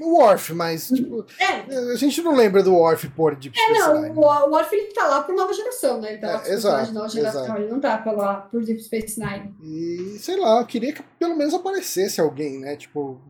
O 0.00 0.18
Worf, 0.18 0.52
mas 0.54 0.88
tipo, 0.88 1.24
É, 1.38 1.92
a 1.92 1.94
gente 1.96 2.20
não 2.20 2.34
lembra 2.34 2.62
do 2.64 2.74
Worf 2.74 3.08
por 3.10 3.36
Deep 3.36 3.56
é 3.56 3.62
Space 3.64 3.80
não, 3.80 4.02
Nine. 4.02 4.16
o, 4.16 4.20
Worf 4.20 4.74
ele 4.74 4.92
tá 4.92 5.06
lá 5.06 5.22
por 5.22 5.34
nova 5.36 5.52
geração, 5.52 6.00
né? 6.00 6.14
Ele 6.14 6.18
tá 6.18 6.26
É, 6.26 6.32
lá 6.32 6.38
por 6.40 6.50
exato, 6.52 6.86
de 6.86 6.92
nova 6.94 7.08
geração, 7.08 7.44
exato. 7.44 7.60
ele 7.60 7.70
não 7.70 7.80
tá 7.80 7.98
pela, 7.98 8.34
por 8.42 8.64
Deep 8.64 8.82
Space 8.82 9.20
Nine. 9.20 9.54
E 9.62 10.18
sei 10.18 10.36
lá, 10.36 10.58
eu 10.60 10.66
queria 10.66 10.92
que 10.92 11.02
pelo 11.18 11.36
menos 11.36 11.54
aparecesse 11.54 12.20
alguém, 12.20 12.58
né? 12.58 12.74
Tipo, 12.76 13.20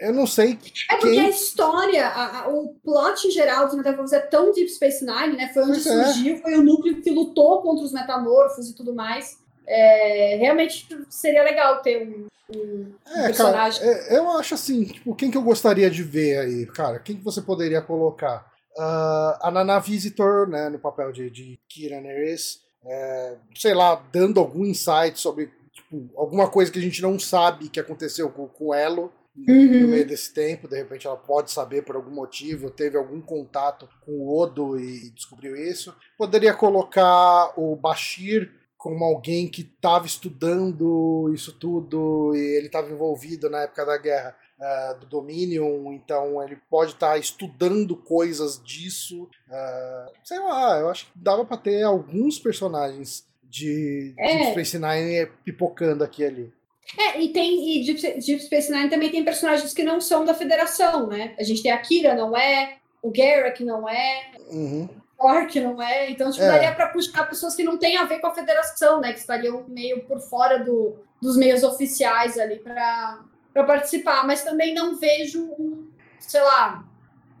eu 0.00 0.14
não 0.14 0.26
sei 0.26 0.58
É 0.90 0.96
porque 0.96 1.10
Quem? 1.10 1.26
a 1.26 1.28
história, 1.28 2.06
a- 2.06 2.40
a- 2.44 2.48
o 2.48 2.68
plot 2.84 3.30
geral 3.30 3.66
dos 3.66 3.76
Metamorphos 3.76 4.12
é 4.14 4.20
tão 4.20 4.50
Deep 4.52 4.70
Space 4.70 5.04
Nine, 5.04 5.36
né? 5.36 5.50
Foi 5.52 5.62
onde 5.64 5.72
Pois 5.72 5.86
é. 5.86 6.04
surgiu, 6.04 6.38
foi 6.38 6.54
o 6.56 6.62
núcleo 6.62 7.02
que 7.02 7.10
lutou 7.10 7.60
contra 7.60 7.84
os 7.84 7.92
metamorfos 7.92 8.70
e 8.70 8.74
tudo 8.74 8.94
mais. 8.94 9.36
É, 9.70 10.36
realmente 10.36 10.86
seria 11.10 11.42
legal 11.42 11.82
ter 11.82 12.02
um, 12.02 12.26
um 12.56 12.94
É, 13.06 13.14
cara, 13.14 13.26
personagem. 13.26 13.82
é, 13.86 14.16
eu 14.16 14.30
acho 14.38 14.54
assim, 14.54 14.84
tipo, 14.84 15.14
quem 15.14 15.30
que 15.30 15.36
eu 15.36 15.42
gostaria 15.42 15.90
de 15.90 16.02
ver 16.02 16.38
aí, 16.38 16.66
cara? 16.66 16.98
Quem 16.98 17.16
que 17.16 17.24
você 17.24 17.42
poderia 17.42 17.82
colocar? 17.82 18.50
Ah, 18.78 19.38
a 19.42 19.50
Nana 19.50 19.78
Visitor, 19.78 20.48
né, 20.48 20.68
no 20.70 20.78
papel 20.78 21.12
de, 21.12 21.28
de 21.28 21.58
Kira 21.68 22.00
Nerys, 22.00 22.60
é, 22.86 23.36
sei 23.54 23.74
lá, 23.74 24.02
dando 24.12 24.40
algum 24.40 24.64
insight 24.64 25.18
sobre 25.20 25.50
tipo, 25.72 26.08
alguma 26.16 26.48
coisa 26.48 26.70
que 26.72 26.78
a 26.78 26.82
gente 26.82 27.02
não 27.02 27.18
sabe 27.18 27.68
que 27.68 27.80
aconteceu 27.80 28.30
com, 28.30 28.46
com 28.48 28.72
Elo 28.74 29.12
no 29.36 29.54
Uhum. 29.54 29.86
meio 29.88 30.04
desse 30.04 30.34
tempo, 30.34 30.66
de 30.66 30.76
repente 30.76 31.06
ela 31.06 31.16
pode 31.16 31.52
saber 31.52 31.82
por 31.82 31.94
algum 31.94 32.10
motivo, 32.10 32.70
teve 32.70 32.96
algum 32.98 33.20
contato 33.20 33.88
com 34.04 34.10
o 34.10 34.36
Odo 34.36 34.80
e 34.80 35.10
descobriu 35.10 35.54
isso. 35.54 35.94
Poderia 36.16 36.52
colocar 36.52 37.52
o 37.56 37.76
Bashir 37.76 38.50
como 38.88 39.04
alguém 39.04 39.46
que 39.46 39.60
estava 39.60 40.06
estudando 40.06 41.30
isso 41.34 41.52
tudo 41.52 42.32
e 42.34 42.56
ele 42.56 42.68
estava 42.68 42.90
envolvido 42.90 43.50
na 43.50 43.64
época 43.64 43.84
da 43.84 43.98
guerra 43.98 44.34
ah, 44.58 44.96
do 44.98 45.06
Dominion, 45.06 45.92
então 45.92 46.42
ele 46.42 46.56
pode 46.70 46.92
estar 46.92 47.18
estudando 47.18 47.94
coisas 47.94 48.58
disso. 48.64 49.28
ah, 49.50 50.06
sei 50.24 50.38
lá, 50.38 50.78
eu 50.78 50.88
acho 50.88 51.04
que 51.04 51.12
dava 51.14 51.44
para 51.44 51.58
ter 51.58 51.82
alguns 51.82 52.38
personagens 52.38 53.26
de 53.44 54.14
É. 54.18 54.38
Deep 54.38 54.50
Space 54.52 54.78
Nine 54.78 55.26
pipocando 55.44 56.02
aqui 56.02 56.22
e 56.22 56.26
ali. 56.26 56.52
É, 56.98 57.20
e 57.20 57.28
tem 57.28 57.76
e 57.76 57.84
Deep, 57.84 58.00
Deep 58.00 58.42
Space 58.44 58.72
Nine 58.72 58.88
também 58.88 59.10
tem 59.10 59.22
personagens 59.22 59.74
que 59.74 59.82
não 59.82 60.00
são 60.00 60.24
da 60.24 60.32
Federação, 60.32 61.08
né? 61.08 61.34
A 61.38 61.42
gente 61.42 61.62
tem 61.62 61.70
a 61.70 61.76
Kira, 61.76 62.14
não 62.14 62.34
é, 62.34 62.78
o 63.02 63.10
Garrick 63.10 63.62
não 63.62 63.86
é, 63.86 64.30
Uhum. 64.50 64.88
Orc 65.18 65.60
não 65.60 65.82
é, 65.82 66.10
então 66.10 66.30
tipo, 66.30 66.44
É. 66.44 66.48
daria 66.48 66.74
para 66.74 66.88
puxar 66.88 67.28
pessoas 67.28 67.54
que 67.54 67.64
não 67.64 67.76
têm 67.76 67.96
a 67.96 68.04
ver 68.04 68.20
com 68.20 68.28
a 68.28 68.34
Federação, 68.34 69.00
né? 69.00 69.12
Que 69.12 69.18
estariam 69.18 69.64
meio 69.66 70.04
por 70.04 70.20
fora 70.20 70.62
do, 70.62 70.96
dos 71.20 71.36
meios 71.36 71.64
oficiais 71.64 72.38
ali 72.38 72.56
para 72.60 73.18
participar, 73.66 74.24
mas 74.24 74.44
também 74.44 74.72
não 74.72 74.96
vejo, 74.96 75.88
sei 76.20 76.40
lá, 76.40 76.84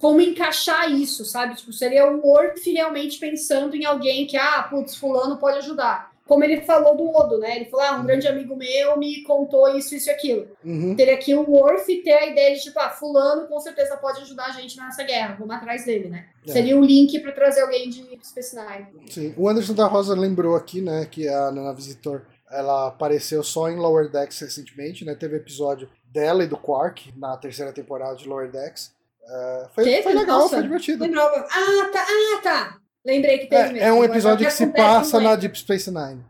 como 0.00 0.20
encaixar 0.20 0.90
isso, 0.90 1.24
sabe? 1.24 1.54
Tipo, 1.54 1.72
seria 1.72 2.10
um 2.10 2.20
Orc 2.26 2.58
realmente 2.70 3.18
pensando 3.18 3.76
em 3.76 3.84
alguém 3.84 4.26
que, 4.26 4.36
ah, 4.36 4.62
putz, 4.68 4.96
fulano 4.96 5.36
pode 5.38 5.58
ajudar. 5.58 6.12
Como 6.28 6.44
ele 6.44 6.60
falou 6.60 6.94
do 6.94 7.08
Odo, 7.08 7.38
né? 7.38 7.56
Ele 7.56 7.64
falou, 7.64 7.86
ah, 7.86 7.92
um 7.96 8.04
grande 8.04 8.28
amigo 8.28 8.54
meu 8.54 8.98
me 8.98 9.22
contou 9.22 9.66
isso, 9.76 9.94
isso 9.94 10.10
e 10.10 10.12
aquilo. 10.12 10.46
Uhum. 10.62 10.94
Teria 10.94 11.14
aqui 11.14 11.34
o 11.34 11.50
Worf 11.50 11.86
ter 12.02 12.12
a 12.12 12.26
ideia 12.26 12.54
de, 12.54 12.62
tipo, 12.62 12.78
ah, 12.78 12.90
fulano 12.90 13.48
com 13.48 13.58
certeza 13.58 13.96
pode 13.96 14.20
ajudar 14.20 14.46
a 14.46 14.52
gente 14.52 14.76
nessa 14.76 15.02
guerra, 15.02 15.36
vamos 15.38 15.56
atrás 15.56 15.86
dele, 15.86 16.10
né? 16.10 16.26
É. 16.46 16.52
Seria 16.52 16.76
o 16.76 16.84
link 16.84 17.18
para 17.20 17.32
trazer 17.32 17.62
alguém 17.62 17.88
de 17.88 18.18
Space 18.22 18.54
Nine. 18.54 19.10
Sim. 19.10 19.34
O 19.38 19.48
Anderson 19.48 19.72
da 19.72 19.86
Rosa 19.86 20.14
lembrou 20.14 20.54
aqui, 20.54 20.82
né, 20.82 21.08
que 21.10 21.26
a 21.26 21.50
Nana 21.50 21.72
Visitor 21.72 22.22
ela 22.50 22.88
apareceu 22.88 23.42
só 23.42 23.70
em 23.70 23.76
Lower 23.76 24.10
Decks 24.10 24.40
recentemente, 24.40 25.04
né? 25.04 25.14
Teve 25.14 25.36
episódio 25.36 25.88
dela 26.04 26.44
e 26.44 26.46
do 26.46 26.56
Quark 26.56 27.12
na 27.16 27.36
terceira 27.36 27.72
temporada 27.72 28.16
de 28.16 28.28
Lower 28.28 28.50
Decks. 28.50 28.92
É, 29.22 29.68
foi, 29.74 30.02
foi 30.02 30.14
legal, 30.14 30.40
Nossa, 30.40 30.56
foi 30.56 30.62
divertido. 30.62 31.04
Lembrava. 31.04 31.46
Ah, 31.50 31.90
tá, 31.92 32.06
ah, 32.08 32.40
tá. 32.42 32.78
Lembrei 33.08 33.38
que 33.38 33.46
teve. 33.46 33.78
É, 33.78 33.84
é 33.84 33.92
um 33.92 34.04
episódio 34.04 34.46
o 34.46 34.50
que 34.50 34.54
se 34.54 34.66
passa 34.66 35.18
na. 35.18 35.34
Deep 35.34 35.58
Space 35.58 35.90
Nine. 35.90 36.22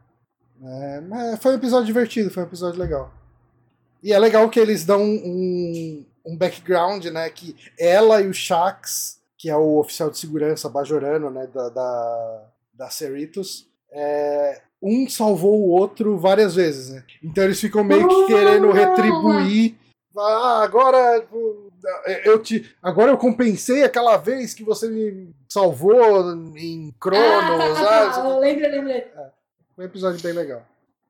É, 0.62 1.00
mas 1.00 1.42
foi 1.42 1.52
um 1.52 1.56
episódio 1.56 1.86
divertido, 1.86 2.30
foi 2.30 2.44
um 2.44 2.46
episódio 2.46 2.78
legal. 2.78 3.12
E 4.00 4.12
é 4.12 4.18
legal 4.18 4.48
que 4.48 4.60
eles 4.60 4.84
dão 4.84 5.02
um, 5.02 6.06
um 6.24 6.36
background, 6.36 7.04
né? 7.06 7.28
Que 7.30 7.56
ela 7.76 8.22
e 8.22 8.28
o 8.28 8.32
Shax, 8.32 9.18
que 9.36 9.50
é 9.50 9.56
o 9.56 9.80
oficial 9.80 10.08
de 10.08 10.18
segurança 10.18 10.68
bajorano, 10.68 11.30
né? 11.30 11.48
Da, 11.52 11.68
da, 11.68 12.44
da 12.74 12.90
Cerritos, 12.90 13.66
é, 13.90 14.60
um 14.80 15.08
salvou 15.08 15.60
o 15.60 15.70
outro 15.70 16.16
várias 16.16 16.54
vezes, 16.54 16.90
né? 16.90 17.02
Então 17.24 17.42
eles 17.42 17.60
ficam 17.60 17.82
meio 17.82 18.06
que 18.06 18.26
querendo 18.28 18.70
retribuir. 18.70 19.74
Ah, 20.16 20.62
agora 20.62 21.20
tipo, 21.22 21.67
eu 22.24 22.42
te, 22.42 22.74
agora 22.82 23.10
eu 23.10 23.18
compensei 23.18 23.82
aquela 23.82 24.16
vez 24.16 24.54
que 24.54 24.64
você 24.64 24.88
me 24.88 25.34
salvou 25.48 26.32
em 26.56 26.92
Cronos. 27.00 27.22
Ah, 27.22 27.74
tá, 27.74 28.10
tá, 28.10 28.22
tá. 28.22 28.38
Lembrei, 28.38 28.70
lembrei. 28.70 29.06
foi 29.74 29.84
um 29.84 29.88
episódio 29.88 30.20
bem 30.22 30.32
legal. 30.32 30.66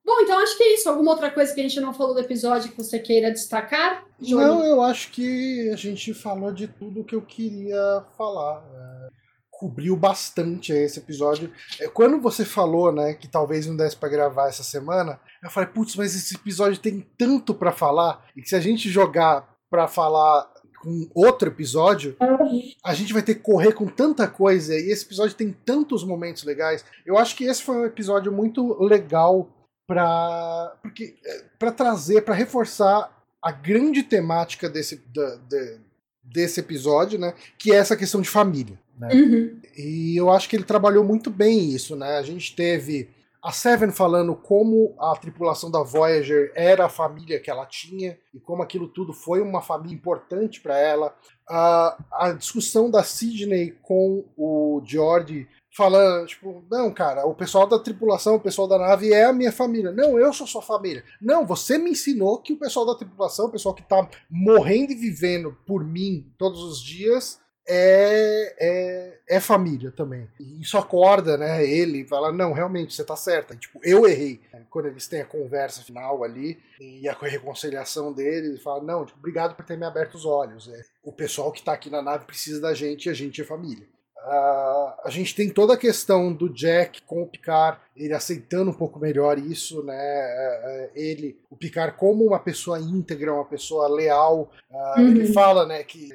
Bom, 0.08 0.20
então 0.22 0.38
acho 0.38 0.56
que 0.56 0.62
é 0.62 0.74
isso. 0.74 0.88
Alguma 0.88 1.10
outra 1.10 1.30
coisa 1.30 1.52
que 1.54 1.60
a 1.60 1.62
gente 1.62 1.80
não 1.80 1.92
falou 1.92 2.14
do 2.14 2.20
episódio 2.20 2.70
que 2.70 2.76
você 2.78 2.98
queira 2.98 3.30
destacar? 3.30 4.06
Johnny? 4.18 4.42
Não, 4.42 4.64
eu 4.64 4.80
acho 4.80 5.10
que 5.10 5.68
a 5.70 5.76
gente 5.76 6.14
falou 6.14 6.50
de 6.50 6.66
tudo 6.66 7.04
que 7.04 7.14
eu 7.14 7.20
queria 7.20 8.02
falar. 8.16 8.64
É, 8.74 9.08
cobriu 9.50 9.94
bastante 9.96 10.72
esse 10.72 10.98
episódio. 10.98 11.52
É, 11.78 11.88
Quando 11.88 12.18
você 12.22 12.42
falou, 12.42 12.90
né, 12.90 13.12
que 13.12 13.28
talvez 13.28 13.66
não 13.66 13.76
desse 13.76 13.96
pra 13.96 14.08
gravar 14.08 14.48
essa 14.48 14.62
semana, 14.62 15.20
eu 15.42 15.50
falei, 15.50 15.68
putz, 15.68 15.94
mas 15.94 16.14
esse 16.14 16.36
episódio 16.36 16.80
tem 16.80 17.06
tanto 17.18 17.52
pra 17.52 17.70
falar 17.70 18.26
e 18.34 18.40
que 18.40 18.48
se 18.48 18.56
a 18.56 18.60
gente 18.60 18.88
jogar 18.88 19.46
pra 19.68 19.86
falar 19.86 20.50
com 20.82 21.08
outro 21.14 21.48
episódio, 21.48 22.16
a 22.84 22.94
gente 22.94 23.12
vai 23.12 23.22
ter 23.22 23.34
que 23.34 23.42
correr 23.42 23.72
com 23.72 23.86
tanta 23.86 24.26
coisa 24.28 24.74
e 24.74 24.90
esse 24.90 25.04
episódio 25.04 25.34
tem 25.36 25.54
tantos 25.64 26.04
momentos 26.04 26.44
legais. 26.44 26.84
Eu 27.04 27.18
acho 27.18 27.36
que 27.36 27.44
esse 27.44 27.62
foi 27.62 27.76
um 27.76 27.84
episódio 27.84 28.30
muito 28.32 28.80
legal 28.82 29.48
para 29.86 30.76
porque 30.82 31.16
para 31.58 31.72
trazer, 31.72 32.22
para 32.22 32.34
reforçar 32.34 33.10
a 33.42 33.50
grande 33.50 34.02
temática 34.02 34.68
desse 34.68 34.96
da- 35.12 35.36
de- 35.48 35.78
desse 36.22 36.60
episódio, 36.60 37.18
né, 37.18 37.32
que 37.56 37.72
é 37.72 37.76
essa 37.76 37.96
questão 37.96 38.20
de 38.20 38.28
família, 38.28 38.78
né? 38.98 39.08
Uhum. 39.14 39.56
E 39.76 40.14
eu 40.16 40.30
acho 40.30 40.46
que 40.48 40.56
ele 40.56 40.64
trabalhou 40.64 41.02
muito 41.02 41.30
bem 41.30 41.70
isso, 41.70 41.96
né? 41.96 42.18
A 42.18 42.22
gente 42.22 42.54
teve 42.54 43.08
a 43.48 43.52
Seven 43.52 43.90
falando 43.90 44.36
como 44.36 44.94
a 44.98 45.16
tripulação 45.16 45.70
da 45.70 45.82
Voyager 45.82 46.52
era 46.54 46.84
a 46.84 46.88
família 46.90 47.40
que 47.40 47.50
ela 47.50 47.64
tinha 47.64 48.18
e 48.34 48.38
como 48.38 48.62
aquilo 48.62 48.86
tudo 48.86 49.14
foi 49.14 49.40
uma 49.40 49.62
família 49.62 49.94
importante 49.94 50.60
para 50.60 50.78
ela. 50.78 51.16
A, 51.48 51.96
a 52.12 52.32
discussão 52.32 52.90
da 52.90 53.02
Sidney 53.02 53.74
com 53.80 54.22
o 54.36 54.82
George 54.84 55.48
falando, 55.74 56.26
tipo, 56.26 56.62
não, 56.70 56.92
cara, 56.92 57.24
o 57.24 57.34
pessoal 57.34 57.66
da 57.66 57.78
tripulação, 57.78 58.34
o 58.34 58.40
pessoal 58.40 58.68
da 58.68 58.76
nave 58.76 59.14
é 59.14 59.24
a 59.24 59.32
minha 59.32 59.50
família. 59.50 59.92
Não, 59.92 60.18
eu 60.18 60.30
sou 60.34 60.46
sua 60.46 60.60
família. 60.60 61.02
Não, 61.18 61.46
você 61.46 61.78
me 61.78 61.92
ensinou 61.92 62.42
que 62.42 62.52
o 62.52 62.58
pessoal 62.58 62.84
da 62.84 62.96
tripulação, 62.96 63.46
o 63.46 63.50
pessoal 63.50 63.74
que 63.74 63.82
tá 63.82 64.06
morrendo 64.30 64.92
e 64.92 64.94
vivendo 64.94 65.56
por 65.66 65.82
mim 65.82 66.30
todos 66.36 66.62
os 66.62 66.82
dias, 66.82 67.40
é, 67.68 68.54
é, 68.58 69.18
é 69.36 69.40
família 69.40 69.92
também. 69.92 70.26
E 70.40 70.62
isso 70.62 70.78
acorda, 70.78 71.36
né? 71.36 71.64
Ele 71.64 72.04
fala: 72.06 72.32
não, 72.32 72.52
realmente, 72.52 72.94
você 72.94 73.04
tá 73.04 73.14
certa. 73.14 73.54
E, 73.54 73.58
tipo, 73.58 73.78
eu 73.84 74.06
errei. 74.06 74.40
Quando 74.70 74.86
eles 74.86 75.06
têm 75.06 75.20
a 75.20 75.26
conversa 75.26 75.82
final 75.82 76.24
ali 76.24 76.58
e 76.80 77.08
a 77.08 77.12
reconciliação 77.12 78.12
dele, 78.12 78.48
ele 78.48 78.58
fala: 78.58 78.82
não, 78.82 79.04
tipo, 79.04 79.18
obrigado 79.18 79.54
por 79.54 79.64
ter 79.64 79.76
me 79.76 79.84
aberto 79.84 80.14
os 80.14 80.24
olhos. 80.24 80.68
É, 80.68 80.82
o 81.02 81.12
pessoal 81.12 81.52
que 81.52 81.62
tá 81.62 81.72
aqui 81.72 81.90
na 81.90 82.00
nave 82.02 82.24
precisa 82.24 82.60
da 82.60 82.72
gente 82.72 83.06
e 83.06 83.10
a 83.10 83.14
gente 83.14 83.40
é 83.42 83.44
família. 83.44 83.86
Ah, 84.20 85.00
a 85.04 85.10
gente 85.10 85.34
tem 85.34 85.48
toda 85.48 85.74
a 85.74 85.78
questão 85.78 86.32
do 86.32 86.52
Jack 86.52 87.02
com 87.02 87.22
o 87.22 87.26
Picard, 87.26 87.78
ele 87.96 88.12
aceitando 88.12 88.70
um 88.70 88.74
pouco 88.74 88.98
melhor 88.98 89.38
isso, 89.38 89.82
né? 89.82 89.96
É, 89.96 90.90
Ele, 90.94 91.38
o 91.48 91.56
Picard 91.56 91.96
como 91.96 92.26
uma 92.26 92.38
pessoa 92.38 92.78
íntegra, 92.78 93.32
uma 93.32 93.44
pessoa 93.44 93.88
leal. 93.88 94.50
Ah, 94.70 94.96
Uhum. 94.98 95.08
Ele 95.08 95.32
fala, 95.32 95.64
né, 95.66 95.82
que 95.82 96.12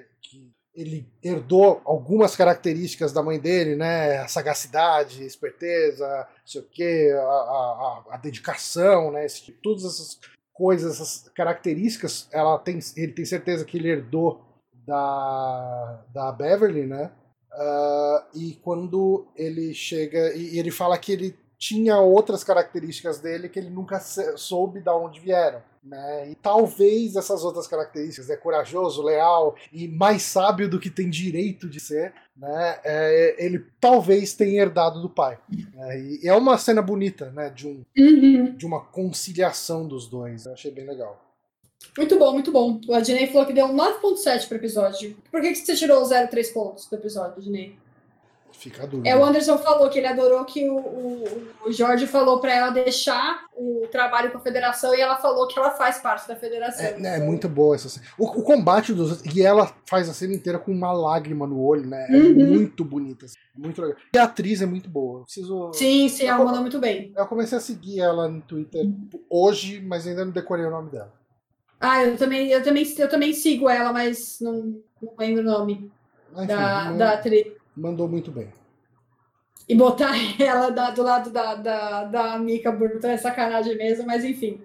ele 0.76 1.08
herdou 1.24 1.82
algumas 1.86 2.36
características 2.36 3.14
da 3.14 3.22
mãe 3.22 3.40
dele, 3.40 3.76
né? 3.76 4.18
A 4.18 4.28
sagacidade, 4.28 5.22
a 5.22 5.26
esperteza, 5.26 6.08
não 6.08 6.48
sei 6.48 6.62
o 6.62 6.66
quê, 6.72 7.12
a, 7.16 7.22
a, 7.22 8.04
a- 8.12 8.18
dedicação, 8.18 9.12
né? 9.12 9.26
esse 9.26 9.44
tipo- 9.44 9.62
todas 9.62 9.86
essas 9.86 10.20
coisas, 10.52 10.96
essas 10.96 11.30
características, 11.36 12.28
ela 12.32 12.58
tem, 12.58 12.80
ele 12.98 13.12
tem 13.12 13.26
certeza 13.26 13.66
que 13.66 13.78
ele 13.78 13.90
herdou 13.90 14.42
da, 14.86 16.04
da 16.14 16.32
Beverly, 16.32 16.86
né? 16.86 17.12
Ah, 17.52 18.28
e 18.34 18.56
quando 18.64 19.28
ele 19.36 19.74
chega 19.76 20.34
e, 20.36 20.56
e 20.56 20.60
ele 20.60 20.72
fala 20.72 20.98
que 20.98 21.12
ele 21.12 21.36
tinha 21.68 21.98
outras 22.00 22.44
características 22.44 23.20
dele 23.20 23.48
que 23.48 23.58
ele 23.58 23.70
nunca 23.70 23.98
soube 24.36 24.82
de 24.82 24.90
onde 24.90 25.20
vieram. 25.22 25.62
Né? 25.82 26.30
E 26.32 26.36
talvez 26.36 27.16
essas 27.16 27.44
outras 27.44 27.68
características, 27.68 28.30
é 28.30 28.36
corajoso, 28.36 29.02
leal 29.02 29.56
e 29.72 29.88
mais 29.88 30.24
sábio 30.24 30.70
do 30.70 30.80
que 30.80 30.90
tem 30.90 31.10
direito 31.10 31.70
de 31.70 31.80
ser, 31.80 32.14
né? 32.38 32.80
É, 32.84 33.36
ele 33.38 33.66
talvez 33.82 34.34
tenha 34.34 34.62
herdado 34.62 35.02
do 35.02 35.10
pai. 35.10 35.38
né? 35.74 36.00
E 36.00 36.28
é 36.28 36.34
uma 36.34 36.58
cena 36.58 36.82
bonita, 36.82 37.32
né? 37.32 37.50
De, 37.50 37.68
um, 37.68 37.84
Uhum. 37.98 38.56
de 38.56 38.66
uma 38.66 38.80
conciliação 38.82 39.88
dos 39.88 40.08
dois. 40.08 40.46
Eu 40.46 40.54
achei 40.54 40.72
bem 40.72 40.86
legal. 40.86 41.22
Muito 41.98 42.18
bom, 42.18 42.32
muito 42.32 42.52
bom. 42.52 42.80
O 42.88 42.94
Adnei 42.94 43.28
falou 43.28 43.46
que 43.46 43.54
deu 43.54 43.66
um 43.66 43.76
9.7 43.76 44.48
pro 44.48 44.58
episódio. 44.58 45.16
Por 45.30 45.42
que, 45.42 45.50
que 45.50 45.56
você 45.56 45.76
tirou 45.76 46.02
0,3 46.04 46.54
pontos 46.54 46.88
do 46.90 46.96
episódio, 46.96 47.38
Adnei? 47.40 47.76
Fica 48.54 48.88
dúvida. 48.88 49.10
É, 49.10 49.16
o 49.18 49.26
Anderson 49.26 49.58
falou 49.58 49.90
que 49.90 49.98
ele 49.98 50.08
adorou 50.08 50.46
que 50.46 50.70
o, 50.70 50.78
o, 50.78 51.48
o 51.66 51.72
Jorge 51.74 52.08
falou 52.08 52.40
para 52.40 52.54
ela 52.54 52.70
deixar 52.70 53.46
o 53.58 53.86
trabalho 53.92 54.32
com 54.32 54.38
a 54.38 54.42
federação 54.42 54.96
e 54.96 55.02
ela 55.02 55.18
falou 55.18 55.48
que 55.48 55.60
ela 55.60 55.72
faz 55.72 55.98
parte 55.98 56.28
da 56.28 56.36
federação. 56.36 56.86
É, 56.86 56.98
né, 56.98 57.18
é 57.18 57.20
muito 57.20 57.50
boa 57.50 57.76
essa 57.76 57.90
cena. 57.90 58.06
O, 58.18 58.26
o 58.26 58.44
combate 58.44 58.94
dos. 58.94 59.22
E 59.26 59.42
ela 59.42 59.74
faz 59.86 60.08
a 60.08 60.14
cena 60.14 60.34
inteira 60.34 60.58
com 60.60 60.72
uma 60.72 60.94
lágrima 60.94 61.46
no 61.46 61.62
olho, 61.62 61.86
né? 61.88 62.08
É 62.10 62.16
Uhum. 62.16 62.36
muito 62.48 62.86
bonita. 62.86 63.26
assim, 63.26 63.36
Muito 63.58 63.82
legal. 63.82 63.98
E 64.16 64.18
a 64.18 64.24
atriz 64.24 64.62
é 64.62 64.66
muito 64.66 64.90
boa. 64.90 65.20
Eu 65.20 65.24
preciso. 65.26 65.72
Sim, 65.74 66.08
sim, 66.08 66.26
ela 66.26 66.46
mandou 66.46 66.62
muito 66.62 66.80
bem. 66.80 67.12
Eu 67.18 67.26
comecei 67.26 67.58
a 67.58 67.62
seguir 67.62 68.00
ela 68.00 68.30
no 68.30 68.40
Twitter 68.42 68.86
hoje, 69.30 69.82
mas 69.82 70.08
ainda 70.08 70.24
não 70.24 70.32
decorei 70.32 70.66
o 70.66 70.72
nome 70.72 70.90
dela. 70.90 71.12
Ah, 71.82 72.02
eu 72.04 72.16
também, 72.16 72.50
eu 72.50 72.64
também, 72.64 72.86
eu 72.98 73.10
também 73.10 73.34
sigo 73.34 73.68
ela, 73.70 73.92
mas 73.92 74.38
não, 74.40 74.82
não 75.02 75.14
lembro 75.20 75.42
o 75.42 75.46
nome 75.46 75.92
Enfim, 76.34 76.48
da, 76.48 76.86
man- 76.86 76.98
da 76.98 77.12
atriz. 77.14 77.46
Mandou 77.76 78.08
muito 78.08 78.32
bem. 78.32 78.50
E 79.68 79.76
botar 79.76 80.12
ela 80.42 80.70
da- 80.70 80.92
do 80.92 81.02
lado 81.04 81.30
da, 81.30 81.56
da, 81.56 82.04
da 82.06 82.40
Mika 82.40 82.72
Burton 82.72 83.08
é 83.08 83.18
sacanagem 83.18 83.78
mesmo, 83.78 84.06
mas 84.06 84.24
enfim. 84.24 84.62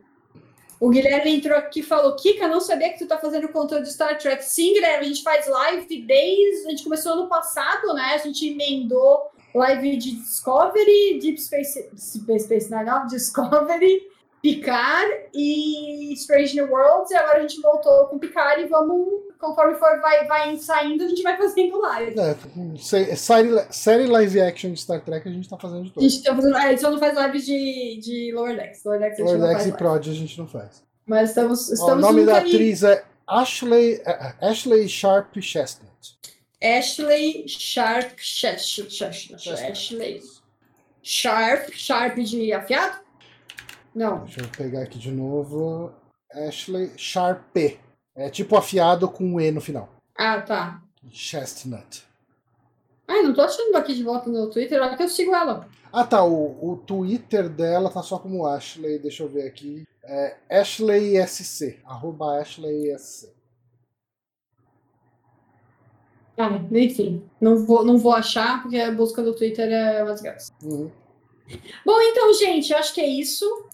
O 0.81 0.91
Guilherme 0.91 1.35
entrou 1.37 1.57
aqui 1.59 1.81
e 1.81 1.83
falou: 1.83 2.15
Kika, 2.15 2.47
não 2.47 2.61
sabia 2.61 2.93
que 2.93 2.99
tu 2.99 3.07
tá 3.09 3.19
fazendo 3.19 3.49
conteúdo 3.49 3.83
de 3.83 3.93
Star 3.93 4.17
Trek. 4.17 4.45
Sim, 4.45 4.75
Guilherme, 4.75 5.07
a 5.07 5.09
gente 5.09 5.23
faz 5.25 5.49
live 5.49 6.03
desde. 6.03 6.67
A 6.67 6.71
gente 6.71 6.85
começou 6.85 7.13
ano 7.15 7.29
passado, 7.29 7.93
né? 7.95 8.13
A 8.15 8.19
gente 8.19 8.47
emendou 8.49 9.23
live 9.55 9.97
de 9.97 10.13
Discovery, 10.13 11.19
Deep 11.21 11.41
Space. 11.41 11.91
Deep 11.93 12.41
Space 12.41 12.71
Nine, 12.71 12.85
não, 12.85 13.07
Discovery, 13.09 14.03
Picard 14.41 15.13
e 15.35 16.13
Strange 16.13 16.55
New 16.55 16.71
Worlds. 16.71 17.11
E 17.11 17.17
agora 17.17 17.39
a 17.39 17.41
gente 17.41 17.61
voltou 17.61 18.07
com 18.07 18.19
Picard 18.19 18.63
e 18.63 18.67
vamos, 18.67 19.25
conforme 19.39 19.75
for 19.79 20.01
vai, 20.01 20.27
vai 20.27 20.57
saindo, 20.57 21.05
a 21.05 21.09
gente 21.09 21.23
vai 21.23 21.37
fazendo 21.37 21.79
live. 21.81 22.19
É, 22.19 22.37
sé- 22.79 23.15
série, 23.17 23.73
série 23.73 24.07
live 24.07 24.41
action 24.41 24.73
de 24.73 24.81
Star 24.81 25.01
Trek 25.03 25.29
a 25.29 25.33
gente 25.33 25.49
tá 25.49 25.57
fazendo 25.59 25.85
de 25.85 25.91
A 25.91 25.93
todas. 25.95 26.13
gente, 26.13 26.25
tá 26.25 26.35
fazendo, 26.35 26.57
é, 26.57 26.63
a 26.65 26.71
gente 26.71 26.81
só 26.81 26.91
não 26.91 26.99
faz 26.99 27.17
lives 27.17 27.47
de, 27.47 28.01
de 28.03 28.33
Lower 28.35 28.57
Decks. 28.57 28.85
Lower 28.85 29.01
Decks 29.01 29.21
a 29.21 29.23
Lordex 29.25 29.41
faz 29.53 29.67
e 29.67 29.71
live. 29.71 29.79
Prod 29.79 30.09
a 30.09 30.13
gente 30.15 30.39
não 30.39 30.47
faz. 30.49 30.83
Mas 31.07 31.31
estamos, 31.31 31.71
Ó, 31.71 31.73
estamos 31.75 31.93
o 32.05 32.07
nome 32.09 32.25
da 32.27 32.39
aí. 32.39 32.47
atriz 32.49 32.83
é 32.83 33.05
Ashley, 33.27 34.03
é, 34.05 34.35
Ashley 34.41 34.89
Sharp 34.89 35.37
Chestnut. 35.41 35.89
Ashley 36.63 37.45
Sharp 37.49 38.19
Chestnut. 38.19 39.49
Ashley 39.51 40.21
Sharp. 41.03 41.71
Sharp 41.73 42.19
de 42.19 42.53
afiado? 42.53 42.99
Não. 43.95 44.25
Deixa 44.25 44.41
eu 44.41 44.49
pegar 44.49 44.83
aqui 44.83 44.99
de 44.99 45.11
novo. 45.11 45.93
Ashley 46.33 46.91
Sharp. 46.97 47.57
É 48.19 48.29
tipo 48.29 48.57
afiado 48.57 49.09
com 49.09 49.25
um 49.25 49.41
E 49.41 49.53
no 49.53 49.61
final. 49.61 49.89
Ah, 50.17 50.43
tá. 50.43 50.83
Chestnut. 51.09 52.05
Ai, 53.07 53.23
não 53.23 53.33
tô 53.33 53.43
achando 53.43 53.77
aqui 53.77 53.95
de 53.95 54.03
volta 54.03 54.29
no 54.29 54.51
Twitter, 54.51 54.83
olha 54.83 54.97
que 54.97 55.05
eu 55.05 55.09
sigo 55.09 55.33
ela. 55.33 55.69
Ah 55.93 56.05
tá, 56.05 56.25
o, 56.25 56.73
o 56.73 56.77
Twitter 56.79 57.49
dela 57.49 57.89
tá 57.91 58.03
só 58.03 58.19
como 58.19 58.45
Ashley, 58.45 58.99
deixa 58.99 59.23
eu 59.23 59.29
ver 59.29 59.47
aqui. 59.47 59.87
É 60.03 60.37
Ashley 60.51 61.17
SC. 61.27 61.79
Arroba 61.85 62.41
Ashley 62.41 62.93
SC. 62.99 63.33
Ah, 66.37 66.51
enfim, 66.73 67.23
não 67.41 67.65
vou, 67.65 67.85
não 67.85 67.99
vou 67.99 68.13
achar, 68.13 68.63
porque 68.63 68.79
a 68.79 68.91
busca 68.91 69.23
do 69.23 69.35
Twitter 69.35 69.71
é 69.71 70.03
umas 70.03 70.21
graças. 70.21 70.53
Uhum. 70.63 70.91
Bom, 71.87 72.01
então, 72.01 72.35
gente, 72.35 72.75
acho 72.75 72.93
que 72.93 73.01
é 73.01 73.07
isso. 73.07 73.68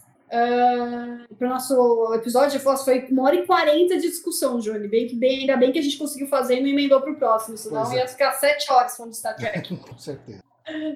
Para 1.38 1.46
o 1.46 1.50
nosso 1.50 2.14
episódio, 2.14 2.56
eu 2.56 2.76
foi 2.76 3.06
uma 3.10 3.24
hora 3.24 3.36
e 3.36 3.46
quarenta 3.46 3.96
de 3.96 4.08
discussão, 4.08 4.58
Johnny. 4.58 4.88
Bem 4.88 5.06
que 5.06 5.14
bem, 5.14 5.40
ainda 5.40 5.56
bem 5.56 5.72
que 5.72 5.78
a 5.78 5.82
gente 5.82 5.96
conseguiu 5.96 6.26
fazer 6.26 6.58
e 6.58 6.60
não 6.60 6.68
emendou 6.68 7.00
para 7.00 7.12
o 7.12 7.16
próximo, 7.16 7.56
senão 7.56 7.82
Pois 7.82 7.94
é. 7.94 8.00
ia 8.00 8.08
ficar 8.08 8.32
sete 8.32 8.70
horas 8.72 8.96
falando 8.96 9.12
de 9.12 9.18
Star 9.18 9.36
Trek. 9.36 9.76
Com 9.76 9.98
certeza. 9.98 10.42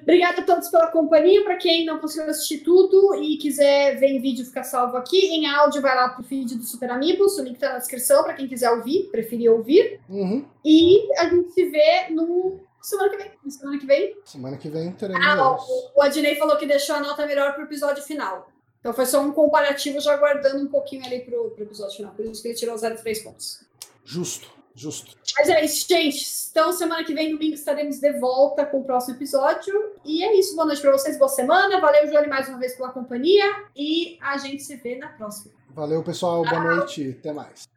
Obrigada 0.01 0.41
a 0.41 0.43
todos 0.43 0.67
pela 0.69 0.87
companhia. 0.87 1.43
Para 1.43 1.55
quem 1.57 1.85
não 1.85 1.99
conseguiu 1.99 2.29
assistir 2.29 2.59
tudo 2.59 3.15
e 3.15 3.37
quiser 3.37 3.99
ver 3.99 4.07
em 4.07 4.19
vídeo, 4.19 4.45
fica 4.45 4.63
salvo 4.63 4.97
aqui. 4.97 5.27
Em 5.27 5.45
áudio, 5.45 5.81
vai 5.81 5.95
lá 5.95 6.09
pro 6.09 6.23
feed 6.23 6.55
do 6.55 6.63
Super 6.63 6.89
Amigos. 6.89 7.37
O 7.37 7.43
link 7.43 7.59
tá 7.59 7.73
na 7.73 7.77
descrição 7.77 8.23
para 8.23 8.33
quem 8.33 8.47
quiser 8.47 8.71
ouvir, 8.71 9.09
preferir 9.11 9.51
ouvir. 9.51 9.99
Uhum. 10.09 10.43
E 10.65 11.07
a 11.19 11.29
gente 11.29 11.51
se 11.51 11.65
vê 11.65 12.09
no 12.09 12.59
semana 12.81 13.09
que 13.09 13.17
vem. 13.17 13.31
Na 13.43 13.51
semana 13.51 13.77
que 13.77 13.85
vem. 13.85 14.15
Semana 14.25 14.57
que 14.57 14.69
vem 14.69 14.91
teremos. 14.93 15.25
Ah, 15.25 15.51
o, 15.51 15.99
o 15.99 16.01
Adnei 16.01 16.35
falou 16.35 16.57
que 16.57 16.65
deixou 16.65 16.95
a 16.95 16.99
nota 16.99 17.27
melhor 17.27 17.53
pro 17.53 17.63
episódio 17.63 18.01
final. 18.03 18.49
Então 18.79 18.93
foi 18.93 19.05
só 19.05 19.21
um 19.21 19.31
comparativo, 19.31 19.99
já 19.99 20.15
guardando 20.15 20.63
um 20.63 20.67
pouquinho 20.67 21.05
ali 21.05 21.19
pro, 21.21 21.51
pro 21.51 21.63
episódio 21.63 21.97
final. 21.97 22.13
Por 22.13 22.25
isso 22.25 22.41
que 22.41 22.47
ele 22.47 22.57
tirou 22.57 22.75
0,3 22.75 23.23
pontos. 23.23 23.61
Justo, 24.05 24.49
justo. 24.73 25.15
Mas 25.37 25.49
é 25.49 25.63
isso, 25.63 25.85
gente. 25.87 26.25
Então, 26.51 26.71
semana 26.71 27.03
que 27.03 27.13
vem, 27.13 27.31
domingo, 27.31 27.53
estaremos 27.53 27.99
de 27.99 28.13
volta 28.19 28.65
com 28.65 28.79
o 28.79 28.83
próximo 28.83 29.15
episódio. 29.15 29.93
E 30.03 30.23
é 30.23 30.37
isso. 30.39 30.55
Boa 30.55 30.65
noite 30.65 30.81
pra 30.81 30.91
vocês, 30.91 31.17
boa 31.17 31.29
semana. 31.29 31.79
Valeu, 31.79 32.09
Johnny, 32.09 32.27
mais 32.27 32.47
uma 32.47 32.57
vez 32.57 32.75
pela 32.75 32.89
companhia. 32.89 33.65
E 33.75 34.17
a 34.21 34.37
gente 34.37 34.63
se 34.63 34.75
vê 34.77 34.97
na 34.97 35.09
próxima. 35.09 35.53
Valeu, 35.69 36.03
pessoal. 36.03 36.43
Boa 36.43 36.75
noite. 36.75 37.17
Até 37.19 37.31
mais. 37.31 37.69